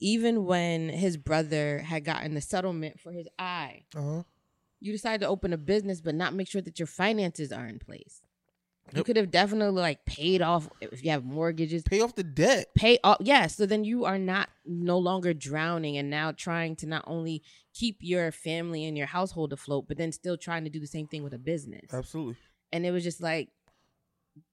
even 0.00 0.44
when 0.44 0.88
his 0.88 1.16
brother 1.16 1.78
had 1.80 2.04
gotten 2.04 2.34
the 2.34 2.40
settlement 2.40 3.00
for 3.00 3.12
his 3.12 3.26
eye 3.38 3.82
Uh 3.96 4.02
huh. 4.02 4.22
you 4.80 4.92
decide 4.92 5.20
to 5.20 5.28
open 5.28 5.52
a 5.52 5.58
business 5.58 6.00
but 6.00 6.14
not 6.14 6.34
make 6.34 6.48
sure 6.48 6.62
that 6.62 6.78
your 6.78 6.86
finances 6.86 7.52
are 7.52 7.66
in 7.66 7.78
place 7.78 8.20
you 8.94 9.04
could 9.04 9.16
have 9.18 9.30
definitely 9.30 9.78
like 9.78 10.02
paid 10.06 10.40
off 10.40 10.66
if 10.80 11.04
you 11.04 11.10
have 11.10 11.22
mortgages 11.22 11.82
Pay 11.82 12.00
off 12.00 12.14
the 12.14 12.24
debt. 12.24 12.68
pay 12.74 12.98
off 13.04 13.18
yeah 13.20 13.46
so 13.46 13.66
then 13.66 13.84
you 13.84 14.06
are 14.06 14.18
not 14.18 14.48
no 14.64 14.96
longer 14.98 15.34
drowning 15.34 15.98
and 15.98 16.08
now 16.08 16.32
trying 16.32 16.74
to 16.76 16.86
not 16.86 17.04
only 17.06 17.42
keep 17.74 17.98
your 18.00 18.32
family 18.32 18.86
and 18.86 18.96
your 18.96 19.06
household 19.06 19.52
afloat 19.52 19.84
but 19.88 19.98
then 19.98 20.10
still 20.10 20.38
trying 20.38 20.64
to 20.64 20.70
do 20.70 20.80
the 20.80 20.86
same 20.86 21.06
thing 21.06 21.22
with 21.22 21.34
a 21.34 21.38
business 21.38 21.92
Absolutely. 21.92 22.36
and 22.72 22.86
it 22.86 22.90
was 22.90 23.04
just 23.04 23.20
like 23.20 23.50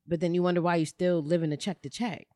but 0.07 0.19
then 0.19 0.33
you 0.33 0.43
wonder 0.43 0.61
why 0.61 0.75
you 0.75 0.85
still 0.85 1.21
living 1.21 1.49
to 1.49 1.57
check 1.57 1.81
to 1.81 1.89
check 1.89 2.27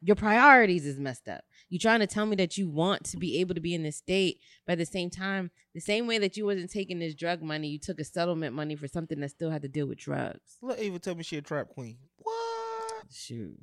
your 0.00 0.16
priorities 0.16 0.84
is 0.84 0.98
messed 1.00 1.28
up 1.28 1.42
you 1.70 1.78
trying 1.78 2.00
to 2.00 2.06
tell 2.06 2.26
me 2.26 2.36
that 2.36 2.58
you 2.58 2.68
want 2.68 3.04
to 3.04 3.16
be 3.16 3.40
able 3.40 3.54
to 3.54 3.60
be 3.60 3.74
in 3.74 3.82
this 3.82 3.96
state 3.96 4.38
but 4.66 4.72
at 4.72 4.78
the 4.78 4.84
same 4.86 5.08
time 5.08 5.50
the 5.74 5.80
same 5.80 6.06
way 6.06 6.18
that 6.18 6.36
you 6.36 6.44
wasn't 6.44 6.70
taking 6.70 6.98
this 6.98 7.14
drug 7.14 7.42
money 7.42 7.68
you 7.68 7.78
took 7.78 7.98
a 7.98 8.04
settlement 8.04 8.54
money 8.54 8.76
for 8.76 8.86
something 8.86 9.18
that 9.20 9.30
still 9.30 9.50
had 9.50 9.62
to 9.62 9.68
deal 9.68 9.86
with 9.86 9.98
drugs 9.98 10.58
Let 10.60 10.78
Ava 10.78 10.98
tell 10.98 11.14
me 11.14 11.22
she 11.22 11.38
a 11.38 11.42
trap 11.42 11.68
queen. 11.68 11.96
What? 12.18 13.04
shoot 13.10 13.56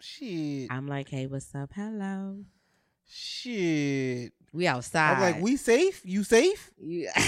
Shit. 0.00 0.66
i'm 0.70 0.88
like 0.88 1.08
hey 1.08 1.26
what's 1.26 1.54
up 1.54 1.70
hello 1.74 2.38
Shit. 3.14 4.32
we 4.52 4.66
outside 4.66 5.16
I'm 5.16 5.20
like, 5.20 5.40
we 5.42 5.56
safe? 5.56 6.00
You 6.04 6.24
safe? 6.24 6.70
You- 6.78 7.08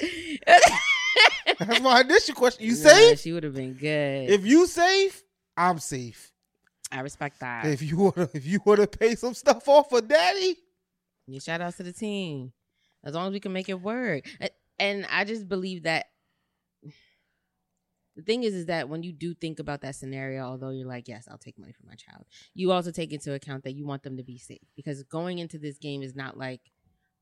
That's 1.66 1.80
my 1.80 2.00
initial 2.00 2.34
question. 2.34 2.64
You 2.64 2.72
Nah, 2.72 2.90
safe? 2.90 3.20
She 3.20 3.32
would 3.32 3.44
have 3.44 3.54
been 3.54 3.74
good. 3.74 4.30
If 4.30 4.44
you 4.44 4.66
safe, 4.66 5.22
I'm 5.56 5.78
safe. 5.78 6.32
I 6.90 7.00
respect 7.00 7.40
that. 7.40 7.66
If 7.66 7.82
you 7.82 7.96
wanna, 7.96 8.28
if 8.32 8.46
you 8.46 8.60
wanna 8.64 8.86
pay 8.86 9.14
some 9.14 9.34
stuff 9.34 9.68
off 9.68 9.90
for 9.90 10.00
daddy, 10.00 10.56
You 11.26 11.40
shout 11.40 11.60
outs 11.60 11.78
to 11.78 11.82
the 11.82 11.92
team. 11.92 12.52
As 13.04 13.14
long 13.14 13.28
as 13.28 13.32
we 13.32 13.40
can 13.40 13.52
make 13.52 13.68
it 13.68 13.80
work. 13.80 14.24
And 14.78 15.06
I 15.10 15.24
just 15.24 15.48
believe 15.48 15.84
that 15.84 16.06
the 18.16 18.22
thing 18.22 18.44
is 18.44 18.54
is 18.54 18.66
that 18.66 18.88
when 18.88 19.02
you 19.02 19.12
do 19.12 19.34
think 19.34 19.58
about 19.58 19.82
that 19.82 19.94
scenario, 19.94 20.42
although 20.44 20.70
you're 20.70 20.88
like, 20.88 21.06
yes, 21.08 21.28
I'll 21.30 21.38
take 21.38 21.58
money 21.58 21.72
from 21.72 21.86
my 21.88 21.94
child, 21.94 22.24
you 22.54 22.72
also 22.72 22.90
take 22.90 23.12
into 23.12 23.34
account 23.34 23.64
that 23.64 23.74
you 23.74 23.86
want 23.86 24.02
them 24.02 24.16
to 24.16 24.22
be 24.22 24.38
safe. 24.38 24.66
Because 24.74 25.02
going 25.04 25.38
into 25.38 25.58
this 25.58 25.78
game 25.78 26.02
is 26.02 26.14
not 26.14 26.36
like, 26.38 26.60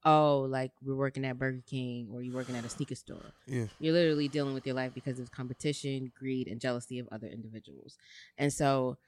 oh, 0.05 0.47
like 0.49 0.73
we're 0.83 0.95
working 0.95 1.25
at 1.25 1.39
Burger 1.39 1.63
King 1.67 2.09
or 2.13 2.23
you're 2.23 2.35
working 2.35 2.57
at 2.57 2.65
a 2.65 2.69
sneaker 2.69 2.95
store. 2.95 3.33
yeah, 3.47 3.67
You're 3.79 3.95
literally 3.95 4.29
dealing 4.29 4.55
with 4.55 4.67
your 4.67 4.75
life 4.75 4.93
because 4.95 5.19
of 5.19 5.31
competition, 5.31 6.13
greed, 6.19 6.47
and 6.47 6.61
jealousy 6.61 6.99
of 6.99 7.09
other 7.11 7.27
individuals. 7.27 7.97
And 8.37 8.53
so 8.53 8.99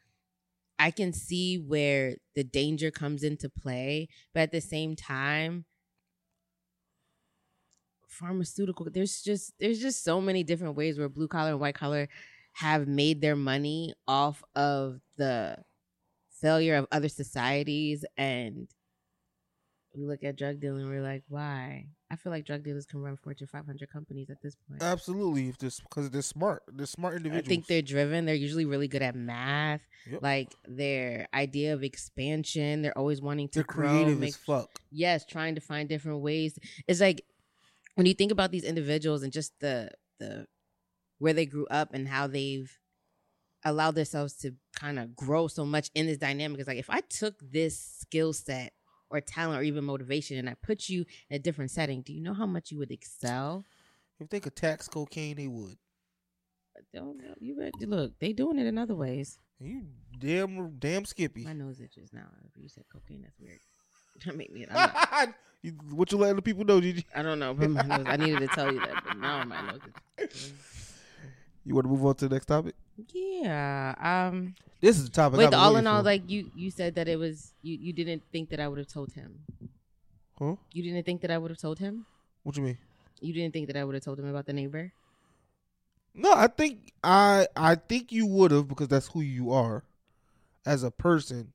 I 0.78 0.90
can 0.90 1.12
see 1.12 1.59
where 1.59 2.16
the 2.34 2.44
danger 2.44 2.90
comes 2.90 3.22
into 3.22 3.49
play, 3.49 4.09
but 4.32 4.40
at 4.40 4.53
the 4.53 4.61
same 4.61 4.97
time, 4.97 5.64
pharmaceutical 8.09 8.86
there's 8.90 9.20
just 9.20 9.53
there's 9.59 9.78
just 9.78 10.03
so 10.03 10.22
many 10.22 10.42
different 10.42 10.74
ways 10.74 10.99
where 10.99 11.09
blue 11.09 11.28
collar 11.28 11.51
and 11.51 11.61
white 11.61 11.74
collar 11.74 12.09
have 12.53 12.88
made 12.88 13.20
their 13.20 13.36
money 13.36 13.92
off 14.09 14.42
of 14.55 15.01
the 15.18 15.57
failure 16.30 16.76
of 16.76 16.86
other 16.90 17.09
societies 17.09 18.05
and 18.16 18.68
we 19.97 20.05
look 20.05 20.22
at 20.22 20.36
drug 20.36 20.61
dealing 20.61 20.88
we're 20.88 21.01
like 21.03 21.22
why 21.28 21.86
i 22.11 22.16
feel 22.16 22.30
like 22.32 22.44
drug 22.44 22.62
dealers 22.62 22.86
can 22.86 23.01
run 23.01 23.16
fortune 23.16 23.47
500 23.47 23.90
companies 23.90 24.28
at 24.30 24.40
this 24.42 24.55
point 24.68 24.82
absolutely. 24.82 25.49
If 25.49 25.59
this 25.59 25.80
because 25.80 26.11
they're 26.11 26.22
smart, 26.22 26.62
they're 26.68 26.86
smart 26.86 27.16
individuals. 27.16 27.47
I 27.47 27.49
think 27.49 27.66
they're 27.66 27.82
driven. 27.82 28.26
They're 28.26 28.34
usually 28.34 28.64
really 28.64 28.88
good 28.88 29.03
at 29.03 29.14
math. 29.16 29.80
Yep. 30.11 30.22
Like 30.22 30.55
their 30.66 31.26
idea 31.34 31.74
of 31.74 31.82
expansion, 31.82 32.82
they're 32.82 32.97
always 32.97 33.20
wanting 33.20 33.49
to 33.49 33.55
they're 33.61 33.64
grow. 33.64 33.88
creative 33.88 34.18
make- 34.20 34.28
as 34.30 34.36
fuck. 34.36 34.70
yes, 34.90 35.24
trying 35.24 35.55
to 35.57 35.61
find 35.61 35.88
different 35.88 36.20
ways. 36.20 36.59
It's 36.86 37.01
like 37.01 37.22
when 37.97 38.07
you 38.07 38.14
think 38.14 38.30
about 38.32 38.51
these 38.53 38.64
individuals 38.64 39.22
and 39.22 39.32
just 39.32 39.53
the 39.61 39.90
the 40.20 40.47
where 41.18 41.32
they 41.32 41.47
grew 41.47 41.66
up 41.66 41.92
and 41.94 42.07
how 42.07 42.26
they've 42.26 42.70
allowed 43.64 43.94
themselves 43.97 44.34
to 44.34 44.53
kind 44.74 44.99
of 44.99 45.16
grow 45.16 45.49
so 45.49 45.64
much 45.64 45.90
in 45.94 46.07
this 46.07 46.18
dynamic. 46.18 46.61
It's 46.61 46.68
like 46.68 46.78
if 46.78 46.90
I 46.90 47.01
took 47.01 47.34
this 47.40 47.78
skill 47.80 48.32
set 48.32 48.72
or 49.16 49.20
talent 49.20 49.60
or 49.60 49.62
even 49.62 49.84
motivation 49.84 50.38
and 50.38 50.48
I 50.48 50.54
put 50.54 50.88
you 50.88 51.04
in 51.30 51.36
a 51.36 51.38
different 51.38 51.70
setting, 51.70 52.02
do 52.02 52.12
you 52.12 52.20
know 52.20 52.34
how 52.34 52.46
much 52.46 52.70
you 52.70 52.78
would 52.78 52.90
excel? 52.90 53.64
If 54.20 54.28
they 54.28 54.40
could 54.40 54.56
tax 54.56 54.88
cocaine, 54.88 55.36
they 55.36 55.46
would. 55.46 55.76
I 56.76 56.80
don't 56.94 57.18
know. 57.18 57.34
You 57.40 57.56
better, 57.56 57.86
look, 57.86 58.18
they 58.18 58.32
doing 58.32 58.58
it 58.58 58.66
in 58.66 58.78
other 58.78 58.94
ways. 58.94 59.38
You 59.60 59.82
damn 60.18 60.76
damn 60.78 61.04
Skippy. 61.04 61.44
My 61.44 61.54
nose 61.54 61.80
itches 61.80 62.12
now. 62.12 62.26
You 62.56 62.68
said 62.68 62.84
cocaine. 62.92 63.22
That's 63.22 63.38
weird. 63.40 63.58
That 64.24 64.34
made 64.34 64.50
me. 64.50 64.66
Not- 64.70 65.34
what 65.90 66.10
you 66.10 66.16
letting 66.16 66.36
the 66.36 66.42
people 66.42 66.64
know, 66.64 66.80
Gigi? 66.80 67.04
I 67.14 67.22
don't 67.22 67.38
know, 67.38 67.52
but 67.52 67.68
my 67.68 67.82
nose. 67.82 68.06
I 68.06 68.16
needed 68.16 68.40
to 68.40 68.46
tell 68.48 68.72
you 68.72 68.80
that, 68.80 69.02
but 69.06 69.18
now 69.18 69.44
my 69.44 69.60
nose. 69.60 69.80
Is, 70.18 70.52
You 71.66 71.74
want 71.74 71.84
to 71.86 71.88
move 71.90 72.06
on 72.06 72.14
to 72.14 72.28
the 72.28 72.34
next 72.34 72.46
topic? 72.46 72.74
yeah. 73.12 73.94
Um. 73.98 74.54
This 74.80 74.96
is 74.98 75.04
the 75.06 75.10
topic. 75.10 75.38
Wait. 75.38 75.52
All 75.52 75.76
in 75.76 75.86
all, 75.86 76.00
for. 76.00 76.04
like 76.04 76.30
you, 76.30 76.50
you 76.54 76.70
said 76.70 76.94
that 76.94 77.08
it 77.08 77.18
was 77.18 77.52
you. 77.62 77.76
You 77.76 77.92
didn't 77.92 78.22
think 78.30 78.50
that 78.50 78.60
I 78.60 78.68
would 78.68 78.78
have 78.78 78.86
told 78.86 79.12
him. 79.12 79.40
huh? 80.38 80.54
You 80.72 80.82
didn't 80.82 81.04
think 81.04 81.22
that 81.22 81.30
I 81.30 81.38
would 81.38 81.50
have 81.50 81.58
told 81.58 81.78
him. 81.80 82.06
What 82.44 82.56
you 82.56 82.62
mean? 82.62 82.78
You 83.20 83.32
didn't 83.34 83.52
think 83.52 83.66
that 83.66 83.76
I 83.76 83.82
would 83.84 83.94
have 83.94 84.04
told 84.04 84.18
him 84.20 84.28
about 84.28 84.46
the 84.46 84.52
neighbor. 84.52 84.92
No, 86.14 86.32
I 86.32 86.46
think 86.46 86.92
I 87.02 87.48
I 87.56 87.74
think 87.74 88.12
you 88.12 88.26
would 88.26 88.50
have 88.52 88.68
because 88.68 88.88
that's 88.88 89.08
who 89.08 89.20
you 89.20 89.50
are 89.50 89.82
as 90.64 90.82
a 90.84 90.90
person. 90.90 91.52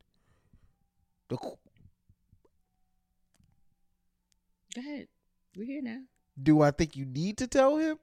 The 1.30 1.38
qu- 1.38 1.58
Go 4.76 4.82
ahead. 4.82 5.08
We're 5.56 5.66
here 5.66 5.82
now. 5.82 6.00
do 6.42 6.62
I 6.62 6.72
think 6.72 6.96
you 6.96 7.06
need 7.06 7.38
to 7.38 7.48
tell 7.48 7.78
him? 7.78 7.98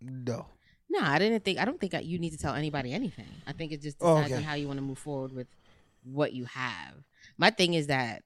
No. 0.00 0.46
No, 0.92 0.98
I 1.02 1.18
didn't 1.20 1.44
think. 1.44 1.58
I 1.60 1.64
don't 1.64 1.80
think 1.80 1.94
you 2.04 2.18
need 2.18 2.30
to 2.30 2.38
tell 2.38 2.54
anybody 2.54 2.92
anything. 2.92 3.28
I 3.46 3.52
think 3.52 3.70
it 3.72 3.80
just 3.80 3.96
Oh, 4.00 4.16
decides 4.16 4.32
okay. 4.32 4.38
on 4.38 4.42
how 4.42 4.54
you 4.54 4.66
want 4.66 4.78
to 4.78 4.82
move 4.84 4.98
forward 4.98 5.32
with 5.32 5.46
what 6.02 6.32
you 6.32 6.46
have. 6.46 6.94
My 7.38 7.50
thing 7.50 7.74
is 7.74 7.86
that, 7.86 8.24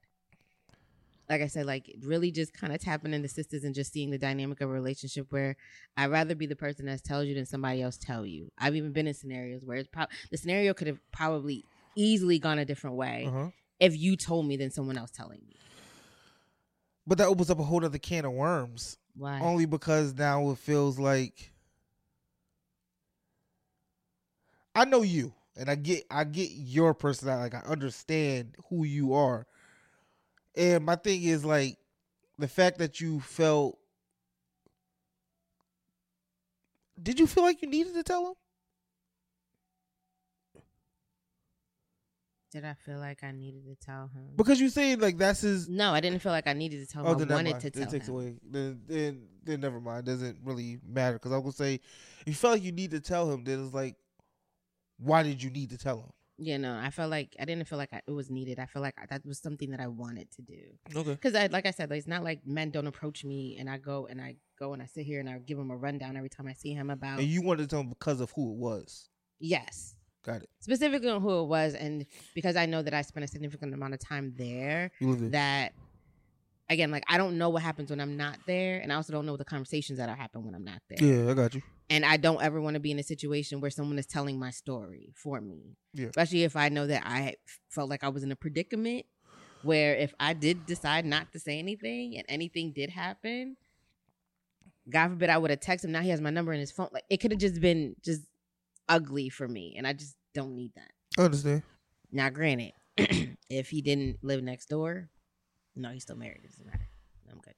like 1.28 1.42
I 1.42 1.46
said, 1.46 1.66
like 1.66 1.94
really 2.02 2.30
just 2.30 2.54
kind 2.54 2.72
of 2.74 2.80
tapping 2.80 3.12
into 3.12 3.28
Sistas 3.28 3.64
and 3.64 3.74
just 3.74 3.92
seeing 3.92 4.10
the 4.10 4.18
dynamic 4.18 4.60
of 4.62 4.70
a 4.70 4.72
relationship 4.72 5.26
where 5.30 5.56
I'd 5.96 6.10
rather 6.10 6.34
be 6.34 6.46
the 6.46 6.56
person 6.56 6.86
that 6.86 7.04
tells 7.04 7.26
you 7.26 7.34
than 7.34 7.44
somebody 7.46 7.82
else 7.82 7.98
tell 7.98 8.24
you. 8.24 8.50
I've 8.58 8.76
even 8.76 8.92
been 8.92 9.06
in 9.06 9.14
scenarios 9.14 9.64
where 9.64 9.76
it's 9.76 9.88
pro- 9.88 10.06
the 10.30 10.38
scenario 10.38 10.72
could 10.74 10.86
have 10.86 11.00
probably 11.12 11.64
easily 11.96 12.38
gone 12.38 12.58
a 12.58 12.64
different 12.64 12.96
way 12.96 13.26
Uh-huh. 13.26 13.50
if 13.78 13.96
you 13.96 14.16
told 14.16 14.46
me 14.46 14.56
than 14.56 14.70
someone 14.70 14.96
else 14.98 15.10
telling 15.10 15.40
me. 15.46 15.56
But 17.06 17.18
that 17.18 17.28
opens 17.28 17.50
up 17.50 17.58
a 17.58 17.62
whole 17.62 17.84
other 17.84 17.98
can 17.98 18.24
of 18.24 18.32
worms. 18.32 18.96
Why? 19.16 19.38
Only 19.40 19.66
because 19.66 20.14
now 20.14 20.50
it 20.50 20.58
feels 20.58 20.98
like 20.98 21.52
I 24.74 24.84
know 24.84 25.02
you 25.02 25.32
and 25.56 25.70
I 25.70 25.74
get 25.74 26.04
I 26.10 26.24
get 26.24 26.50
your 26.50 26.94
personality. 26.94 27.54
Like 27.54 27.64
I 27.64 27.68
understand 27.70 28.56
who 28.68 28.84
you 28.84 29.14
are. 29.14 29.46
And 30.56 30.84
my 30.84 30.96
thing 30.96 31.22
is 31.22 31.44
like 31.44 31.78
the 32.38 32.48
fact 32.48 32.78
that 32.78 33.00
you 33.00 33.20
felt 33.20 33.78
Did 37.00 37.18
you 37.18 37.26
feel 37.26 37.42
like 37.42 37.60
you 37.60 37.68
needed 37.68 37.94
to 37.94 38.02
tell 38.02 38.28
him? 38.28 38.34
Did 42.52 42.64
I 42.64 42.74
feel 42.74 42.98
like 42.98 43.24
I 43.24 43.32
needed 43.32 43.66
to 43.66 43.74
tell 43.74 44.08
him? 44.14 44.28
Because 44.36 44.60
you 44.60 44.68
say 44.68 44.94
like 44.94 45.18
that's 45.18 45.40
his 45.40 45.68
no, 45.68 45.92
I 45.92 46.00
didn't 46.00 46.20
feel 46.20 46.30
like 46.30 46.46
I 46.46 46.52
needed 46.52 46.86
to 46.86 46.92
tell 46.92 47.02
him. 47.02 47.08
Oh, 47.08 47.14
then 47.14 47.32
I 47.32 47.34
wanted 47.34 47.50
mind. 47.50 47.62
to 47.62 47.70
tell 47.70 47.82
it 47.82 47.90
takes 47.90 48.06
him. 48.06 48.14
away. 48.14 48.34
Then, 48.48 48.80
then, 48.86 49.22
then 49.42 49.60
never 49.60 49.80
mind. 49.80 50.06
Doesn't 50.06 50.38
really 50.44 50.78
matter 50.86 51.14
because 51.14 51.32
I 51.32 51.36
was 51.38 51.56
gonna 51.56 51.70
say, 51.70 51.74
if 52.20 52.28
you 52.28 52.34
felt 52.34 52.54
like 52.54 52.62
you 52.62 52.70
need 52.70 52.92
to 52.92 53.00
tell 53.00 53.28
him, 53.28 53.42
then 53.42 53.64
it's 53.64 53.74
like, 53.74 53.96
why 54.98 55.22
did 55.22 55.42
you 55.42 55.50
need 55.50 55.70
to 55.70 55.78
tell 55.78 55.98
him? 56.00 56.10
You 56.36 56.58
know, 56.58 56.76
I 56.76 56.90
felt 56.90 57.10
like 57.12 57.36
I 57.38 57.44
didn't 57.44 57.68
feel 57.68 57.78
like 57.78 57.92
I, 57.92 58.00
it 58.08 58.10
was 58.10 58.28
needed. 58.28 58.58
I 58.58 58.66
feel 58.66 58.82
like 58.82 58.94
I, 59.00 59.06
that 59.10 59.24
was 59.24 59.38
something 59.38 59.70
that 59.70 59.78
I 59.78 59.86
wanted 59.86 60.32
to 60.32 60.42
do. 60.42 60.60
Okay. 60.96 61.12
Because 61.12 61.36
I, 61.36 61.46
like 61.46 61.64
I 61.64 61.70
said, 61.70 61.90
like, 61.90 61.98
it's 61.98 62.08
not 62.08 62.24
like 62.24 62.44
men 62.44 62.70
don't 62.70 62.88
approach 62.88 63.24
me 63.24 63.56
and 63.60 63.70
I 63.70 63.78
go 63.78 64.06
and 64.10 64.20
I 64.20 64.34
go 64.58 64.72
and 64.72 64.82
I 64.82 64.86
sit 64.86 65.06
here 65.06 65.20
and 65.20 65.28
I 65.28 65.38
give 65.38 65.58
him 65.58 65.70
a 65.70 65.76
rundown 65.76 66.16
every 66.16 66.28
time 66.28 66.48
I 66.48 66.52
see 66.54 66.72
him 66.72 66.90
about. 66.90 67.20
And 67.20 67.28
you 67.28 67.40
wanted 67.40 67.62
to 67.62 67.68
tell 67.68 67.80
him 67.82 67.88
because 67.88 68.20
of 68.20 68.32
who 68.34 68.50
it 68.50 68.56
was. 68.56 69.08
yes, 69.38 69.94
Got 70.24 70.42
it. 70.42 70.48
specifically 70.58 71.10
on 71.10 71.20
who 71.20 71.40
it 71.42 71.44
was, 71.44 71.74
and 71.74 72.04
because 72.34 72.56
I 72.56 72.64
know 72.66 72.82
that 72.82 72.94
I 72.94 73.02
spent 73.02 73.22
a 73.24 73.28
significant 73.28 73.74
amount 73.74 73.92
of 73.94 74.00
time 74.00 74.32
there. 74.38 74.90
There. 75.00 75.28
That 75.30 75.72
again, 76.70 76.90
like 76.90 77.04
I 77.08 77.18
don't 77.18 77.36
know 77.36 77.50
what 77.50 77.62
happens 77.62 77.90
when 77.90 78.00
I'm 78.00 78.16
not 78.16 78.38
there, 78.46 78.80
and 78.80 78.90
I 78.90 78.96
also 78.96 79.12
don't 79.12 79.26
know 79.26 79.36
the 79.36 79.44
conversations 79.44 79.98
that 79.98 80.08
are 80.08 80.16
happen 80.16 80.42
when 80.44 80.54
I'm 80.54 80.64
not 80.64 80.80
there. 80.88 80.98
Yeah, 81.26 81.30
I 81.30 81.34
got 81.34 81.54
you. 81.54 81.60
And 81.90 82.04
I 82.04 82.16
don't 82.16 82.42
ever 82.42 82.60
want 82.60 82.74
to 82.74 82.80
be 82.80 82.90
in 82.90 82.98
a 82.98 83.02
situation 83.02 83.60
where 83.60 83.70
someone 83.70 83.98
is 83.98 84.06
telling 84.06 84.38
my 84.38 84.50
story 84.50 85.12
for 85.14 85.40
me. 85.40 85.76
Yeah. 85.92 86.06
Especially 86.06 86.44
if 86.44 86.56
I 86.56 86.68
know 86.68 86.86
that 86.86 87.02
I 87.04 87.34
felt 87.68 87.90
like 87.90 88.04
I 88.04 88.08
was 88.08 88.22
in 88.22 88.32
a 88.32 88.36
predicament 88.36 89.06
where 89.62 89.94
if 89.94 90.14
I 90.20 90.34
did 90.34 90.66
decide 90.66 91.04
not 91.04 91.32
to 91.32 91.38
say 91.38 91.58
anything 91.58 92.16
and 92.16 92.24
anything 92.28 92.72
did 92.72 92.90
happen, 92.90 93.56
God 94.88 95.08
forbid 95.08 95.30
I 95.30 95.38
would 95.38 95.50
have 95.50 95.60
texted 95.60 95.86
him. 95.86 95.92
Now 95.92 96.00
he 96.00 96.10
has 96.10 96.20
my 96.20 96.30
number 96.30 96.52
in 96.52 96.60
his 96.60 96.72
phone. 96.72 96.88
Like 96.92 97.04
it 97.08 97.18
could 97.18 97.32
have 97.32 97.40
just 97.40 97.60
been 97.60 97.96
just 98.02 98.22
ugly 98.88 99.28
for 99.28 99.48
me, 99.48 99.74
and 99.76 99.86
I 99.86 99.92
just 99.94 100.16
don't 100.34 100.54
need 100.54 100.72
that. 100.74 100.90
I 101.18 101.24
understand. 101.24 101.62
Now, 102.12 102.28
granted, 102.30 102.72
if 103.48 103.70
he 103.70 103.82
didn't 103.82 104.18
live 104.22 104.42
next 104.42 104.68
door, 104.68 105.08
no, 105.74 105.90
he's 105.90 106.02
still 106.02 106.16
married. 106.16 106.40
It 106.44 106.50
doesn't 106.50 106.66
matter. 106.66 106.88
I'm 107.30 107.40
good. 107.40 107.54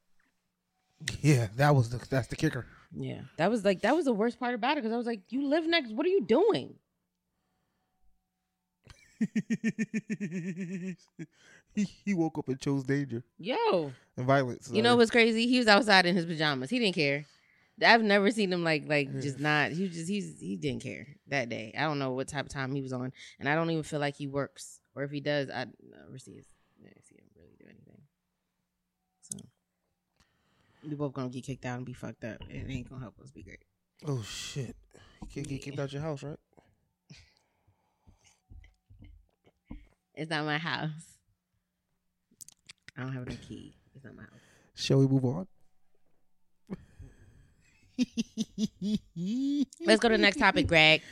Yeah, 1.20 1.48
that 1.56 1.74
was 1.74 1.90
the 1.90 2.04
that's 2.08 2.28
the 2.28 2.36
kicker. 2.36 2.66
Yeah, 2.94 3.20
that 3.38 3.50
was 3.50 3.64
like 3.64 3.82
that 3.82 3.94
was 3.96 4.04
the 4.04 4.12
worst 4.12 4.38
part 4.38 4.54
about 4.54 4.76
it 4.76 4.82
because 4.82 4.92
I 4.92 4.96
was 4.96 5.06
like, 5.06 5.20
"You 5.30 5.46
live 5.46 5.66
next. 5.66 5.92
What 5.92 6.06
are 6.06 6.10
you 6.10 6.24
doing?" 6.24 6.74
he, 9.18 10.96
he 12.04 12.14
woke 12.14 12.38
up 12.38 12.48
and 12.48 12.60
chose 12.60 12.84
danger 12.84 13.22
Yo, 13.38 13.92
and 14.16 14.26
violence. 14.26 14.70
you 14.72 14.82
know 14.82 14.96
what's 14.96 15.10
crazy? 15.10 15.46
He 15.46 15.58
was 15.58 15.68
outside 15.68 16.06
in 16.06 16.14
his 16.14 16.26
pajamas. 16.26 16.70
He 16.70 16.78
didn't 16.78 16.94
care. 16.94 17.24
I've 17.84 18.02
never 18.02 18.30
seen 18.30 18.52
him 18.52 18.64
like 18.64 18.84
like 18.86 19.08
Yeah. 19.14 19.20
just 19.20 19.38
not. 19.38 19.70
He 19.72 19.88
just 19.88 20.08
he's 20.08 20.40
he 20.40 20.56
didn't 20.56 20.82
care 20.82 21.06
that 21.28 21.48
day. 21.48 21.74
I 21.76 21.82
don't 21.82 21.98
know 21.98 22.12
what 22.12 22.28
type 22.28 22.46
of 22.46 22.52
time 22.52 22.74
he 22.74 22.80
was 22.82 22.92
on, 22.92 23.12
and 23.38 23.48
I 23.48 23.54
don't 23.54 23.70
even 23.70 23.82
feel 23.82 24.00
like 24.00 24.16
he 24.16 24.26
works, 24.26 24.80
or 24.94 25.02
if 25.02 25.10
he 25.10 25.20
does, 25.20 25.50
I 25.50 25.66
never 25.82 26.18
see 26.18 26.34
his 26.36 26.46
never 26.82 26.96
see 27.04 27.16
him 27.16 27.26
really 27.36 27.56
do 27.58 27.66
anything. 27.66 28.00
So 29.22 29.38
we 30.86 30.94
both 30.94 31.12
gonna 31.12 31.28
get 31.28 31.44
kicked 31.44 31.64
out 31.64 31.78
and 31.78 31.86
be 31.86 31.92
fucked 31.92 32.24
up. 32.24 32.38
It 32.48 32.66
ain't 32.68 32.88
gonna 32.88 33.02
help 33.02 33.18
us 33.22 33.30
be 33.30 33.42
great. 33.42 33.64
Oh 34.06 34.22
shit! 34.22 34.76
You 35.22 35.28
can't 35.28 35.48
get 35.48 35.62
kicked 35.62 35.78
out 35.78 35.92
your 35.92 36.02
house, 36.02 36.22
right? 36.22 36.38
It's 40.14 40.30
not 40.30 40.46
my 40.46 40.56
house. 40.56 41.18
I 42.96 43.02
don't 43.02 43.12
have 43.12 43.28
a 43.28 43.34
key. 43.34 43.76
It's 43.94 44.02
not 44.02 44.16
my 44.16 44.22
house. 44.22 44.40
Shall 44.74 44.98
we 45.00 45.06
move 45.06 45.26
on? 45.26 45.46
Let's 49.86 50.00
go 50.00 50.08
to 50.08 50.16
the 50.16 50.22
next 50.22 50.38
topic, 50.38 50.66
Greg. 50.66 51.02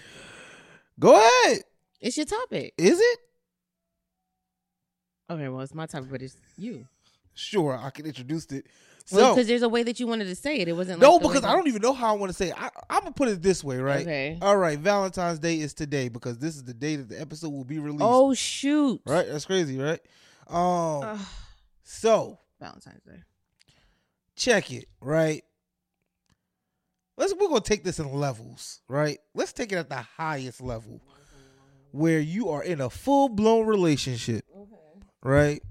Go 0.99 1.15
ahead. 1.15 1.59
It's 2.01 2.17
your 2.17 2.25
topic. 2.25 2.73
Is 2.79 2.99
it? 2.99 3.19
Okay, 5.29 5.49
well, 5.49 5.61
it's 5.61 5.75
my 5.75 5.85
topic, 5.85 6.11
but 6.11 6.23
it's 6.23 6.37
you. 6.57 6.87
Sure, 7.35 7.79
I 7.79 7.91
can 7.91 8.07
introduce 8.07 8.47
it. 8.47 8.67
Well, 9.13 9.21
So 9.21 9.35
because 9.35 9.49
there's 9.49 9.63
a 9.63 9.69
way 9.69 9.83
that 9.83 10.01
you 10.01 10.07
wanted 10.07 10.25
to 10.27 10.35
say 10.35 10.57
it. 10.61 10.69
It 10.69 10.73
wasn't 10.73 11.01
no, 11.01 11.19
way 11.19 11.23
because 11.25 11.43
that- 11.43 11.51
I 11.51 11.53
don't 11.57 11.69
even 11.69 11.83
know 11.83 11.93
how 11.93 12.15
I 12.15 12.19
want 12.19 12.31
to 12.31 12.37
say. 12.37 12.49
It. 12.49 12.55
I, 12.57 12.71
I'm 12.89 13.01
gonna 13.01 13.13
put 13.13 13.29
it 13.29 13.43
this 13.43 13.63
way, 13.63 13.77
right? 13.77 14.01
Okay. 14.01 14.39
All 14.41 14.57
right, 14.57 14.79
Valentine's 14.79 15.39
Day 15.39 15.61
is 15.61 15.75
today 15.75 16.09
because 16.09 16.39
this 16.39 16.57
is 16.57 16.65
the 16.65 16.73
day 16.73 16.97
that 16.97 17.09
the 17.11 17.21
episode 17.21 17.51
will 17.51 17.65
be 17.65 17.79
released. 17.79 18.03
Oh 18.03 18.33
shoot! 18.33 19.03
right, 19.07 19.27
that's 19.29 19.45
crazy, 19.45 19.79
right? 19.79 20.01
Um, 20.49 20.57
Ugh, 21.03 21.19
so 21.83 22.39
Valentine's 22.61 23.03
Day. 23.05 23.23
check 24.37 24.73
it, 24.73 24.87
right? 25.01 25.43
Let's 27.17 27.35
we're 27.35 27.49
gonna 27.49 27.61
take 27.61 27.85
this 27.85 27.99
in 27.99 28.11
levels, 28.13 28.81
right? 28.89 29.19
Let's 29.35 29.53
take 29.53 29.71
it 29.71 29.77
at 29.77 29.89
the 29.91 30.01
highest 30.17 30.63
level, 30.63 31.03
where 31.93 32.21
you 32.21 32.49
are 32.49 32.63
in 32.63 32.81
a 32.81 32.89
full 32.89 33.29
blown 33.29 33.67
relationship, 33.67 34.45
right? 35.23 35.63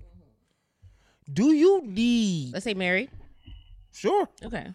Do 1.32 1.52
you 1.52 1.82
need 1.84 2.54
Let's 2.54 2.64
say 2.66 2.74
married. 2.76 3.10
Sure 3.94 4.28
Okay. 4.44 4.74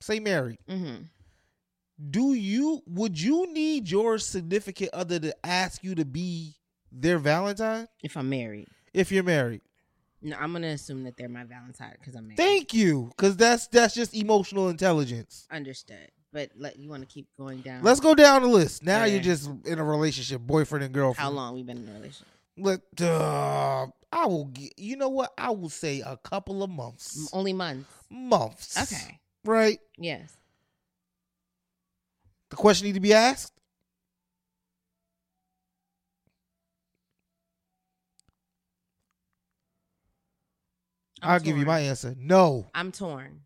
say 0.00 0.20
married? 0.20 0.58
Mm-hmm. 0.68 1.02
Do 2.10 2.32
you 2.32 2.82
would 2.86 3.20
you 3.20 3.52
need 3.52 3.88
your 3.90 4.18
significant 4.18 4.90
other 4.92 5.18
to 5.20 5.34
ask 5.46 5.84
you 5.84 5.94
to 5.94 6.04
be 6.04 6.54
their 6.90 7.18
Valentine 7.18 7.86
If 8.02 8.16
I'm 8.16 8.28
married, 8.28 8.68
if 8.92 9.12
you're 9.12 9.22
married? 9.22 9.60
no, 10.20 10.36
I'm 10.38 10.52
gonna 10.52 10.68
assume 10.68 11.04
that 11.04 11.16
they're 11.16 11.28
my 11.28 11.44
Valentine 11.44 11.94
because 11.98 12.14
I'm 12.14 12.28
married. 12.28 12.36
Thank 12.38 12.72
you, 12.74 13.10
because 13.16 13.36
that's 13.36 13.66
that's 13.68 13.94
just 13.94 14.14
emotional 14.14 14.68
intelligence. 14.68 15.46
Understood. 15.50 16.10
But 16.32 16.50
let 16.56 16.78
you 16.78 16.88
want 16.88 17.02
to 17.02 17.06
keep 17.12 17.28
going 17.38 17.60
down. 17.60 17.82
Let's 17.82 18.00
go 18.00 18.14
down 18.14 18.40
the 18.42 18.48
list. 18.48 18.82
Now 18.82 19.04
you're 19.04 19.20
just 19.20 19.50
in 19.66 19.78
a 19.78 19.84
relationship, 19.84 20.40
boyfriend 20.40 20.82
and 20.82 20.94
girlfriend. 20.94 21.22
How 21.22 21.30
long 21.30 21.54
we 21.54 21.62
been 21.62 21.76
in 21.76 21.88
a 21.88 21.92
relationship? 21.92 22.26
Let 22.56 22.80
uh, 23.00 23.86
I 24.12 24.26
will. 24.26 24.46
get, 24.46 24.78
You 24.78 24.96
know 24.96 25.08
what? 25.08 25.32
I 25.38 25.50
will 25.50 25.68
say 25.70 26.00
a 26.00 26.16
couple 26.16 26.62
of 26.62 26.70
months. 26.70 27.30
Only 27.32 27.52
months. 27.52 27.88
Months. 28.10 28.92
Okay. 28.92 29.18
Right. 29.44 29.78
Yes. 29.98 30.36
The 32.50 32.56
question 32.56 32.86
need 32.86 32.94
to 32.94 33.00
be 33.00 33.14
asked. 33.14 33.52
I'm 41.22 41.30
I'll 41.30 41.40
give 41.40 41.56
you 41.56 41.64
my 41.64 41.80
answer. 41.80 42.14
No. 42.18 42.66
I'm 42.74 42.90
torn 42.92 43.42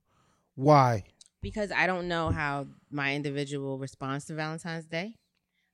Why? 0.55 1.05
because 1.43 1.71
I 1.71 1.87
don't 1.87 2.09
know 2.09 2.31
how 2.31 2.67
my 2.91 3.15
individual 3.15 3.79
responds 3.79 4.25
to 4.25 4.35
Valentine's 4.35 4.87
Day, 4.87 5.15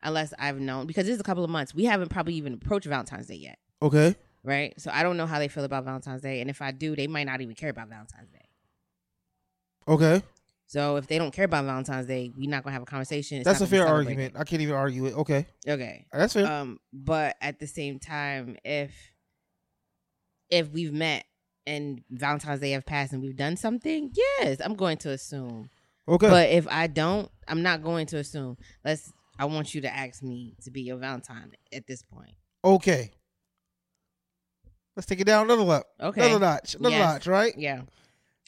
unless 0.03 0.33
I've 0.39 0.59
known. 0.61 0.87
Because 0.87 1.09
it's 1.09 1.21
a 1.21 1.25
couple 1.25 1.45
of 1.45 1.51
months. 1.51 1.75
We 1.75 1.85
haven't 1.85 2.09
probably 2.11 2.35
even 2.35 2.55
approached 2.55 2.87
Valentine's 2.87 3.27
Day 3.27 3.37
yet, 3.37 3.59
Okay. 3.81 4.15
right? 4.45 4.79
So 4.81 4.91
I 4.93 5.03
don't 5.03 5.17
know 5.17 5.27
how 5.27 5.39
they 5.39 5.49
feel 5.49 5.65
about 5.65 5.85
Valentine's 5.85 6.23
Day, 6.23 6.41
and 6.41 6.51
if 6.51 6.61
I 6.63 6.71
do, 6.73 6.95
they 6.97 7.07
might 7.07 7.25
not 7.25 7.41
even 7.41 7.55
care 7.55 7.71
about 7.71 7.89
Valentine's 7.89 8.31
Day. 8.31 8.49
Okay. 9.89 10.23
So 10.67 10.97
if 10.97 11.07
they 11.07 11.19
don't 11.19 11.33
care 11.33 11.45
about 11.45 11.65
Valentine's 11.67 12.07
Day, 12.07 12.33
we're 12.37 12.49
not 12.49 12.63
gonna 12.65 12.73
have 12.73 12.83
a 12.83 12.87
conversation. 12.87 13.39
It's 13.39 13.45
That's 13.45 13.61
a 13.61 13.67
fair 13.67 13.87
argument. 13.87 14.35
I 14.39 14.45
can't 14.45 14.63
even 14.63 14.75
argue 14.75 15.07
it. 15.07 15.15
Okay. 15.15 15.47
Okay. 15.69 16.07
That's 16.13 16.33
fair. 16.33 16.47
Um, 16.51 16.79
but 16.93 17.37
at 17.43 17.59
the 17.59 17.67
same 17.67 17.99
time, 17.99 18.57
if 18.65 18.93
if 20.51 20.71
we've 20.71 20.93
met 20.93 21.25
and 21.67 22.03
Valentine's 22.11 22.61
Day 22.61 22.71
have 22.73 22.87
passed 22.87 23.13
and 23.13 23.23
we've 23.23 23.37
done 23.37 23.57
something, 23.57 24.13
yes, 24.15 24.61
I'm 24.65 24.75
going 24.75 24.97
to 24.99 25.11
assume. 25.11 25.69
okay. 26.09 26.29
But 26.29 26.49
if 26.51 26.67
I 26.69 26.87
don't, 26.87 27.31
I'm 27.49 27.63
not 27.63 27.83
going 27.83 28.07
to 28.07 28.19
assume. 28.19 28.57
Let's. 28.85 29.13
I 29.43 29.47
want 29.47 29.75
you 29.75 29.81
to 29.81 29.93
ask 29.93 30.23
me 30.23 30.55
to 30.63 30.71
be 30.71 30.83
your 30.83 30.99
Valentine 30.99 31.51
at 31.73 31.85
this 31.89 32.03
point. 32.03 32.35
okay. 32.65 33.11
Let's 34.95 35.07
take 35.07 35.21
it 35.21 35.25
down 35.25 35.47
another 35.47 35.63
level. 35.63 35.87
Okay. 36.01 36.21
Another 36.27 36.39
notch. 36.45 36.75
Another 36.75 36.95
Yes. 36.97 37.13
notch, 37.15 37.27
right? 37.27 37.55
Yeah. 37.59 37.83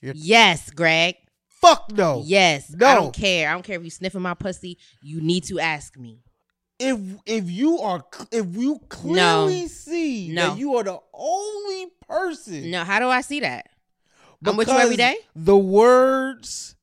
You're- 0.02 0.18
Yes, 0.18 0.70
Greg. 0.70 1.16
Fuck 1.48 1.90
no. 1.92 2.22
Yes. 2.24 2.68
No. 2.70 2.86
I 2.86 2.94
don't 2.94 3.14
care. 3.14 3.48
I 3.48 3.52
don't 3.54 3.62
care 3.64 3.78
if 3.78 3.84
you 3.84 3.90
sniffing 3.90 4.20
my 4.20 4.34
pussy. 4.34 4.76
You 5.00 5.22
need 5.22 5.44
to 5.44 5.58
ask 5.58 5.96
me. 5.96 6.20
If 6.78 6.98
if 7.24 7.50
you 7.50 7.78
are 7.78 8.04
if 8.30 8.54
you 8.54 8.78
clearly 8.90 9.68
see 9.68 10.28
No. 10.28 10.50
that 10.50 10.58
you 10.58 10.76
are 10.76 10.84
the 10.84 11.00
only 11.14 11.86
person 12.06 12.70
No. 12.70 12.84
How 12.84 13.00
do 13.00 13.08
I 13.08 13.22
see 13.22 13.40
that? 13.40 13.70
I'm 14.44 14.56
with 14.56 14.68
you 14.68 14.74
every 14.74 14.96
because 14.96 15.14
day? 15.14 15.16
The 15.34 15.56
words, 15.56 16.73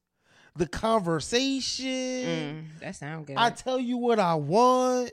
the 0.62 0.68
conversation. 0.68 1.88
Mm, 1.88 2.80
that 2.82 2.96
sound 2.96 3.26
good. 3.26 3.36
I 3.36 3.50
tell 3.50 3.80
you 3.80 3.98
what 3.98 4.20
I 4.20 4.36
want. 4.36 5.12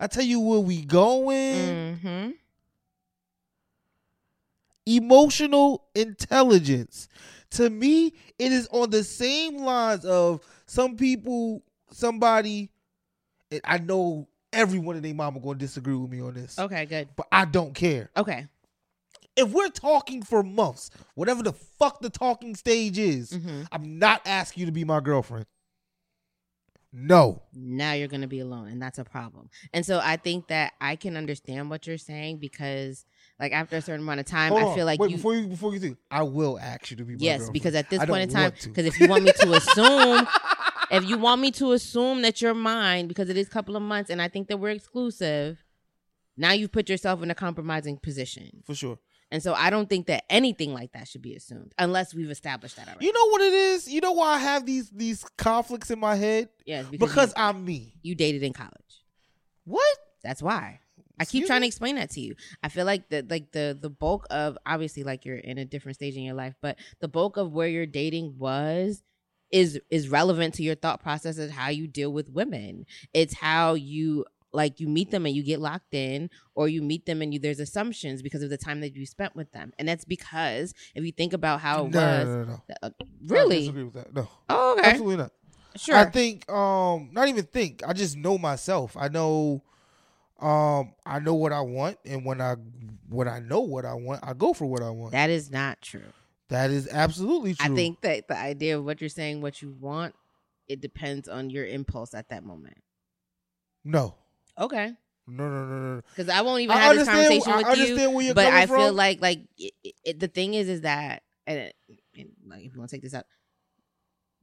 I 0.00 0.08
tell 0.08 0.24
you 0.24 0.40
where 0.40 0.58
we 0.58 0.84
going. 0.84 1.96
mm-hmm. 2.02 2.30
Emotional 4.86 5.84
intelligence. 5.94 7.08
To 7.50 7.70
me, 7.70 8.14
it 8.38 8.50
is 8.52 8.66
on 8.72 8.90
the 8.90 9.04
same 9.04 9.58
lines 9.58 10.04
of 10.04 10.40
some 10.66 10.96
people, 10.96 11.62
somebody. 11.92 12.70
I 13.64 13.78
know 13.78 14.26
everyone 14.52 14.96
and 14.96 15.04
their 15.04 15.14
mama 15.14 15.38
going 15.38 15.58
to 15.58 15.64
disagree 15.64 15.94
with 15.94 16.10
me 16.10 16.20
on 16.20 16.34
this, 16.34 16.58
Okay. 16.58 16.86
Good. 16.86 17.08
but 17.14 17.26
I 17.30 17.44
don't 17.44 17.74
care. 17.74 18.10
Okay. 18.16 18.46
If 19.36 19.50
we're 19.50 19.68
talking 19.68 20.22
for 20.22 20.42
months, 20.42 20.90
whatever 21.14 21.42
the 21.42 21.52
fuck 21.52 22.00
the 22.00 22.10
talking 22.10 22.54
stage 22.56 22.98
is, 22.98 23.32
hmm 23.32 23.62
I'm 23.72 23.98
not 23.98 24.22
asking 24.26 24.62
you 24.62 24.66
to 24.66 24.72
be 24.72 24.84
my 24.84 25.00
girlfriend. 25.00 25.46
No. 26.92 27.42
Now 27.54 27.92
you're 27.92 28.08
going 28.08 28.22
to 28.22 28.26
be 28.26 28.40
alone, 28.40 28.66
and 28.66 28.82
that's 28.82 28.98
a 28.98 29.04
problem. 29.04 29.48
And 29.72 29.86
so 29.86 30.00
I 30.02 30.16
think 30.16 30.48
that 30.48 30.72
I 30.80 30.96
can 30.96 31.16
understand 31.16 31.70
what 31.70 31.86
you're 31.86 31.98
saying 31.98 32.38
because, 32.38 33.04
like, 33.38 33.52
after 33.52 33.76
a 33.76 33.80
certain 33.80 34.00
amount 34.00 34.18
of 34.18 34.26
time, 34.26 34.50
Hold 34.52 34.62
I 34.62 34.66
on. 34.66 34.74
feel 34.74 34.86
like 34.86 34.98
Wait, 34.98 35.10
you. 35.10 35.16
before 35.16 35.34
you 35.34 35.46
before 35.46 35.72
you 35.72 35.78
do, 35.78 35.96
I 36.10 36.24
will 36.24 36.58
ask 36.58 36.90
you 36.90 36.96
to 36.96 37.04
be 37.04 37.12
my 37.12 37.18
yes, 37.20 37.48
because 37.50 37.76
at 37.76 37.90
this 37.90 38.00
I 38.00 38.06
point 38.06 38.22
in 38.24 38.28
time, 38.30 38.52
because 38.64 38.86
if 38.86 38.98
you 38.98 39.06
want 39.08 39.22
me 39.22 39.30
to 39.30 39.52
assume, 39.54 40.26
if 40.90 41.04
you 41.08 41.16
want 41.18 41.40
me 41.40 41.52
to 41.52 41.72
assume 41.72 42.22
that 42.22 42.42
you're 42.42 42.54
mine 42.54 43.06
because 43.06 43.30
it 43.30 43.36
is 43.36 43.46
a 43.46 43.50
couple 43.50 43.76
of 43.76 43.82
months, 43.82 44.10
and 44.10 44.20
I 44.20 44.26
think 44.26 44.48
that 44.48 44.56
we're 44.56 44.70
exclusive, 44.70 45.62
now 46.36 46.50
you've 46.50 46.72
put 46.72 46.88
yourself 46.88 47.22
in 47.22 47.30
a 47.30 47.36
compromising 47.36 47.98
position. 47.98 48.64
for 48.66 48.74
sure. 48.74 48.98
And 49.32 49.42
so 49.42 49.54
I 49.54 49.70
don't 49.70 49.88
think 49.88 50.06
that 50.06 50.24
anything 50.28 50.72
like 50.74 50.92
that 50.92 51.06
should 51.06 51.22
be 51.22 51.34
assumed 51.34 51.72
unless 51.78 52.12
we've 52.14 52.30
established 52.30 52.76
that 52.76 52.88
already. 52.88 53.06
You 53.06 53.12
know 53.12 53.26
what 53.30 53.40
it 53.42 53.52
is? 53.52 53.88
You 53.88 54.00
know 54.00 54.12
why 54.12 54.34
I 54.34 54.38
have 54.38 54.66
these 54.66 54.90
these 54.90 55.24
conflicts 55.38 55.90
in 55.90 56.00
my 56.00 56.16
head? 56.16 56.48
yes, 56.66 56.86
because, 56.86 57.08
Because 57.10 57.28
you, 57.36 57.42
I'm 57.42 57.64
me. 57.64 57.94
you 58.02 58.14
dated 58.14 58.42
in 58.42 58.52
college. 58.52 59.04
What? 59.64 59.96
That's 60.22 60.42
why. 60.42 60.80
I 61.18 61.24
keep 61.24 61.42
Excuse 61.42 61.46
trying 61.48 61.60
to 61.60 61.66
explain 61.66 61.96
that 61.96 62.10
to 62.12 62.20
you. 62.20 62.34
I 62.62 62.68
feel 62.70 62.86
like 62.86 63.08
the 63.10 63.24
like 63.28 63.52
the 63.52 63.76
the 63.78 63.90
bulk 63.90 64.26
of 64.30 64.56
obviously 64.66 65.04
like 65.04 65.24
you're 65.26 65.36
in 65.36 65.58
a 65.58 65.64
different 65.66 65.96
stage 65.96 66.16
in 66.16 66.22
your 66.22 66.34
life, 66.34 66.54
but 66.62 66.78
the 67.00 67.08
bulk 67.08 67.36
of 67.36 67.52
where 67.52 67.68
your 67.68 67.84
dating 67.86 68.36
was 68.38 69.02
is 69.52 69.78
is 69.90 70.08
relevant 70.08 70.54
to 70.54 70.62
your 70.62 70.74
thought 70.76 71.02
process 71.02 71.36
of 71.38 71.50
how 71.50 71.68
you 71.68 71.86
deal 71.86 72.10
with 72.12 72.30
women. 72.30 72.86
It's 73.12 73.34
how 73.34 73.74
you 73.74 74.24
like 74.52 74.80
you 74.80 74.88
meet 74.88 75.10
them 75.10 75.26
and 75.26 75.34
you 75.34 75.42
get 75.42 75.60
locked 75.60 75.94
in 75.94 76.30
or 76.54 76.68
you 76.68 76.82
meet 76.82 77.06
them 77.06 77.22
and 77.22 77.32
you 77.32 77.40
there's 77.40 77.60
assumptions 77.60 78.22
because 78.22 78.42
of 78.42 78.50
the 78.50 78.58
time 78.58 78.80
that 78.80 78.94
you 78.94 79.06
spent 79.06 79.36
with 79.36 79.50
them. 79.52 79.72
And 79.78 79.88
that's 79.88 80.04
because 80.04 80.74
if 80.94 81.04
you 81.04 81.12
think 81.12 81.32
about 81.32 81.60
how 81.60 81.86
it 81.86 81.92
no, 81.92 82.00
was 82.00 82.26
no, 82.26 82.42
no, 82.42 82.44
no. 82.44 82.60
uh, 82.82 82.90
I 83.00 83.04
really 83.26 83.60
disagree 83.60 83.84
with 83.84 83.94
that. 83.94 84.14
No, 84.14 84.28
oh, 84.48 84.72
okay 84.78 84.90
absolutely 84.90 85.16
not. 85.18 85.32
sure 85.76 85.96
I 85.96 86.06
think, 86.06 86.50
um, 86.50 87.10
not 87.12 87.28
even 87.28 87.44
think. 87.44 87.82
I 87.86 87.92
just 87.92 88.16
know 88.16 88.38
myself. 88.38 88.96
I 88.96 89.08
know, 89.08 89.62
um, 90.40 90.94
I 91.06 91.20
know 91.20 91.34
what 91.34 91.52
I 91.52 91.60
want, 91.60 91.98
and 92.04 92.24
when 92.24 92.40
I 92.40 92.56
when 93.08 93.28
I 93.28 93.40
know 93.40 93.60
what 93.60 93.84
I 93.84 93.94
want, 93.94 94.20
I 94.22 94.32
go 94.32 94.52
for 94.52 94.66
what 94.66 94.82
I 94.82 94.90
want. 94.90 95.12
that 95.12 95.30
is 95.30 95.50
not 95.50 95.80
true. 95.80 96.02
that 96.48 96.70
is 96.70 96.88
absolutely 96.90 97.54
true. 97.54 97.72
I 97.72 97.76
think 97.76 98.00
that 98.00 98.26
the 98.26 98.36
idea 98.36 98.78
of 98.78 98.84
what 98.84 99.00
you're 99.00 99.10
saying, 99.10 99.42
what 99.42 99.62
you 99.62 99.76
want, 99.78 100.14
it 100.66 100.80
depends 100.80 101.28
on 101.28 101.50
your 101.50 101.66
impulse 101.66 102.14
at 102.14 102.30
that 102.30 102.42
moment. 102.42 102.78
no, 103.84 104.14
Okay. 104.58 104.92
no, 105.26 105.48
no, 105.48 105.64
no, 105.64 105.94
no. 105.96 106.02
Because 106.14 106.28
I 106.28 106.42
won't 106.42 106.62
even 106.62 106.76
I 106.76 106.80
have 106.80 106.96
this 106.96 107.08
conversation 107.08 107.52
I 107.52 107.56
with 107.58 107.66
understand 107.66 107.98
you. 107.98 108.14
where 108.16 108.24
you're 108.24 108.34
But 108.34 108.46
I 108.52 108.66
from. 108.66 108.76
feel 108.76 108.92
like 108.92 109.20
like 109.20 109.40
it, 109.56 109.74
it, 110.04 110.20
the 110.20 110.28
thing 110.28 110.54
is 110.54 110.68
is 110.68 110.82
that 110.82 111.22
and, 111.46 111.72
and 112.16 112.30
like 112.46 112.64
if 112.64 112.72
you 112.74 112.78
want 112.78 112.90
to 112.90 112.96
take 112.96 113.02
this 113.02 113.14
out, 113.14 113.24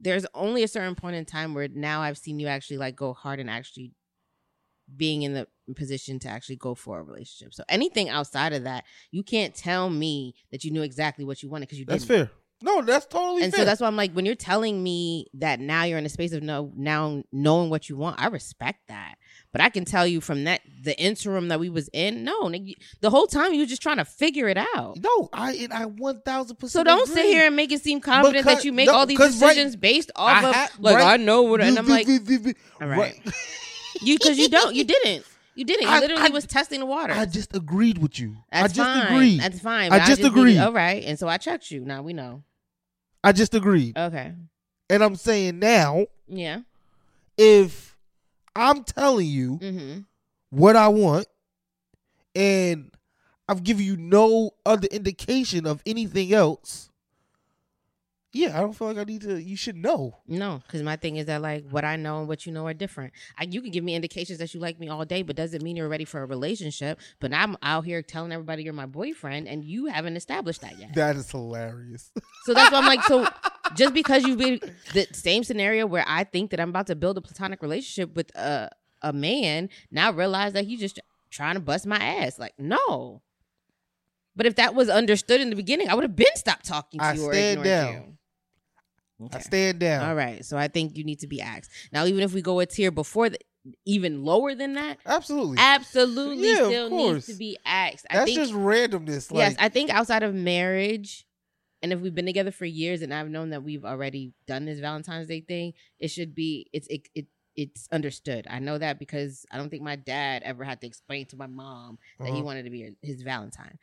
there's 0.00 0.26
only 0.34 0.62
a 0.62 0.68
certain 0.68 0.94
point 0.94 1.16
in 1.16 1.24
time 1.24 1.54
where 1.54 1.68
now 1.68 2.00
I've 2.02 2.18
seen 2.18 2.38
you 2.38 2.46
actually 2.46 2.78
like 2.78 2.96
go 2.96 3.12
hard 3.12 3.40
and 3.40 3.50
actually 3.50 3.92
being 4.96 5.22
in 5.22 5.34
the 5.34 5.46
position 5.74 6.18
to 6.20 6.28
actually 6.28 6.56
go 6.56 6.74
for 6.74 6.98
a 6.98 7.02
relationship. 7.02 7.52
So 7.52 7.62
anything 7.68 8.08
outside 8.08 8.52
of 8.52 8.64
that, 8.64 8.84
you 9.10 9.22
can't 9.22 9.54
tell 9.54 9.90
me 9.90 10.34
that 10.50 10.64
you 10.64 10.70
knew 10.70 10.82
exactly 10.82 11.24
what 11.24 11.42
you 11.42 11.50
wanted 11.50 11.66
because 11.66 11.78
you 11.78 11.84
that's 11.84 12.04
didn't. 12.04 12.28
fair. 12.28 12.36
No, 12.60 12.82
that's 12.82 13.06
totally 13.06 13.44
and 13.44 13.52
fair. 13.52 13.60
so 13.60 13.64
that's 13.64 13.80
why 13.80 13.86
I'm 13.86 13.96
like, 13.96 14.12
when 14.12 14.26
you're 14.26 14.34
telling 14.34 14.82
me 14.82 15.26
that 15.34 15.60
now 15.60 15.84
you're 15.84 15.98
in 15.98 16.06
a 16.06 16.08
space 16.08 16.32
of 16.32 16.42
no, 16.42 16.72
now 16.74 17.22
knowing 17.30 17.70
what 17.70 17.88
you 17.88 17.96
want, 17.96 18.20
I 18.20 18.26
respect 18.28 18.80
that. 18.88 19.14
But 19.58 19.64
I 19.64 19.70
can 19.70 19.84
tell 19.84 20.06
you 20.06 20.20
from 20.20 20.44
that 20.44 20.60
the 20.84 20.96
interim 21.00 21.48
that 21.48 21.58
we 21.58 21.68
was 21.68 21.90
in, 21.92 22.22
no, 22.22 22.48
the 22.48 23.10
whole 23.10 23.26
time 23.26 23.52
you 23.54 23.58
were 23.58 23.66
just 23.66 23.82
trying 23.82 23.96
to 23.96 24.04
figure 24.04 24.46
it 24.46 24.56
out. 24.56 24.98
no, 25.02 25.28
I 25.32 25.54
and 25.54 25.72
I 25.72 25.86
one 25.86 26.20
thousand 26.20 26.56
percent. 26.60 26.70
So 26.70 26.84
don't 26.84 27.08
sit 27.08 27.26
here 27.26 27.44
and 27.48 27.56
make 27.56 27.72
it 27.72 27.82
seem 27.82 28.00
confident 28.00 28.44
Because- 28.44 28.58
that 28.58 28.64
you 28.64 28.72
make 28.72 28.86
no, 28.86 28.94
all 28.94 29.04
these 29.04 29.18
'cause 29.18 29.42
right- 29.42 29.48
decisions 29.48 29.74
based 29.74 30.12
off 30.14 30.30
I 30.44 30.48
of 30.48 30.54
ha- 30.54 30.70
like 30.78 30.94
right- 30.94 31.14
I 31.14 31.16
know 31.16 31.42
what, 31.42 31.60
and 31.60 31.76
I'm 31.76 31.88
like, 31.88 32.06
all 32.08 32.86
right, 32.86 32.98
right. 32.98 33.20
you 34.00 34.16
because 34.16 34.38
you 34.38 34.48
don't, 34.48 34.76
you 34.76 34.84
didn't. 34.94 35.24
You 35.56 35.64
didn't. 35.64 35.82
You 35.82 35.88
I- 35.88 35.98
literally 35.98 36.22
I- 36.22 36.28
was 36.28 36.46
testing 36.46 36.78
the 36.78 36.86
water. 36.86 37.12
I 37.12 37.26
just 37.26 37.52
agreed 37.56 37.98
with 37.98 38.20
you. 38.20 38.36
That's 38.52 38.64
I 38.72 38.76
just 38.76 38.78
fine. 38.78 39.06
agreed. 39.12 39.40
That's 39.40 39.58
fine. 39.58 39.92
I 39.92 39.98
but 39.98 40.06
just 40.06 40.20
needed- 40.22 40.32
agreed. 40.38 40.58
All 40.58 40.72
right, 40.72 41.02
and 41.02 41.18
so 41.18 41.26
I 41.26 41.36
checked 41.38 41.72
you. 41.72 41.80
Now 41.84 42.02
we 42.02 42.12
know. 42.12 42.44
I 43.24 43.32
just 43.32 43.52
agreed. 43.56 43.98
Okay. 43.98 44.34
And 44.88 45.02
I'm 45.02 45.16
saying 45.16 45.58
now, 45.58 46.06
Yeah. 46.28 46.60
if 47.36 47.87
I'm 48.56 48.84
telling 48.84 49.26
you 49.26 49.58
Mm-hmm. 49.58 49.98
what 50.50 50.76
I 50.76 50.88
want 50.88 51.26
and 52.34 52.90
I've 53.48 53.62
given 53.64 53.84
you 53.84 53.96
no 53.96 54.50
other 54.66 54.88
indication 54.90 55.66
of 55.66 55.82
anything 55.86 56.32
else, 56.34 56.90
yeah, 58.30 58.56
I 58.58 58.60
don't 58.60 58.74
feel 58.74 58.88
like 58.88 58.98
I 58.98 59.04
need 59.04 59.22
to. 59.22 59.42
You 59.42 59.56
should 59.56 59.74
know. 59.76 60.18
No, 60.28 60.60
because 60.66 60.82
my 60.82 60.96
thing 60.96 61.16
is 61.16 61.26
that 61.26 61.40
like 61.40 61.66
what 61.70 61.82
I 61.82 61.96
know 61.96 62.18
and 62.18 62.28
what 62.28 62.44
you 62.44 62.52
know 62.52 62.66
are 62.66 62.74
different. 62.74 63.14
I, 63.38 63.44
you 63.44 63.62
can 63.62 63.70
give 63.70 63.82
me 63.82 63.94
indications 63.94 64.38
that 64.40 64.52
you 64.52 64.60
like 64.60 64.78
me 64.78 64.88
all 64.90 65.02
day, 65.06 65.22
but 65.22 65.34
doesn't 65.34 65.62
mean 65.62 65.76
you're 65.76 65.88
ready 65.88 66.04
for 66.04 66.22
a 66.22 66.26
relationship. 66.26 67.00
But 67.20 67.32
I'm 67.32 67.56
out 67.62 67.86
here 67.86 68.02
telling 68.02 68.30
everybody 68.30 68.64
you're 68.64 68.74
my 68.74 68.84
boyfriend, 68.86 69.48
and 69.48 69.64
you 69.64 69.86
haven't 69.86 70.16
established 70.16 70.60
that 70.60 70.78
yet. 70.78 70.94
That 70.94 71.16
is 71.16 71.30
hilarious. 71.30 72.12
So 72.44 72.52
that's 72.52 72.70
why 72.70 72.78
I'm 72.80 72.86
like, 72.86 73.02
so 73.04 73.26
just 73.76 73.94
because 73.94 74.24
you've 74.24 74.38
been 74.38 74.60
the 74.92 75.06
same 75.12 75.44
scenario 75.44 75.86
where 75.86 76.04
I 76.06 76.24
think 76.24 76.50
that 76.50 76.60
I'm 76.60 76.70
about 76.70 76.86
to 76.88 76.96
build 76.96 77.18
a 77.18 77.20
platonic 77.20 77.62
relationship 77.62 78.14
with 78.14 78.34
a 78.36 78.70
a 79.02 79.12
man, 79.12 79.68
now 79.90 80.10
realize 80.12 80.54
that 80.54 80.64
he's 80.64 80.80
just 80.80 80.98
trying 81.30 81.54
to 81.54 81.60
bust 81.60 81.86
my 81.86 81.98
ass. 81.98 82.38
Like, 82.38 82.54
no. 82.58 83.22
But 84.34 84.46
if 84.46 84.56
that 84.56 84.74
was 84.74 84.88
understood 84.88 85.40
in 85.40 85.50
the 85.50 85.56
beginning, 85.56 85.88
I 85.88 85.94
would 85.94 86.04
have 86.04 86.16
been 86.16 86.26
stopped 86.34 86.64
talking 86.66 87.00
to 87.00 87.06
I 87.06 87.12
you 87.12 87.24
or 87.24 87.32
ignored 87.32 87.64
down. 87.64 87.92
you. 87.92 88.18
I 89.20 89.24
Okay. 89.26 89.40
stand 89.40 89.78
down. 89.80 90.08
All 90.08 90.14
right. 90.14 90.44
So 90.44 90.56
I 90.56 90.68
think 90.68 90.96
you 90.96 91.04
need 91.04 91.20
to 91.20 91.26
be 91.26 91.40
asked. 91.40 91.70
Now, 91.92 92.06
even 92.06 92.22
if 92.22 92.32
we 92.32 92.42
go 92.42 92.60
a 92.60 92.66
tier 92.66 92.90
before 92.90 93.28
the 93.30 93.38
even 93.84 94.24
lower 94.24 94.54
than 94.54 94.74
that, 94.74 94.98
Absolutely. 95.04 95.58
absolutely 95.58 96.48
Yeah, 96.48 96.64
still 96.66 96.90
needs 96.90 97.26
to 97.26 97.34
be 97.34 97.58
asked. 97.66 98.06
I 98.08 98.14
That's 98.14 98.24
think 98.26 98.38
just 98.38 98.52
randomness. 98.54 99.30
Like, 99.30 99.38
yes, 99.50 99.56
I 99.58 99.68
think 99.68 99.90
outside 99.90 100.22
of 100.22 100.34
marriage, 100.34 101.26
and 101.82 101.92
if 101.92 102.00
we've 102.00 102.14
been 102.14 102.26
together 102.26 102.50
for 102.50 102.64
years, 102.64 103.02
and 103.02 103.12
I've 103.14 103.28
known 103.30 103.50
that 103.50 103.62
we've 103.62 103.84
already 103.84 104.32
done 104.46 104.64
this 104.64 104.80
Valentine's 104.80 105.28
Day 105.28 105.40
thing, 105.40 105.74
it 105.98 106.08
should 106.08 106.34
be 106.34 106.68
it's 106.72 106.86
it, 106.88 107.08
it 107.14 107.26
it's 107.56 107.88
understood. 107.90 108.46
I 108.48 108.58
know 108.60 108.78
that 108.78 108.98
because 108.98 109.44
I 109.50 109.56
don't 109.58 109.68
think 109.68 109.82
my 109.82 109.96
dad 109.96 110.42
ever 110.44 110.62
had 110.64 110.80
to 110.82 110.86
explain 110.86 111.26
to 111.26 111.36
my 111.36 111.46
mom 111.48 111.98
that 112.18 112.28
he 112.28 112.34
Uh-huh. 112.34 112.44
wanted 112.44 112.64
to 112.64 112.70
be 112.70 112.92
his 113.02 113.22
Valentine, 113.22 113.78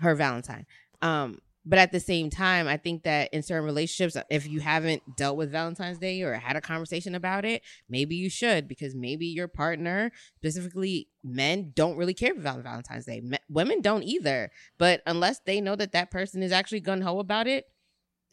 her 0.00 0.14
Valentine. 0.14 0.66
Um, 1.02 1.40
but 1.68 1.78
at 1.78 1.92
the 1.92 2.00
same 2.00 2.30
time, 2.30 2.66
I 2.66 2.78
think 2.78 3.02
that 3.02 3.28
in 3.34 3.42
certain 3.42 3.66
relationships, 3.66 4.16
if 4.30 4.48
you 4.48 4.60
haven't 4.60 5.02
dealt 5.18 5.36
with 5.36 5.52
Valentine's 5.52 5.98
Day 5.98 6.22
or 6.22 6.32
had 6.32 6.56
a 6.56 6.62
conversation 6.62 7.14
about 7.14 7.44
it, 7.44 7.62
maybe 7.90 8.16
you 8.16 8.30
should 8.30 8.66
because 8.66 8.94
maybe 8.94 9.26
your 9.26 9.48
partner, 9.48 10.10
specifically 10.36 11.08
men, 11.22 11.72
don't 11.76 11.98
really 11.98 12.14
care 12.14 12.32
about 12.32 12.62
Valentine's 12.62 13.04
Day. 13.04 13.20
Me- 13.20 13.36
women 13.50 13.82
don't 13.82 14.02
either. 14.02 14.50
But 14.78 15.02
unless 15.06 15.40
they 15.40 15.60
know 15.60 15.76
that 15.76 15.92
that 15.92 16.10
person 16.10 16.42
is 16.42 16.52
actually 16.52 16.80
gun 16.80 17.02
ho 17.02 17.18
about 17.18 17.46
it, 17.46 17.66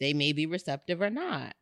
they 0.00 0.14
may 0.14 0.32
be 0.32 0.46
receptive 0.46 1.02
or 1.02 1.10
not. 1.10 1.54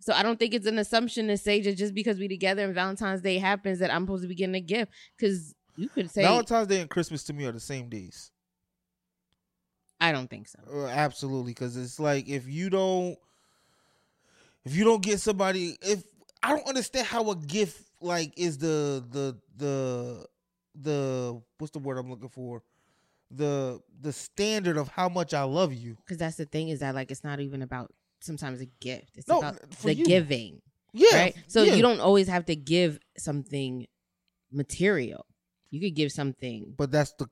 So 0.00 0.14
I 0.14 0.22
don't 0.22 0.38
think 0.38 0.54
it's 0.54 0.66
an 0.66 0.78
assumption 0.78 1.28
to 1.28 1.36
say 1.36 1.60
that 1.60 1.76
just 1.76 1.92
because 1.92 2.18
we 2.18 2.28
together 2.28 2.64
and 2.64 2.74
Valentine's 2.74 3.20
Day 3.20 3.36
happens 3.36 3.78
that 3.80 3.92
I'm 3.92 4.04
supposed 4.04 4.22
to 4.22 4.28
be 4.28 4.34
getting 4.34 4.54
a 4.54 4.60
gift 4.60 4.90
because 5.18 5.54
you 5.76 5.90
could 5.90 6.10
say 6.10 6.22
Valentine's 6.22 6.68
Day 6.68 6.80
and 6.80 6.88
Christmas 6.88 7.24
to 7.24 7.34
me 7.34 7.44
are 7.44 7.52
the 7.52 7.60
same 7.60 7.90
days. 7.90 8.30
I 10.04 10.12
don't 10.12 10.28
think 10.28 10.48
so. 10.48 10.58
Uh, 10.70 10.86
absolutely, 10.86 11.52
because 11.52 11.78
it's 11.78 11.98
like 11.98 12.28
if 12.28 12.46
you 12.46 12.68
don't, 12.68 13.16
if 14.66 14.76
you 14.76 14.84
don't 14.84 15.02
get 15.02 15.18
somebody, 15.18 15.78
if 15.80 16.04
I 16.42 16.50
don't 16.50 16.66
understand 16.68 17.06
how 17.06 17.30
a 17.30 17.36
gift 17.36 17.80
like 18.02 18.34
is 18.36 18.58
the 18.58 19.02
the 19.10 19.38
the 19.56 20.26
the 20.74 21.40
what's 21.56 21.70
the 21.70 21.78
word 21.78 21.96
I'm 21.96 22.10
looking 22.10 22.28
for, 22.28 22.62
the 23.30 23.80
the 24.02 24.12
standard 24.12 24.76
of 24.76 24.88
how 24.88 25.08
much 25.08 25.32
I 25.32 25.44
love 25.44 25.72
you. 25.72 25.96
Because 26.04 26.18
that's 26.18 26.36
the 26.36 26.44
thing 26.44 26.68
is 26.68 26.80
that 26.80 26.94
like 26.94 27.10
it's 27.10 27.24
not 27.24 27.40
even 27.40 27.62
about 27.62 27.90
sometimes 28.20 28.60
a 28.60 28.66
gift. 28.80 29.16
It's 29.16 29.26
No, 29.26 29.38
about 29.38 29.56
the 29.82 29.94
you. 29.94 30.04
giving, 30.04 30.60
Yeah, 30.92 31.16
right? 31.16 31.36
So 31.46 31.62
yeah. 31.62 31.76
you 31.76 31.82
don't 31.82 32.00
always 32.00 32.28
have 32.28 32.44
to 32.46 32.56
give 32.56 32.98
something 33.16 33.86
material. 34.52 35.24
You 35.70 35.80
could 35.80 35.94
give 35.94 36.12
something 36.12 36.74
But 36.76 36.90
that's 36.90 37.14
the 37.14 37.26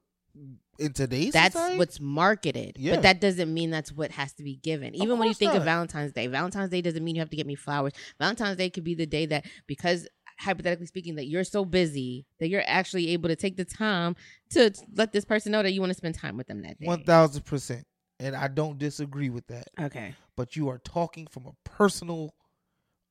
in 0.79 0.93
today's 0.93 1.33
that's 1.33 1.55
society? 1.55 1.79
what's 1.79 2.01
marketed 2.01 2.77
Yeah. 2.79 2.95
but 2.95 3.03
that 3.03 3.21
doesn't 3.21 3.53
mean 3.53 3.71
that's 3.71 3.93
what 3.93 4.11
has 4.13 4.33
to 4.35 4.43
be 4.43 4.57
given 4.57 4.95
even 4.95 5.19
when 5.19 5.29
you 5.29 5.35
course 5.35 5.39
think 5.39 5.55
of 5.55 5.65
valentine's 5.65 6.13
day 6.13 6.27
valentine's 6.27 6.71
day 6.71 6.81
doesn't 6.81 7.05
mean 7.05 7.15
you 7.15 7.21
have 7.21 7.31
to 7.31 7.37
get 7.37 7.47
me 7.47 7.55
flowers 7.55 7.93
valentine's 8.19 8.57
day 8.57 8.71
could 8.71 8.85
be 8.85 8.95
the 8.95 9.07
day 9.07 9.27
that 9.27 9.45
because 9.67 10.09
hypothetically 10.39 10.87
speaking 10.87 11.17
that 11.17 11.27
you're 11.27 11.45
so 11.45 11.65
busy 11.65 12.25
that 12.41 12.49
you're 12.49 12.65
actually 12.67 13.09
able 13.11 13.29
to 13.29 13.37
take 13.37 13.57
the 13.57 13.65
time 13.65 14.17
to 14.51 14.73
let 14.95 15.13
this 15.13 15.25
person 15.25 15.53
know 15.53 15.63
that 15.63 15.73
you 15.73 15.81
want 15.81 15.91
to 15.91 15.95
spend 15.97 16.15
time 16.15 16.37
with 16.37 16.47
them 16.47 16.63
that 16.63 16.81
day 16.81 16.87
one 16.87 17.05
thousand 17.05 17.45
percent, 17.45 17.87
and 18.19 18.35
I 18.35 18.49
don't 18.49 18.79
disagree 18.79 19.29
with 19.31 19.47
that. 19.49 19.69
okay 19.79 20.15
But 20.37 20.57
you 20.57 20.69
are 20.71 20.79
talking 20.79 21.27
from 21.27 21.47
a 21.47 21.53
personal, 21.69 22.35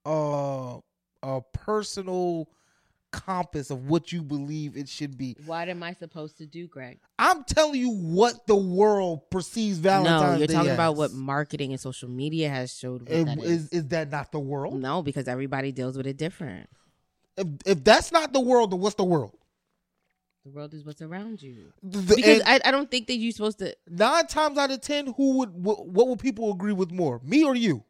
uh, 0.06 0.80
a 1.24 1.42
personal 1.54 2.50
compass 3.12 3.70
of 3.70 3.88
what 3.90 4.12
you 4.12 4.22
believe 4.24 4.76
it 4.78 4.88
should 4.88 5.18
be. 5.18 5.36
what 5.46 5.68
am 5.70 5.84
i 5.84 5.94
supposed 5.94 6.38
to 6.38 6.46
do 6.46 6.68
greg 6.68 7.00
I'm 7.20 7.44
telling 7.44 7.80
you 7.80 7.92
what 7.92 8.48
the 8.48 8.56
world 8.56 9.30
perceives 9.30 9.78
Valentine's 9.80 10.22
Day. 10.22 10.32
no 10.32 10.38
you're 10.40 10.48
Day 10.48 10.54
talking 10.54 10.72
about 10.72 10.96
what 10.96 11.12
marketing 11.12 11.72
and 11.72 11.80
social 11.80 12.10
media 12.10 12.50
has 12.50 12.74
showed 12.76 13.08
And 13.10 13.28
that 13.28 13.38
is, 13.40 13.66
is. 13.66 13.70
is 13.70 13.88
that 13.90 14.10
not 14.12 14.32
the 14.32 14.40
world? 14.40 14.80
no 14.80 15.02
because 15.02 15.28
everybody 15.28 15.72
deals 15.72 15.98
with 15.98 16.08
it 16.08 16.18
different 16.18 16.70
If, 17.38 17.48
if 17.66 17.84
that's 17.84 18.12
not 18.12 18.34
the 18.34 18.42
world, 18.42 18.72
then 18.72 18.80
what's 18.80 18.96
the 18.96 19.04
world? 19.04 19.38
the 20.44 20.50
world 20.50 20.74
is 20.74 20.84
what's 20.84 21.02
around 21.04 21.42
you 21.42 21.72
the- 21.84 22.16
because 22.16 22.42
I, 22.46 22.60
I 22.66 22.72
don't 22.72 22.90
think 22.90 23.08
that 23.08 23.16
you're 23.16 23.32
supposed 23.32 23.60
to 23.60 23.76
nine 23.88 24.26
times 24.28 24.58
out 24.58 24.72
of 24.72 24.82
ten, 24.82 25.14
who 25.18 25.38
would 25.40 25.50
what, 25.54 25.86
what 25.88 26.08
would 26.08 26.20
people 26.20 26.52
agree 26.52 26.74
with 26.74 26.92
more, 26.92 27.20
me 27.24 27.44
or 27.44 27.56
you? 27.56 27.84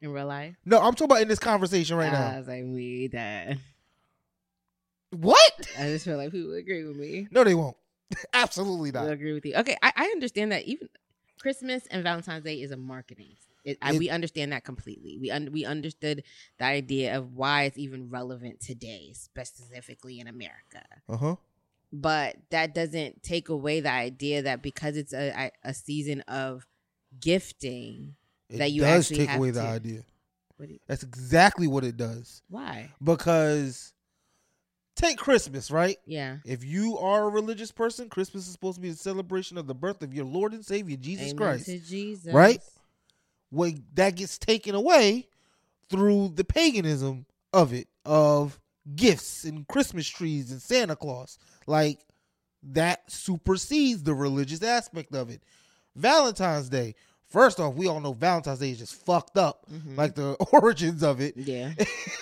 In 0.00 0.12
real 0.12 0.26
life 0.26 0.54
No, 0.64 0.78
I'm 0.78 0.92
talking 0.94 1.06
about 1.06 1.22
in 1.22 1.28
this 1.28 1.38
conversation 1.38 1.96
right 1.96 2.08
I 2.12 2.32
now. 2.32 2.38
was 2.38 2.48
like, 2.48 2.64
me 2.64 3.08
that. 3.08 3.56
What? 5.10 5.68
I 5.78 5.84
just 5.84 6.04
feel 6.04 6.16
like 6.16 6.30
people 6.32 6.52
agree 6.54 6.84
with 6.84 6.96
me. 6.96 7.28
No, 7.30 7.44
they 7.44 7.54
won't. 7.54 7.76
Absolutely 8.32 8.90
They'll 8.90 9.04
not. 9.04 9.12
agree 9.12 9.32
with 9.32 9.44
you. 9.46 9.54
Okay, 9.56 9.76
I, 9.82 9.92
I 9.96 10.04
understand 10.06 10.52
that 10.52 10.64
even 10.64 10.88
Christmas 11.40 11.86
and 11.90 12.02
Valentine's 12.02 12.44
Day 12.44 12.60
is 12.60 12.70
a 12.70 12.76
marketing. 12.76 13.36
It, 13.64 13.78
I, 13.82 13.92
It- 13.94 13.98
we 13.98 14.10
understand 14.10 14.52
that 14.52 14.64
completely. 14.64 15.18
We 15.18 15.30
un, 15.30 15.50
we 15.52 15.64
understood 15.64 16.22
the 16.58 16.64
idea 16.64 17.16
of 17.16 17.34
why 17.34 17.64
it's 17.64 17.78
even 17.78 18.10
relevant 18.10 18.60
today, 18.60 19.12
specifically 19.14 20.20
in 20.20 20.26
America. 20.28 20.84
Uh 21.08 21.16
huh. 21.16 21.36
But 21.90 22.36
that 22.50 22.74
doesn't 22.74 23.22
take 23.22 23.48
away 23.48 23.80
the 23.80 23.90
idea 23.90 24.42
that 24.42 24.62
because 24.62 24.96
it's 24.98 25.14
a, 25.14 25.50
a 25.64 25.72
season 25.72 26.20
of 26.28 26.66
gifting, 27.18 28.16
It 28.48 28.58
That 28.58 28.72
you 28.72 28.80
does 28.82 29.04
actually 29.04 29.16
take 29.18 29.28
have 29.30 29.38
away 29.38 29.50
the 29.50 29.60
to- 29.62 29.66
idea. 29.66 30.04
what 30.56 30.68
you, 30.68 30.78
That's 30.86 31.02
exactly 31.02 31.66
what 31.66 31.84
it 31.84 31.96
does. 31.96 32.42
why? 32.48 32.90
Because 33.02 33.92
take 34.96 35.18
Christmas, 35.18 35.70
right? 35.70 35.98
Yeah. 36.06 36.38
If 36.44 36.64
you 36.64 36.98
are 36.98 37.24
a 37.24 37.28
religious 37.28 37.70
person, 37.70 38.08
Christmas 38.08 38.46
is 38.46 38.52
supposed 38.52 38.76
to 38.76 38.80
be 38.80 38.88
a 38.88 38.94
celebration 38.94 39.58
of 39.58 39.66
the 39.66 39.74
birth 39.74 40.02
of 40.02 40.12
your 40.14 40.24
Lord 40.24 40.52
and 40.54 40.64
Savior 40.64 40.96
Jesus 40.96 41.26
Amen 41.32 41.36
Christ. 41.36 41.66
to 41.66 41.78
Jesus. 41.78 42.32
right? 42.34 42.60
When 43.50 43.84
that 43.94 44.16
gets 44.16 44.38
taken 44.38 44.74
away 44.74 45.28
through 45.90 46.32
the 46.34 46.44
paganism 46.44 47.26
of 47.52 47.72
it, 47.72 47.88
of 48.04 48.58
gifts 48.96 49.44
and 49.44 49.66
Christmas 49.68 50.06
trees 50.08 50.50
and 50.50 50.60
Santa 50.60 50.96
Claus. 50.96 51.38
Like 51.66 52.00
that 52.62 53.10
supersedes 53.10 54.02
the 54.02 54.14
religious 54.14 54.62
aspect 54.62 55.14
of 55.14 55.30
it. 55.30 55.42
Valentine's 55.94 56.68
Day. 56.68 56.94
First 57.28 57.60
off, 57.60 57.74
we 57.74 57.86
all 57.88 58.00
know 58.00 58.12
Valentine's 58.14 58.58
Day 58.58 58.70
is 58.70 58.78
just 58.78 58.94
fucked 59.04 59.36
up, 59.36 59.66
Mhm. 59.70 59.96
like 59.96 60.14
the 60.14 60.34
origins 60.52 61.02
of 61.02 61.20
it. 61.20 61.34
Yeah. 61.36 61.72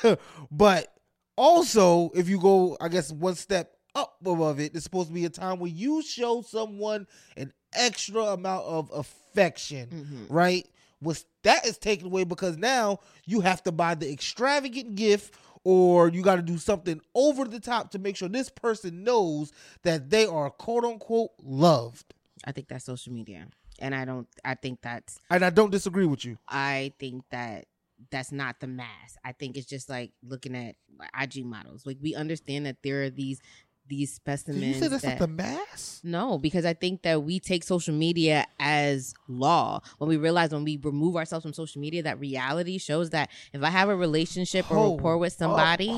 but 0.50 0.92
also, 1.36 2.10
if 2.14 2.28
you 2.28 2.40
go, 2.40 2.76
I 2.80 2.88
guess, 2.88 3.12
one 3.12 3.34
step 3.34 3.72
up 3.94 4.16
above 4.24 4.58
it, 4.60 4.74
it's 4.74 4.84
supposed 4.84 5.08
to 5.08 5.14
be 5.14 5.24
a 5.24 5.30
time 5.30 5.58
where 5.58 5.70
you 5.70 6.02
show 6.02 6.42
someone 6.42 7.06
an 7.36 7.52
extra 7.74 8.22
amount 8.22 8.64
of 8.66 8.90
affection, 8.92 9.88
Mhm. 10.28 10.34
right? 10.34 10.66
Was 11.02 11.24
that 11.42 11.66
is 11.66 11.78
taken 11.78 12.06
away 12.06 12.24
because 12.24 12.56
now 12.56 13.00
you 13.26 13.40
have 13.40 13.62
to 13.64 13.72
buy 13.72 13.94
the 13.94 14.10
extravagant 14.10 14.94
gift 14.96 15.34
or 15.62 16.08
you 16.08 16.22
got 16.22 16.36
to 16.36 16.42
do 16.42 16.58
something 16.58 17.00
over 17.14 17.44
the 17.44 17.60
top 17.60 17.90
to 17.90 17.98
make 17.98 18.16
sure 18.16 18.28
this 18.28 18.48
person 18.48 19.04
knows 19.04 19.52
that 19.82 20.10
they 20.10 20.24
are 20.26 20.48
quote 20.50 20.84
unquote 20.84 21.30
loved. 21.42 22.14
I 22.44 22.52
think 22.52 22.68
that's 22.68 22.84
social 22.86 23.12
media. 23.12 23.46
And 23.78 23.94
I 23.94 24.04
don't 24.04 24.28
I 24.44 24.54
think 24.54 24.80
that's 24.82 25.18
And 25.30 25.44
I 25.44 25.50
don't 25.50 25.70
disagree 25.70 26.06
with 26.06 26.24
you. 26.24 26.38
I 26.48 26.92
think 26.98 27.24
that 27.30 27.66
that's 28.10 28.32
not 28.32 28.60
the 28.60 28.66
mass. 28.66 29.16
I 29.24 29.32
think 29.32 29.56
it's 29.56 29.66
just 29.66 29.88
like 29.88 30.12
looking 30.22 30.54
at 30.54 30.76
IG 31.18 31.44
models. 31.44 31.86
Like 31.86 31.98
we 32.00 32.14
understand 32.14 32.66
that 32.66 32.76
there 32.82 33.04
are 33.04 33.10
these 33.10 33.40
these 33.88 34.10
Did 34.10 34.14
specimens. 34.16 34.64
you 34.64 34.74
say 34.74 34.88
that's 34.88 35.02
that- 35.02 35.18
not 35.20 35.28
the 35.28 35.28
mass? 35.28 36.00
no, 36.04 36.38
because 36.38 36.64
I 36.64 36.74
think 36.74 37.02
that 37.02 37.22
we 37.22 37.38
take 37.40 37.62
social 37.64 37.94
media 37.94 38.46
as 38.58 39.14
law. 39.28 39.80
When 39.98 40.08
we 40.08 40.16
realize 40.16 40.50
when 40.52 40.64
we 40.64 40.76
remove 40.76 41.16
ourselves 41.16 41.44
from 41.44 41.52
social 41.52 41.80
media, 41.80 42.02
that 42.04 42.18
reality 42.20 42.78
shows 42.78 43.10
that 43.10 43.30
if 43.52 43.62
I 43.62 43.70
have 43.70 43.88
a 43.88 43.96
relationship 43.96 44.70
or 44.70 44.94
rapport 44.94 45.18
with 45.18 45.32
somebody, 45.32 45.88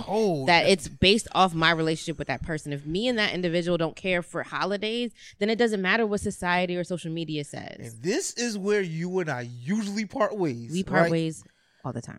that 0.46 0.66
it's 0.68 0.88
based 0.88 1.28
off 1.32 1.54
my 1.54 1.70
relationship 1.70 2.18
with 2.18 2.28
that 2.28 2.42
person. 2.42 2.72
If 2.72 2.86
me 2.86 3.08
and 3.08 3.18
that 3.18 3.32
individual 3.34 3.78
don't 3.78 3.96
care 3.96 4.22
for 4.22 4.42
holidays, 4.42 5.12
then 5.38 5.50
it 5.50 5.56
doesn't 5.56 5.82
matter 5.82 6.06
what 6.06 6.20
society 6.20 6.76
or 6.76 6.84
social 6.84 7.10
media 7.10 7.44
says. 7.44 7.92
And 7.94 8.02
this 8.02 8.32
is 8.34 8.56
where 8.58 8.80
you 8.80 9.18
and 9.20 9.30
I 9.30 9.42
usually 9.42 10.04
part 10.06 10.36
ways. 10.36 10.70
We 10.72 10.82
part 10.82 11.02
right? 11.02 11.10
ways 11.10 11.44
all 11.84 11.92
the 11.92 12.02
time, 12.02 12.18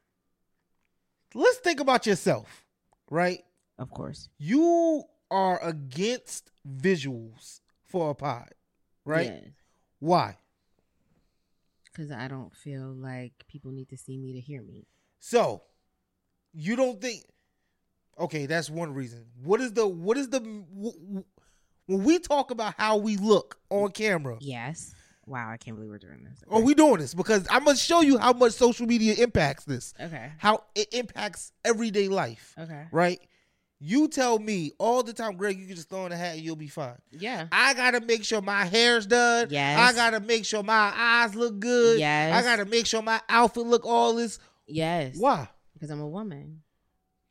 Let's 1.33 1.57
think 1.57 1.79
about 1.79 2.07
yourself, 2.07 2.65
right? 3.09 3.43
of 3.77 3.89
course. 3.91 4.27
You 4.37 5.03
are 5.31 5.59
against 5.63 6.51
visuals 6.67 7.61
for 7.85 8.11
a 8.11 8.15
pod, 8.15 8.49
right? 9.05 9.43
Why? 9.99 10.37
Because 11.85 12.11
I 12.11 12.27
don't 12.27 12.53
feel 12.53 12.93
like 12.93 13.33
people 13.47 13.71
need 13.71 13.89
to 13.89 13.97
see 13.97 14.17
me 14.17 14.33
to 14.33 14.39
hear 14.39 14.61
me. 14.61 14.87
So, 15.19 15.63
you 16.53 16.75
don't 16.75 17.01
think? 17.01 17.23
Okay, 18.17 18.45
that's 18.45 18.69
one 18.69 18.93
reason. 18.93 19.25
What 19.43 19.61
is 19.61 19.73
the 19.73 19.87
what 19.87 20.17
is 20.17 20.29
the 20.29 20.39
when 20.39 21.23
we 22.03 22.19
talk 22.19 22.51
about 22.51 22.75
how 22.77 22.97
we 22.97 23.17
look 23.17 23.57
on 23.69 23.91
camera? 23.91 24.37
Yes. 24.39 24.93
Wow, 25.25 25.49
I 25.51 25.57
can't 25.57 25.75
believe 25.75 25.91
we're 25.91 25.99
doing 25.99 26.23
this. 26.23 26.43
Are 26.49 26.59
we 26.61 26.73
doing 26.73 26.97
this? 26.97 27.13
Because 27.13 27.47
I'm 27.51 27.63
gonna 27.65 27.77
show 27.77 28.01
you 28.01 28.17
how 28.17 28.33
much 28.33 28.53
social 28.53 28.87
media 28.87 29.13
impacts 29.15 29.63
this, 29.63 29.93
Okay. 29.99 30.31
how 30.37 30.63
it 30.75 30.91
impacts 30.93 31.51
everyday 31.63 32.07
life, 32.07 32.55
Okay. 32.57 32.85
right? 32.91 33.19
You 33.81 34.09
tell 34.09 34.39
me 34.39 34.73
all 34.77 35.03
the 35.03 35.13
time, 35.13 35.37
Greg. 35.37 35.57
You 35.57 35.65
can 35.65 35.75
just 35.75 35.89
throw 35.89 36.05
in 36.05 36.11
a 36.11 36.17
hat 36.17 36.35
and 36.35 36.43
you'll 36.43 36.57
be 36.57 36.67
fine. 36.67 36.97
Yeah. 37.11 37.47
I 37.51 37.73
gotta 37.73 38.01
make 38.01 38.25
sure 38.25 38.41
my 38.41 38.65
hair's 38.65 39.05
done. 39.05 39.47
Yes. 39.49 39.79
I 39.79 39.95
gotta 39.95 40.19
make 40.19 40.43
sure 40.45 40.61
my 40.63 40.91
eyes 40.95 41.33
look 41.33 41.59
good. 41.59 41.99
Yes. 41.99 42.35
I 42.35 42.41
gotta 42.45 42.69
make 42.69 42.85
sure 42.85 43.01
my 43.01 43.21
outfit 43.29 43.65
look 43.65 43.85
all 43.85 44.15
this. 44.15 44.37
Yes. 44.67 45.15
Why? 45.17 45.47
Because 45.73 45.89
I'm 45.91 46.01
a 46.01 46.07
woman. 46.07 46.61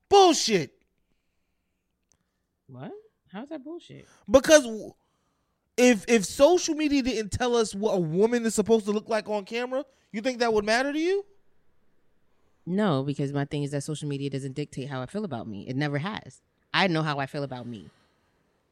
Bullshit. 0.09 0.73
What? 2.67 2.93
How's 3.31 3.49
that 3.51 3.63
bullshit? 3.63 4.07
Because 4.31 4.67
if 5.77 6.07
if 6.09 6.25
social 6.25 6.75
media 6.75 7.03
didn't 7.03 7.31
tell 7.31 7.57
us 7.57 7.75
what 7.75 7.93
a 7.93 8.01
woman 8.01 8.47
is 8.47 8.55
supposed 8.55 8.87
to 8.87 8.93
look 8.93 9.09
like 9.11 9.29
on 9.29 9.45
camera, 9.45 9.85
you 10.13 10.23
think 10.23 10.39
that 10.39 10.53
would 10.53 10.65
matter 10.65 10.95
to 10.95 10.99
you? 10.99 11.27
No, 12.69 13.03
because 13.03 13.33
my 13.33 13.47
thing 13.47 13.63
is 13.63 13.71
that 13.71 13.83
social 13.83 14.09
media 14.09 14.29
doesn't 14.29 14.55
dictate 14.55 14.89
how 14.89 15.01
I 15.01 15.07
feel 15.07 15.25
about 15.25 15.49
me. 15.49 15.67
It 15.67 15.75
never 15.75 15.99
has. 15.99 16.43
I 16.75 16.87
know 16.87 17.03
how 17.03 17.19
I 17.19 17.25
feel 17.25 17.43
about 17.43 17.67
me. 17.67 17.89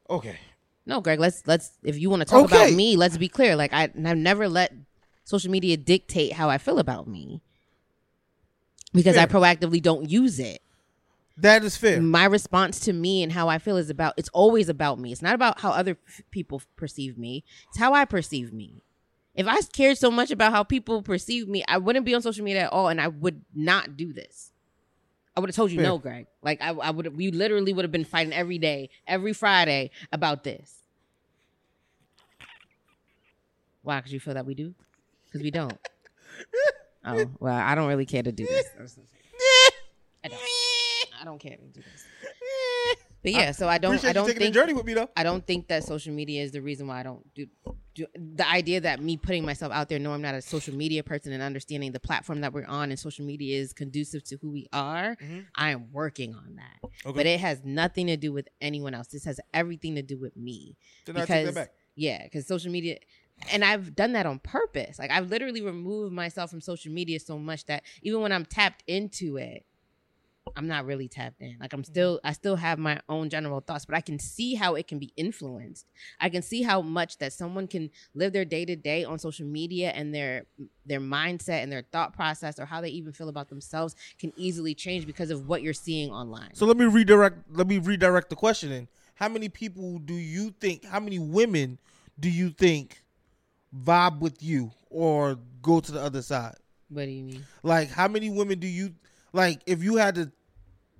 Okay. 0.07 0.37
No, 0.85 1.01
Greg, 1.01 1.19
let's 1.19 1.41
let's 1.47 1.71
if 1.83 1.97
you 1.99 2.09
want 2.09 2.21
to 2.21 2.25
talk 2.25 2.45
Okay. 2.45 2.55
about 2.55 2.73
me, 2.73 2.95
let's 2.95 3.17
be 3.17 3.27
clear. 3.27 3.55
Like 3.55 3.73
I 3.73 3.83
I've 4.05 4.17
never 4.17 4.47
let 4.47 4.71
social 5.23 5.49
media 5.49 5.77
dictate 5.77 6.33
how 6.33 6.49
I 6.49 6.59
feel 6.59 6.77
about 6.79 7.07
me. 7.07 7.41
Because 8.93 9.17
I 9.17 9.25
proactively 9.25 9.81
don't 9.81 10.09
use 10.09 10.39
it. 10.39 10.61
That 11.35 11.63
is 11.63 11.75
fair. 11.75 12.01
My 12.01 12.25
response 12.25 12.79
to 12.81 12.93
me 12.93 13.21
and 13.21 13.31
how 13.31 13.49
I 13.49 13.57
feel 13.57 13.77
is 13.77 13.89
about 13.89 14.13
it's 14.17 14.29
always 14.29 14.69
about 14.69 14.99
me. 14.99 15.11
It's 15.11 15.21
not 15.23 15.35
about 15.35 15.59
how 15.61 15.71
other 15.71 15.97
people 16.31 16.61
perceive 16.75 17.17
me. 17.17 17.43
It's 17.69 17.79
how 17.79 17.93
I 17.93 18.05
perceive 18.05 18.53
me. 18.53 18.83
If 19.37 19.47
I 19.47 19.61
cared 19.61 19.99
so 19.99 20.09
much 20.09 20.31
about 20.31 20.51
how 20.51 20.63
people 20.63 21.03
perceive 21.03 21.47
me, 21.47 21.63
I 21.67 21.77
wouldn't 21.77 22.05
be 22.05 22.15
on 22.15 22.23
social 22.23 22.43
media 22.43 22.63
at 22.63 22.73
all 22.73 22.89
and 22.89 22.99
I 22.99 23.07
would 23.07 23.45
not 23.53 23.95
do 23.95 24.11
this. 24.11 24.51
I 25.35 25.39
would 25.39 25.49
have 25.49 25.55
told 25.55 25.71
you 25.71 25.77
Fair. 25.77 25.87
no, 25.87 25.99
Greg. 25.99 26.25
Like 26.41 26.59
I, 26.59 26.69
I 26.71 26.89
would 26.89 27.15
we 27.15 27.29
literally 27.29 27.71
would 27.71 27.85
have 27.85 27.91
been 27.91 28.03
fighting 28.03 28.33
every 28.33 28.57
day, 28.57 28.89
every 29.05 29.33
Friday 29.33 29.91
about 30.11 30.43
this. 30.43 30.73
Why? 33.83 33.99
Because 33.99 34.11
you 34.11 34.19
feel 34.19 34.33
that 34.33 34.47
we 34.47 34.55
do? 34.55 34.73
Because 35.27 35.43
we 35.43 35.51
don't. 35.51 35.77
oh 37.05 37.25
well, 37.39 37.55
I 37.55 37.75
don't 37.75 37.87
really 37.87 38.07
care 38.07 38.23
to 38.23 38.31
do 38.31 38.47
this. 38.47 38.65
I 40.23 40.27
don't. 40.29 40.41
I 41.21 41.25
don't 41.25 41.39
care 41.39 41.57
to 41.57 41.63
do 41.63 41.81
this. 41.81 42.05
But 43.23 43.31
yeah, 43.33 43.51
so 43.51 43.67
I 43.67 43.77
don't. 43.77 44.03
I 44.05 44.13
don't 44.13 44.31
think. 44.31 44.53
journey 44.53 44.73
with 44.73 44.85
me 44.85 44.93
though. 44.93 45.09
I 45.17 45.23
don't 45.23 45.45
think 45.45 45.67
that 45.67 45.83
social 45.83 46.13
media 46.13 46.43
is 46.43 46.51
the 46.51 46.61
reason 46.61 46.87
why 46.87 46.99
I 46.99 47.03
don't 47.03 47.25
do, 47.33 47.47
do 47.95 48.05
the 48.15 48.47
idea 48.47 48.79
that 48.81 49.01
me 49.01 49.17
putting 49.17 49.43
myself 49.45 49.71
out 49.73 49.89
there, 49.89 49.97
know 49.99 50.13
I'm 50.13 50.21
not 50.21 50.35
a 50.35 50.41
social 50.41 50.75
media 50.75 51.03
person, 51.03 51.33
and 51.33 51.41
understanding 51.41 51.91
the 51.91 51.99
platform 51.99 52.41
that 52.41 52.53
we're 52.53 52.65
on 52.65 52.89
and 52.91 52.99
social 52.99 53.25
media 53.25 53.59
is 53.59 53.73
conducive 53.73 54.23
to 54.25 54.37
who 54.37 54.51
we 54.51 54.67
are. 54.71 55.15
Mhm. 55.21 55.45
I 55.55 55.71
am 55.71 55.91
working 55.91 56.35
on 56.35 56.55
that, 56.57 56.89
Okay. 57.05 57.15
but 57.17 57.25
it 57.25 57.39
has 57.39 57.61
nothing 57.63 58.07
to 58.07 58.17
do 58.17 58.31
with 58.31 58.47
anyone 58.61 58.93
else. 58.93 59.07
This 59.07 59.25
has 59.25 59.39
everything 59.53 59.95
to 59.95 60.01
do 60.03 60.17
with 60.17 60.37
me. 60.37 60.77
then 61.05 61.17
I 61.17 61.19
take 61.21 61.27
that 61.27 61.41
because- 61.41 61.55
back. 61.55 61.71
Yeah, 61.95 62.23
because 62.23 62.45
social 62.45 62.71
media, 62.71 62.99
and 63.51 63.65
I've 63.65 63.95
done 63.95 64.13
that 64.13 64.27
on 64.27 64.37
purpose. 64.39 64.99
Like 64.99 65.09
I've 65.09 65.29
literally 65.31 65.61
removed 65.61 66.13
myself 66.13 66.51
from 66.51 66.61
social 66.61 66.91
media 66.91 67.19
so 67.19 67.39
much 67.39 67.65
that 67.65 67.83
even 68.03 68.21
when 68.21 68.31
I'm 68.31 68.45
tapped 68.45 68.83
into 68.85 69.37
it, 69.37 69.65
I'm 70.55 70.67
not 70.67 70.85
really 70.85 71.07
tapped 71.07 71.41
in. 71.41 71.57
Like 71.59 71.73
I'm 71.73 71.81
mm-hmm. 71.81 71.91
still, 71.91 72.19
I 72.23 72.33
still 72.33 72.55
have 72.55 72.79
my 72.79 72.99
own 73.09 73.29
general 73.29 73.59
thoughts, 73.59 73.85
but 73.85 73.95
I 73.95 74.01
can 74.01 74.19
see 74.19 74.55
how 74.55 74.75
it 74.75 74.87
can 74.87 74.99
be 74.99 75.13
influenced. 75.17 75.85
I 76.19 76.29
can 76.29 76.41
see 76.41 76.63
how 76.63 76.81
much 76.81 77.17
that 77.17 77.33
someone 77.33 77.67
can 77.67 77.89
live 78.13 78.33
their 78.33 78.45
day 78.45 78.65
to 78.65 78.75
day 78.75 79.03
on 79.03 79.19
social 79.19 79.45
media 79.45 79.91
and 79.91 80.13
their 80.13 80.45
their 80.85 80.99
mindset 80.99 81.63
and 81.63 81.71
their 81.71 81.83
thought 81.91 82.13
process 82.13 82.59
or 82.59 82.65
how 82.65 82.81
they 82.81 82.89
even 82.89 83.11
feel 83.11 83.29
about 83.29 83.49
themselves 83.49 83.95
can 84.19 84.31
easily 84.37 84.73
change 84.73 85.05
because 85.05 85.31
of 85.31 85.47
what 85.47 85.61
you're 85.61 85.73
seeing 85.73 86.11
online. 86.11 86.53
So 86.53 86.65
let 86.65 86.77
me 86.77 86.85
redirect. 86.85 87.37
Let 87.51 87.67
me 87.67 87.77
redirect 87.77 88.29
the 88.29 88.35
question. 88.35 88.71
In 88.71 88.87
how 89.15 89.29
many 89.29 89.49
people 89.49 89.99
do 89.99 90.13
you 90.13 90.53
think? 90.59 90.85
How 90.85 90.99
many 90.99 91.19
women 91.19 91.79
do 92.19 92.29
you 92.29 92.49
think 92.49 93.03
vibe 93.75 94.19
with 94.19 94.41
you 94.41 94.71
or 94.89 95.37
go 95.61 95.79
to 95.79 95.91
the 95.91 96.01
other 96.01 96.21
side? 96.21 96.55
what 96.89 97.05
do 97.05 97.11
you 97.11 97.23
mean? 97.23 97.45
Like, 97.63 97.89
how 97.89 98.07
many 98.07 98.29
women 98.29 98.59
do 98.59 98.67
you 98.67 98.93
like? 99.33 99.61
If 99.65 99.83
you 99.83 99.95
had 99.97 100.15
to 100.15 100.31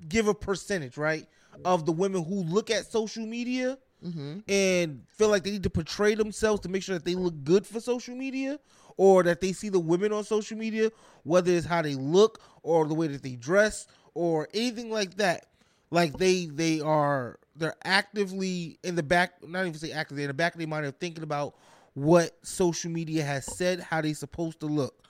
give 0.08 0.28
a 0.28 0.34
percentage, 0.34 0.98
right, 0.98 1.28
of 1.66 1.86
the 1.86 1.92
women 1.92 2.24
who 2.24 2.44
look 2.44 2.70
at 2.70 2.92
social 2.92 3.26
media 3.26 3.78
Mm-hmm. 4.06 4.42
and 4.48 5.02
feel 5.08 5.30
like 5.30 5.44
they 5.44 5.50
need 5.50 5.64
to 5.64 5.72
portray 5.72 6.14
themselves 6.14 6.62
to 6.62 6.70
make 6.70 6.84
sure 6.84 6.94
that 6.94 7.04
they 7.04 7.16
look 7.16 7.44
good 7.44 7.66
for 7.66 7.80
social 7.80 8.14
media, 8.16 8.60
or 8.96 9.24
that 9.24 9.42
they 9.42 9.54
see 9.54 9.70
the 9.70 9.80
women 9.80 10.14
on 10.14 10.24
social 10.24 10.56
media, 10.56 10.92
whether 11.24 11.52
it's 11.52 11.66
how 11.66 11.82
they 11.82 11.96
look 11.96 12.40
or 12.62 12.86
the 12.86 12.94
way 12.94 13.08
that 13.08 13.24
they 13.24 13.36
dress 13.36 13.88
or 14.14 14.50
anything 14.54 14.92
like 14.92 15.16
that. 15.16 15.48
Like 15.90 16.16
they 16.16 16.46
they 16.46 16.80
are 16.80 17.40
they're 17.56 17.76
actively 17.84 18.78
in 18.84 18.96
the 18.96 19.02
back, 19.02 19.32
not 19.44 19.62
even 19.62 19.74
say 19.74 19.92
actively 19.92 20.24
in 20.26 20.28
the 20.28 20.34
back 20.36 20.54
of 20.54 20.60
their 20.60 20.68
mind, 20.68 20.86
are 20.86 20.92
thinking 20.92 21.24
about 21.24 21.56
what 21.96 22.38
social 22.44 22.92
media 22.92 23.24
has 23.24 23.46
said, 23.46 23.80
how 23.80 24.02
they 24.02 24.14
supposed 24.14 24.60
to 24.60 24.68
look. 24.68 25.02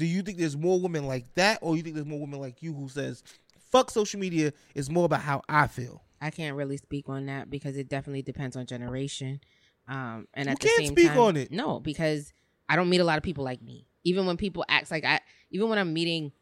Do 0.00 0.06
you 0.06 0.22
think 0.22 0.38
there's 0.38 0.56
more 0.56 0.80
women 0.80 1.06
like 1.06 1.26
that, 1.34 1.58
or 1.60 1.76
you 1.76 1.82
think 1.82 1.94
there's 1.94 2.06
more 2.06 2.20
women 2.20 2.40
like 2.40 2.62
you 2.62 2.72
who 2.72 2.88
says, 2.88 3.22
"Fuck 3.70 3.90
social 3.90 4.18
media"? 4.18 4.54
It's 4.74 4.88
more 4.88 5.04
about 5.04 5.20
how 5.20 5.42
I 5.46 5.66
feel. 5.66 6.02
I 6.22 6.30
can't 6.30 6.56
really 6.56 6.78
speak 6.78 7.10
on 7.10 7.26
that 7.26 7.50
because 7.50 7.76
it 7.76 7.90
definitely 7.90 8.22
depends 8.22 8.56
on 8.56 8.64
generation. 8.64 9.40
Um, 9.88 10.26
and 10.32 10.46
You 10.46 10.52
at 10.52 10.60
the 10.60 10.68
can't 10.68 10.78
same 10.78 10.92
speak 10.94 11.08
time, 11.08 11.18
on 11.18 11.36
it. 11.36 11.52
No, 11.52 11.80
because 11.80 12.32
I 12.66 12.76
don't 12.76 12.88
meet 12.88 13.02
a 13.02 13.04
lot 13.04 13.18
of 13.18 13.22
people 13.22 13.44
like 13.44 13.60
me. 13.60 13.88
Even 14.04 14.24
when 14.24 14.38
people 14.38 14.64
act 14.70 14.90
like 14.90 15.04
I, 15.04 15.20
even 15.50 15.68
when 15.68 15.78
I'm 15.78 15.92
meeting 15.92 16.32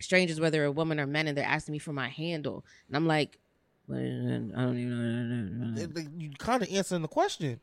strangers, 0.00 0.40
whether 0.40 0.64
a 0.64 0.72
woman 0.72 0.98
or 0.98 1.06
men, 1.06 1.28
and 1.28 1.36
they're 1.36 1.44
asking 1.44 1.72
me 1.72 1.78
for 1.78 1.92
my 1.92 2.08
handle, 2.08 2.64
and 2.86 2.96
I'm 2.96 3.06
like, 3.06 3.38
I 3.90 3.96
don't 3.96 4.78
even 4.78 5.74
know. 5.74 6.02
You 6.16 6.30
kind 6.38 6.62
of 6.62 6.72
answering 6.72 7.02
the 7.02 7.08
question. 7.08 7.60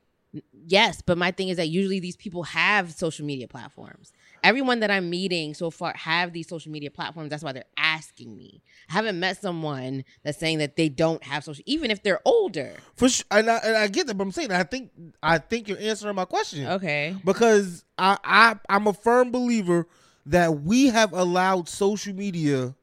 Yes, 0.52 1.02
but 1.02 1.18
my 1.18 1.32
thing 1.32 1.50
is 1.50 1.58
that 1.58 1.70
usually 1.70 2.00
these 2.00 2.18
people 2.18 2.44
have 2.44 2.92
social 2.92 3.26
media 3.26 3.48
platforms. 3.48 4.12
Everyone 4.46 4.80
that 4.82 4.92
I'm 4.92 5.10
meeting 5.10 5.56
so 5.56 5.72
far 5.72 5.92
have 5.96 6.32
these 6.32 6.48
social 6.48 6.72
media 6.72 6.92
platforms. 6.92 7.32
That's 7.32 7.44
why 7.44 7.52
they're 7.52 7.64
asking 7.78 8.38
me. 8.38 8.62
I 8.90 8.94
haven't 8.94 9.20
met 9.20 9.42
someone 9.42 10.04
that's 10.24 10.38
saying 10.38 10.60
that 10.60 10.76
they 10.76 10.88
don't 10.88 11.24
have 11.24 11.44
social, 11.44 11.64
even 11.66 11.90
if 11.90 12.04
they're 12.04 12.22
older. 12.26 12.76
For 12.96 13.10
sure, 13.10 13.26
and 13.32 13.50
I, 13.50 13.58
and 13.58 13.76
I 13.76 13.88
get 13.88 14.06
that, 14.06 14.14
but 14.18 14.24
I'm 14.24 14.32
saying 14.32 14.52
I 14.52 14.62
think 14.64 14.92
I 15.24 15.40
think 15.40 15.68
you're 15.68 15.80
answering 15.80 16.16
my 16.16 16.26
question 16.26 16.68
Okay. 16.68 17.16
because 17.26 17.84
I, 17.98 18.18
I 18.24 18.56
I'm 18.70 18.86
a 18.86 18.94
firm 18.94 19.32
believer 19.32 19.88
that 20.28 20.62
we 20.62 20.88
have 20.88 21.12
allowed 21.14 21.68
social 21.68 22.14
media, 22.14 22.76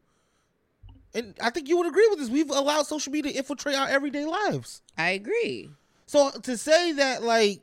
and 1.15 1.35
I 1.41 1.51
think 1.51 1.69
you 1.69 1.77
would 1.79 1.87
agree 1.87 2.09
with 2.11 2.19
this. 2.19 2.29
We've 2.29 2.51
allowed 2.51 2.87
social 2.87 3.13
media 3.13 3.33
to 3.33 3.39
infiltrate 3.39 3.77
our 3.77 3.89
everyday 3.89 4.25
lives. 4.25 4.83
I 4.99 5.11
agree. 5.11 5.71
So 6.07 6.31
to 6.31 6.57
say 6.59 6.93
that, 6.93 7.23
like, 7.23 7.61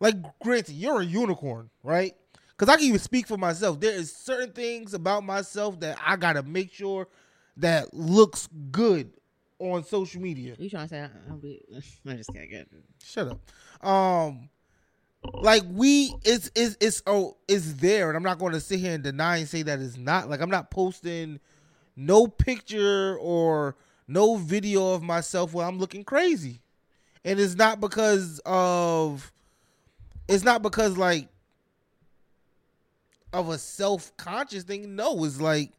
like 0.00 0.16
granted, 0.38 0.74
you're 0.74 1.00
a 1.00 1.04
unicorn, 1.04 1.70
right? 1.82 2.14
Because 2.56 2.72
I 2.72 2.76
can 2.76 2.86
even 2.86 3.00
speak 3.00 3.26
for 3.26 3.36
myself. 3.36 3.80
There 3.80 3.92
is 3.92 4.14
certain 4.14 4.52
things 4.52 4.94
about 4.94 5.24
myself 5.24 5.80
that 5.80 5.98
I 6.04 6.16
gotta 6.16 6.42
make 6.42 6.72
sure 6.72 7.08
that 7.56 7.92
looks 7.94 8.48
good 8.70 9.10
on 9.58 9.84
social 9.84 10.20
media. 10.20 10.54
You 10.58 10.70
trying 10.70 10.84
to 10.84 10.88
say 10.88 11.00
I- 11.00 11.10
I'll 11.30 11.36
be? 11.36 11.60
I'm 12.06 12.16
just 12.16 12.32
kidding. 12.32 12.50
Good. 12.50 12.66
Shut 13.02 13.28
up. 13.28 13.86
Um, 13.86 14.48
like 15.32 15.62
we, 15.70 16.14
it's 16.24 16.50
it's 16.54 16.76
it's 16.80 17.02
oh, 17.06 17.36
it's 17.48 17.72
there, 17.74 18.08
and 18.08 18.16
I'm 18.16 18.22
not 18.22 18.38
going 18.38 18.52
to 18.52 18.60
sit 18.60 18.78
here 18.78 18.94
and 18.94 19.02
deny 19.02 19.38
and 19.38 19.48
say 19.48 19.62
that 19.62 19.80
it's 19.80 19.96
not. 19.96 20.28
Like 20.28 20.40
I'm 20.40 20.50
not 20.50 20.70
posting 20.70 21.40
no 21.96 22.26
picture 22.26 23.16
or 23.18 23.76
no 24.06 24.36
video 24.36 24.92
of 24.92 25.02
myself 25.02 25.54
where 25.54 25.66
I'm 25.66 25.78
looking 25.78 26.04
crazy. 26.04 26.60
and 27.24 27.40
it's 27.40 27.54
not 27.54 27.80
because 27.80 28.38
of 28.44 29.32
it's 30.28 30.44
not 30.44 30.60
because 30.60 30.98
like 30.98 31.28
of 33.34 33.48
a 33.48 33.58
self-conscious 33.58 34.62
thing 34.62 34.96
no 34.96 35.24
it's 35.24 35.40
like 35.40 35.72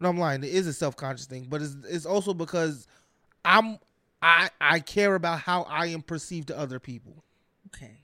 no 0.00 0.08
i'm 0.08 0.18
lying 0.18 0.42
it 0.42 0.50
is 0.50 0.66
a 0.66 0.72
self-conscious 0.72 1.26
thing 1.26 1.46
but 1.48 1.60
it's, 1.60 1.76
it's 1.88 2.06
also 2.06 2.32
because 2.32 2.86
i'm 3.44 3.78
i 4.22 4.48
i 4.60 4.78
care 4.80 5.14
about 5.14 5.40
how 5.40 5.62
i 5.62 5.86
am 5.86 6.00
perceived 6.02 6.48
to 6.48 6.58
other 6.58 6.78
people 6.78 7.24
Okay. 7.74 8.02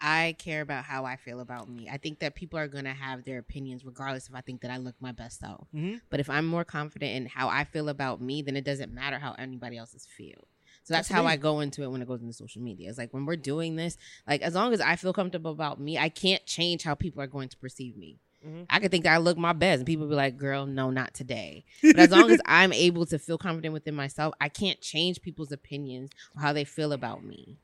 I 0.00 0.34
care 0.38 0.62
about 0.62 0.84
how 0.84 1.04
I 1.04 1.16
feel 1.16 1.40
about 1.40 1.68
me. 1.68 1.88
I 1.90 1.98
think 1.98 2.20
that 2.20 2.34
people 2.34 2.58
are 2.58 2.68
going 2.68 2.84
to 2.84 2.92
have 2.92 3.24
their 3.24 3.38
opinions 3.38 3.84
regardless 3.84 4.28
if 4.28 4.34
I 4.34 4.40
think 4.40 4.62
that 4.62 4.70
I 4.70 4.78
look 4.78 4.94
my 5.00 5.12
best 5.12 5.40
self. 5.40 5.68
mm-hmm. 5.74 5.96
But 6.08 6.20
if 6.20 6.30
I'm 6.30 6.46
more 6.46 6.64
confident 6.64 7.12
in 7.14 7.26
how 7.26 7.48
I 7.48 7.64
feel 7.64 7.88
about 7.88 8.20
me, 8.20 8.40
then 8.40 8.56
it 8.56 8.64
doesn't 8.64 8.94
matter 8.94 9.18
how 9.18 9.34
anybody 9.38 9.76
else's 9.76 10.06
feel. 10.06 10.46
So 10.90 10.94
that's, 10.94 11.06
That's 11.08 11.20
how 11.20 11.24
I 11.24 11.36
go 11.36 11.60
into 11.60 11.84
it 11.84 11.90
when 11.92 12.02
it 12.02 12.08
goes 12.08 12.20
into 12.20 12.32
social 12.32 12.60
media. 12.60 12.88
It's 12.88 12.98
like 12.98 13.14
when 13.14 13.24
we're 13.24 13.36
doing 13.36 13.76
this, 13.76 13.96
like 14.26 14.42
as 14.42 14.56
long 14.56 14.72
as 14.72 14.80
I 14.80 14.96
feel 14.96 15.12
comfortable 15.12 15.52
about 15.52 15.78
me, 15.78 15.96
I 15.96 16.08
can't 16.08 16.44
change 16.46 16.82
how 16.82 16.96
people 16.96 17.22
are 17.22 17.28
going 17.28 17.48
to 17.50 17.56
perceive 17.58 17.96
me. 17.96 18.18
Mhm. 18.44 18.66
I 18.68 18.80
could 18.80 18.90
think 18.90 19.04
that 19.04 19.14
I 19.14 19.18
look 19.18 19.38
my 19.38 19.52
best 19.52 19.78
and 19.78 19.86
people 19.86 20.08
be 20.08 20.16
like, 20.16 20.36
girl, 20.36 20.66
no, 20.66 20.90
not 20.90 21.14
today. 21.14 21.64
But 21.82 21.96
as 22.00 22.10
long 22.10 22.28
as 22.32 22.40
I'm 22.44 22.72
able 22.72 23.06
to 23.06 23.20
feel 23.20 23.38
confident 23.38 23.72
within 23.72 23.94
myself, 23.94 24.34
I 24.40 24.48
can't 24.48 24.80
change 24.80 25.22
people's 25.22 25.52
opinions 25.52 26.10
or 26.34 26.42
how 26.42 26.52
they 26.52 26.64
feel 26.64 26.92
about 26.92 27.22
me. 27.22 27.58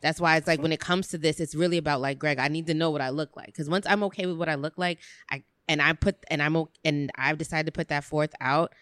That's 0.00 0.18
why 0.18 0.38
it's 0.38 0.46
like 0.46 0.62
when 0.62 0.72
it 0.72 0.80
comes 0.80 1.08
to 1.08 1.18
this, 1.18 1.38
it's 1.38 1.54
really 1.54 1.76
about 1.76 2.00
like 2.00 2.18
Greg. 2.18 2.38
I 2.38 2.48
need 2.48 2.66
to 2.68 2.74
know 2.74 2.88
what 2.88 3.02
I 3.02 3.10
look 3.10 3.36
like 3.36 3.48
because 3.48 3.68
once 3.68 3.84
I'm 3.86 4.02
okay 4.04 4.24
with 4.24 4.38
what 4.38 4.48
I 4.48 4.54
look 4.54 4.78
like, 4.78 5.00
I 5.30 5.42
and 5.68 5.82
I 5.82 5.92
put 5.92 6.16
and 6.28 6.42
I'm 6.42 6.64
and 6.82 7.10
I've 7.14 7.36
decided 7.36 7.66
to 7.66 7.72
put 7.72 7.88
that 7.88 8.04
forth 8.04 8.32
out 8.40 8.72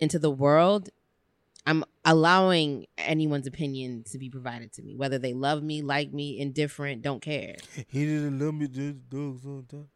into 0.00 0.18
the 0.18 0.30
world. 0.32 0.90
I'm 1.66 1.82
allowing 2.04 2.86
anyone's 2.98 3.46
opinion 3.46 4.04
to 4.10 4.18
be 4.18 4.28
provided 4.28 4.72
to 4.74 4.82
me, 4.82 4.96
whether 4.96 5.18
they 5.18 5.32
love 5.32 5.62
me, 5.62 5.80
like 5.82 6.12
me, 6.12 6.38
indifferent, 6.38 7.00
don't 7.02 7.22
care. 7.22 7.56
he 7.88 8.04
didn't 8.04 8.38
let 8.38 8.52
me 8.52 8.66
do 8.66 8.92
dogs 8.92 9.42
time 9.70 9.88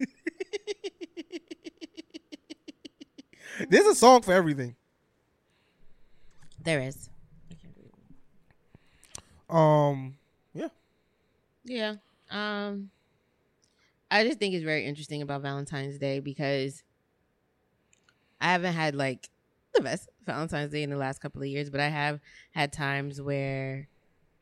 there's 3.68 3.86
a 3.86 3.94
song 3.94 4.22
for 4.22 4.32
everything 4.32 4.74
There 6.62 6.80
is. 6.80 7.08
um 9.48 10.16
Yeah. 10.52 10.68
Yeah. 11.64 11.94
Um 12.30 12.90
I 14.10 14.24
just 14.24 14.38
think 14.38 14.54
it's 14.54 14.64
very 14.64 14.84
interesting 14.84 15.22
about 15.22 15.42
Valentine's 15.42 15.98
Day 15.98 16.18
because 16.20 16.82
I 18.40 18.52
haven't 18.52 18.74
had 18.74 18.94
like 18.96 19.28
the 19.74 19.82
best 19.82 20.08
Valentine's 20.26 20.72
Day 20.72 20.82
in 20.82 20.90
the 20.90 20.96
last 20.96 21.20
couple 21.20 21.42
of 21.42 21.48
years, 21.48 21.70
but 21.70 21.80
I 21.80 21.88
have 21.88 22.20
had 22.52 22.72
times 22.72 23.20
where 23.20 23.88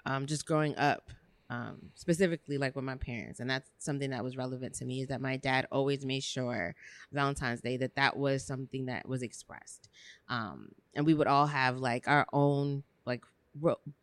um 0.05 0.27
just 0.27 0.47
growing 0.47 0.77
up 0.77 1.11
um 1.49 1.91
specifically 1.95 2.59
like 2.59 2.75
with 2.75 2.85
my 2.85 2.97
parents 2.97 3.39
and 3.39 3.49
that's 3.49 3.71
something 3.79 4.11
that 4.11 4.25
was 4.25 4.37
relevant 4.37 4.75
to 4.75 4.85
me 4.85 5.03
is 5.03 5.09
that 5.09 5.21
my 5.21 5.37
dad 5.37 5.67
always 5.71 6.05
made 6.05 6.23
sure 6.25 6.75
Valentine's 7.13 7.61
Day 7.61 7.77
that 7.77 7.95
that 7.97 8.17
was 8.17 8.45
something 8.45 8.87
that 8.87 9.09
was 9.09 9.23
expressed. 9.23 9.89
Um 10.29 10.71
and 10.95 11.07
we 11.07 11.15
would 11.15 11.27
all 11.27 11.47
have 11.47 11.79
like 11.79 12.09
our 12.09 12.27
own 12.33 12.83
like 13.07 13.23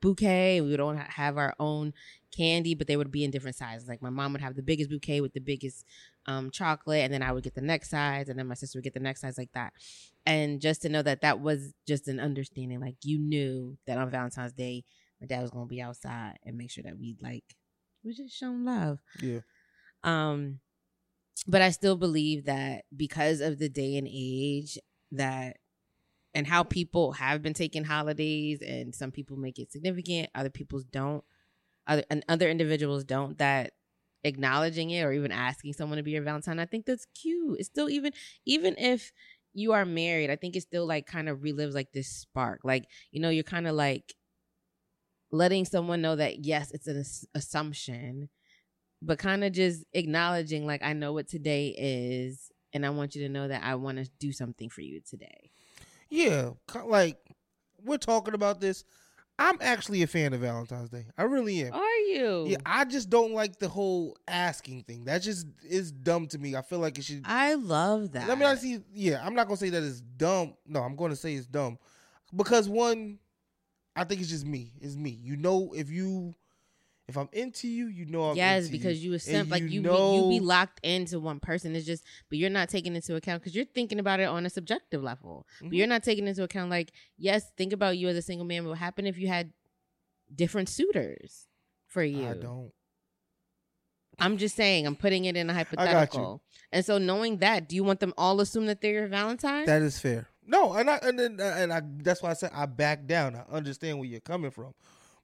bouquet, 0.01 0.61
we 0.61 0.69
would 0.71 0.80
all 0.80 0.95
ha- 0.95 1.07
have 1.09 1.38
our 1.38 1.53
own 1.59 1.93
candy, 2.35 2.76
but 2.76 2.88
they 2.88 2.97
would 2.97 3.11
be 3.11 3.23
in 3.23 3.31
different 3.31 3.55
sizes. 3.55 3.88
Like 3.88 4.01
my 4.01 4.09
mom 4.09 4.31
would 4.34 4.41
have 4.41 4.55
the 4.55 4.61
biggest 4.61 4.89
bouquet 4.89 5.21
with 5.21 5.34
the 5.34 5.39
biggest 5.39 5.85
um, 6.26 6.51
chocolate, 6.51 7.01
and 7.03 7.13
then 7.13 7.23
I 7.23 7.31
would 7.31 7.43
get 7.43 7.55
the 7.55 7.61
next 7.61 7.89
size, 7.89 8.30
and 8.30 8.38
then 8.38 8.47
my 8.47 8.53
sister 8.53 8.77
would 8.77 8.84
get 8.84 8.93
the 8.93 8.99
next 8.99 9.21
size, 9.21 9.38
like 9.38 9.51
that. 9.53 9.73
And 10.26 10.61
just 10.61 10.81
to 10.84 10.89
know 10.89 11.01
that 11.01 11.21
that 11.21 11.39
was 11.39 11.73
just 11.88 12.07
an 12.07 12.19
understanding, 12.19 12.80
like 12.80 12.97
you 13.03 13.17
knew 13.19 13.77
that 13.88 13.97
on 13.97 14.09
Valentine's 14.09 14.53
Day, 14.53 14.84
my 15.19 15.27
dad 15.27 15.41
was 15.41 15.51
gonna 15.51 15.65
be 15.65 15.81
outside 15.81 16.38
and 16.45 16.57
make 16.57 16.71
sure 16.71 16.84
that 16.84 16.99
we 16.99 17.17
like 17.21 17.55
we 18.03 18.13
just 18.13 18.35
shown 18.35 18.63
love. 18.63 18.99
yeah 19.21 19.39
Um, 20.03 20.59
but 21.47 21.61
I 21.61 21.71
still 21.71 21.97
believe 21.97 22.45
that 22.45 22.85
because 22.95 23.41
of 23.41 23.59
the 23.59 23.69
day 23.69 23.97
and 23.97 24.07
age 24.09 24.77
that 25.11 25.57
and 26.34 26.47
how 26.47 26.64
people 26.64 27.14
have 27.14 27.41
been 27.41 27.53
taking 27.53 27.84
holidays 27.84 28.61
and 28.61 28.93
some 28.93 29.11
people 29.11 29.38
make 29.38 29.60
it 29.60 29.72
significant, 29.72 30.30
other 30.35 30.49
people's 30.49 30.85
don't, 30.85 31.23
other 31.88 32.03
and 32.10 32.23
other 32.30 32.49
individuals 32.49 33.03
don't 33.03 33.38
that 33.39 33.73
acknowledging 34.23 34.89
it 34.91 35.03
or 35.03 35.11
even 35.11 35.31
asking 35.31 35.73
someone 35.73 35.97
to 35.97 36.03
be 36.03 36.11
your 36.11 36.23
Valentine, 36.23 36.60
I 36.60 36.65
think 36.65 36.85
that's 36.85 37.06
cute. 37.06 37.60
It's 37.60 37.68
still 37.68 37.89
even 37.89 38.14
even 38.45 38.76
if 38.77 39.11
you 39.53 39.73
are 39.73 39.85
married, 39.85 40.30
I 40.30 40.35
think 40.35 40.56
it 40.56 40.61
still 40.61 40.85
like 40.85 41.06
kind 41.06 41.27
of 41.30 41.39
relives 41.39 41.73
like 41.73 41.91
this 41.91 42.07
spark. 42.07 42.61
Like, 42.64 42.85
you 43.11 43.19
know, 43.19 43.30
you're 43.30 43.43
kind 43.43 43.68
of 43.68 43.76
like 43.76 44.14
letting 45.31 45.65
someone 45.65 46.01
know 46.01 46.15
that 46.15 46.45
yes, 46.45 46.72
it's 46.72 46.88
an 46.88 46.99
ass- 46.99 47.26
assumption, 47.35 48.30
but 49.01 49.19
kind 49.19 49.43
of 49.43 49.53
just 49.53 49.85
acknowledging 49.93 50.65
like 50.65 50.84
I 50.84 50.93
know 50.93 51.14
what 51.14 51.27
today 51.27 51.76
is 51.77 52.51
and 52.73 52.85
I 52.85 52.91
want 52.91 53.15
you 53.15 53.23
to 53.23 53.34
know 53.34 53.47
that 53.47 53.64
I 53.64 53.76
want 53.76 53.97
to 53.97 54.10
do 54.19 54.31
something 54.31 54.69
for 54.69 54.81
you 54.81 55.01
today. 55.01 55.51
Yeah, 56.10 56.52
like 56.86 57.18
we're 57.84 57.98
talking 57.98 58.34
about 58.34 58.60
this. 58.60 58.84
I'm 59.38 59.57
actually 59.61 60.03
a 60.03 60.07
fan 60.07 60.34
of 60.34 60.41
Valentine's 60.41 60.90
Day. 60.90 61.06
I 61.18 61.23
really 61.23 61.61
am. 61.61 61.73
Are 61.73 61.98
you? 62.10 62.45
Yeah, 62.48 62.57
I 62.65 62.84
just 62.84 63.10
don't 63.10 63.31
like 63.31 63.57
the 63.57 63.69
whole 63.69 64.18
asking 64.27 64.84
thing. 64.84 65.06
That 65.06 65.22
just 65.22 65.48
is 65.64 65.94
dumb 65.94 66.27
to 66.27 66.38
me. 66.38 66.57
I 66.57 66.61
feel 66.61 66.80
like 66.80 66.98
it 66.98 67.06
should. 67.06 67.22
I 67.23 67.53
love 67.53 68.11
that. 68.11 68.27
Let 68.27 68.38
me 68.38 68.44
not 68.44 68.60
see. 68.60 68.80
Yeah, 68.94 69.26
I'm 69.26 69.34
not 69.36 69.48
gonna 69.48 69.56
say 69.56 69.69
that 69.69 69.81
it's 69.81 70.02
dumb. 70.02 70.56
No, 70.68 70.81
I'm 70.81 70.98
gonna 70.98 71.15
say 71.15 71.36
it's 71.36 71.48
dumb 71.48 71.80
because 72.36 72.68
one, 72.68 73.19
I 73.95 74.03
think 74.03 74.19
it's 74.19 74.30
just 74.30 74.45
me. 74.45 74.73
It's 74.81 74.98
me. 74.98 75.11
You 75.11 75.38
know, 75.38 75.72
if 75.73 75.90
you, 75.90 76.36
if 77.10 77.18
I'm 77.18 77.27
into 77.34 77.68
you, 77.68 77.88
you 77.88 78.06
know 78.06 78.30
I'm 78.30 78.38
yes, 78.38 78.69
because 78.69 79.03
you. 79.03 79.11
you 79.11 79.15
a 79.18 79.19
simp. 79.19 79.49
Like 79.52 79.64
you 79.64 79.81
know- 79.81 80.11
be, 80.30 80.36
you 80.36 80.40
be 80.40 80.45
locked 80.45 80.80
into 80.84 81.19
one 81.19 81.40
person. 81.40 81.76
It's 81.76 81.86
just, 81.86 82.03
but 82.30 82.38
you're 82.38 82.49
not 82.49 82.69
taking 82.69 82.95
into 82.95 83.15
account 83.15 83.41
because 83.41 83.56
you're 83.56 83.65
thinking 83.65 83.99
about 83.99 84.19
it 84.19 84.26
on 84.26 84.45
a 84.45 84.49
subjective 84.49 85.03
level. 85.03 85.45
But 85.60 85.72
Mhm. 85.72 85.76
you're 85.76 85.88
not 85.88 86.03
taking 86.03 86.27
into 86.27 86.44
account 86.44 86.69
like, 86.69 86.91
yes, 87.18 87.52
think 87.57 87.73
about 87.73 87.98
you 87.98 88.07
as 88.07 88.15
a 88.15 88.22
single 88.22 88.45
man. 88.45 88.64
What 88.64 88.69
would 88.69 88.77
happen 88.77 89.06
if 89.06 89.18
you 89.18 89.27
had 89.27 89.52
different 90.34 90.69
suitors 90.69 91.48
for 91.88 92.03
you? 92.03 92.27
I 92.27 92.34
don't. 92.36 92.72
I'm 94.19 94.38
just 94.38 94.56
saying. 94.56 94.86
I'm 94.86 94.95
putting 94.95 95.26
it 95.26 95.36
in 95.36 95.49
a 95.49 95.53
hypothetical. 95.53 96.44
And 96.72 96.86
so, 96.86 96.98
knowing 96.98 97.38
that, 97.38 97.69
do 97.69 97.76
you 97.76 97.84
want 97.84 97.99
them 97.99 98.14
all 98.18 98.41
assume 98.41 98.65
that 98.68 98.81
they're 98.81 98.91
your 98.91 99.07
Valentine? 99.07 99.65
That 99.65 99.81
is 99.81 99.98
fair. 99.98 100.27
No, 100.45 100.73
and 100.73 100.90
I 100.90 100.98
and 101.03 101.18
then, 101.18 101.40
and 101.40 101.72
I 101.72 101.81
that's 101.99 102.22
why 102.23 102.31
I 102.31 102.34
said 102.34 102.52
I 102.53 102.65
back 102.65 103.06
down. 103.06 103.36
I 103.36 103.44
understand 103.56 103.99
where 103.99 104.07
you're 104.07 104.19
coming 104.19 104.49
from, 104.52 104.73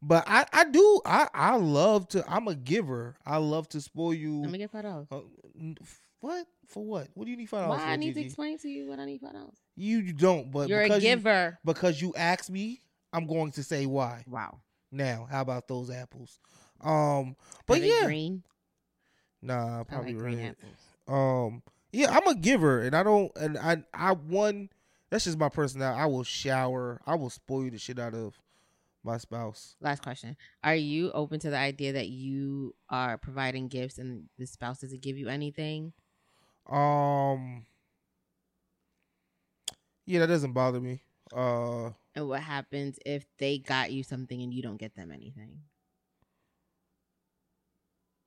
but 0.08 0.24
I 0.28 0.46
I 0.54 0.64
do 0.66 1.02
I 1.06 1.28
I 1.34 1.56
love 1.58 2.08
to. 2.10 2.24
I'm 2.30 2.48
a 2.48 2.56
giver. 2.56 3.16
I 3.26 3.38
love 3.38 3.68
to 3.70 3.82
spoil 3.82 4.14
you. 4.14 4.42
Let 4.42 4.52
me 4.52 4.60
get 4.60 4.70
five 4.72 4.84
dollars. 4.84 5.08
Uh, 5.12 5.22
what 6.20 6.48
for? 6.68 6.84
What? 6.86 7.08
What 7.14 7.26
do 7.26 7.32
you 7.32 7.38
need 7.38 7.50
five 7.50 7.62
Why 7.62 7.76
dollars 7.78 7.82
for? 7.84 7.90
I 7.90 7.96
need 7.98 8.14
to 8.16 8.22
explain 8.22 8.58
to 8.60 8.70
you 8.70 8.88
what 8.88 9.00
I 9.00 9.06
need 9.06 9.22
five 9.22 9.34
dollars? 9.34 9.58
You, 9.76 10.14
don't, 10.14 10.52
but 10.52 10.70
You're 10.70 10.82
a 10.82 10.84
because 10.84 11.04
you- 11.04 11.10
giver. 11.10 11.60
because 11.66 12.02
you 12.02 12.14
asked 12.16 12.50
me, 12.50 12.80
I'm 13.12 13.26
going 13.28 13.52
to 13.54 13.64
say 13.64 13.86
why. 13.86 14.24
wow. 14.28 14.60
Now, 14.92 15.28
how 15.30 15.42
about 15.42 15.68
those 15.68 15.90
apples? 15.90 16.40
Um, 16.82 17.36
but 17.68 17.82
yeah, 17.82 18.06
green. 18.06 18.44
nah, 19.42 19.84
probably 19.84 20.14
like 20.14 20.22
green 20.22 20.38
red. 20.40 20.56
apples. 20.60 20.76
Um, 21.08 21.62
yeah, 21.92 22.12
I'm 22.18 22.28
a 22.28 22.36
giver, 22.36 22.82
and 22.82 22.96
I 22.96 23.04
don't, 23.04 23.32
and 23.36 23.58
I, 23.58 23.84
I 23.94 24.14
one, 24.14 24.70
that's 25.10 25.26
just 25.26 25.38
my 25.38 25.50
personality. 25.50 26.00
I 26.02 26.06
will 26.06 26.24
shower, 26.24 27.02
I 27.06 27.16
will 27.16 27.30
spoil 27.30 27.66
you 27.66 27.72
the 27.72 27.78
shit 27.78 28.00
out 28.00 28.14
of 28.14 28.40
my 29.06 29.18
spouse. 29.18 29.76
Last 29.80 30.02
question: 30.02 30.36
Are 30.64 30.76
you 30.76 31.12
open 31.12 31.40
to 31.42 31.50
the 31.50 31.58
idea 31.58 31.94
that 31.94 32.08
you 32.10 32.76
are 32.90 33.18
providing 33.18 33.68
gifts 33.68 33.98
and 33.98 34.30
the 34.38 34.46
spouse 34.48 34.80
doesn't 34.80 35.02
give 35.02 35.18
you 35.18 35.28
anything? 35.30 35.94
Um, 36.70 37.66
yeah, 40.06 40.20
that 40.20 40.28
doesn't 40.28 40.54
bother 40.54 40.80
me. 40.82 41.02
Uh, 41.34 41.92
And 42.16 42.28
what 42.28 42.42
happens 42.42 42.98
if 43.06 43.26
they 43.38 43.58
got 43.60 43.92
you 43.92 44.04
something 44.04 44.42
and 44.42 44.54
you 44.54 44.62
don't 44.62 44.78
get 44.78 44.96
them 44.96 45.12
anything? 45.12 45.62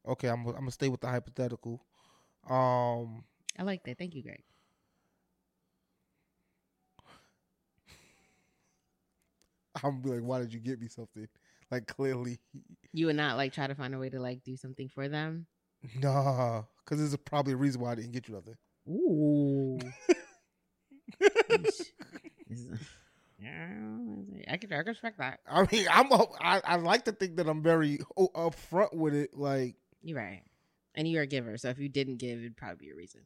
okay, 0.07 0.29
I'm, 0.29 0.47
I'm 0.47 0.55
gonna 0.55 0.71
stay 0.71 0.89
with 0.89 1.01
the 1.01 1.09
hypothetical. 1.09 1.85
Um, 2.49 3.25
I 3.59 3.63
like 3.63 3.85
that. 3.85 3.99
Thank 3.99 4.15
you, 4.15 4.23
Greg. 4.23 4.43
I'm 9.85 10.01
be 10.01 10.11
like, 10.11 10.21
why 10.23 10.39
did 10.41 10.53
you 10.53 10.61
get 10.61 10.81
me 10.81 10.89
something? 10.89 11.29
Like 11.71 11.87
clearly, 11.87 12.39
You 12.93 13.07
would 13.07 13.17
not 13.17 13.37
like 13.37 13.53
try 13.53 13.67
to 13.67 13.75
find 13.75 13.95
a 13.95 13.99
way 13.99 14.09
to 14.11 14.21
like 14.21 14.43
do 14.43 14.57
something 14.57 14.89
for 14.89 15.09
them. 15.09 15.47
nah, 15.97 16.63
because 16.85 16.99
there's 16.99 17.17
probably 17.25 17.53
a 17.53 17.57
reason 17.57 17.81
why 17.81 17.93
I 17.93 17.95
didn't 17.97 18.13
get 18.13 18.29
you 18.29 18.35
nothing. 18.35 18.57
Ooh. 18.89 19.79
I 23.41 24.57
can, 24.57 24.73
I 24.73 24.77
can 24.83 24.85
respect 24.87 25.19
that. 25.19 25.41
I 25.49 25.67
mean, 25.71 25.87
I'm 25.91 26.11
a, 26.11 26.25
I, 26.41 26.61
I 26.65 26.77
like 26.77 27.05
to 27.05 27.13
think 27.13 27.37
that 27.37 27.49
I'm 27.49 27.63
very 27.63 27.99
upfront 28.19 28.95
with 28.95 29.15
it. 29.15 29.31
Like 29.37 29.77
You're 30.03 30.19
right. 30.19 30.43
And 30.95 31.07
you're 31.09 31.23
a 31.23 31.27
giver, 31.27 31.57
so 31.59 31.69
if 31.69 31.79
you 31.79 31.89
didn't 31.89 32.17
give, 32.17 32.39
it'd 32.39 32.57
probably 32.57 32.87
be 32.87 32.91
a 32.91 32.97
reason. 32.97 33.21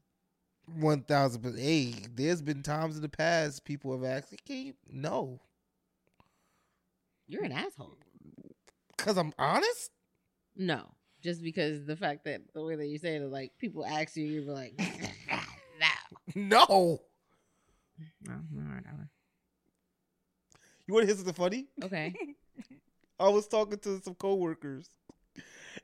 one 0.66 1.03
thousand, 1.03 1.43
but 1.43 1.55
hey, 1.55 1.95
there's 2.15 2.43
been 2.43 2.62
times 2.62 2.97
in 2.97 3.03
the 3.03 3.09
past 3.09 3.65
people 3.65 3.93
have 3.93 4.05
asked, 4.05 4.35
"Can 4.45 4.57
you?" 4.66 4.74
No, 4.91 5.41
You're 7.33 7.45
an 7.45 7.53
asshole. 7.53 7.97
Cause 8.99 9.17
I'm 9.17 9.33
honest. 9.39 9.91
No, 10.55 10.83
just 11.23 11.43
because 11.43 11.87
the 11.87 11.97
fact 11.97 12.27
that 12.27 12.43
the 12.53 12.63
way 12.63 12.77
that 12.77 12.87
you 12.87 12.99
say 12.99 13.17
it, 13.17 13.23
like 13.23 13.53
people 13.59 13.87
ask 13.87 14.19
you, 14.19 14.27
you're 14.27 14.53
like, 14.53 14.79
no. 16.35 16.59
No. 16.61 17.01
Whatever. 18.53 19.09
You 20.87 20.93
want 20.93 21.05
to 21.05 21.07
hear 21.07 21.17
something 21.17 21.33
funny? 21.33 21.69
Okay. 21.83 22.15
I 23.19 23.31
was 23.31 23.49
talking 23.49 23.79
to 23.79 24.03
some 24.03 24.15
coworkers, 24.15 24.91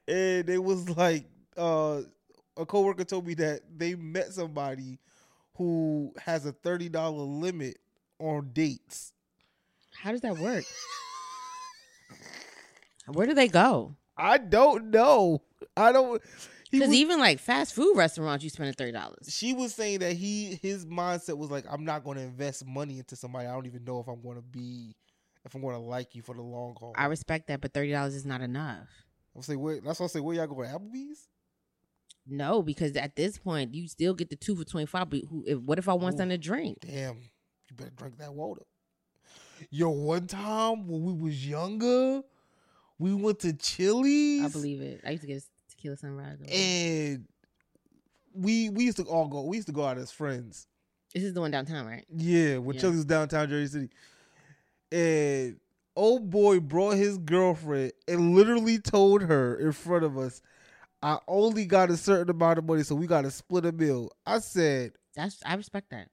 and 0.06 0.50
it 0.50 0.62
was 0.62 0.90
like, 0.90 1.24
uh, 1.56 2.02
a 2.58 2.66
coworker 2.66 3.04
told 3.04 3.26
me 3.26 3.32
that 3.34 3.62
they 3.74 3.94
met 3.94 4.34
somebody 4.34 4.98
who 5.54 6.12
has 6.18 6.44
a 6.44 6.52
thirty 6.52 6.90
dollar 6.90 7.22
limit 7.22 7.78
on 8.18 8.50
dates. 8.52 9.14
How 9.94 10.10
does 10.12 10.20
that 10.20 10.36
work? 10.36 10.66
Where 13.12 13.26
do 13.26 13.34
they 13.34 13.48
go? 13.48 13.96
I 14.16 14.38
don't 14.38 14.90
know. 14.90 15.42
I 15.76 15.92
don't. 15.92 16.20
Because 16.70 16.92
even 16.92 17.18
like 17.18 17.38
fast 17.38 17.74
food 17.74 17.94
restaurants, 17.96 18.44
you 18.44 18.50
spend 18.50 18.76
thirty 18.76 18.92
dollars. 18.92 19.28
she 19.28 19.54
was 19.54 19.74
saying 19.74 20.00
that 20.00 20.12
he 20.12 20.58
his 20.60 20.84
mindset 20.84 21.38
was 21.38 21.50
like, 21.50 21.64
I'm 21.70 21.84
not 21.84 22.04
going 22.04 22.18
to 22.18 22.24
invest 22.24 22.66
money 22.66 22.98
into 22.98 23.16
somebody. 23.16 23.46
I 23.46 23.52
don't 23.52 23.66
even 23.66 23.84
know 23.84 24.00
if 24.00 24.08
I'm 24.08 24.20
going 24.20 24.36
to 24.36 24.42
be, 24.42 24.94
if 25.44 25.54
I'm 25.54 25.62
going 25.62 25.74
to 25.74 25.80
like 25.80 26.14
you 26.14 26.22
for 26.22 26.34
the 26.34 26.42
long 26.42 26.76
haul. 26.78 26.92
I 26.96 27.06
respect 27.06 27.46
that, 27.48 27.60
but 27.60 27.72
thirty 27.72 27.92
dollars 27.92 28.14
is 28.14 28.26
not 28.26 28.42
enough. 28.42 28.88
I'm 29.34 29.42
say, 29.42 29.56
wait, 29.56 29.84
that's 29.84 30.00
why 30.00 30.04
I 30.04 30.08
say, 30.08 30.20
where 30.20 30.36
y'all 30.36 30.46
going? 30.46 30.68
Applebee's? 30.68 31.28
No, 32.26 32.62
because 32.62 32.96
at 32.96 33.16
this 33.16 33.38
point, 33.38 33.74
you 33.74 33.88
still 33.88 34.12
get 34.12 34.28
the 34.28 34.36
two 34.36 34.54
for 34.54 34.64
twenty 34.64 34.86
five. 34.86 35.08
But 35.08 35.20
who? 35.30 35.44
If, 35.46 35.58
what 35.60 35.78
if 35.78 35.88
I 35.88 35.94
want 35.94 36.16
Ooh. 36.16 36.18
something 36.18 36.38
to 36.38 36.38
drink? 36.38 36.78
Damn, 36.80 37.16
you 37.16 37.76
better 37.76 37.90
drink 37.96 38.18
that 38.18 38.34
water. 38.34 38.62
Yo, 39.70 39.88
one 39.88 40.26
time 40.26 40.86
when 40.86 41.02
we 41.02 41.12
was 41.14 41.46
younger, 41.46 42.22
we 42.98 43.14
went 43.14 43.40
to 43.40 43.52
Chili's. 43.52 44.44
I 44.44 44.48
believe 44.48 44.80
it. 44.80 45.00
I 45.06 45.10
used 45.10 45.22
to 45.22 45.26
get 45.28 45.42
tequila 45.70 45.96
sunrise. 45.96 46.38
and 46.48 47.26
we 48.34 48.68
we 48.70 48.84
used 48.84 48.98
to 48.98 49.04
all 49.04 49.28
go. 49.28 49.42
We 49.42 49.56
used 49.56 49.68
to 49.68 49.72
go 49.72 49.84
out 49.84 49.98
as 49.98 50.10
friends. 50.10 50.66
This 51.14 51.24
is 51.24 51.32
the 51.32 51.40
one 51.40 51.50
downtown, 51.50 51.86
right? 51.86 52.04
Yeah, 52.14 52.58
when 52.58 52.74
Yeah. 52.76 52.82
Chili's 52.82 53.04
downtown 53.04 53.48
Jersey 53.48 53.66
City, 53.72 53.90
and 54.92 55.58
old 55.96 56.30
boy 56.30 56.60
brought 56.60 56.96
his 56.96 57.18
girlfriend 57.18 57.92
and 58.06 58.34
literally 58.34 58.78
told 58.78 59.22
her 59.22 59.56
in 59.56 59.72
front 59.72 60.04
of 60.04 60.18
us, 60.18 60.42
"I 61.02 61.18
only 61.26 61.64
got 61.64 61.90
a 61.90 61.96
certain 61.96 62.30
amount 62.30 62.58
of 62.58 62.64
money, 62.66 62.82
so 62.82 62.94
we 62.94 63.06
got 63.06 63.22
to 63.22 63.30
split 63.30 63.64
a 63.64 63.72
bill." 63.72 64.12
I 64.26 64.38
said, 64.40 64.92
That's 65.14 65.38
I 65.44 65.54
respect 65.54 65.90
that. 65.90 66.10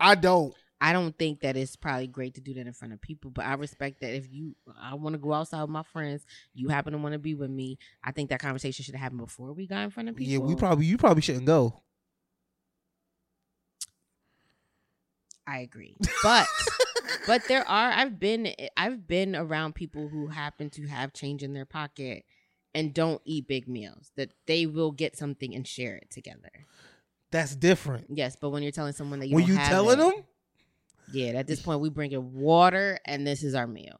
"I 0.00 0.14
don't." 0.14 0.54
I 0.82 0.92
don't 0.92 1.16
think 1.16 1.42
that 1.42 1.56
it's 1.56 1.76
probably 1.76 2.08
great 2.08 2.34
to 2.34 2.40
do 2.40 2.54
that 2.54 2.66
in 2.66 2.72
front 2.72 2.92
of 2.92 3.00
people, 3.00 3.30
but 3.30 3.44
I 3.44 3.54
respect 3.54 4.00
that 4.00 4.16
if 4.16 4.26
you 4.32 4.56
I 4.76 4.94
want 4.94 5.14
to 5.14 5.18
go 5.18 5.32
outside 5.32 5.60
with 5.60 5.70
my 5.70 5.84
friends, 5.84 6.26
you 6.54 6.68
happen 6.70 6.92
to 6.92 6.98
want 6.98 7.12
to 7.12 7.20
be 7.20 7.36
with 7.36 7.50
me. 7.50 7.78
I 8.02 8.10
think 8.10 8.30
that 8.30 8.40
conversation 8.40 8.84
should 8.84 8.96
have 8.96 9.02
happened 9.02 9.20
before 9.20 9.52
we 9.52 9.68
got 9.68 9.84
in 9.84 9.90
front 9.90 10.08
of 10.08 10.16
people. 10.16 10.32
Yeah, 10.32 10.38
we 10.40 10.56
probably 10.56 10.86
you 10.86 10.98
probably 10.98 11.22
shouldn't 11.22 11.46
go. 11.46 11.82
I 15.46 15.60
agree. 15.60 15.96
But 16.24 16.48
but 17.28 17.42
there 17.46 17.66
are 17.68 17.92
I've 17.92 18.18
been 18.18 18.52
I've 18.76 19.06
been 19.06 19.36
around 19.36 19.74
people 19.76 20.08
who 20.08 20.28
happen 20.28 20.68
to 20.70 20.86
have 20.88 21.12
change 21.12 21.44
in 21.44 21.52
their 21.52 21.64
pocket 21.64 22.24
and 22.74 22.92
don't 22.92 23.22
eat 23.24 23.46
big 23.46 23.68
meals. 23.68 24.10
That 24.16 24.32
they 24.46 24.66
will 24.66 24.90
get 24.90 25.16
something 25.16 25.54
and 25.54 25.64
share 25.66 25.94
it 25.94 26.10
together. 26.10 26.66
That's 27.30 27.54
different. 27.54 28.06
Yes, 28.10 28.36
but 28.40 28.50
when 28.50 28.64
you're 28.64 28.72
telling 28.72 28.92
someone 28.92 29.20
that 29.20 29.28
you 29.28 29.36
when 29.36 29.46
you 29.46 29.54
have 29.54 29.68
telling 29.68 29.98
it- 30.00 30.02
them, 30.02 30.24
yeah, 31.10 31.32
at 31.32 31.46
this 31.46 31.60
point 31.60 31.80
we 31.80 31.90
bring 31.90 32.12
in 32.12 32.32
water 32.34 32.98
and 33.04 33.26
this 33.26 33.42
is 33.42 33.54
our 33.54 33.66
meal. 33.66 33.98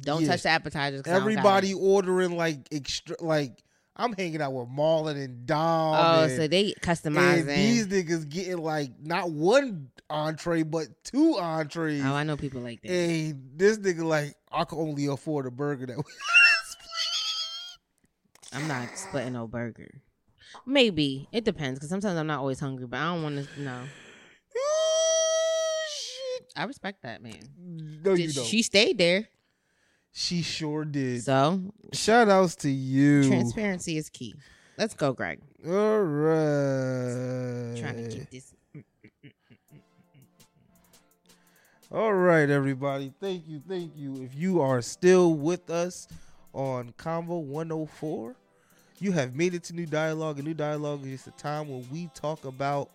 Don't 0.00 0.22
Yeah. 0.22 0.28
touch 0.28 0.42
the 0.42 0.48
appetizers. 0.48 1.02
'cause 1.02 1.12
I 1.12 1.18
don't 1.18 1.24
got 1.26 1.30
everybody 1.38 1.74
ordering 1.74 2.36
like 2.36 2.66
extra. 2.72 3.16
Like 3.20 3.62
I'm 3.96 4.12
hanging 4.12 4.42
out 4.42 4.52
with 4.52 4.68
Marlon 4.68 5.22
and 5.22 5.46
Dom. 5.46 5.94
Oh, 5.94 6.22
and, 6.24 6.32
so 6.32 6.48
they 6.48 6.72
customizing. 6.80 7.54
these 7.54 7.86
niggas 7.86 8.28
getting 8.28 8.58
like 8.58 8.90
not 9.00 9.30
one 9.30 9.90
entree 10.10 10.64
but 10.64 10.88
two 11.04 11.38
entrees. 11.38 12.02
oh, 12.04 12.12
I 12.14 12.24
know 12.24 12.36
people 12.36 12.60
like 12.60 12.82
that. 12.82 12.90
And 12.90 13.50
this 13.56 13.78
nigga 13.78 14.02
like 14.02 14.34
I 14.50 14.64
can 14.64 14.78
only 14.78 15.06
afford 15.06 15.46
a 15.46 15.50
burger 15.52 15.86
that. 15.86 15.96
I'm 18.52 18.68
not 18.68 18.96
splitting 18.96 19.32
no 19.32 19.46
burger. 19.46 19.90
Maybe 20.66 21.28
it 21.32 21.44
depends 21.44 21.78
because 21.78 21.88
sometimes 21.90 22.16
I'm 22.16 22.26
not 22.26 22.38
always 22.40 22.60
hungry, 22.60 22.86
but 22.86 22.98
I 22.98 23.12
don't 23.14 23.22
want 23.22 23.36
to. 23.48 23.60
No, 23.60 23.82
Shit. 23.82 24.03
I 26.56 26.64
respect 26.64 27.02
that 27.02 27.22
man. 27.22 27.40
No, 28.04 28.14
you 28.14 28.32
don't. 28.32 28.46
She 28.46 28.62
stayed 28.62 28.98
there, 28.98 29.26
She 30.12 30.42
sure 30.42 30.84
did. 30.84 31.22
so 31.24 31.60
Shout 31.92 32.28
outs 32.28 32.54
to 32.56 32.70
you. 32.70 33.26
transparency 33.28 33.96
is 33.98 34.08
key. 34.08 34.34
Let's 34.78 34.94
go, 34.94 35.12
Greg. 35.12 35.40
All 35.66 36.00
right. 36.02 37.76
Trying 37.80 37.96
to 37.96 38.08
keep 38.10 38.30
this. 38.30 38.54
All 41.92 42.12
right, 42.12 42.50
everybody. 42.50 43.12
Thank 43.20 43.46
you. 43.46 43.62
Thank 43.68 43.92
you. 43.96 44.22
If 44.22 44.34
you 44.34 44.60
are 44.60 44.82
still 44.82 45.34
with 45.34 45.70
us 45.70 46.08
on 46.52 46.92
Convo 46.98 47.40
104, 47.42 48.34
you 48.98 49.12
have 49.12 49.34
made 49.36 49.54
it 49.54 49.62
to 49.64 49.74
New 49.74 49.86
Dialogue. 49.86 50.38
And 50.38 50.46
New 50.48 50.54
Dialogue 50.54 51.04
is 51.04 51.12
just 51.12 51.26
a 51.28 51.30
time 51.32 51.68
when 51.68 51.86
we 51.92 52.10
talk 52.14 52.44
about 52.44 52.90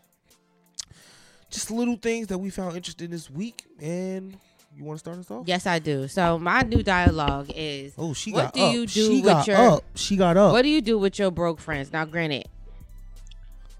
just 1.49 1.71
little 1.71 1.95
things 1.97 2.27
that 2.27 2.37
we 2.37 2.49
found 2.49 2.75
interesting 2.75 3.09
this 3.09 3.29
week. 3.29 3.63
And 3.81 4.35
you 4.75 4.83
want 4.83 4.97
to 4.97 4.99
start 4.99 5.17
us 5.17 5.29
off? 5.31 5.47
Yes, 5.47 5.65
I 5.67 5.79
do. 5.79 6.07
So 6.07 6.37
my 6.39 6.61
new 6.61 6.83
dialogue 6.83 7.51
is: 7.55 7.93
Oh, 7.97 8.13
she 8.13 8.31
What 8.31 8.45
got 8.45 8.53
do 8.53 8.61
up. 8.63 8.73
you 8.73 8.85
do 8.85 8.87
she 9.07 9.15
with 9.21 9.23
got 9.25 9.47
your- 9.47 9.57
up. 9.57 9.83
She 9.95 10.15
got 10.15 10.37
up. 10.37 10.51
What 10.53 10.61
do 10.61 10.69
you 10.69 10.81
do 10.81 10.97
with 10.99 11.17
your 11.19 11.31
broke 11.31 11.59
friends? 11.59 11.91
Now, 11.91 12.05
granted, 12.05 12.47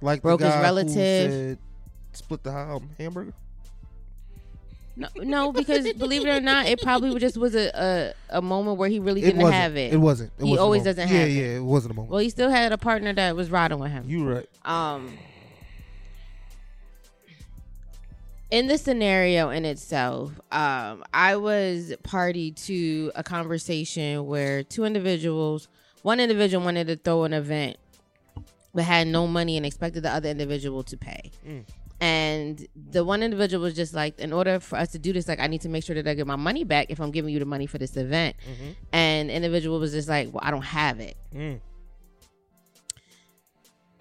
like 0.01 0.21
broke 0.21 0.39
the 0.39 0.51
his 0.51 0.61
relative? 0.61 0.93
said, 1.31 1.57
split 2.13 2.43
the 2.43 2.51
um, 2.55 2.89
hamburger. 2.97 3.33
no, 4.95 5.07
no, 5.17 5.51
because 5.53 5.91
believe 5.97 6.25
it 6.25 6.29
or 6.29 6.41
not, 6.41 6.65
it 6.65 6.81
probably 6.81 7.17
just 7.19 7.37
was 7.37 7.55
a 7.55 7.69
a, 8.29 8.37
a 8.37 8.41
moment 8.41 8.77
where 8.77 8.89
he 8.89 8.99
really 8.99 9.21
didn't 9.21 9.41
wasn't. 9.41 9.55
have 9.61 9.77
it. 9.77 9.93
It 9.93 9.97
wasn't. 9.97 10.31
It 10.37 10.43
He 10.43 10.49
wasn't 10.51 10.59
always 10.63 10.83
doesn't 10.83 11.07
yeah, 11.07 11.23
it. 11.23 11.29
Yeah, 11.31 11.57
it 11.57 11.63
wasn't 11.63 11.91
a 11.93 11.95
moment. 11.95 12.11
well, 12.11 12.19
he 12.19 12.29
still 12.29 12.49
had 12.49 12.71
a 12.71 12.77
partner 12.77 13.13
that 13.13 13.35
was 13.35 13.49
riding 13.49 13.79
with 13.79 13.91
him. 13.91 14.03
you 14.07 14.27
right. 14.27 14.49
um 14.65 15.17
in 18.51 18.67
the 18.67 18.77
scenario 18.77 19.49
in 19.49 19.65
itself 19.65 20.31
um 20.51 21.03
i 21.13 21.35
was 21.35 21.93
party 22.03 22.51
to 22.51 23.11
a 23.15 23.23
conversation 23.23 24.25
where 24.25 24.63
two 24.63 24.83
individuals 24.85 25.67
one 26.01 26.19
individual 26.19 26.63
wanted 26.63 26.87
to 26.87 26.95
throw 26.95 27.23
an 27.25 27.33
event 27.33 27.77
but 28.73 28.83
had 28.83 29.07
no 29.07 29.27
money 29.27 29.57
and 29.57 29.65
expected 29.65 30.03
the 30.03 30.09
other 30.09 30.29
individual 30.29 30.83
to 30.83 30.97
pay 30.97 31.31
Mm. 31.47 31.63
and 32.01 32.67
the 32.91 33.03
one 33.03 33.21
individual 33.21 33.61
was 33.63 33.75
just 33.75 33.93
like 33.93 34.17
in 34.19 34.31
order 34.33 34.59
for 34.59 34.77
us 34.77 34.89
to 34.93 34.99
do 34.99 35.13
this 35.13 35.27
like 35.27 35.39
i 35.39 35.47
need 35.47 35.61
to 35.61 35.69
make 35.69 35.83
sure 35.83 35.95
that 35.95 36.07
i 36.07 36.13
get 36.15 36.25
my 36.25 36.35
money 36.35 36.63
back 36.63 36.87
if 36.89 36.99
i'm 36.99 37.11
giving 37.11 37.31
you 37.33 37.39
the 37.39 37.45
money 37.45 37.65
for 37.67 37.77
this 37.77 37.95
event 37.97 38.35
Mhm. 38.47 38.75
and 38.93 39.29
individual 39.31 39.79
was 39.79 39.91
just 39.91 40.09
like 40.09 40.33
well 40.33 40.41
i 40.43 40.49
don't 40.49 40.63
have 40.63 40.99
it 40.99 41.15
Mm. 41.35 41.59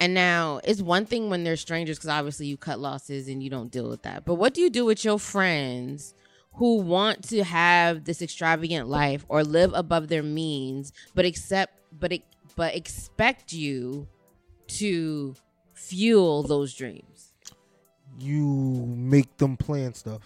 And 0.01 0.15
now 0.15 0.61
it's 0.65 0.81
one 0.81 1.07
thing 1.07 1.29
when 1.29 1.45
they're 1.45 1.57
strangers 1.57 1.99
because 1.99 2.11
obviously 2.11 2.47
you 2.47 2.57
cut 2.57 2.79
losses 2.79 3.29
and 3.29 3.43
you 3.43 3.51
don't 3.51 3.71
deal 3.71 3.89
with 3.89 4.03
that. 4.03 4.25
But 4.25 4.35
what 4.35 4.55
do 4.55 4.61
you 4.61 4.71
do 4.71 4.85
with 4.85 5.05
your 5.05 5.19
friends 5.19 6.15
who 6.55 6.77
want 6.77 7.25
to 7.29 7.43
have 7.45 8.05
this 8.05 8.23
extravagant 8.23 8.89
life 8.89 9.25
or 9.29 9.43
live 9.43 9.73
above 9.75 10.09
their 10.09 10.23
means, 10.23 10.93
but 11.15 11.25
accept 11.25 11.75
but 11.99 12.13
but 12.55 12.75
expect 12.75 13.53
you 13.53 14.07
to 14.69 15.35
fuel 15.75 16.45
those 16.45 16.75
dreams? 16.75 17.33
You 18.21 18.85
make 18.97 19.37
them 19.39 19.57
plan 19.57 19.95
stuff. 19.95 20.21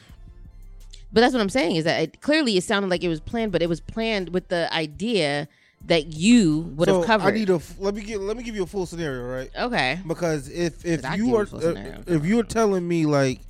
But 1.12 1.20
that's 1.20 1.34
what 1.34 1.42
I'm 1.42 1.50
saying 1.50 1.76
is 1.76 1.84
that 1.84 2.00
it, 2.00 2.20
clearly 2.22 2.56
it 2.56 2.64
sounded 2.64 2.88
like 2.88 3.04
it 3.04 3.08
was 3.08 3.20
planned, 3.20 3.52
but 3.52 3.62
it 3.62 3.68
was 3.68 3.80
planned 3.80 4.30
with 4.30 4.48
the 4.48 4.72
idea 4.72 5.48
that 5.86 6.12
you 6.12 6.60
would 6.76 6.88
have 6.88 6.98
So, 6.98 7.04
covered. 7.04 7.28
I 7.34 7.36
need 7.36 7.50
a. 7.50 7.60
Let 7.78 7.94
me 7.94 8.02
get. 8.02 8.20
Let 8.20 8.36
me 8.36 8.42
give 8.42 8.54
you 8.54 8.62
a 8.62 8.66
full 8.66 8.86
scenario, 8.86 9.24
right? 9.24 9.50
okay. 9.58 9.98
Because 10.06 10.48
if 10.48 10.84
if 10.84 11.02
you 11.02 11.08
are 11.08 11.16
you 11.16 11.36
a 11.38 11.46
full 11.46 11.76
uh, 11.76 11.98
if 12.06 12.24
you're 12.24 12.44
telling 12.44 12.86
me 12.86 13.06
like, 13.06 13.40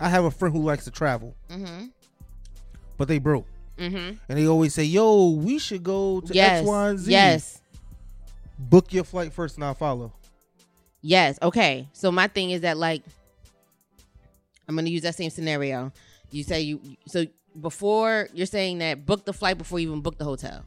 I 0.00 0.08
have 0.08 0.24
a 0.24 0.30
friend 0.30 0.54
who 0.54 0.62
likes 0.62 0.84
to 0.84 0.90
travel, 0.90 1.34
Mm-hmm. 1.48 1.86
but 2.96 3.08
they 3.08 3.18
broke, 3.18 3.46
Mm-hmm. 3.78 4.16
and 4.28 4.38
they 4.38 4.46
always 4.46 4.74
say, 4.74 4.84
"Yo, 4.84 5.30
we 5.30 5.58
should 5.58 5.82
go 5.84 6.20
to 6.22 6.34
Yes. 6.34 6.60
X, 6.60 6.66
Y, 6.68 6.88
and 6.88 6.98
Z." 6.98 7.10
Yes. 7.12 7.60
Book 8.58 8.92
your 8.92 9.04
flight 9.04 9.32
first, 9.32 9.56
and 9.56 9.64
I'll 9.64 9.74
follow. 9.74 10.12
Yes. 11.02 11.38
Okay. 11.42 11.88
So 11.92 12.10
my 12.10 12.26
thing 12.26 12.50
is 12.50 12.62
that 12.62 12.76
like 12.78 13.02
I'm 14.68 14.74
gonna 14.74 14.88
use 14.90 15.02
that 15.02 15.14
same 15.14 15.30
scenario. 15.30 15.92
You 16.30 16.42
say 16.42 16.62
you 16.62 16.80
so 17.06 17.26
before 17.60 18.28
you're 18.34 18.46
saying 18.46 18.78
that 18.78 19.06
book 19.06 19.24
the 19.24 19.32
flight 19.32 19.56
before 19.58 19.78
you 19.78 19.88
even 19.88 20.00
book 20.00 20.18
the 20.18 20.24
hotel. 20.24 20.64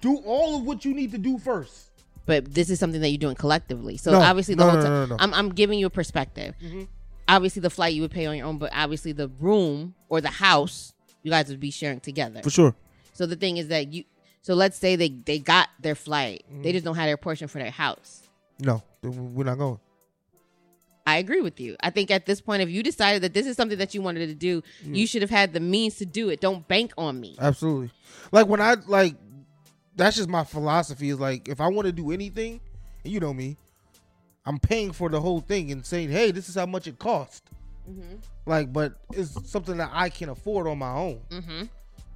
Do 0.00 0.16
all 0.24 0.56
of 0.56 0.62
what 0.64 0.84
you 0.84 0.94
need 0.94 1.12
to 1.12 1.18
do 1.18 1.38
first. 1.38 1.90
But 2.24 2.54
this 2.54 2.70
is 2.70 2.78
something 2.80 3.00
that 3.02 3.08
you're 3.10 3.18
doing 3.18 3.36
collectively. 3.36 3.96
So 3.98 4.10
No, 4.12 4.20
obviously 4.20 4.54
the 4.54 4.64
no, 4.64 4.70
hotel. 4.70 4.90
no, 4.90 5.00
no, 5.06 5.06
no. 5.06 5.16
I'm 5.20 5.32
I'm 5.34 5.48
giving 5.50 5.78
you 5.78 5.86
a 5.86 5.90
perspective. 5.90 6.54
Mhm. 6.62 6.88
Obviously 7.28 7.60
the 7.60 7.70
flight 7.70 7.94
you 7.94 8.02
would 8.02 8.10
pay 8.10 8.26
on 8.26 8.36
your 8.36 8.46
own, 8.46 8.58
but 8.58 8.70
obviously 8.74 9.12
the 9.12 9.28
room 9.40 9.94
or 10.08 10.20
the 10.20 10.28
house 10.30 10.92
you 11.22 11.30
guys 11.30 11.48
would 11.48 11.60
be 11.60 11.70
sharing 11.70 12.00
together. 12.00 12.42
For 12.42 12.50
sure. 12.50 12.74
So 13.12 13.26
the 13.26 13.36
thing 13.36 13.56
is 13.58 13.68
that 13.68 13.92
you. 13.92 14.04
So 14.42 14.54
let's 14.54 14.78
say 14.78 14.96
they 14.96 15.08
they 15.10 15.38
got 15.38 15.68
their 15.80 15.94
flight. 15.94 16.44
They 16.62 16.70
Mhm. 16.70 16.72
just 16.72 16.84
don't 16.84 16.96
have 16.96 17.06
their 17.06 17.16
portion 17.16 17.46
for 17.48 17.58
their 17.58 17.70
house. 17.70 18.22
No, 18.60 18.82
we're 19.02 19.44
not 19.44 19.58
going. 19.58 19.78
I 21.08 21.18
agree 21.18 21.40
with 21.40 21.60
you. 21.60 21.76
I 21.80 21.90
think 21.90 22.10
at 22.10 22.26
this 22.26 22.40
point, 22.40 22.62
if 22.62 22.68
you 22.68 22.82
decided 22.82 23.22
that 23.22 23.32
this 23.32 23.46
is 23.46 23.56
something 23.56 23.78
that 23.78 23.94
you 23.94 24.02
wanted 24.02 24.26
to 24.26 24.34
do, 24.34 24.62
Mm. 24.84 24.96
you 24.96 25.06
should 25.06 25.22
have 25.22 25.30
had 25.30 25.52
the 25.52 25.60
means 25.60 25.96
to 25.98 26.06
do 26.06 26.30
it. 26.30 26.40
Don't 26.40 26.66
bank 26.66 26.92
on 26.98 27.20
me. 27.20 27.36
Absolutely. 27.38 27.92
Like 28.32 28.48
when 28.48 28.60
I 28.60 28.74
like, 28.88 29.14
that's 29.96 30.16
just 30.16 30.28
my 30.28 30.44
philosophy. 30.44 31.10
Is 31.10 31.18
like 31.20 31.48
if 31.48 31.60
I 31.60 31.68
want 31.68 31.86
to 31.86 31.92
do 31.92 32.12
anything, 32.12 32.60
and 33.04 33.12
you 33.12 33.20
know 33.20 33.34
me, 33.34 33.56
I'm 34.46 34.58
paying 34.58 34.92
for 34.92 35.08
the 35.08 35.20
whole 35.20 35.40
thing 35.40 35.72
and 35.72 35.84
saying, 35.84 36.10
hey, 36.10 36.30
this 36.30 36.48
is 36.48 36.54
how 36.54 36.66
much 36.66 36.86
it 36.86 36.98
cost. 36.98 37.50
Mm-hmm. 37.90 38.16
Like, 38.46 38.72
but 38.72 38.94
it's 39.12 39.50
something 39.50 39.76
that 39.78 39.90
I 39.92 40.08
can 40.08 40.28
afford 40.28 40.68
on 40.68 40.78
my 40.78 40.92
own. 40.92 41.20
Mm-hmm. 41.30 41.62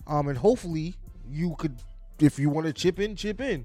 Um, 0.06 0.28
and 0.28 0.38
hopefully 0.38 0.94
you 1.28 1.56
could, 1.58 1.76
if 2.20 2.38
you 2.38 2.48
want 2.48 2.66
to 2.66 2.72
chip 2.72 3.00
in, 3.00 3.16
chip 3.16 3.40
in. 3.40 3.64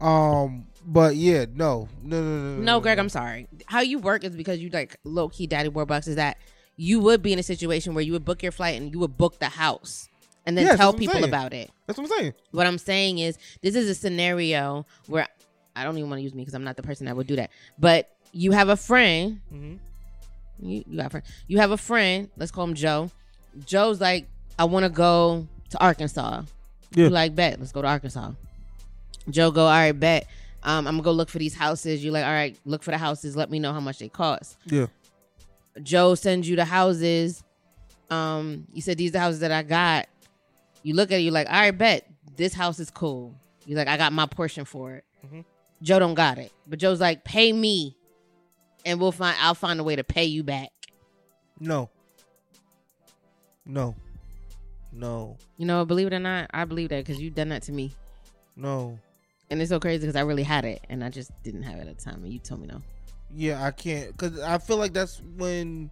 Um, 0.00 0.66
but 0.86 1.16
yeah, 1.16 1.46
no, 1.52 1.88
no, 2.02 2.22
no, 2.22 2.54
no, 2.54 2.62
No, 2.62 2.80
Greg, 2.80 2.98
I'm 2.98 3.08
sorry. 3.08 3.48
How 3.66 3.80
you 3.80 3.98
work 3.98 4.22
is 4.22 4.36
because 4.36 4.58
you 4.58 4.68
like 4.70 4.96
low 5.04 5.28
key 5.28 5.46
daddy 5.46 5.70
warbucks 5.70 6.08
is 6.08 6.16
that 6.16 6.38
you 6.76 7.00
would 7.00 7.22
be 7.22 7.32
in 7.32 7.38
a 7.38 7.42
situation 7.42 7.94
where 7.94 8.04
you 8.04 8.12
would 8.12 8.24
book 8.24 8.42
your 8.42 8.52
flight 8.52 8.80
and 8.80 8.92
you 8.92 9.00
would 9.00 9.16
book 9.16 9.38
the 9.40 9.48
house 9.48 10.08
and 10.48 10.56
then 10.58 10.64
Yes, 10.66 10.76
tell 10.78 10.90
that's 10.92 10.94
what 10.94 10.94
I'm 10.94 10.98
people 10.98 11.12
saying. 11.14 11.24
about 11.24 11.52
it. 11.52 11.70
That's 11.86 11.96
what 11.98 12.10
I'm 12.10 12.18
saying. 12.18 12.34
What 12.50 12.66
I'm 12.66 12.78
saying 12.78 13.18
is 13.18 13.38
this 13.62 13.76
is 13.76 13.88
a 13.88 13.94
scenario 13.94 14.84
where 15.06 15.28
I 15.76 15.84
don't 15.84 15.96
even 15.96 16.10
want 16.10 16.18
to 16.18 16.22
use 16.24 16.34
me 16.34 16.42
because 16.42 16.54
I'm 16.54 16.64
not 16.64 16.76
the 16.76 16.82
person 16.82 17.06
that 17.06 17.14
would 17.16 17.26
do 17.28 17.36
that. 17.36 17.50
But 17.78 18.10
you 18.32 18.50
have 18.52 18.68
a 18.70 18.76
friend, 18.76 19.40
Mm-hmm. 19.52 20.66
you, 20.66 20.84
you 20.88 20.96
got 20.96 21.06
a 21.06 21.10
friend. 21.10 21.26
You 21.46 21.58
have 21.58 21.70
a 21.70 21.76
friend, 21.76 22.28
let's 22.36 22.50
call 22.50 22.64
him 22.64 22.74
Joe. 22.74 23.10
Joe's 23.64 24.00
like, 24.00 24.26
I 24.58 24.64
want 24.64 24.84
to 24.84 24.90
go 24.90 25.46
to 25.70 25.78
Arkansas. 25.78 26.42
Yeah. 26.94 27.04
You 27.04 27.10
like, 27.10 27.34
bet, 27.34 27.60
let's 27.60 27.70
go 27.72 27.82
to 27.82 27.88
Arkansas. 27.88 28.32
Joe 29.30 29.50
go, 29.50 29.64
all 29.64 29.68
right, 29.70 29.92
bet. 29.92 30.26
Um, 30.62 30.86
I'm 30.88 30.94
gonna 30.94 31.02
go 31.02 31.12
look 31.12 31.28
for 31.28 31.38
these 31.38 31.54
houses. 31.54 32.02
You 32.02 32.10
like, 32.10 32.24
all 32.24 32.32
right, 32.32 32.58
look 32.64 32.82
for 32.82 32.90
the 32.90 32.98
houses. 32.98 33.36
Let 33.36 33.50
me 33.50 33.58
know 33.60 33.72
how 33.72 33.80
much 33.80 33.98
they 33.98 34.08
cost. 34.08 34.56
Yeah. 34.64 34.86
Joe 35.82 36.14
sends 36.16 36.48
you 36.48 36.56
the 36.56 36.64
houses. 36.64 37.44
Um, 38.10 38.66
you 38.72 38.80
said 38.82 38.96
these 38.98 39.10
are 39.10 39.12
the 39.12 39.20
houses 39.20 39.40
that 39.40 39.52
I 39.52 39.62
got. 39.62 40.08
You 40.88 40.94
look 40.94 41.12
at 41.12 41.18
it, 41.18 41.22
you 41.22 41.32
like, 41.32 41.46
all 41.48 41.52
right, 41.52 41.70
bet 41.70 42.06
this 42.36 42.54
house 42.54 42.78
is 42.78 42.88
cool. 42.88 43.34
You 43.66 43.76
like, 43.76 43.88
I 43.88 43.98
got 43.98 44.10
my 44.10 44.24
portion 44.24 44.64
for 44.64 44.94
it. 44.94 45.04
Mhm. 45.26 45.44
Joe 45.82 45.98
don't 45.98 46.14
got 46.14 46.38
it, 46.38 46.50
but 46.66 46.78
Joe's 46.78 46.98
like, 46.98 47.24
pay 47.24 47.52
me, 47.52 47.94
and 48.86 48.98
we'll 48.98 49.12
find. 49.12 49.36
I'll 49.38 49.54
find 49.54 49.78
a 49.80 49.84
way 49.84 49.96
to 49.96 50.02
pay 50.02 50.24
you 50.24 50.42
back. 50.42 50.70
No. 51.60 51.90
No. 53.66 53.96
No. 54.90 55.36
You 55.58 55.66
know, 55.66 55.84
believe 55.84 56.06
it 56.06 56.14
or 56.14 56.20
not, 56.20 56.48
I 56.54 56.64
believe 56.64 56.88
that 56.88 57.04
because 57.04 57.20
you've 57.20 57.34
done 57.34 57.50
that 57.50 57.64
to 57.64 57.72
me, 57.72 57.92
No. 58.56 58.98
and 59.50 59.60
it's 59.60 59.68
so 59.68 59.78
crazy 59.78 60.06
because 60.06 60.16
I 60.16 60.22
really 60.22 60.42
had 60.42 60.64
it, 60.64 60.82
and 60.88 61.04
I 61.04 61.10
just 61.10 61.30
didn't 61.42 61.64
have 61.64 61.76
it 61.80 61.86
at 61.86 61.98
the 61.98 62.02
time, 62.02 62.24
and 62.24 62.32
you 62.32 62.38
told 62.38 62.62
me 62.62 62.66
no. 62.66 62.80
Yeah, 63.34 63.62
I 63.62 63.72
can't 63.72 64.16
because 64.16 64.38
I 64.40 64.56
feel 64.56 64.78
like 64.78 64.94
that's 64.94 65.20
when 65.36 65.90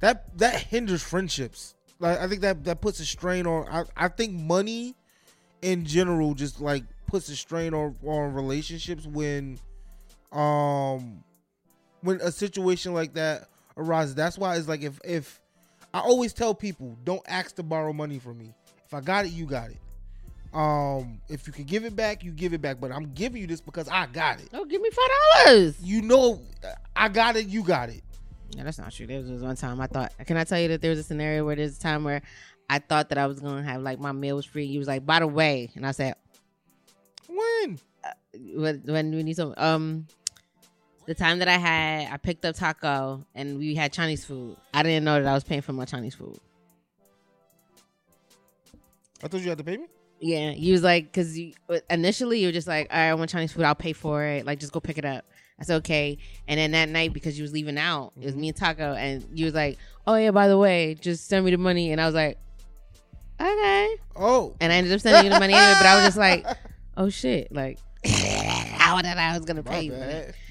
that 0.00 0.36
that 0.36 0.60
hinders 0.60 1.02
friendships. 1.02 1.74
Like 2.00 2.18
I 2.18 2.28
think 2.28 2.42
that 2.42 2.64
that 2.64 2.80
puts 2.80 3.00
a 3.00 3.04
strain 3.04 3.46
on. 3.46 3.66
I, 3.68 4.04
I 4.04 4.08
think 4.08 4.34
money 4.34 4.94
in 5.62 5.84
general 5.84 6.34
just 6.34 6.60
like 6.60 6.84
puts 7.06 7.28
a 7.28 7.36
strain 7.36 7.74
on 7.74 7.96
on 8.04 8.34
relationships 8.34 9.06
when 9.06 9.58
um 10.32 11.24
when 12.02 12.20
a 12.20 12.30
situation 12.30 12.94
like 12.94 13.14
that 13.14 13.48
arises. 13.76 14.14
That's 14.14 14.38
why 14.38 14.56
it's 14.56 14.68
like 14.68 14.82
if 14.82 15.00
if 15.04 15.40
I 15.92 16.00
always 16.00 16.32
tell 16.32 16.54
people 16.54 16.96
don't 17.04 17.22
ask 17.26 17.56
to 17.56 17.62
borrow 17.62 17.92
money 17.92 18.18
from 18.18 18.38
me. 18.38 18.54
If 18.86 18.94
I 18.94 19.00
got 19.00 19.26
it, 19.26 19.32
you 19.32 19.46
got 19.46 19.70
it. 19.70 19.78
Um, 20.54 21.20
if 21.28 21.46
you 21.46 21.52
can 21.52 21.64
give 21.64 21.84
it 21.84 21.94
back, 21.94 22.24
you 22.24 22.30
give 22.30 22.54
it 22.54 22.62
back. 22.62 22.80
But 22.80 22.90
I'm 22.90 23.12
giving 23.12 23.40
you 23.40 23.46
this 23.46 23.60
because 23.60 23.88
I 23.88 24.06
got 24.06 24.40
it. 24.40 24.48
Oh, 24.54 24.64
give 24.64 24.80
me 24.80 24.90
five 24.90 25.44
dollars. 25.44 25.76
You 25.82 26.02
know, 26.02 26.40
I 26.96 27.08
got 27.08 27.36
it. 27.36 27.46
You 27.46 27.62
got 27.62 27.90
it. 27.90 28.02
Yeah, 28.50 28.64
that's 28.64 28.78
not 28.78 28.92
true. 28.92 29.06
There 29.06 29.20
was 29.20 29.42
one 29.42 29.56
time 29.56 29.80
I 29.80 29.86
thought. 29.86 30.12
Can 30.26 30.36
I 30.36 30.44
tell 30.44 30.58
you 30.58 30.68
that 30.68 30.80
there 30.80 30.90
was 30.90 30.98
a 30.98 31.02
scenario 31.02 31.44
where 31.44 31.56
there's 31.56 31.76
a 31.76 31.80
time 31.80 32.04
where 32.04 32.22
I 32.70 32.78
thought 32.78 33.08
that 33.10 33.18
I 33.18 33.26
was 33.26 33.40
gonna 33.40 33.62
have 33.62 33.82
like 33.82 33.98
my 33.98 34.12
meal 34.12 34.36
was 34.36 34.46
free. 34.46 34.66
He 34.66 34.78
was 34.78 34.88
like, 34.88 35.04
by 35.04 35.20
the 35.20 35.26
way, 35.26 35.70
and 35.74 35.86
I 35.86 35.92
said, 35.92 36.14
When? 37.26 37.78
when 38.54 38.82
when 38.84 39.10
we 39.14 39.22
need 39.22 39.36
some 39.36 39.54
um 39.56 40.06
the 41.06 41.14
time 41.14 41.38
that 41.38 41.48
I 41.48 41.56
had, 41.56 42.12
I 42.12 42.16
picked 42.18 42.44
up 42.44 42.54
taco 42.54 43.24
and 43.34 43.58
we 43.58 43.74
had 43.74 43.92
Chinese 43.92 44.24
food. 44.24 44.56
I 44.74 44.82
didn't 44.82 45.04
know 45.04 45.22
that 45.22 45.28
I 45.28 45.32
was 45.32 45.42
paying 45.44 45.62
for 45.62 45.72
my 45.72 45.86
Chinese 45.86 46.14
food. 46.14 46.38
I 49.22 49.28
thought 49.28 49.40
you 49.40 49.48
had 49.48 49.58
to 49.58 49.64
pay 49.64 49.78
me. 49.78 49.86
Yeah, 50.20 50.50
you 50.50 50.72
was 50.72 50.82
like, 50.82 51.04
because 51.04 51.38
you 51.38 51.54
initially 51.88 52.40
you 52.40 52.48
were 52.48 52.52
just 52.52 52.66
like, 52.66 52.88
all 52.90 52.98
right, 52.98 53.08
I 53.08 53.14
want 53.14 53.30
Chinese 53.30 53.52
food, 53.52 53.64
I'll 53.64 53.74
pay 53.74 53.92
for 53.92 54.22
it. 54.24 54.44
Like, 54.44 54.58
just 54.58 54.72
go 54.72 54.80
pick 54.80 54.98
it 54.98 55.04
up. 55.04 55.24
I 55.60 55.64
said 55.64 55.76
okay. 55.78 56.18
And 56.46 56.58
then 56.58 56.70
that 56.72 56.88
night, 56.88 57.12
because 57.12 57.38
you 57.38 57.42
was 57.42 57.52
leaving 57.52 57.78
out, 57.78 58.12
it 58.16 58.24
was 58.24 58.32
mm-hmm. 58.32 58.40
me 58.40 58.48
and 58.48 58.56
Taco, 58.56 58.94
and 58.94 59.26
you 59.32 59.46
was 59.46 59.54
like, 59.54 59.78
oh 60.06 60.14
yeah, 60.14 60.30
by 60.30 60.48
the 60.48 60.58
way, 60.58 60.94
just 60.94 61.28
send 61.28 61.44
me 61.44 61.50
the 61.50 61.58
money. 61.58 61.92
And 61.92 62.00
I 62.00 62.06
was 62.06 62.14
like, 62.14 62.38
okay. 63.40 63.96
Oh, 64.16 64.54
And 64.60 64.72
I 64.72 64.76
ended 64.76 64.92
up 64.92 65.00
sending 65.00 65.24
you 65.24 65.30
the 65.30 65.40
money 65.40 65.54
anyway. 65.54 65.74
But 65.78 65.86
I 65.86 65.96
was 65.96 66.04
just 66.04 66.16
like, 66.16 66.46
oh 66.96 67.08
shit, 67.08 67.52
like, 67.52 67.78
how 68.06 69.00
did 69.02 69.16
I 69.16 69.36
was 69.36 69.44
gonna 69.44 69.62
my 69.62 69.70
pay 69.70 69.82
you? 69.82 69.92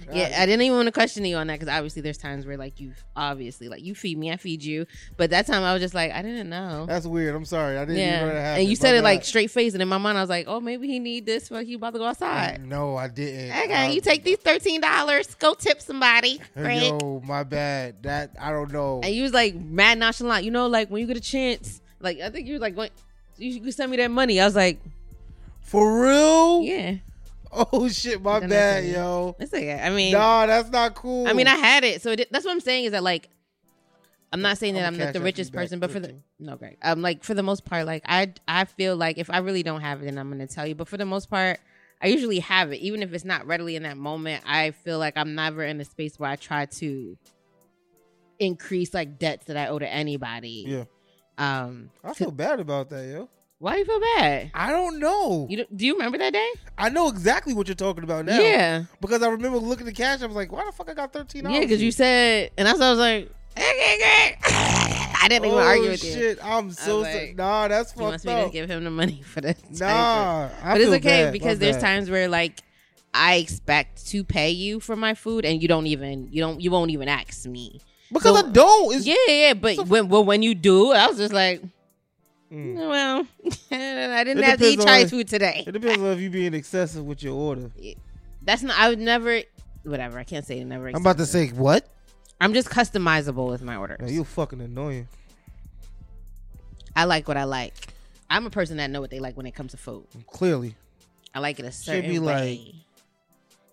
For 0.08 0.14
that? 0.14 0.24
bad. 0.24 0.32
Yeah, 0.32 0.42
I 0.42 0.46
didn't 0.46 0.62
even 0.64 0.78
want 0.78 0.88
to 0.88 0.92
question 0.92 1.24
you 1.26 1.36
on 1.38 1.48
that 1.48 1.60
because 1.60 1.74
obviously 1.74 2.02
there's 2.02 2.18
times 2.18 2.46
where 2.46 2.58
like 2.58 2.80
you 2.80 2.94
obviously 3.16 3.70
like 3.70 3.84
you 3.84 3.94
feed 3.96 4.18
me, 4.18 4.32
I 4.32 4.38
feed 4.38 4.64
you, 4.64 4.86
but 5.18 5.30
that 5.32 5.46
time 5.48 5.64
I 5.64 5.74
was 5.74 5.82
just 5.82 5.94
like 5.94 6.12
I 6.12 6.22
didn't 6.22 6.50
know. 6.50 6.86
That's 6.88 7.06
weird. 7.06 7.36
I'm 7.36 7.46
sorry. 7.46 7.78
I 7.78 7.86
didn't 7.86 7.98
yeah, 7.98 8.16
even 8.18 8.28
know 8.28 8.34
that 8.34 8.42
happened. 8.42 8.62
and 8.62 8.70
you 8.70 8.76
said 8.76 8.96
it 8.96 9.04
like 9.04 9.24
straight 9.24 9.52
face, 9.52 9.74
and 9.74 9.82
in 9.82 9.88
my 9.88 9.98
mind 9.98 10.18
I 10.18 10.22
was 10.22 10.30
like, 10.30 10.46
oh 10.48 10.60
maybe 10.60 10.88
he 10.88 11.00
need 11.00 11.26
this 11.26 11.50
for 11.50 11.62
he 11.62 11.76
about 11.76 11.94
to 11.94 12.00
go 12.00 12.06
outside. 12.06 12.62
Mm, 12.62 12.68
no, 12.68 12.96
I 12.96 13.08
didn't. 13.08 13.52
Okay, 13.52 13.74
I- 13.74 13.88
you 13.90 14.02
take 14.02 14.24
these 14.24 14.38
thirteen 14.38 14.82
dollars, 14.82 15.36
go 15.36 15.54
tip 15.54 15.82
somebody, 15.82 16.40
Greg. 16.56 16.82
Yo, 16.82 17.22
my 17.26 17.44
bad. 17.44 18.04
That 18.04 18.32
I 18.40 18.52
don't 18.52 18.72
know. 18.72 19.02
And 19.04 19.14
you 19.14 19.24
was 19.24 19.34
like 19.34 19.56
mad 19.56 19.98
nonchalant, 20.00 20.44
you 20.46 20.52
know, 20.52 20.68
like 20.68 20.90
when 20.90 21.02
you 21.02 21.08
get 21.08 21.18
a 21.18 21.22
chance, 21.22 21.82
like 22.00 22.20
I 22.20 22.30
think 22.30 22.48
you 22.48 22.54
was 22.54 22.62
like, 22.62 22.76
going, 22.76 22.90
you 23.38 23.60
could 23.62 23.74
send 23.74 23.92
me 23.92 23.98
that 23.98 24.12
money. 24.12 24.40
I 24.40 24.46
was 24.46 24.56
like, 24.56 24.80
For 25.62 26.02
real? 26.02 26.62
yeah, 26.64 26.96
Oh 27.74 27.88
shit, 27.90 28.22
my 28.22 28.40
bad, 28.40 28.86
yo. 28.86 29.36
it's 29.40 29.54
okay. 29.54 29.80
I 29.80 29.90
mean, 29.90 30.14
Nah, 30.14 30.46
that's 30.46 30.70
not 30.70 30.96
cool. 30.96 31.28
I 31.28 31.34
mean, 31.34 31.48
I 31.48 31.56
had 31.56 31.84
it, 31.84 32.02
so 32.02 32.12
it, 32.12 32.28
that's 32.32 32.46
what 32.46 32.52
I'm 32.52 32.60
saying 32.60 32.86
is 32.86 32.92
that 32.92 33.04
like, 33.04 33.30
I'm 34.32 34.42
not 34.42 34.58
saying 34.58 34.74
that 34.74 34.86
I'm 34.86 34.98
not 34.98 35.14
the 35.14 35.22
richest 35.22 35.54
person, 35.54 35.80
but 35.80 35.90
for 35.90 36.00
the 36.00 36.16
no, 36.40 36.56
Greg, 36.58 36.78
um, 36.82 37.02
like 37.02 37.24
for 37.24 37.34
the 37.34 37.44
most 37.44 37.64
part, 37.66 37.86
like 37.86 38.04
I 38.06 38.34
I 38.48 38.66
feel 38.66 38.96
like 38.98 39.18
if 39.18 39.30
I 39.30 39.38
really 39.38 39.64
don't 39.64 39.82
have 39.82 40.02
it, 40.02 40.06
then 40.06 40.18
I'm 40.18 40.30
gonna 40.30 40.48
tell 40.48 40.68
you. 40.68 40.76
But 40.76 40.88
for 40.88 40.98
the 40.98 41.06
most 41.06 41.30
part, 41.30 41.60
I 42.02 42.08
usually 42.08 42.40
have 42.40 42.72
it, 42.74 42.78
even 42.82 43.02
if 43.02 43.14
it's 43.14 43.26
not 43.26 43.48
readily 43.48 43.76
in 43.76 43.84
that 43.84 43.98
moment. 43.98 44.44
I 44.46 44.72
feel 44.72 45.00
like 45.00 45.14
I'm 45.16 45.34
never 45.34 45.64
in 45.64 45.80
a 45.80 45.86
space 45.86 46.20
where 46.20 46.30
I 46.30 46.36
try 46.36 46.66
to 46.66 47.18
increase 48.40 48.94
like 48.94 49.18
debts 49.18 49.46
that 49.46 49.58
I 49.58 49.68
owe 49.68 49.80
to 49.80 49.88
anybody. 49.90 50.66
Yeah. 50.68 50.84
Um, 51.38 51.90
I 52.04 52.14
feel 52.14 52.32
bad 52.32 52.60
about 52.60 52.90
that, 52.90 53.08
yo. 53.08 53.30
Why 53.60 53.78
you 53.78 53.86
feel 53.86 54.00
bad? 54.00 54.52
I 54.54 54.72
don't 54.72 55.00
know. 55.00 55.48
You 55.50 55.66
do 55.76 55.86
you 55.86 55.94
remember 55.94 56.18
that 56.20 56.34
day? 56.34 56.50
I 56.78 56.90
know 56.90 57.08
exactly 57.10 57.54
what 57.54 57.68
you're 57.68 57.76
talking 57.76 58.04
about 58.04 58.26
now. 58.26 58.40
Yeah, 58.40 58.84
Because 59.02 59.24
I 59.24 59.30
remember 59.30 59.58
looking 59.58 59.88
at 59.88 59.94
the 59.96 59.98
cash, 60.00 60.22
I 60.22 60.28
was 60.28 60.36
like, 60.36 60.52
why 60.52 60.66
the 60.66 60.72
fuck 60.72 60.90
I 60.90 60.94
got 60.94 61.12
thirteen 61.12 61.44
dollars? 61.44 61.56
yeah, 61.56 61.62
because 61.64 61.82
you 61.82 61.92
said, 61.92 62.52
and 62.58 62.68
I 62.68 62.74
was 62.74 63.00
like. 63.00 63.32
I 63.60 65.26
didn't 65.30 65.46
even 65.46 65.58
argue 65.58 65.90
with 65.90 66.04
you. 66.04 66.12
Oh, 66.12 66.16
shit, 66.16 66.40
I'm 66.46 66.72
so 66.72 67.00
like, 67.00 67.36
nah. 67.36 67.68
That's 67.68 67.96
You 67.96 68.04
want 68.04 68.22
fucked 68.22 68.26
me 68.26 68.46
to 68.46 68.50
give 68.52 68.70
him 68.70 68.84
the 68.84 68.92
money 68.92 69.22
for 69.26 69.42
the 69.42 69.56
Nah, 69.72 70.50
but 70.64 70.80
it's 70.80 70.92
okay 70.92 71.24
bad. 71.24 71.34
because 71.34 71.58
My 71.58 71.66
there's 71.66 71.76
bad. 71.78 71.82
times 71.82 72.10
where 72.12 72.28
like 72.28 72.62
I 73.16 73.36
expect 73.38 74.06
to 74.10 74.24
pay 74.24 74.52
you 74.52 74.80
for 74.80 74.96
my 74.96 75.16
food 75.16 75.44
and 75.44 75.60
you 75.62 75.68
don't 75.68 75.88
even 75.88 76.30
you 76.32 76.40
don't 76.42 76.62
you 76.62 76.70
won't 76.70 76.92
even 76.92 77.08
ask 77.10 77.48
me. 77.48 77.82
because 78.12 78.40
so- 78.40 78.48
I 78.48 78.52
don't. 78.52 78.94
It's, 78.96 79.08
Yeah, 79.08 79.16
yeah, 79.28 79.54
but 79.56 79.88
when 79.88 80.08
well, 80.08 80.24
when 80.24 80.44
you 80.44 80.54
do, 80.54 80.92
I 80.92 81.08
was 81.08 81.18
just 81.18 81.34
like, 81.34 81.64
Mm. 82.54 82.76
Well, 83.18 83.28
I 83.72 84.24
didn't 84.24 84.44
have 84.44 84.60
to 84.60 84.66
eat 84.66 84.80
Chinese 84.80 85.10
food 85.10 85.28
today. 85.28 85.64
It 85.66 85.72
depends 85.72 86.02
on 86.02 86.12
if 86.12 86.20
you 86.20 86.30
being 86.30 86.54
excessive 86.54 87.06
with 87.06 87.24
your 87.24 87.36
order. 87.36 87.72
That's 88.42 88.64
not. 88.64 88.78
I 88.78 88.90
would 88.90 89.00
never. 89.00 89.42
Whatever. 89.84 90.20
I 90.20 90.24
can't 90.24 90.46
say 90.46 90.64
never. 90.64 90.88
I'm 90.90 90.96
about 90.96 91.18
to 91.18 91.26
say 91.26 91.50
what? 91.50 91.88
I'm 92.40 92.54
just 92.54 92.70
customizable 92.70 93.50
with 93.50 93.62
my 93.62 93.76
orders. 93.76 94.00
No, 94.00 94.08
you 94.08 94.24
fucking 94.24 94.62
annoying. 94.62 95.08
I 96.96 97.06
like 97.06 97.28
what 97.28 97.38
I 97.38 97.46
like. 97.46 97.74
I'm 98.30 98.46
a 98.46 98.50
person 98.50 98.78
that 98.78 98.90
know 98.90 99.02
what 99.02 99.10
they 99.10 99.20
like 99.20 99.38
when 99.38 99.46
it 99.46 99.56
comes 99.56 99.72
to 99.72 99.78
food. 99.78 100.06
Clearly. 100.28 100.76
I 101.34 101.40
like 101.40 101.60
it 101.60 101.66
a 101.66 101.72
Should 101.72 101.84
certain 101.84 102.10
be 102.10 102.20
like, 102.20 102.36
way. 102.40 102.76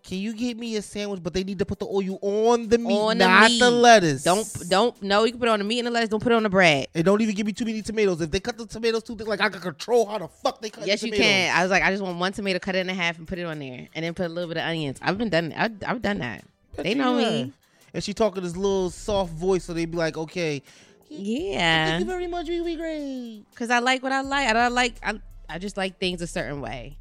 Can 0.05 0.18
you 0.18 0.35
get 0.35 0.59
me 0.59 0.76
a 0.76 0.82
sandwich? 0.82 1.22
But 1.22 1.32
they 1.32 1.44
need 1.44 1.59
to 1.60 1.64
put 1.64 1.78
the 1.78 1.86
oil 1.86 2.18
on 2.20 2.68
the 2.68 2.76
meat, 2.76 2.93
On 2.94 3.16
the 3.16 3.26
not 3.26 3.51
meat. 3.51 3.59
the 3.59 3.70
lettuce. 3.70 4.22
Don't 4.22 4.68
don't 4.68 5.02
no. 5.02 5.24
You 5.24 5.32
can 5.32 5.40
put 5.40 5.48
it 5.48 5.52
on 5.52 5.60
the 5.60 5.64
meat 5.64 5.78
and 5.78 5.86
the 5.86 5.90
lettuce. 5.90 6.10
Don't 6.10 6.22
put 6.22 6.31
it 6.31 6.35
on 6.35 6.43
the 6.43 6.51
bread. 6.51 6.89
And 6.94 7.05
don't 7.06 7.22
even 7.22 7.35
give 7.35 7.47
me 7.47 7.55
too 7.55 7.64
many 7.64 7.81
tomatoes. 7.81 8.20
If 8.20 8.31
they 8.31 8.39
cut 8.39 8.59
the 8.59 8.66
tomatoes 8.66 9.02
too 9.02 9.16
thick, 9.16 9.26
like 9.26 9.40
I 9.40 9.48
can 9.48 9.62
control 9.62 10.05
how 10.05 10.18
the 10.18 10.28
fuck 10.28 10.60
they 10.60 10.68
cut. 10.68 10.86
Yes, 10.86 11.01
the 11.01 11.06
you 11.09 11.14
can. 11.14 11.56
I 11.56 11.62
was 11.62 11.70
like, 11.70 11.82
I 11.82 11.90
just 11.90 12.02
want 12.02 12.18
one 12.18 12.32
tomato, 12.32 12.59
cut 12.59 12.74
it 12.74 12.81
in 12.86 12.89
half, 12.94 13.16
and 13.16 13.26
put 13.26 13.39
it 13.39 13.44
on 13.47 13.59
there, 13.59 13.89
and 13.94 14.05
then 14.05 14.12
put 14.12 14.26
a 14.26 14.28
little 14.28 14.48
bit 14.48 14.59
of 14.59 14.64
onions. 14.64 14.98
I've 15.01 15.16
been 15.16 15.31
done. 15.31 15.55
I've, 15.56 15.72
I've 15.86 16.02
done 16.02 16.18
that. 16.18 16.44
Bet 16.76 16.85
They 16.85 16.94
know 16.94 17.16
me. 17.16 17.52
And 17.94 18.05
she 18.05 18.12
talking 18.12 18.43
this 18.43 18.56
little 18.56 18.90
soft 18.90 19.32
voice, 19.32 19.64
so 19.64 19.72
they'd 19.72 19.90
be 19.90 19.97
like, 19.97 20.18
okay, 20.18 20.62
Yeah. 21.09 21.86
Thank 21.86 22.01
you 22.01 22.06
very 22.06 22.26
much. 22.26 22.48
We 22.48 22.62
be 22.62 22.76
great. 22.76 23.44
Cause 23.55 23.70
I 23.70 23.78
like 23.78 24.02
what 24.02 24.12
I 24.12 24.20
like. 24.20 24.48
I 24.48 24.52
don't 24.52 24.74
like. 24.74 24.94
I, 25.02 25.20
I 25.48 25.59
just 25.59 25.76
like 25.78 25.98
things 25.98 26.20
a 26.20 26.26
certain 26.26 26.60
way. 26.60 26.98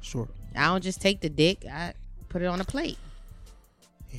Sure. 0.00 0.28
I 0.54 0.66
don't 0.66 0.82
just 0.82 1.00
take 1.00 1.20
the 1.20 1.28
dick. 1.28 1.64
I 1.64 1.94
put 2.30 2.40
it 2.40 2.46
on 2.46 2.60
a 2.60 2.64
plate. 2.64 2.96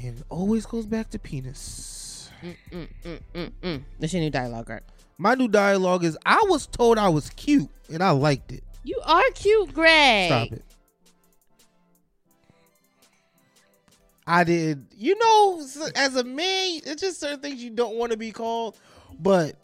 And 0.03 0.19
it 0.19 0.23
always 0.29 0.67
goes 0.67 0.85
back 0.85 1.09
to 1.09 1.19
penis. 1.19 2.29
Mm, 2.43 2.55
mm, 2.71 2.87
mm, 3.03 3.19
mm, 3.33 3.51
mm. 3.61 3.83
That's 3.99 4.13
your 4.13 4.21
new 4.21 4.29
dialogue, 4.29 4.69
right? 4.69 4.83
My 5.17 5.33
new 5.33 5.47
dialogue 5.47 6.03
is 6.03 6.17
I 6.25 6.43
was 6.47 6.67
told 6.67 6.97
I 6.97 7.09
was 7.09 7.29
cute 7.31 7.69
and 7.91 8.03
I 8.03 8.11
liked 8.11 8.51
it. 8.51 8.63
You 8.83 8.99
are 9.03 9.23
cute, 9.33 9.73
Greg. 9.73 10.27
Stop 10.27 10.51
it. 10.51 10.65
I 14.25 14.43
did, 14.43 14.85
you 14.95 15.17
know, 15.17 15.59
as 15.95 16.15
a 16.15 16.23
man, 16.23 16.81
it's 16.85 17.01
just 17.01 17.19
certain 17.19 17.39
things 17.39 17.61
you 17.61 17.71
don't 17.71 17.95
want 17.95 18.11
to 18.11 18.17
be 18.17 18.31
called, 18.31 18.77
but 19.19 19.55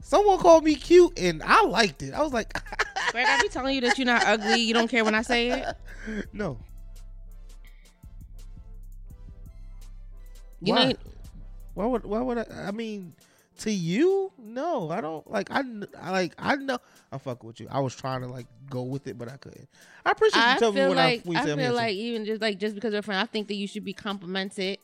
someone 0.00 0.38
called 0.38 0.64
me 0.64 0.74
cute 0.74 1.18
and 1.18 1.42
I 1.42 1.62
liked 1.64 2.02
it. 2.02 2.12
I 2.12 2.22
was 2.22 2.32
like, 2.32 2.52
Greg, 3.12 3.26
I 3.28 3.40
be 3.40 3.48
telling 3.48 3.74
you 3.74 3.80
that 3.82 3.96
you're 3.96 4.06
not 4.06 4.24
ugly. 4.26 4.60
You 4.60 4.74
don't 4.74 4.88
care 4.88 5.04
when 5.04 5.14
I 5.14 5.22
say 5.22 5.50
it. 5.50 5.76
no. 6.32 6.58
You 10.66 10.72
Why? 10.74 10.84
know, 10.90 10.94
Why 11.74 11.86
would 11.86 12.04
why 12.04 12.20
would 12.20 12.38
I 12.38 12.46
I 12.66 12.70
mean 12.72 13.12
to 13.60 13.70
you? 13.70 14.32
No, 14.36 14.90
I 14.90 15.00
don't 15.00 15.30
like 15.30 15.48
I, 15.50 15.62
I 16.00 16.10
like 16.10 16.34
I 16.38 16.56
know 16.56 16.78
I'm 17.12 17.20
fucking 17.20 17.46
with 17.46 17.60
you. 17.60 17.68
I 17.70 17.78
was 17.80 17.94
trying 17.94 18.22
to 18.22 18.26
like 18.26 18.46
go 18.68 18.82
with 18.82 19.06
it, 19.06 19.16
but 19.16 19.28
I 19.30 19.36
couldn't. 19.36 19.68
I 20.04 20.10
appreciate 20.10 20.42
you 20.42 20.48
I 20.48 20.58
telling 20.58 20.74
me 20.74 20.80
when 20.88 20.96
like 20.96 21.22
I 21.34 21.42
I 21.42 21.56
feel 21.56 21.72
like 21.72 21.94
even 21.94 22.24
just 22.24 22.42
like 22.42 22.58
just 22.58 22.74
because 22.74 22.92
we're 22.92 23.02
friends, 23.02 23.22
I 23.22 23.26
think 23.26 23.46
that 23.48 23.54
you 23.54 23.68
should 23.68 23.84
be 23.84 23.92
complimented. 23.92 24.78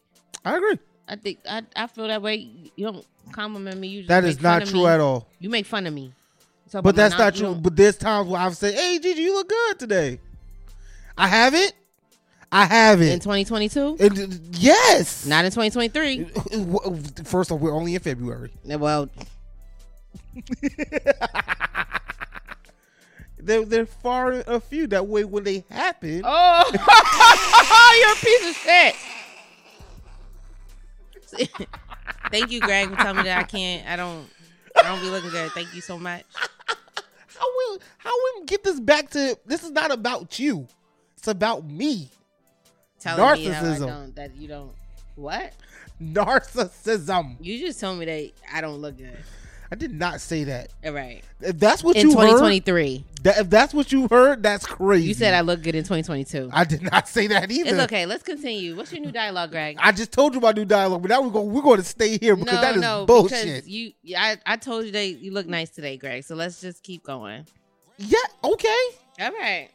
I 0.44 0.56
agree. 0.56 0.78
I 1.08 1.16
think 1.16 1.40
I, 1.48 1.62
I 1.74 1.88
feel 1.88 2.06
that 2.06 2.22
way. 2.22 2.36
You 2.76 2.86
don't 2.86 3.06
compliment 3.32 3.80
me. 3.80 3.88
You 3.88 4.00
just 4.02 4.08
That 4.08 4.24
is 4.24 4.40
not 4.40 4.64
true 4.66 4.82
me. 4.84 4.86
at 4.86 5.00
all. 5.00 5.26
You 5.40 5.50
make 5.50 5.66
fun 5.66 5.86
of 5.88 5.92
me. 5.92 6.12
So, 6.68 6.80
But 6.80 6.94
my 6.94 7.02
that's 7.02 7.12
non- 7.12 7.20
not 7.26 7.34
true. 7.34 7.54
But 7.56 7.74
there's 7.76 7.96
times 7.96 8.28
where 8.28 8.40
I've 8.40 8.56
said, 8.56 8.74
"Hey, 8.74 8.98
Gigi, 9.00 9.22
you 9.22 9.34
look 9.34 9.48
good 9.48 9.78
today." 9.80 10.20
I 11.18 11.26
haven't. 11.26 11.72
I 12.54 12.66
haven't. 12.66 13.08
In 13.08 13.18
2022, 13.18 13.96
And, 13.98 14.40
yes. 14.58 15.24
not 15.24 15.46
in 15.46 15.50
2023. 15.50 16.24
First 17.24 17.50
off, 17.50 17.58
we're 17.60 17.72
only 17.72 17.94
in 17.94 18.00
February. 18.00 18.52
Well, 18.66 19.08
they're 23.38 23.64
they're 23.64 23.86
far 23.86 24.32
a 24.46 24.60
few. 24.60 24.86
That 24.88 25.06
way, 25.06 25.24
when 25.24 25.44
they 25.44 25.64
happen, 25.70 26.20
oh, 26.24 26.70
you're 27.98 28.12
a 28.12 28.16
piece 28.16 28.50
of 28.50 28.56
shit. 28.56 28.94
Thank 32.30 32.50
you, 32.50 32.60
Greg, 32.60 32.90
for 32.90 32.96
telling 32.96 33.16
me 33.16 33.22
that 33.24 33.38
I 33.38 33.44
can't. 33.44 33.88
I 33.88 33.96
don't. 33.96 34.28
I 34.78 34.82
don't 34.82 35.00
be 35.00 35.08
looking 35.08 35.30
good. 35.30 35.50
Thank 35.52 35.74
you 35.74 35.80
so 35.80 35.98
much. 35.98 36.24
how 36.36 37.46
will 37.56 37.78
how 37.96 38.12
we 38.36 38.44
get 38.44 38.62
this 38.62 38.78
back 38.78 39.08
to? 39.10 39.38
This 39.46 39.64
is 39.64 39.70
not 39.70 39.90
about 39.90 40.38
you. 40.38 40.68
It's 41.16 41.28
about 41.28 41.64
me. 41.64 42.10
Telling 43.02 43.42
me 43.42 43.46
how 43.46 43.60
I 43.60 43.64
Narcissism. 43.64 43.86
don't. 43.86 44.16
That 44.16 44.36
you 44.36 44.48
don't. 44.48 44.72
What? 45.16 45.52
Narcissism. 46.00 47.36
You 47.40 47.58
just 47.58 47.80
told 47.80 47.98
me 47.98 48.04
that 48.06 48.30
I 48.52 48.60
don't 48.60 48.78
look 48.78 48.96
good. 48.98 49.16
I 49.70 49.74
did 49.74 49.92
not 49.92 50.20
say 50.20 50.44
that. 50.44 50.68
All 50.84 50.92
right. 50.92 51.22
If 51.40 51.58
that's 51.58 51.82
what 51.82 51.96
In 51.96 52.10
you 52.10 52.16
heard, 52.18 52.26
2023, 52.26 53.04
that, 53.22 53.38
if 53.38 53.48
that's 53.48 53.72
what 53.72 53.90
you 53.90 54.06
heard, 54.06 54.42
that's 54.42 54.66
crazy. 54.66 55.08
you 55.08 55.14
said 55.14 55.32
I 55.32 55.40
look 55.40 55.62
good 55.62 55.74
in 55.74 55.82
2022. 55.82 56.50
I 56.52 56.64
did 56.64 56.82
not 56.82 57.08
say 57.08 57.28
that 57.28 57.50
either. 57.50 57.70
It's 57.70 57.78
okay. 57.84 58.04
Let's 58.04 58.22
continue. 58.22 58.76
What's 58.76 58.92
your 58.92 59.00
new 59.00 59.10
dialogue, 59.10 59.50
Greg? 59.50 59.78
I 59.80 59.92
just 59.92 60.12
told 60.12 60.34
you 60.34 60.40
my 60.40 60.52
new 60.52 60.66
dialogue, 60.66 61.00
but 61.00 61.08
now 61.08 61.22
we're 61.22 61.30
going 61.30 61.50
we're 61.50 61.62
going 61.62 61.78
to 61.78 61.84
stay 61.84 62.18
here 62.18 62.36
because 62.36 62.54
no, 62.54 62.60
that 62.60 62.74
is 62.76 62.82
no, 62.82 63.06
bullshit. 63.06 63.66
you. 63.66 63.92
I, 64.14 64.36
I 64.44 64.56
told 64.56 64.84
you 64.84 64.92
that 64.92 65.06
you 65.06 65.32
look 65.32 65.46
nice 65.46 65.70
today, 65.70 65.96
Greg. 65.96 66.24
So 66.24 66.34
let's 66.34 66.60
just 66.60 66.82
keep 66.82 67.02
going. 67.02 67.46
yeah, 67.96 68.18
okay. 68.44 68.84
All 69.20 69.32
right. 69.32 69.70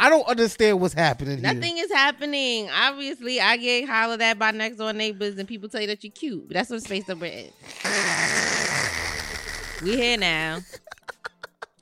I 0.00 0.10
don't 0.10 0.26
understand 0.28 0.80
what's 0.80 0.94
happening 0.94 1.38
here. 1.38 1.52
Nothing 1.54 1.78
is 1.78 1.90
happening. 1.90 2.70
Obviously, 2.70 3.40
I 3.40 3.56
get 3.56 3.88
hollered 3.88 4.20
at 4.22 4.38
by 4.38 4.52
next 4.52 4.76
door 4.76 4.92
neighbors, 4.92 5.36
and 5.38 5.48
people 5.48 5.68
tell 5.68 5.80
you 5.80 5.88
that 5.88 6.04
you're 6.04 6.12
cute. 6.12 6.48
That's 6.50 6.70
what 6.70 6.82
space 6.82 7.04
that 7.06 7.18
we're 7.18 7.46
we 9.82 9.96
here 9.96 10.16
now, 10.18 10.58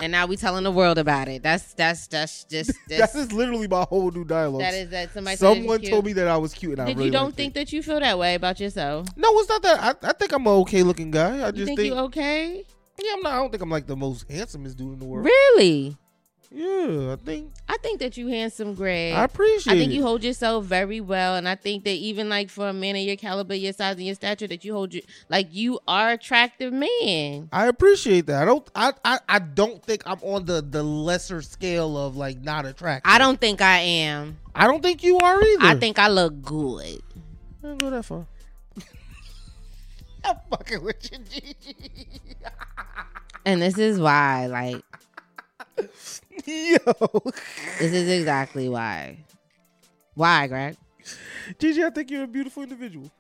and 0.01 0.12
now 0.12 0.26
we 0.26 0.36
telling 0.36 0.64
the 0.64 0.70
world 0.70 0.98
about 0.98 1.28
it. 1.28 1.43
That's 1.43 1.72
that's 1.74 2.06
that's 2.06 2.44
just 2.44 2.70
That 2.88 2.98
that's, 2.98 3.14
is 3.14 3.32
literally 3.32 3.68
my 3.68 3.82
whole 3.88 4.10
new 4.10 4.24
dialogue. 4.24 4.60
that 4.60 4.74
is 4.74 4.90
that 4.90 5.12
somebody. 5.12 5.36
that 5.36 5.40
Someone 5.40 5.80
told 5.80 6.05
me 6.05 6.12
that 6.14 6.28
I 6.28 6.36
was 6.36 6.52
cute, 6.55 6.72
and 6.72 6.82
I 6.82 6.84
Did 6.86 6.97
really 6.97 7.06
you 7.06 7.12
don't 7.12 7.34
think 7.34 7.52
it. 7.52 7.55
that 7.60 7.72
you 7.72 7.82
feel 7.82 8.01
that 8.01 8.18
way 8.18 8.34
about 8.34 8.60
yourself? 8.60 9.09
No, 9.16 9.28
it's 9.38 9.48
not 9.48 9.62
that. 9.62 9.80
I, 10.05 10.09
I 10.09 10.12
think 10.12 10.32
I'm 10.32 10.47
an 10.47 10.52
okay 10.55 10.82
looking 10.82 11.10
guy. 11.10 11.40
I 11.40 11.47
You 11.47 11.52
just 11.52 11.66
think, 11.66 11.80
think, 11.80 11.94
you 11.94 12.01
okay? 12.01 12.64
yeah, 13.02 13.12
I'm 13.14 13.22
not. 13.22 13.32
I 13.32 13.36
don't 13.36 13.51
think 13.51 13.62
I'm 13.62 13.70
like 13.70 13.86
the 13.86 13.97
most 13.97 14.30
handsomest 14.30 14.76
dude 14.76 14.93
in 14.94 14.98
the 14.98 15.05
world. 15.06 15.24
Really? 15.26 15.97
Yeah, 16.51 17.12
I 17.12 17.16
think 17.16 17.52
I 17.68 17.77
think 17.78 17.98
that 18.01 18.16
you 18.16 18.28
handsome, 18.28 18.74
Greg. 18.74 19.14
I 19.14 19.24
appreciate. 19.24 19.73
It. 19.73 19.77
I 19.77 19.78
think 19.81 19.93
you 19.93 20.02
hold 20.02 20.23
yourself 20.23 20.64
very 20.64 21.01
well, 21.01 21.35
and 21.35 21.48
I 21.48 21.55
think 21.56 21.85
that 21.85 21.90
even 21.90 22.28
like 22.28 22.51
for 22.51 22.68
a 22.68 22.73
man 22.73 22.97
of 22.97 23.02
your 23.02 23.16
caliber, 23.16 23.55
your 23.55 23.73
size, 23.73 23.97
and 23.97 24.06
your 24.06 24.14
stature, 24.14 24.47
that 24.47 24.64
you 24.64 24.73
hold 24.73 24.94
you 24.94 25.02
like 25.28 25.48
you 25.52 25.81
are 25.89 26.12
attractive 26.12 26.73
man. 26.73 27.48
I 27.52 27.66
appreciate 27.66 28.27
that. 28.27 28.43
I 28.43 28.44
don't. 28.44 28.70
I, 28.74 28.93
I. 29.05 29.18
I 29.28 29.39
don't 29.40 29.82
think 29.82 30.02
I'm 30.06 30.18
on 30.23 30.44
the 30.44 30.62
the 30.62 30.82
lesser 30.82 31.43
scale 31.43 31.98
of 31.98 32.16
like 32.16 32.40
not 32.40 32.64
attractive. 32.64 33.10
I 33.10 33.18
don't 33.18 33.40
think 33.40 33.60
I 33.60 33.78
am. 33.78 34.39
I 34.55 34.66
don't 34.66 34.82
think 34.82 35.02
you 35.02 35.18
are 35.18 35.43
either. 35.43 35.66
I 35.66 35.74
think 35.74 35.98
I 35.98 36.09
look 36.09 36.43
good. 36.43 37.02
I 37.62 37.66
don't 37.66 37.78
go 37.78 37.90
that 37.90 38.05
far. 38.05 38.27
I'm 40.24 40.36
fucking 40.51 40.82
with 40.85 41.10
you, 41.10 41.18
Gigi. 41.18 41.97
And 43.44 43.62
this 43.62 43.78
is 43.78 44.01
why, 44.01 44.47
like, 44.47 44.82
Yo, 46.47 46.77
this 47.78 47.93
is 47.93 48.09
exactly 48.09 48.68
why. 48.68 49.18
Why, 50.14 50.47
Greg? 50.47 50.77
Gigi, 51.59 51.85
I 51.85 51.90
think 51.90 52.10
you're 52.10 52.24
a 52.24 52.28
beautiful 52.28 52.62
individual. 52.62 53.10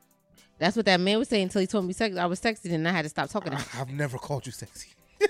That's 0.58 0.76
what 0.76 0.86
that 0.86 1.00
man 1.00 1.18
was 1.18 1.28
saying 1.28 1.44
until 1.44 1.60
he 1.60 1.66
told 1.66 1.84
me 1.84 1.92
sex. 1.92 2.16
I 2.16 2.26
was 2.26 2.38
sexy 2.38 2.72
and 2.72 2.88
I 2.88 2.92
had 2.92 3.02
to 3.02 3.08
stop 3.08 3.28
talking 3.28 3.52
to 3.52 3.58
him. 3.58 3.66
I've 3.74 3.90
never 3.90 4.16
called 4.16 4.46
you 4.46 4.52
sexy. 4.52 4.90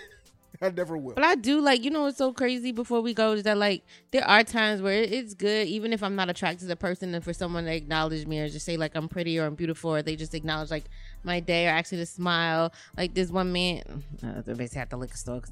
I 0.62 0.70
never 0.70 0.96
will. 0.96 1.14
But 1.14 1.24
I 1.24 1.34
do 1.34 1.60
like, 1.60 1.82
you 1.84 1.90
know, 1.90 2.02
what's 2.02 2.18
so 2.18 2.32
crazy 2.32 2.70
before 2.70 3.00
we 3.00 3.12
go 3.12 3.32
is 3.32 3.42
that 3.42 3.58
like 3.58 3.82
there 4.12 4.26
are 4.26 4.44
times 4.44 4.80
where 4.80 5.02
it's 5.02 5.34
good, 5.34 5.66
even 5.66 5.92
if 5.92 6.02
I'm 6.02 6.14
not 6.14 6.30
attracted 6.30 6.60
to 6.60 6.66
the 6.66 6.76
person, 6.76 7.14
and 7.14 7.24
for 7.24 7.32
someone 7.32 7.64
to 7.64 7.74
acknowledge 7.74 8.26
me 8.26 8.40
or 8.40 8.48
just 8.48 8.64
say 8.64 8.76
like 8.76 8.94
I'm 8.94 9.08
pretty 9.08 9.38
or 9.38 9.46
I'm 9.46 9.54
beautiful, 9.54 9.94
or 9.94 10.02
they 10.02 10.16
just 10.16 10.34
acknowledge 10.34 10.70
like 10.70 10.84
my 11.24 11.40
day 11.40 11.66
or 11.66 11.70
actually 11.70 11.98
to 11.98 12.06
smile. 12.06 12.72
Like 12.96 13.14
this 13.14 13.30
one 13.30 13.52
man, 13.52 14.04
uh, 14.22 14.42
they 14.42 14.54
basically 14.54 14.82
at 14.82 14.90
the 14.90 14.96
liquor 14.96 15.16
store, 15.16 15.42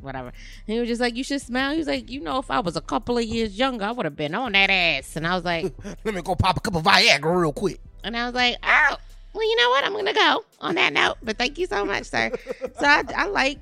whatever. 0.00 0.28
And 0.28 0.74
he 0.74 0.78
was 0.80 0.88
just 0.88 1.00
like, 1.00 1.16
"You 1.16 1.24
should 1.24 1.40
smile." 1.40 1.72
He 1.72 1.78
was 1.78 1.86
like, 1.86 2.10
"You 2.10 2.20
know, 2.20 2.38
if 2.38 2.50
I 2.50 2.60
was 2.60 2.76
a 2.76 2.80
couple 2.80 3.18
of 3.18 3.24
years 3.24 3.58
younger, 3.58 3.84
I 3.84 3.90
would 3.92 4.04
have 4.04 4.16
been 4.16 4.34
on 4.34 4.52
that 4.52 4.70
ass." 4.70 5.16
And 5.16 5.26
I 5.26 5.34
was 5.34 5.44
like, 5.44 5.72
Let 6.04 6.14
me 6.14 6.22
go 6.22 6.34
pop 6.34 6.56
a 6.56 6.60
cup 6.60 6.74
of 6.76 6.82
Viagra 6.84 7.40
real 7.40 7.52
quick. 7.52 7.80
and 8.04 8.16
I 8.16 8.26
was 8.26 8.34
like, 8.34 8.56
"Oh, 8.62 8.96
well, 9.34 9.44
you 9.48 9.56
know 9.56 9.70
what? 9.70 9.84
I'm 9.84 9.92
gonna 9.92 10.14
go 10.14 10.44
on 10.60 10.74
that 10.76 10.92
note." 10.92 11.16
But 11.22 11.36
thank 11.38 11.58
you 11.58 11.66
so 11.66 11.84
much, 11.84 12.04
sir. 12.04 12.30
so 12.78 12.86
I, 12.86 13.04
I 13.16 13.26
like, 13.26 13.58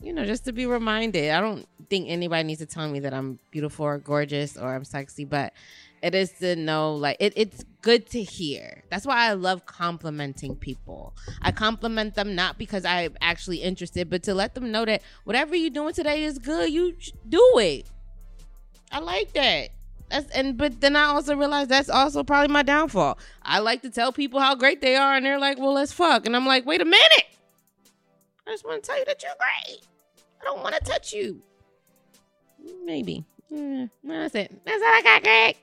you 0.00 0.12
know, 0.12 0.24
just 0.24 0.44
to 0.46 0.52
be 0.52 0.66
reminded. 0.66 1.30
I 1.32 1.40
don't 1.40 1.66
think 1.90 2.08
anybody 2.08 2.44
needs 2.44 2.60
to 2.60 2.66
tell 2.66 2.88
me 2.88 3.00
that 3.00 3.12
I'm 3.14 3.38
beautiful 3.50 3.86
or 3.86 3.98
gorgeous 3.98 4.56
or 4.56 4.74
I'm 4.74 4.84
sexy, 4.84 5.24
but 5.24 5.52
it 6.02 6.14
is 6.14 6.32
to 6.40 6.56
know, 6.56 6.94
like, 6.94 7.16
it, 7.20 7.32
it's 7.36 7.64
good 7.82 8.08
to 8.10 8.22
hear. 8.22 8.82
That's 8.90 9.06
why 9.06 9.28
I 9.28 9.32
love 9.32 9.66
complimenting 9.66 10.56
people. 10.56 11.14
I 11.42 11.52
compliment 11.52 12.14
them 12.14 12.34
not 12.34 12.58
because 12.58 12.84
I'm 12.84 13.16
actually 13.20 13.58
interested, 13.58 14.10
but 14.10 14.22
to 14.24 14.34
let 14.34 14.54
them 14.54 14.70
know 14.70 14.84
that 14.84 15.02
whatever 15.24 15.56
you're 15.56 15.70
doing 15.70 15.94
today 15.94 16.24
is 16.24 16.38
good. 16.38 16.70
You 16.70 16.94
do 17.28 17.52
it. 17.58 17.86
I 18.90 19.00
like 19.00 19.32
that. 19.34 19.70
That's 20.10 20.30
and 20.30 20.56
but 20.56 20.80
then 20.80 20.96
I 20.96 21.04
also 21.04 21.36
realized 21.36 21.68
that's 21.68 21.90
also 21.90 22.24
probably 22.24 22.48
my 22.50 22.62
downfall. 22.62 23.18
I 23.42 23.58
like 23.58 23.82
to 23.82 23.90
tell 23.90 24.10
people 24.10 24.40
how 24.40 24.54
great 24.54 24.80
they 24.80 24.96
are, 24.96 25.14
and 25.14 25.26
they're 25.26 25.38
like, 25.38 25.58
"Well, 25.58 25.74
let's 25.74 25.92
fuck," 25.92 26.24
and 26.24 26.34
I'm 26.34 26.46
like, 26.46 26.64
"Wait 26.64 26.80
a 26.80 26.86
minute! 26.86 27.26
I 28.46 28.52
just 28.52 28.64
want 28.64 28.82
to 28.82 28.86
tell 28.86 28.98
you 28.98 29.04
that 29.04 29.22
you're 29.22 29.32
great. 29.38 29.82
I 30.40 30.44
don't 30.44 30.62
want 30.62 30.74
to 30.76 30.80
touch 30.80 31.12
you. 31.12 31.42
Maybe. 32.84 33.26
Mm, 33.52 33.90
that's 34.02 34.34
it. 34.34 34.60
That's 34.64 34.82
all 34.82 34.88
I 34.88 35.02
got, 35.02 35.22
Greg. 35.22 35.56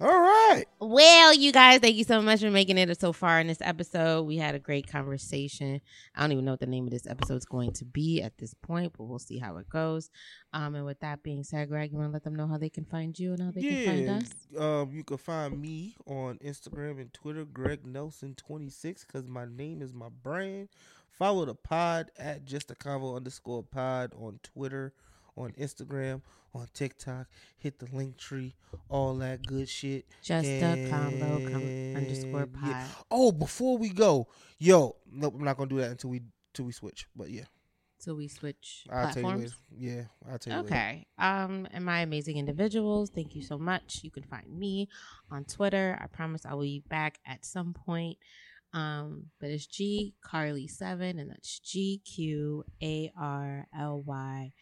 All 0.00 0.08
right. 0.08 0.64
Well, 0.80 1.34
you 1.34 1.52
guys, 1.52 1.80
thank 1.80 1.96
you 1.96 2.04
so 2.04 2.20
much 2.22 2.40
for 2.40 2.50
making 2.50 2.78
it 2.78 3.00
so 3.00 3.12
far 3.12 3.38
in 3.38 3.46
this 3.46 3.60
episode. 3.60 4.22
We 4.22 4.36
had 4.36 4.54
a 4.54 4.58
great 4.58 4.86
conversation. 4.86 5.80
I 6.16 6.22
don't 6.22 6.32
even 6.32 6.44
know 6.44 6.52
what 6.52 6.60
the 6.60 6.66
name 6.66 6.86
of 6.86 6.90
this 6.90 7.06
episode 7.06 7.36
is 7.36 7.44
going 7.44 7.72
to 7.74 7.84
be 7.84 8.20
at 8.22 8.36
this 8.38 8.54
point, 8.54 8.94
but 8.96 9.04
we'll 9.04 9.18
see 9.18 9.38
how 9.38 9.58
it 9.58 9.68
goes. 9.68 10.10
Um, 10.52 10.74
and 10.74 10.84
with 10.84 11.00
that 11.00 11.22
being 11.22 11.44
said, 11.44 11.68
Greg, 11.68 11.92
you 11.92 11.98
want 11.98 12.10
to 12.10 12.12
let 12.12 12.24
them 12.24 12.34
know 12.34 12.48
how 12.48 12.58
they 12.58 12.70
can 12.70 12.84
find 12.84 13.16
you 13.16 13.32
and 13.34 13.42
how 13.42 13.50
they 13.50 13.62
can 13.62 13.86
find 13.86 14.04
yeah. 14.06 14.16
us? 14.16 14.32
Um, 14.58 14.92
you 14.92 15.04
can 15.04 15.18
find 15.18 15.60
me 15.60 15.94
on 16.06 16.38
Instagram 16.38 17.00
and 17.00 17.12
Twitter, 17.12 17.44
Greg 17.44 17.84
Nelson26, 17.84 19.06
because 19.06 19.28
my 19.28 19.44
name 19.44 19.82
is 19.82 19.92
my 19.92 20.08
brand. 20.22 20.68
Follow 21.10 21.44
the 21.44 21.54
pod 21.54 22.10
at 22.18 22.44
just 22.44 22.70
a 22.70 22.74
convo 22.74 23.14
underscore 23.14 23.62
pod 23.62 24.12
on 24.18 24.40
Twitter 24.42 24.94
on 25.36 25.52
Instagram, 25.52 26.22
on 26.54 26.66
TikTok. 26.74 27.26
Hit 27.58 27.78
the 27.78 27.86
link 27.94 28.16
tree, 28.18 28.54
all 28.88 29.14
that 29.16 29.46
good 29.46 29.68
shit. 29.68 30.06
Just 30.22 30.46
a 30.46 30.88
convo 30.90 31.50
com- 31.50 31.96
underscore 32.02 32.42
And, 32.42 32.52
pod. 32.54 32.68
yeah. 32.70 32.86
Oh, 33.10 33.32
before 33.32 33.78
we 33.78 33.88
go, 33.90 34.28
yo, 34.58 34.96
nope, 35.10 35.34
I'm 35.38 35.44
not 35.44 35.56
gonna 35.56 35.70
do 35.70 35.78
that 35.78 35.90
until 35.92 36.10
we 36.10 36.20
until 36.52 36.66
we 36.66 36.72
switch. 36.72 37.06
But 37.16 37.30
yeah, 37.30 37.44
So 37.98 38.14
we 38.14 38.28
switch 38.28 38.84
I'll 38.90 39.06
tell 39.12 39.16
you 39.16 39.22
platforms. 39.22 39.56
Yeah, 39.76 40.02
I'll 40.30 40.38
tell 40.38 40.54
you. 40.58 40.64
Okay. 40.66 41.06
Um, 41.18 41.66
and 41.72 41.84
my 41.84 42.00
amazing 42.00 42.36
individuals, 42.36 43.10
thank 43.14 43.34
you 43.34 43.42
so 43.42 43.58
much. 43.58 44.00
You 44.02 44.10
can 44.10 44.24
find 44.24 44.46
me 44.48 44.88
on 45.30 45.44
Twitter. 45.44 45.98
I 46.02 46.06
promise 46.08 46.44
I 46.44 46.54
will 46.54 46.62
be 46.62 46.82
back 46.88 47.18
at 47.26 47.44
some 47.46 47.72
point. 47.74 48.18
Um, 48.74 49.26
but 49.38 49.50
it's 49.50 49.66
G 49.66 50.14
Carly 50.22 50.66
seven, 50.66 51.18
and 51.18 51.30
that's 51.30 51.58
G 51.60 52.00
Q 52.04 52.64
A 52.82 53.12
R 53.18 53.66
L 53.78 54.02
Y 54.06 54.52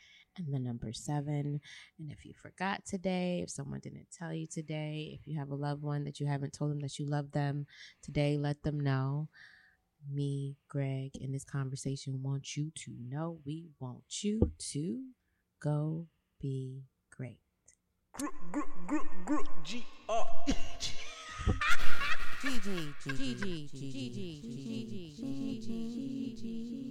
and 0.46 0.54
the 0.54 0.58
number 0.58 0.92
seven. 0.92 1.60
And 1.98 2.10
if 2.10 2.24
you 2.24 2.32
forgot 2.34 2.84
today, 2.84 3.40
if 3.42 3.50
someone 3.50 3.80
didn't 3.80 4.08
tell 4.16 4.32
you 4.32 4.46
today, 4.46 5.18
if 5.20 5.26
you 5.26 5.38
have 5.38 5.50
a 5.50 5.54
loved 5.54 5.82
one 5.82 6.04
that 6.04 6.20
you 6.20 6.26
haven't 6.26 6.52
told 6.52 6.70
them 6.70 6.80
that 6.80 6.98
you 6.98 7.06
love 7.06 7.32
them 7.32 7.66
today, 8.02 8.36
let 8.36 8.62
them 8.62 8.80
know. 8.80 9.28
Me, 10.10 10.56
Greg, 10.68 11.10
in 11.20 11.30
this 11.30 11.44
conversation 11.44 12.22
want 12.22 12.56
you 12.56 12.72
to 12.74 12.92
know 13.08 13.38
we 13.44 13.66
want 13.80 14.22
you 14.22 14.50
to 14.58 15.02
go 15.60 16.06
be 16.40 16.84
great. 17.10 17.38
Group, 18.14 18.32
group, 18.50 18.66
group, 18.86 19.06
group, 19.26 19.46
GG, 19.62 19.84
GG, 22.42 22.94
GG, 23.04 23.70
GG, 23.70 23.70
GG, 23.70 24.40
GG, 24.40 25.20
GG, 25.20 26.42
GG. 26.42 26.89